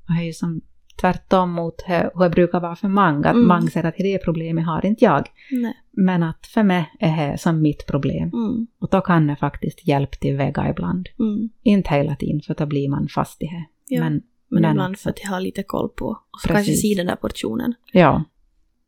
Och 0.09 0.11
jag 0.15 0.19
är 0.21 0.25
ju 0.27 0.33
som 0.33 0.61
tvärtom 1.01 1.51
mot 1.51 1.83
hur 1.87 2.11
jag 2.15 2.31
brukar 2.33 2.61
vara 2.61 2.77
för 2.77 2.89
många. 2.89 3.29
Att 3.29 3.35
Mm. 3.35 3.49
många 3.49 3.71
säger 3.71 3.87
att 3.87 3.95
det 3.99 4.19
problemet 4.25 4.67
har 4.67 4.87
inte 4.87 5.05
jag. 5.05 5.27
Nej. 5.53 5.75
Men 5.93 6.23
att 6.23 6.47
för 6.47 6.63
mig 6.63 6.91
är 7.01 7.31
det 7.33 7.39
som 7.39 7.63
mitt 7.63 7.87
problem. 7.87 8.31
Mm. 8.35 8.67
Och 8.81 8.89
då 8.91 9.01
kan 9.01 9.27
det 9.27 9.37
faktiskt 9.37 9.89
hjälpa 9.89 10.17
till 10.17 10.37
väga 10.37 10.71
ibland. 10.71 11.09
Mm. 11.19 11.49
Inte 11.63 11.95
hela 11.95 12.17
tiden 12.17 12.41
för 12.41 12.55
då 12.55 12.67
blir 12.67 12.89
man 12.89 13.09
fast 13.09 13.43
i 13.43 13.47
det. 13.47 13.65
Ja. 13.89 14.01
Men, 14.01 14.13
Men 14.13 14.63
men 14.63 14.71
ibland 14.71 14.99
för 14.99 15.11
att 15.11 15.23
jag 15.23 15.29
har 15.31 15.41
lite 15.41 15.63
koll 15.63 15.89
på. 15.89 16.07
Och 16.07 16.41
så 16.41 16.49
Precis. 16.49 16.67
kanske 16.67 16.73
se 16.89 16.95
den 16.97 17.07
där 17.07 17.17
portionen. 17.17 17.75
ja, 17.93 18.25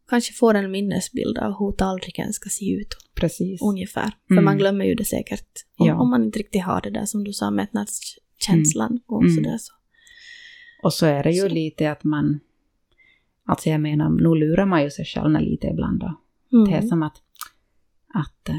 Kanske 0.08 0.32
får 0.32 0.54
en 0.54 0.70
minnesbild 0.70 1.38
av 1.38 1.58
hur 1.58 1.72
tallriken 1.72 2.32
ska 2.32 2.48
se 2.50 2.72
ut 2.72 2.94
precis. 3.14 3.62
ungefär. 3.62 4.10
För 4.28 4.34
Mm. 4.34 4.44
man 4.44 4.58
glömmer 4.58 4.84
ju 4.84 4.94
det 4.94 5.04
säkert. 5.04 5.48
Om, 5.78 5.86
Ja. 5.86 5.94
om 6.00 6.10
man 6.10 6.24
inte 6.24 6.38
riktigt 6.38 6.62
har 6.62 6.80
det 6.80 6.90
där 6.90 7.04
som 7.04 7.24
du 7.24 7.32
sa, 7.32 7.50
mättnadskänslan 7.50 9.00
och 9.06 9.22
Mm. 9.22 9.34
sådär 9.34 9.56
så. 9.58 9.72
Och 10.82 10.92
så 10.92 11.06
är 11.06 11.22
det 11.22 11.30
ju 11.32 11.40
Så. 11.40 11.48
lite 11.48 11.90
att 11.90 12.04
man... 12.04 12.40
Alltså 13.46 13.68
jag 13.70 13.80
menar, 13.80 14.10
nu 14.10 14.34
lurar 14.40 14.66
man 14.66 14.82
ju 14.82 14.90
sig 14.90 15.04
själv 15.04 15.40
lite 15.40 15.66
ibland 15.66 16.00
då. 16.00 16.14
Mm. 16.52 16.70
Det 16.70 16.76
är 16.76 16.82
som 16.82 17.02
att... 17.02 17.16
att 18.14 18.48
eh, 18.48 18.54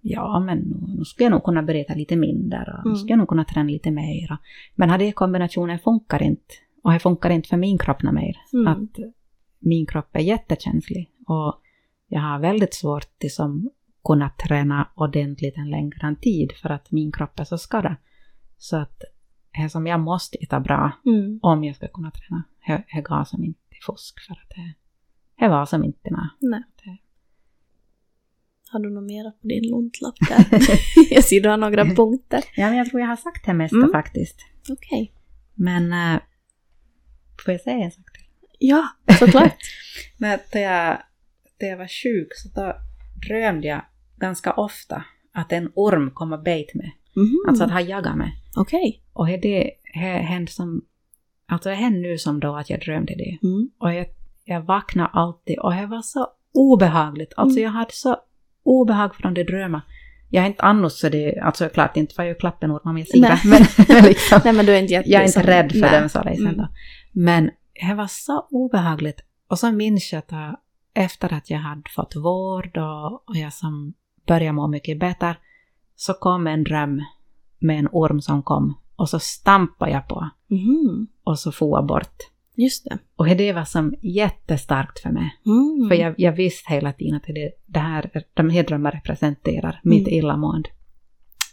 ja, 0.00 0.40
men 0.40 0.58
nu, 0.98 1.04
skulle 1.04 1.24
jag 1.24 1.30
nog 1.30 1.44
kunna 1.44 1.62
berätta 1.62 1.94
lite 1.94 2.16
mindre 2.16 2.58
och 2.58 2.84
nu 2.84 2.90
Mm. 2.90 2.96
skulle 2.96 3.12
jag 3.12 3.18
nog 3.18 3.28
kunna 3.28 3.44
träna 3.44 3.70
lite 3.70 3.90
mer. 3.90 4.32
och- 4.32 4.38
Men 4.74 4.88
den 4.88 5.00
här 5.00 5.12
kombinationen 5.12 5.78
funkar 5.78 6.22
inte. 6.22 6.54
Och 6.82 6.92
det 6.92 6.98
funkar 6.98 7.30
inte 7.30 7.48
för 7.48 7.56
min 7.56 7.78
kropp 7.78 8.02
mer. 8.02 8.36
Mm. 8.52 8.66
Att 8.68 8.96
min 9.60 9.86
kropp 9.86 10.16
är 10.16 10.20
jättekänslig. 10.20 11.10
Och 11.26 11.60
jag 12.08 12.20
har 12.20 12.38
väldigt 12.38 12.74
svårt 12.74 13.04
att 13.04 13.22
liksom 13.22 13.70
kunna 14.04 14.30
träna 14.30 14.88
ordentligt 14.94 15.56
en 15.56 15.70
längre 15.70 16.16
tid 16.22 16.52
för 16.62 16.68
att 16.70 16.90
min 16.90 17.12
kropp 17.12 17.40
är 17.40 17.44
så 17.44 17.58
skadad. 17.58 17.96
Så 18.58 18.76
att 18.76 19.02
det 19.62 19.68
som 19.70 19.86
jag 19.86 20.00
måste 20.00 20.38
äta 20.38 20.60
bra 20.60 20.92
Mm. 21.06 21.38
om 21.42 21.64
jag 21.64 21.76
ska 21.76 21.88
kunna 21.88 22.10
träna. 22.10 22.42
Det 22.94 23.00
går 23.00 23.24
som 23.24 23.44
inte 23.44 23.60
i 23.70 23.78
fusk 23.86 24.20
för 24.26 24.32
att 24.34 24.50
det, 25.38 25.48
var 25.48 25.66
som 25.66 25.84
inte 25.84 26.10
nä. 26.10 26.30
Nej. 26.40 26.62
Det- 26.84 26.98
Har 28.72 28.80
du 28.80 28.90
något 28.90 29.04
mer 29.04 29.30
på 29.30 29.46
din 29.46 29.70
luntlapp 29.70 30.14
där? 30.28 30.60
jag 31.14 31.24
ser 31.24 31.40
du 31.40 31.48
har 31.48 31.56
några 31.56 31.84
punkter. 31.84 32.44
Ja, 32.56 32.66
men 32.68 32.76
jag 32.76 32.90
tror 32.90 33.00
jag 33.00 33.08
har 33.08 33.16
sagt 33.16 33.46
det 33.46 33.54
mesta 33.54 33.76
Mm. 33.76 33.90
faktiskt. 33.92 34.36
Okej. 34.70 35.12
Men 35.54 35.92
äh, 35.92 36.20
får 37.44 37.52
jag 37.52 37.60
säga 37.60 37.84
en 37.84 37.90
sak? 37.90 38.09
Ja, 38.62 38.88
såklart. 39.18 39.56
Men 40.18 40.38
när 40.54 40.60
jag, 40.62 40.98
när 41.60 41.68
jag 41.68 41.76
var 41.76 41.88
sjuk 42.02 42.28
så 42.36 42.48
då 42.60 42.76
drömde 43.28 43.68
jag 43.68 43.82
ganska 44.16 44.52
ofta 44.52 45.04
att 45.32 45.52
en 45.52 45.70
orm 45.74 46.10
kom 46.10 46.32
och 46.32 46.42
bet 46.42 46.74
mig. 46.74 46.96
Mhm. 47.16 47.36
Alltså 47.48 47.64
att 47.64 47.70
han 47.70 47.86
jagade 47.86 48.16
mig. 48.16 48.32
Okej. 48.56 49.02
Och 49.12 49.26
det, 49.26 49.70
hände 50.22 50.52
som... 50.52 50.82
Alltså 51.48 51.68
det 51.68 51.74
hände 51.74 51.98
nu 52.08 52.18
som 52.18 52.40
då 52.40 52.56
att 52.56 52.70
jag 52.70 52.80
drömde 52.80 53.14
det. 53.14 53.38
Mm. 53.42 53.70
Och 53.78 53.94
jag, 53.94 54.06
jag 54.44 54.60
vaknade 54.62 55.08
alltid 55.12 55.58
och 55.58 55.74
det 55.74 55.86
var 55.86 56.02
så 56.02 56.28
obehagligt. 56.54 57.32
Alltså 57.36 57.58
Mm. 57.58 57.64
jag 57.64 57.70
hade 57.78 57.92
så 57.92 58.16
obehag 58.62 59.14
från 59.14 59.34
det 59.34 59.44
drömma. 59.44 59.82
Jag 60.30 60.42
är 60.44 60.48
inte 60.48 60.62
annars 60.62 60.92
så 60.92 61.08
det, 61.08 61.38
alltså 61.38 61.68
klart 61.68 61.96
inte 61.96 62.14
var 62.18 62.24
ju 62.24 62.34
klappen 62.34 62.70
åt 62.70 62.84
min 62.84 63.06
sida. 63.06 63.38
Nej. 63.44 63.60
Men 63.88 64.04
liksom, 64.04 64.40
Nej 64.44 64.52
men 64.52 64.66
du 64.66 64.72
är 64.74 64.78
inte 64.80 64.92
jätte... 64.92 65.10
jag 65.10 65.22
är 65.22 65.26
inte 65.26 65.42
rädd 65.42 65.72
för 65.72 65.80
Nej. 65.80 66.00
dem 66.00 66.08
så 66.08 66.22
liksom 66.22 66.46
Mm. 66.46 66.58
då. 66.58 66.68
Men 67.12 67.50
det 67.88 67.94
var 67.94 68.06
så 68.06 68.46
obehagligt. 68.50 69.20
Och 69.48 69.58
så 69.58 69.72
minns 69.72 70.12
jag 70.12 70.18
att 70.18 70.32
jag, 70.32 70.56
efter 70.94 71.32
att 71.32 71.50
jag 71.50 71.58
hade 71.58 71.90
fått 71.96 72.16
vård 72.16 72.76
och, 72.78 73.12
och 73.28 73.36
jag 73.36 73.52
som 73.52 73.92
började 74.26 74.52
må 74.52 74.66
mycket 74.66 74.98
bättre 75.00 75.36
så 75.96 76.14
kom 76.14 76.46
en 76.46 76.64
dröm 76.64 77.02
med 77.58 77.78
en 77.78 77.88
orm 77.92 78.20
som 78.20 78.42
kom 78.42 78.74
och 78.96 79.08
så 79.08 79.18
stampade 79.18 79.90
jag 79.92 80.08
på 80.08 80.30
Mhm. 80.48 81.06
och 81.24 81.38
så 81.38 81.52
for 81.52 81.78
jag 81.78 81.86
bort. 81.86 82.16
Just 82.54 82.84
det. 82.84 82.98
Och 83.16 83.26
det 83.26 83.52
var 83.52 83.64
som 83.64 83.94
jättestarkt 84.00 85.00
för 85.00 85.10
mig. 85.10 85.38
Mm. 85.46 85.88
För 85.88 85.94
jag, 85.94 86.14
jag 86.18 86.32
visste 86.32 86.72
hela 86.72 86.92
tiden 86.92 87.14
att 87.16 87.22
det, 87.22 87.50
det 87.66 87.78
här, 87.80 88.10
de 88.34 88.50
här 88.50 88.62
drömmarna 88.62 88.96
representerar 88.96 89.80
mitt 89.84 90.08
Mm. 90.08 90.18
illamående. 90.18 90.68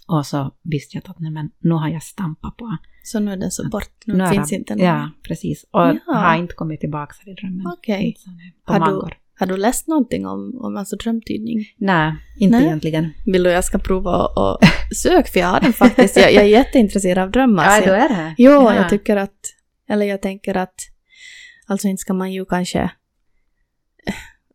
Och 0.07 0.25
så 0.25 0.51
visste 0.63 0.97
jag 0.97 1.09
att 1.09 1.19
nej, 1.19 1.31
men 1.31 1.49
nu 1.59 1.71
har 1.73 1.89
jag 1.89 2.03
stampat 2.03 2.57
på. 2.57 2.77
Så 3.03 3.19
nu 3.19 3.31
är 3.31 3.37
den 3.37 3.51
så 3.51 3.69
bort. 3.69 3.91
Nu, 4.05 4.13
Nu 4.13 4.27
finns 4.27 4.49
det- 4.49 4.55
inte 4.55 4.75
den. 4.75 4.85
Ja, 4.85 5.09
precis. 5.27 5.65
Och 5.71 5.81
Ja. 5.81 5.97
har 6.05 6.35
inte 6.37 6.53
kommit 6.53 6.79
tillbaka 6.79 7.13
i 7.25 7.33
drömmen. 7.33 7.67
Okej. 7.67 8.15
På 8.67 8.73
Har 8.73 8.79
du-. 8.91 9.09
Har 9.39 9.47
du 9.47 9.57
läst 9.57 9.87
någonting 9.87 10.27
om, 10.27 10.57
om 10.61 10.77
alltså 10.77 10.95
drömtydning? 10.95 11.65
Nej, 11.77 12.15
inte 12.39 12.57
Nej. 12.57 12.65
egentligen. 12.65 13.09
Vill 13.25 13.43
du 13.43 13.49
jag 13.49 13.63
ska 13.63 13.77
prova 13.79 14.15
och, 14.25 14.37
och 14.53 14.59
sök? 14.95 15.27
För 15.27 15.39
jag 15.39 15.47
har 15.47 15.59
den 15.61 15.73
faktiskt. 15.73 16.17
Jag, 16.17 16.33
jag 16.33 16.43
är 16.43 16.47
jätteintresserad 16.47 17.23
av 17.23 17.31
drömmar. 17.31 17.65
Ja, 17.65 17.77
jag, 17.85 17.97
är 17.99 18.09
det. 18.09 18.35
jo, 18.37 18.51
ja. 18.51 18.75
jag 18.75 18.89
tycker 18.89 19.17
att... 19.17 19.39
Eller 19.89 20.05
jag 20.05 20.21
tänker 20.21 20.57
att... 20.57 20.75
Alltså 21.67 21.87
inte 21.87 22.01
ska 22.01 22.13
man 22.13 22.31
ju 22.31 22.45
kanske 22.45 22.91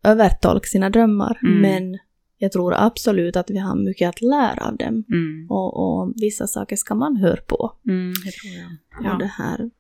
övertolka 0.05 0.67
sina 0.67 0.91
drömmar. 0.91 1.39
Mm. 1.43 1.61
Men 1.61 1.99
jag 2.43 2.53
tror 2.53 2.75
absolut 2.77 3.37
att 3.37 3.51
vi 3.51 3.59
har 3.59 3.77
mycket 3.77 4.09
att 4.09 4.21
lära 4.23 4.67
av 4.69 4.77
dem. 4.77 5.05
Mm. 5.13 5.47
Och, 5.51 5.71
och 5.83 6.13
vissa 6.17 6.47
saker 6.47 6.77
ska 6.77 6.95
man 6.95 7.17
höra 7.17 7.41
på. 7.49 7.73
Mm, 7.89 8.13
det 8.25 8.31
tror 8.33 8.53
jag. 8.61 8.71
Och 9.01 9.07
Ja. 9.15 9.19
det 9.19 9.33
här. 9.39 9.71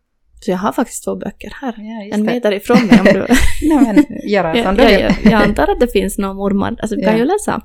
Så 0.45 0.51
jag 0.51 0.59
har 0.59 0.73
faktiskt 0.73 1.05
två 1.05 1.17
böcker 1.17 1.53
här. 1.61 1.75
Ja, 1.79 2.15
En 2.17 2.23
meter 2.25 2.53
ifrån 2.53 2.87
mig 2.87 3.01
om 3.01 3.05
du... 3.07 3.27
Nej, 3.69 3.79
men 3.95 4.29
göra 4.31 4.57
jag, 4.59 4.77
du 4.77 4.83
jag, 4.83 5.01
jag, 5.01 5.15
jag 5.25 5.33
antar 5.49 5.63
att 5.73 5.81
det 5.81 5.93
finns 5.93 6.19
några 6.19 6.35
mormar. 6.35 6.77
Alltså 6.83 6.97
vi 6.97 7.03
kan 7.03 7.13
Ja. 7.13 7.19
ju 7.19 7.25
läsa. 7.25 7.63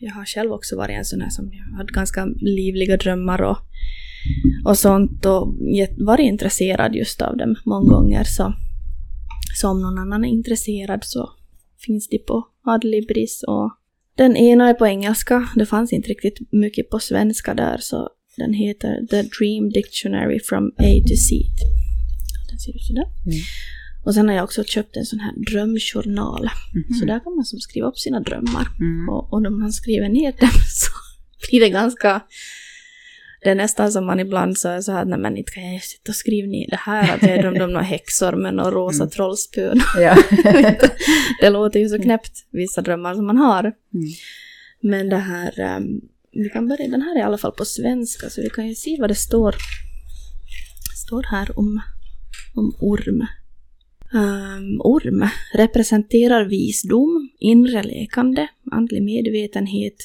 Jag 0.00 0.10
har 0.12 0.24
själv 0.24 0.52
också 0.52 0.76
varit 0.76 0.98
en 0.98 1.04
sån 1.04 1.20
här 1.20 1.28
som 1.30 1.50
jag 1.52 1.76
hade 1.76 1.92
ganska 1.92 2.24
livliga 2.26 2.96
drömmar 2.96 3.42
och, 3.42 3.56
och 4.64 4.78
sånt 4.78 5.26
och 5.26 5.54
varit 5.98 6.24
intresserad 6.24 6.94
just 6.94 7.22
av 7.22 7.36
dem 7.36 7.54
många 7.64 7.90
gånger. 7.90 8.24
Så, 8.24 8.52
så 9.60 9.68
om 9.68 9.82
någon 9.82 9.98
annan 9.98 10.24
är 10.24 10.28
intresserad 10.28 11.00
så 11.04 11.30
finns 11.86 12.08
de 12.08 12.18
på 12.18 12.44
Adlibris 12.66 13.42
och 13.48 13.70
den 14.16 14.36
ena 14.36 14.68
är 14.68 14.74
på 14.74 14.86
engelska. 14.86 15.48
Det 15.56 15.66
fanns 15.66 15.92
inte 15.92 16.08
riktigt 16.08 16.52
mycket 16.52 16.90
på 16.90 16.98
svenska 16.98 17.54
där 17.54 17.78
så 17.80 18.08
den 18.36 18.52
heter 18.52 19.06
The 19.10 19.22
Dream 19.22 19.70
Dictionary 19.70 20.40
from 20.40 20.66
A 20.66 20.92
to 21.08 21.16
Z. 21.28 21.34
Den 22.50 22.58
ser 22.58 22.76
ut 22.76 22.82
sådär. 22.82 23.06
Mm. 23.26 23.38
Och 24.04 24.14
sen 24.14 24.28
har 24.28 24.34
jag 24.34 24.44
också 24.44 24.64
köpt 24.64 24.96
en 24.96 25.04
sån 25.04 25.20
här 25.20 25.32
drömjournal. 25.50 26.50
Mhm. 26.74 26.98
Så 26.98 27.04
där 27.04 27.20
kan 27.20 27.36
man 27.36 27.44
som 27.44 27.58
skriva 27.58 27.86
upp 27.86 27.98
sina 27.98 28.20
drömmar. 28.20 28.68
Mm. 28.80 29.08
Och, 29.08 29.32
och 29.32 29.46
om 29.46 29.60
man 29.60 29.72
skriver 29.72 30.08
ner 30.08 30.32
dem 30.32 30.50
så 30.68 30.90
blir 31.48 31.60
det 31.60 31.70
ganska... 31.70 32.20
Det 33.42 33.50
är 33.50 33.54
nästan 33.54 33.92
som 33.92 34.06
man 34.06 34.20
ibland 34.20 34.58
säger 34.58 34.80
så 34.80 34.92
här, 34.92 35.04
nej 35.04 35.18
men 35.18 35.36
inte 35.36 35.52
kan 35.52 35.72
jag 35.72 35.82
sitta 35.82 36.12
och 36.12 36.16
skriva 36.16 36.48
ner 36.48 36.66
det 36.70 36.76
här, 36.76 37.14
att 37.14 37.22
jag 37.22 37.40
drömde 37.40 37.64
om 37.64 37.72
några 37.72 37.84
häxor 37.84 38.32
med 38.32 38.54
några 38.54 38.70
rosa 38.70 39.02
Mm. 39.02 39.10
trollspön. 39.10 39.80
Ja. 40.00 40.16
det 41.40 41.50
låter 41.50 41.80
ju 41.80 41.88
så 41.88 41.98
knäppt, 42.02 42.46
vissa 42.50 42.82
drömmar 42.82 43.14
som 43.14 43.26
man 43.26 43.36
har. 43.36 43.62
Mm. 43.64 44.06
Men 44.80 45.08
det 45.08 45.16
här, 45.16 45.60
ehm, 45.60 46.00
vi 46.32 46.48
kan 46.48 46.68
börja, 46.68 46.88
den 46.88 47.02
här 47.02 47.16
är 47.16 47.20
i 47.20 47.22
alla 47.22 47.38
fall 47.38 47.52
på 47.52 47.64
svenska, 47.64 48.30
så 48.30 48.40
vi 48.42 48.50
kan 48.50 48.68
ju 48.68 48.74
se 48.74 48.96
vad 49.00 49.10
det 49.10 49.14
står, 49.14 49.54
står 51.06 51.22
här 51.22 51.58
om, 51.58 51.80
om 52.54 52.74
orm. 52.80 53.26
Ehm, 54.14 54.80
orm 54.80 55.28
representerar 55.54 56.44
visdom, 56.44 57.30
inre 57.38 57.82
lekande, 57.82 58.48
andlig 58.72 59.02
medvetenhet, 59.02 59.96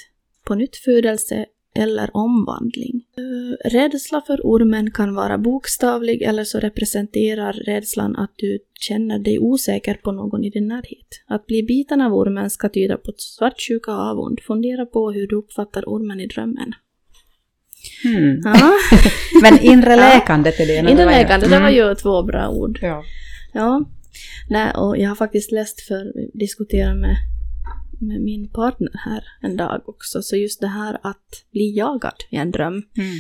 på 0.43 0.55
nytt 0.55 0.75
födelse 0.75 1.45
eller 1.75 2.09
omvandling. 2.13 3.03
Eh, 3.17 3.69
rädsla 3.69 4.21
för 4.27 4.39
ormen 4.43 4.91
kan 4.91 5.15
vara 5.15 5.37
bokstavlig 5.37 6.21
eller 6.21 6.43
så 6.43 6.59
representerar 6.59 7.53
rädslan 7.53 8.15
att 8.15 8.31
du 8.35 8.59
känner 8.79 9.19
dig 9.19 9.39
osäker 9.39 9.93
på 9.93 10.11
någon 10.11 10.43
i 10.43 10.49
din 10.49 10.67
närhet. 10.67 11.07
Att 11.27 11.45
bli 11.47 11.63
biten 11.63 12.01
av 12.01 12.13
ormen 12.13 12.49
ska 12.49 12.69
tyda 12.69 12.97
på 12.97 13.13
svartsjuka 13.17 13.91
och 13.91 13.99
avund. 13.99 14.39
Fundera 14.47 14.85
på 14.85 15.11
hur 15.11 15.27
du 15.27 15.35
uppfattar 15.35 15.83
ormen 15.87 16.19
i 16.19 16.27
drömmen. 16.27 16.73
Mm. 18.05 18.41
Ja, 18.43 18.71
Men 19.41 19.59
inre 19.59 19.95
läkandet 19.95 20.59
är 20.59 20.65
det. 20.67 20.91
inre 20.91 21.05
läkande, 21.05 21.45
det 21.47 21.59
var 21.59 21.69
Mm. 21.69 21.75
ju 21.89 21.95
två 21.95 22.23
bra 22.23 22.49
ord. 22.49 22.79
Ja. 22.81 23.03
Ja, 23.53 23.85
nej, 24.49 24.71
och 24.75 24.97
jag 24.97 25.09
har 25.09 25.15
faktiskt 25.15 25.51
läst 25.51 25.81
för 25.81 26.13
diskutera 26.39 26.95
med, 26.95 27.15
med 27.99 28.21
min 28.21 28.49
partner 28.49 28.91
här 29.05 29.23
en 29.41 29.57
dag 29.57 29.81
också, 29.89 30.21
så 30.21 30.35
just 30.35 30.61
det 30.61 30.67
här 30.67 30.99
att 31.03 31.45
bli 31.51 31.77
jagad 31.77 32.15
i 32.31 32.35
en 32.35 32.51
dröm, 32.51 32.73
Mm. 32.97 33.17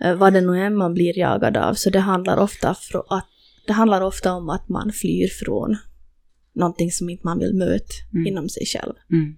eh, 0.00 0.18
vad 0.18 0.32
det 0.32 0.40
nu 0.40 0.60
är 0.60 0.70
man 0.70 0.94
blir 0.94 1.18
jagad 1.18 1.56
av, 1.56 1.74
så 1.74 1.90
det 1.90 1.98
handlar 2.00 2.36
ofta 2.36 2.70
att, 3.08 3.26
det 3.66 3.72
handlar 3.72 4.00
ofta 4.00 4.32
om 4.32 4.48
att 4.48 4.68
man 4.68 4.92
flyr 4.92 5.28
från 5.44 5.76
någonting 6.52 6.90
som 6.90 7.10
inte 7.10 7.26
man 7.26 7.38
vill 7.38 7.54
möta 7.54 7.94
Mm. 8.12 8.26
inom 8.26 8.48
sig 8.48 8.66
själv. 8.66 8.94
Mm. 9.12 9.36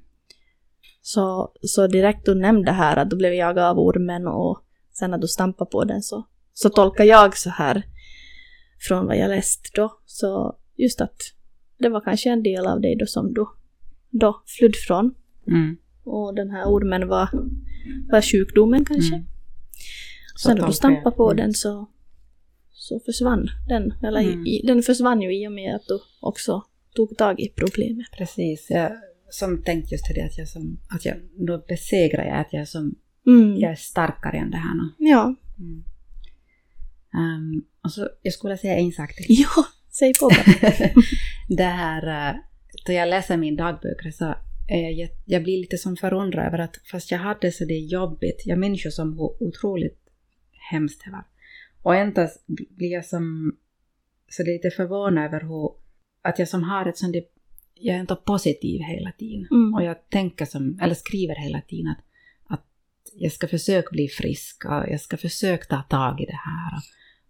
Så, 1.02 1.52
så 1.62 1.86
direkt 1.86 2.26
du 2.26 2.34
nämnde 2.34 2.72
här 2.72 2.96
att 2.96 3.10
du 3.10 3.16
blev 3.16 3.34
jagad 3.34 3.64
av 3.64 3.78
ormen 3.78 4.26
och 4.26 4.64
sen 4.92 5.10
när 5.10 5.18
du 5.18 5.28
stampade 5.28 5.70
på 5.70 5.84
den 5.84 6.02
så, 6.02 6.26
så 6.54 6.68
tolkar 6.68 7.04
jag 7.04 7.36
så 7.36 7.50
här 7.50 7.82
från 8.88 9.06
vad 9.06 9.16
jag 9.18 9.28
läst 9.28 9.70
då. 9.74 9.98
Så 10.06 10.58
just 10.76 11.00
att 11.00 11.16
det 11.78 11.88
var 11.88 12.00
kanske 12.00 12.30
en 12.30 12.42
del 12.42 12.66
av 12.66 12.80
dig 12.80 12.96
då 12.96 13.06
som 13.06 13.34
du 13.34 13.46
då 14.18 14.42
flydde 14.46 14.78
från. 14.86 15.14
Mm. 15.48 15.76
Och 16.04 16.34
den 16.34 16.50
här 16.50 16.64
ormen 16.64 17.08
var, 17.08 17.28
var 18.10 18.20
sjukdomen 18.22 18.84
kanske. 18.84 19.14
Mm. 19.14 19.26
Så 20.34 20.48
Sen 20.48 20.58
när 20.58 20.66
du 20.66 20.72
stampade 20.72 21.16
på 21.16 21.32
den 21.34 21.54
så, 21.54 21.86
så 22.72 23.00
försvann 23.00 23.48
den. 23.68 23.92
Eller 24.02 24.20
i- 24.20 24.32
Mm. 24.32 24.46
i, 24.46 24.62
den 24.66 24.82
försvann 24.82 25.22
ju 25.22 25.42
i 25.42 25.48
och 25.48 25.52
med 25.52 25.74
att 25.76 25.86
du 25.88 25.98
också 26.20 26.62
tog 26.94 27.16
tag 27.16 27.40
i 27.40 27.48
problemet. 27.56 28.06
Precis. 28.18 28.66
Jag 28.70 28.92
som 29.30 29.62
tänkte 29.62 29.94
just 29.94 30.04
det 30.14 30.22
att 30.22 30.38
jag 30.38 30.48
som, 30.48 30.80
att 30.90 31.04
jag, 31.04 31.16
då 31.46 31.64
besegrar 31.68 32.24
jag 32.24 32.40
att 32.40 32.52
jag 32.52 32.68
som, 32.68 32.94
Mm. 33.26 33.56
jag 33.56 33.70
är 33.70 33.74
starkare 33.76 34.36
än 34.36 34.50
det 34.50 34.56
här 34.56 34.74
nu. 34.74 34.90
Ja. 35.10 35.34
Ehm, 37.14 37.62
och 37.84 37.92
så, 37.92 38.08
jag 38.22 38.32
skulle 38.32 38.56
säga 38.56 38.76
en 38.76 38.92
sak 38.92 39.14
till. 39.16 39.26
ja, 39.28 39.64
säg 39.92 40.12
på 40.20 40.28
bara. 40.28 40.88
det 41.56 41.62
här, 41.64 42.28
eh, 42.30 42.36
då 42.86 42.92
jag 42.92 43.08
läser 43.08 43.36
min 43.36 43.56
dagböcker 43.56 44.10
så 44.10 44.34
är 44.68 44.90
jag, 44.90 45.08
jag 45.24 45.42
blir 45.42 45.60
lite 45.60 45.78
som 45.78 45.96
förundrad 45.96 46.46
över 46.46 46.58
att 46.58 46.76
fast 46.90 47.10
jag 47.10 47.18
hade 47.18 47.52
så 47.52 47.64
det 47.64 47.78
jobbigt, 47.78 48.42
jag 48.44 48.58
ju 48.84 48.90
som 48.90 49.12
hur 49.12 49.42
otroligt 49.42 49.98
hemskt 50.70 51.02
det 51.04 51.10
var. 51.10 51.24
Och 51.82 51.96
ändå 51.96 52.28
blir 52.46 52.92
jag 52.92 53.04
som 53.04 53.56
så 54.28 54.42
lite 54.42 54.70
förvånad 54.70 55.24
över 55.24 55.40
hur, 55.40 55.70
att 56.22 56.38
jag 56.38 56.48
som 56.48 56.62
har 56.62 56.86
ett 56.86 56.98
sånt, 56.98 57.16
jag 57.74 57.96
är 57.96 58.00
inte 58.00 58.14
positiv 58.14 58.80
hela 58.80 59.12
tiden. 59.12 59.46
Mm. 59.50 59.74
Och 59.74 59.82
jag 59.84 60.08
tänker 60.10 60.44
som, 60.44 60.78
eller 60.82 60.94
skriver 60.94 61.34
hela 61.34 61.60
tiden 61.60 61.88
att, 61.88 62.04
att 62.58 62.64
jag 63.14 63.32
ska 63.32 63.48
försöka 63.48 63.88
bli 63.90 64.08
frisk 64.08 64.64
och 64.64 64.84
jag 64.88 65.00
ska 65.00 65.16
försöka 65.16 65.64
ta 65.64 65.82
tag 65.82 66.20
i 66.20 66.24
det 66.26 66.40
här. 66.44 66.72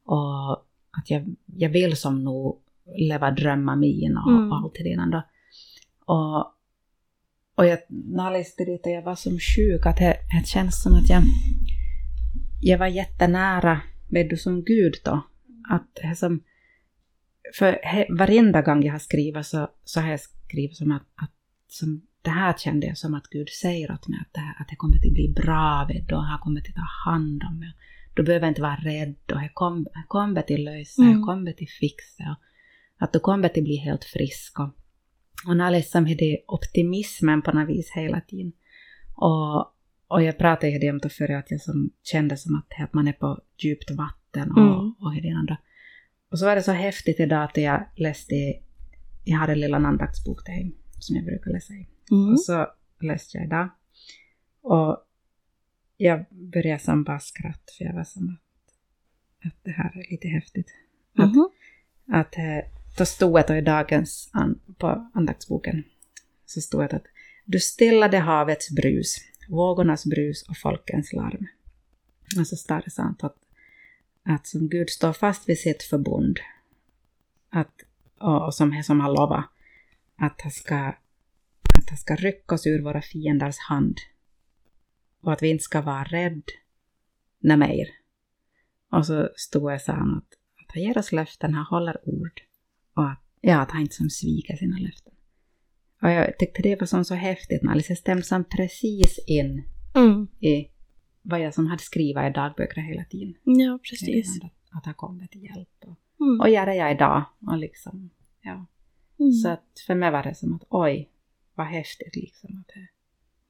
Och 0.04 0.52
att 0.90 1.10
jag, 1.10 1.36
jag 1.46 1.70
vill 1.70 1.96
som 1.96 2.24
nog 2.24 2.62
leva 2.98 3.30
drömmar 3.30 3.76
min 3.76 4.16
och, 4.16 4.30
Mm. 4.30 4.52
allt 4.52 4.74
det 4.74 4.82
där. 5.10 5.22
Och, 6.06 6.38
och 7.56 7.66
jag, 7.66 7.78
när 7.88 8.24
jag 8.24 8.32
läste 8.32 8.64
det 8.64 8.84
och 8.84 8.90
jag 8.90 9.02
var 9.02 9.14
som 9.14 9.38
sjuk, 9.38 9.86
att 9.86 9.96
det, 9.96 10.16
det 10.40 10.46
känns 10.46 10.82
som 10.82 10.94
att 10.94 11.10
jag, 11.10 11.22
jag 12.62 12.78
var 12.78 12.86
jättenära, 12.86 13.80
vet 14.10 14.30
du, 14.30 14.36
som 14.36 14.64
Gud 14.64 14.94
då. 15.04 15.26
Att 15.70 15.94
det 15.94 16.16
som, 16.16 16.42
för 17.58 17.78
he, 17.82 18.06
varenda 18.18 18.62
gång 18.62 18.82
jag 18.82 18.92
har 18.92 18.98
skrivit 18.98 19.46
så, 19.46 19.68
så 19.84 20.00
har 20.00 20.10
jag 20.10 20.20
skrivit 20.20 20.76
som 20.76 20.92
att, 20.92 21.02
att 21.14 21.30
som, 21.68 22.02
det 22.22 22.30
här 22.30 22.54
kände 22.58 22.86
jag 22.86 22.98
som 22.98 23.14
att 23.14 23.26
Gud 23.26 23.48
säger 23.48 23.92
åt 23.92 24.08
mig 24.08 24.18
att 24.20 24.34
det, 24.34 24.40
här, 24.40 24.54
att 24.60 24.68
det 24.68 24.76
kommer 24.76 24.96
att 24.96 25.12
bli 25.12 25.34
bra, 25.36 25.86
vet 25.88 26.08
du, 26.08 26.14
och 26.14 26.24
han 26.24 26.38
kommer 26.38 26.60
att 26.60 26.74
ta 26.74 27.10
hand 27.10 27.42
om 27.42 27.58
mig. 27.58 27.72
Du 28.14 28.22
behöver 28.22 28.48
inte 28.48 28.62
vara 28.62 28.76
rädd 28.76 29.16
och 29.34 29.42
jag 29.42 29.54
kommer, 29.54 29.86
jag 29.94 30.08
kommer 30.08 30.42
till 30.42 30.64
lösa, 30.64 31.02
Mm. 31.02 31.14
jag 31.18 31.26
kommer 31.26 31.52
till 31.52 31.68
fixa. 31.80 32.36
Att 32.98 33.12
du 33.12 33.20
kommer 33.20 33.48
till 33.48 33.62
bli 33.62 33.76
helt 33.76 34.04
frisk. 34.04 34.60
Och, 34.60 34.70
och 35.48 35.56
när 35.56 35.64
jag 35.64 35.72
liksom 35.72 36.04
det 36.04 36.38
optimismen 36.46 37.42
på 37.42 37.52
något 37.52 37.68
vis 37.68 37.90
hela 37.94 38.20
tiden. 38.20 38.52
Och, 39.14 39.60
och 40.08 40.22
jag 40.22 40.38
pratade 40.38 40.68
ju 40.72 40.90
om 40.90 40.98
det 40.98 41.08
förr 41.08 41.30
att 41.30 41.50
jag 41.50 41.60
som 41.60 41.90
kände 42.02 42.36
som 42.36 42.54
att, 42.54 42.82
att 42.84 42.94
man 42.94 43.08
är 43.08 43.12
på 43.12 43.40
djupt 43.62 43.90
vatten 43.90 44.50
och, 44.52 44.58
Mm. 44.58 44.92
och 45.00 45.22
det 45.22 45.30
andra. 45.30 45.56
Och 46.30 46.38
så 46.38 46.44
var 46.46 46.56
det 46.56 46.62
så 46.62 46.72
häftigt 46.72 47.20
idag 47.20 47.44
att 47.44 47.56
jag 47.56 47.86
läste, 47.96 48.34
jag 49.24 49.38
hade 49.38 49.52
en 49.52 49.60
lilla 49.60 49.76
andaktsbok 49.76 50.46
där 50.46 50.72
som 50.98 51.16
jag 51.16 51.24
brukar 51.24 51.50
läsa 51.50 51.72
i. 51.74 51.88
Mm. 52.10 52.32
Och 52.32 52.40
så 52.40 52.66
läste 53.00 53.36
jag 53.38 53.46
idag. 53.46 53.68
Och 54.62 55.02
jag 55.96 56.24
började 56.30 56.80
som 56.82 57.04
bara 57.04 57.18
skratta 57.20 57.72
för 57.78 57.84
jag 57.84 57.94
var 57.94 58.04
som 58.04 58.28
att, 58.28 59.46
att 59.46 59.64
det 59.64 59.70
här 59.70 59.98
är 59.98 60.10
lite 60.10 60.28
häftigt. 60.28 60.66
Att, 61.18 61.34
Mhm. 61.34 61.48
att 62.12 62.36
eh, 62.38 62.70
då 62.96 63.06
stod 63.06 63.46
det 63.46 63.58
i 63.58 63.60
dagens 63.60 64.30
an, 64.32 64.60
på 64.78 65.10
andaktsboken 65.14 65.84
så 66.46 66.60
stod 66.60 66.80
det 66.80 66.96
att 66.96 67.06
du 67.44 67.60
stillade 67.60 68.18
havets 68.18 68.70
brus, 68.70 69.16
vågornas 69.48 70.06
brus 70.06 70.42
och 70.48 70.56
folkens 70.56 71.12
larm. 71.12 71.46
Och 72.38 72.46
så 72.46 72.56
står 72.56 72.82
det 72.84 72.90
sant 72.90 73.24
att, 73.24 73.36
att 74.24 74.46
som 74.46 74.68
Gud 74.68 74.90
står 74.90 75.12
fast 75.12 75.48
vid 75.48 75.58
sitt 75.58 75.82
förbund 75.82 76.40
att, 77.50 77.82
och, 78.18 78.46
och 78.46 78.54
som, 78.54 78.82
som 78.82 79.00
han 79.00 79.14
lovat 79.14 79.44
att 80.16 80.40
han 80.40 80.52
ska 80.52 80.94
att 81.78 81.88
han 81.88 81.98
ska 81.98 82.16
rycka 82.16 82.54
oss 82.54 82.66
ur 82.66 82.82
våra 82.82 83.02
fienders 83.02 83.58
hand 83.58 83.98
och 85.20 85.32
att 85.32 85.42
vi 85.42 85.48
inte 85.48 85.64
ska 85.64 85.80
vara 85.80 86.04
rädda 86.04 87.56
mer. 87.56 87.88
Och 88.92 89.06
så 89.06 89.28
stod 89.36 89.72
det 89.72 89.78
sa 89.78 89.92
att, 89.92 90.32
att 90.60 90.74
han 90.74 90.82
ger 90.82 90.98
oss 90.98 91.12
löften, 91.12 91.54
han 91.54 91.66
håller 91.66 92.08
ord 92.08 92.45
och 92.96 93.10
att, 93.10 93.22
ja, 93.40 93.60
att 93.60 93.70
han 93.70 93.80
inte 93.80 93.94
som 93.94 94.10
sviker 94.10 94.56
sina 94.56 94.78
löften. 94.78 95.12
Och 96.02 96.10
jag 96.10 96.38
tyckte 96.38 96.62
det 96.62 96.80
var 96.80 96.86
som 96.86 97.04
så 97.04 97.14
häftigt 97.14 97.62
när 97.62 97.72
Alice 97.72 97.96
stämde 97.96 98.22
som 98.22 98.44
precis 98.44 99.18
in 99.26 99.64
Mm. 99.94 100.26
i 100.40 100.70
vad 101.22 101.40
jag 101.40 101.54
som 101.54 101.66
hade 101.66 101.82
skrivit 101.82 102.16
i 102.30 102.32
dagböcker 102.34 102.80
hela 102.80 103.04
tiden. 103.04 103.34
Ja, 103.44 103.78
precis. 103.90 104.42
Att, 104.42 104.52
att 104.78 104.84
han 104.84 104.94
kommer 104.94 105.26
till 105.26 105.42
hjälp. 105.42 105.68
Och, 105.86 105.96
Mm. 106.20 106.40
och 106.40 106.50
gör 106.50 106.66
det 106.66 106.74
jag 106.74 106.92
idag. 106.92 107.24
Och 107.46 107.58
liksom, 107.58 108.10
ja. 108.42 108.66
Mm. 109.20 109.32
Så 109.32 109.48
att 109.48 109.82
för 109.86 109.94
mig 109.94 110.10
var 110.10 110.22
det 110.22 110.34
som 110.34 110.54
att 110.54 110.62
oj, 110.70 111.10
vad 111.54 111.66
häftigt 111.66 112.16
liksom. 112.16 112.58
Att 112.60 112.68
det, 112.74 112.88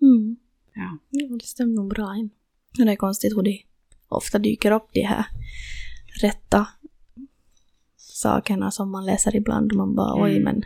Mm. 0.07 0.37
ja. 0.75 0.99
Ja, 1.11 1.37
det 1.37 1.45
stämmer 1.47 1.75
nog 1.75 1.89
bra 1.91 2.17
in. 2.17 2.31
Det 2.77 2.83
är 2.93 2.97
konstigt 2.97 3.37
hur 3.37 3.43
det 3.43 3.63
ofta 4.09 4.39
dyker 4.39 4.71
upp 4.71 4.89
de 4.93 5.01
här 5.03 5.27
rätta 6.23 6.67
sakerna 8.17 8.71
som 8.71 8.91
man 8.91 9.05
läser 9.07 9.37
ibland 9.37 9.73
och 9.73 9.79
man 9.79 9.95
bara 9.95 10.23
oj 10.23 10.31
Mm. 10.31 10.43
men 10.43 10.65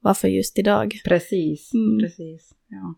varför 0.00 0.28
just 0.28 0.58
idag? 0.58 1.00
Precis, 1.04 1.74
Mm. 1.74 1.98
precis. 1.98 2.54
Ja. 2.68 2.94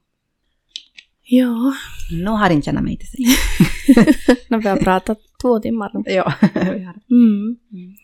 Ja, 1.26 1.74
Nu 2.12 2.26
har 2.30 2.50
inte 2.50 2.64
känna 2.64 2.80
mig 2.82 2.96
till 2.98 3.08
sig. 3.08 3.24
när 4.48 4.58
vi 4.58 4.68
har 4.68 4.76
pratat 4.76 5.18
två 5.42 5.60
timmar 5.60 5.90
ja, 6.06 6.32
vi 6.54 6.60
har. 6.84 7.00
Mm. 7.10 7.56
Mm. 7.72 7.96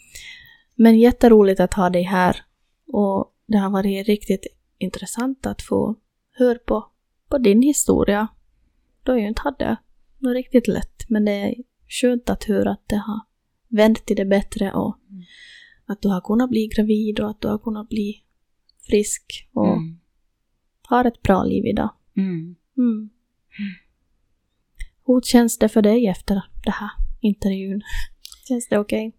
Men 0.74 0.98
jätteroligt 0.98 1.60
att 1.60 1.74
ha 1.74 1.90
dig 1.90 2.02
här 2.02 2.36
och 2.86 3.32
det 3.46 3.58
har 3.58 3.70
varit 3.70 4.06
riktigt 4.06 4.46
intressant 4.78 5.46
att 5.46 5.62
få 5.62 5.94
höra 6.32 6.58
på, 6.58 6.86
på 7.30 7.38
din 7.38 7.62
historia. 7.62 8.28
Du 9.02 9.12
har 9.12 9.18
ju 9.18 9.28
inte 9.28 9.42
haft 9.44 9.58
det 9.58 9.76
något 10.18 10.34
riktigt 10.34 10.68
lätt 10.68 11.04
men 11.08 11.24
det 11.24 11.32
är 11.32 11.54
skönt 11.88 12.30
att 12.30 12.44
höra 12.44 12.70
att 12.70 12.88
det 12.88 12.96
har 12.96 13.20
vänt 13.68 14.06
till 14.06 14.16
det 14.16 14.24
bättre 14.24 14.72
och 14.72 14.96
Mm. 15.10 15.22
Att 15.90 16.02
du 16.02 16.08
har 16.08 16.20
kunnat 16.20 16.50
bli 16.50 16.66
gravid 16.76 17.20
och 17.20 17.30
att 17.30 17.40
du 17.40 17.48
har 17.48 17.58
kunnat 17.58 17.88
bli 17.88 18.22
frisk 18.86 19.48
och 19.52 19.76
Mm. 19.76 19.98
har 20.82 21.04
ett 21.04 21.22
bra 21.22 21.44
liv 21.44 21.66
idag. 21.66 21.90
Mm. 22.16 22.56
Mm. 22.78 23.10
Hur 25.06 25.20
känns 25.20 25.58
det 25.58 25.68
för 25.68 25.82
dig 25.82 26.06
efter 26.06 26.42
det 26.64 26.70
här 26.70 26.90
intervjun? 27.20 27.82
Känns 28.48 28.68
det 28.68 28.78
okej? 28.78 29.12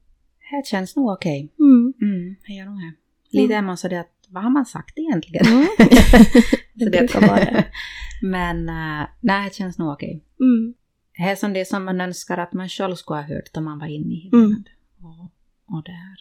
Det 0.52 0.68
känns 0.68 0.96
nog 0.96 1.10
okej. 1.10 1.54
Mm. 1.60 1.94
Mm, 2.02 2.36
det 2.48 2.54
gör 2.54 2.66
nog 2.66 2.76
det. 2.80 2.94
Lite 3.42 3.56
är 3.56 3.62
man 3.62 3.78
så 3.78 3.88
det 3.88 4.00
att, 4.00 4.12
vad 4.30 4.44
har 4.44 4.50
man 4.50 4.66
sagt 4.66 4.98
egentligen? 5.00 5.46
Mm. 5.46 5.68
Det 6.74 6.90
brukar 6.90 7.22
vara 7.28 7.40
det. 7.40 7.66
Men 8.22 8.70
uh, 8.70 9.08
nej, 9.20 9.50
det 9.50 9.56
känns 9.56 9.78
nog 9.78 9.90
okej. 9.94 10.24
Mm. 10.40 10.74
Det 11.18 11.24
är 11.24 11.36
som 11.36 11.54
det 11.54 11.66
som 11.68 11.86
man 11.86 12.02
önskar 12.02 12.38
att 12.38 12.54
man 12.54 12.70
själv 12.70 12.96
skulle 12.96 13.20
ha 13.20 13.28
hört 13.28 13.58
om 13.58 13.64
man 13.66 13.80
var 13.80 13.88
inne 13.88 14.14
i 14.14 14.30
det. 14.32 14.38
Mm. 14.38 14.64
Och, 15.02 15.32
och 15.76 15.84
det 15.84 15.92
här. 15.92 16.18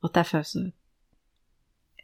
Och 0.00 0.10
därför 0.14 0.42
så 0.42 0.70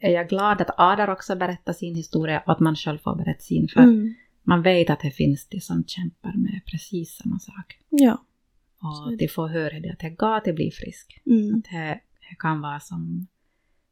är 0.00 0.10
jag 0.10 0.28
glad 0.28 0.60
att 0.60 0.70
Adar 0.78 1.08
också 1.10 1.36
berättar 1.36 1.72
sin 1.72 1.94
historia 1.94 2.42
och 2.46 2.52
att 2.52 2.60
man 2.60 2.76
själv 2.76 2.98
får 2.98 3.16
berätta 3.16 3.40
sin. 3.40 3.68
För 3.68 3.80
Mm. 3.80 4.14
man 4.42 4.62
vet 4.62 4.90
att 4.90 5.00
det 5.00 5.10
finns 5.10 5.48
de 5.48 5.60
som 5.60 5.84
kämpar 5.86 6.32
med 6.36 6.60
precis 6.66 7.16
samma 7.16 7.38
sak. 7.38 7.78
Ja. 7.88 8.24
Och 8.80 9.16
de 9.16 9.28
får 9.28 9.48
höra 9.48 9.80
det 9.80 9.90
att 9.92 9.98
det 9.98 10.10
går 10.10 10.36
att 10.36 10.54
bli 10.54 10.70
frisk. 10.70 11.22
Mm. 11.26 11.54
Att 11.58 11.64
det, 11.64 12.00
det 12.30 12.36
kan 12.38 12.60
vara 12.60 12.80
som... 12.80 13.26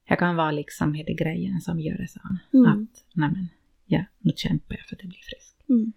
Det 0.08 0.16
kan 0.16 0.36
vara 0.36 0.50
liksom 0.50 0.92
det 0.92 1.14
grejen 1.14 1.60
som 1.60 1.80
gör 1.80 1.98
det 1.98 2.08
så. 2.08 2.20
Mm. 2.58 2.70
Att, 2.72 3.04
nej 3.14 3.30
men, 3.30 3.48
ja, 3.86 4.04
nu 4.18 4.32
kämpar 4.36 4.74
jag 4.76 4.86
för 4.86 4.96
att 4.96 5.02
bli 5.02 5.18
frisk. 5.22 5.56
Mm. 5.68 5.92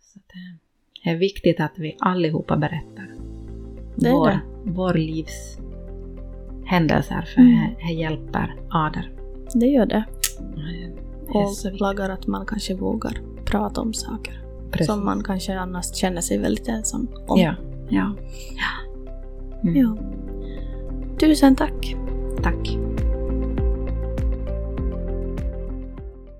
Så 0.00 0.18
det, 0.18 0.58
det 1.04 1.10
är 1.10 1.16
viktigt 1.16 1.60
att 1.60 1.78
vi 1.78 1.96
allihopa 2.00 2.56
berättar 2.56 3.06
Det 3.96 4.06
är 4.08 4.12
vår, 4.12 4.28
det. 4.28 4.40
vår 4.64 4.94
livs 4.94 5.58
händelser, 6.70 7.24
för 7.34 7.40
Mm. 7.40 7.74
det, 7.86 7.92
hjälper 7.92 8.54
Ader. 8.70 9.10
Det 9.54 9.66
gör 9.66 9.86
det. 9.86 10.04
Det 11.32 11.38
Och 11.38 11.80
lagar 11.80 12.10
att 12.10 12.26
man 12.26 12.46
kanske 12.46 12.74
vågar 12.74 13.12
prata 13.44 13.80
om 13.80 13.94
saker 13.94 14.42
Precis. 14.70 14.86
som 14.86 15.04
man 15.04 15.22
kanske 15.22 15.58
annars 15.58 15.94
känner 15.94 16.20
sig 16.20 16.38
väldigt 16.38 16.68
ensam 16.68 17.08
om. 17.26 17.40
Ja, 17.40 17.54
ja. 17.88 18.12
ja. 18.56 19.68
Mm. 19.68 19.76
Ja. 19.76 19.96
Tusen 21.18 21.56
tack. 21.56 21.96
Tack! 22.42 22.89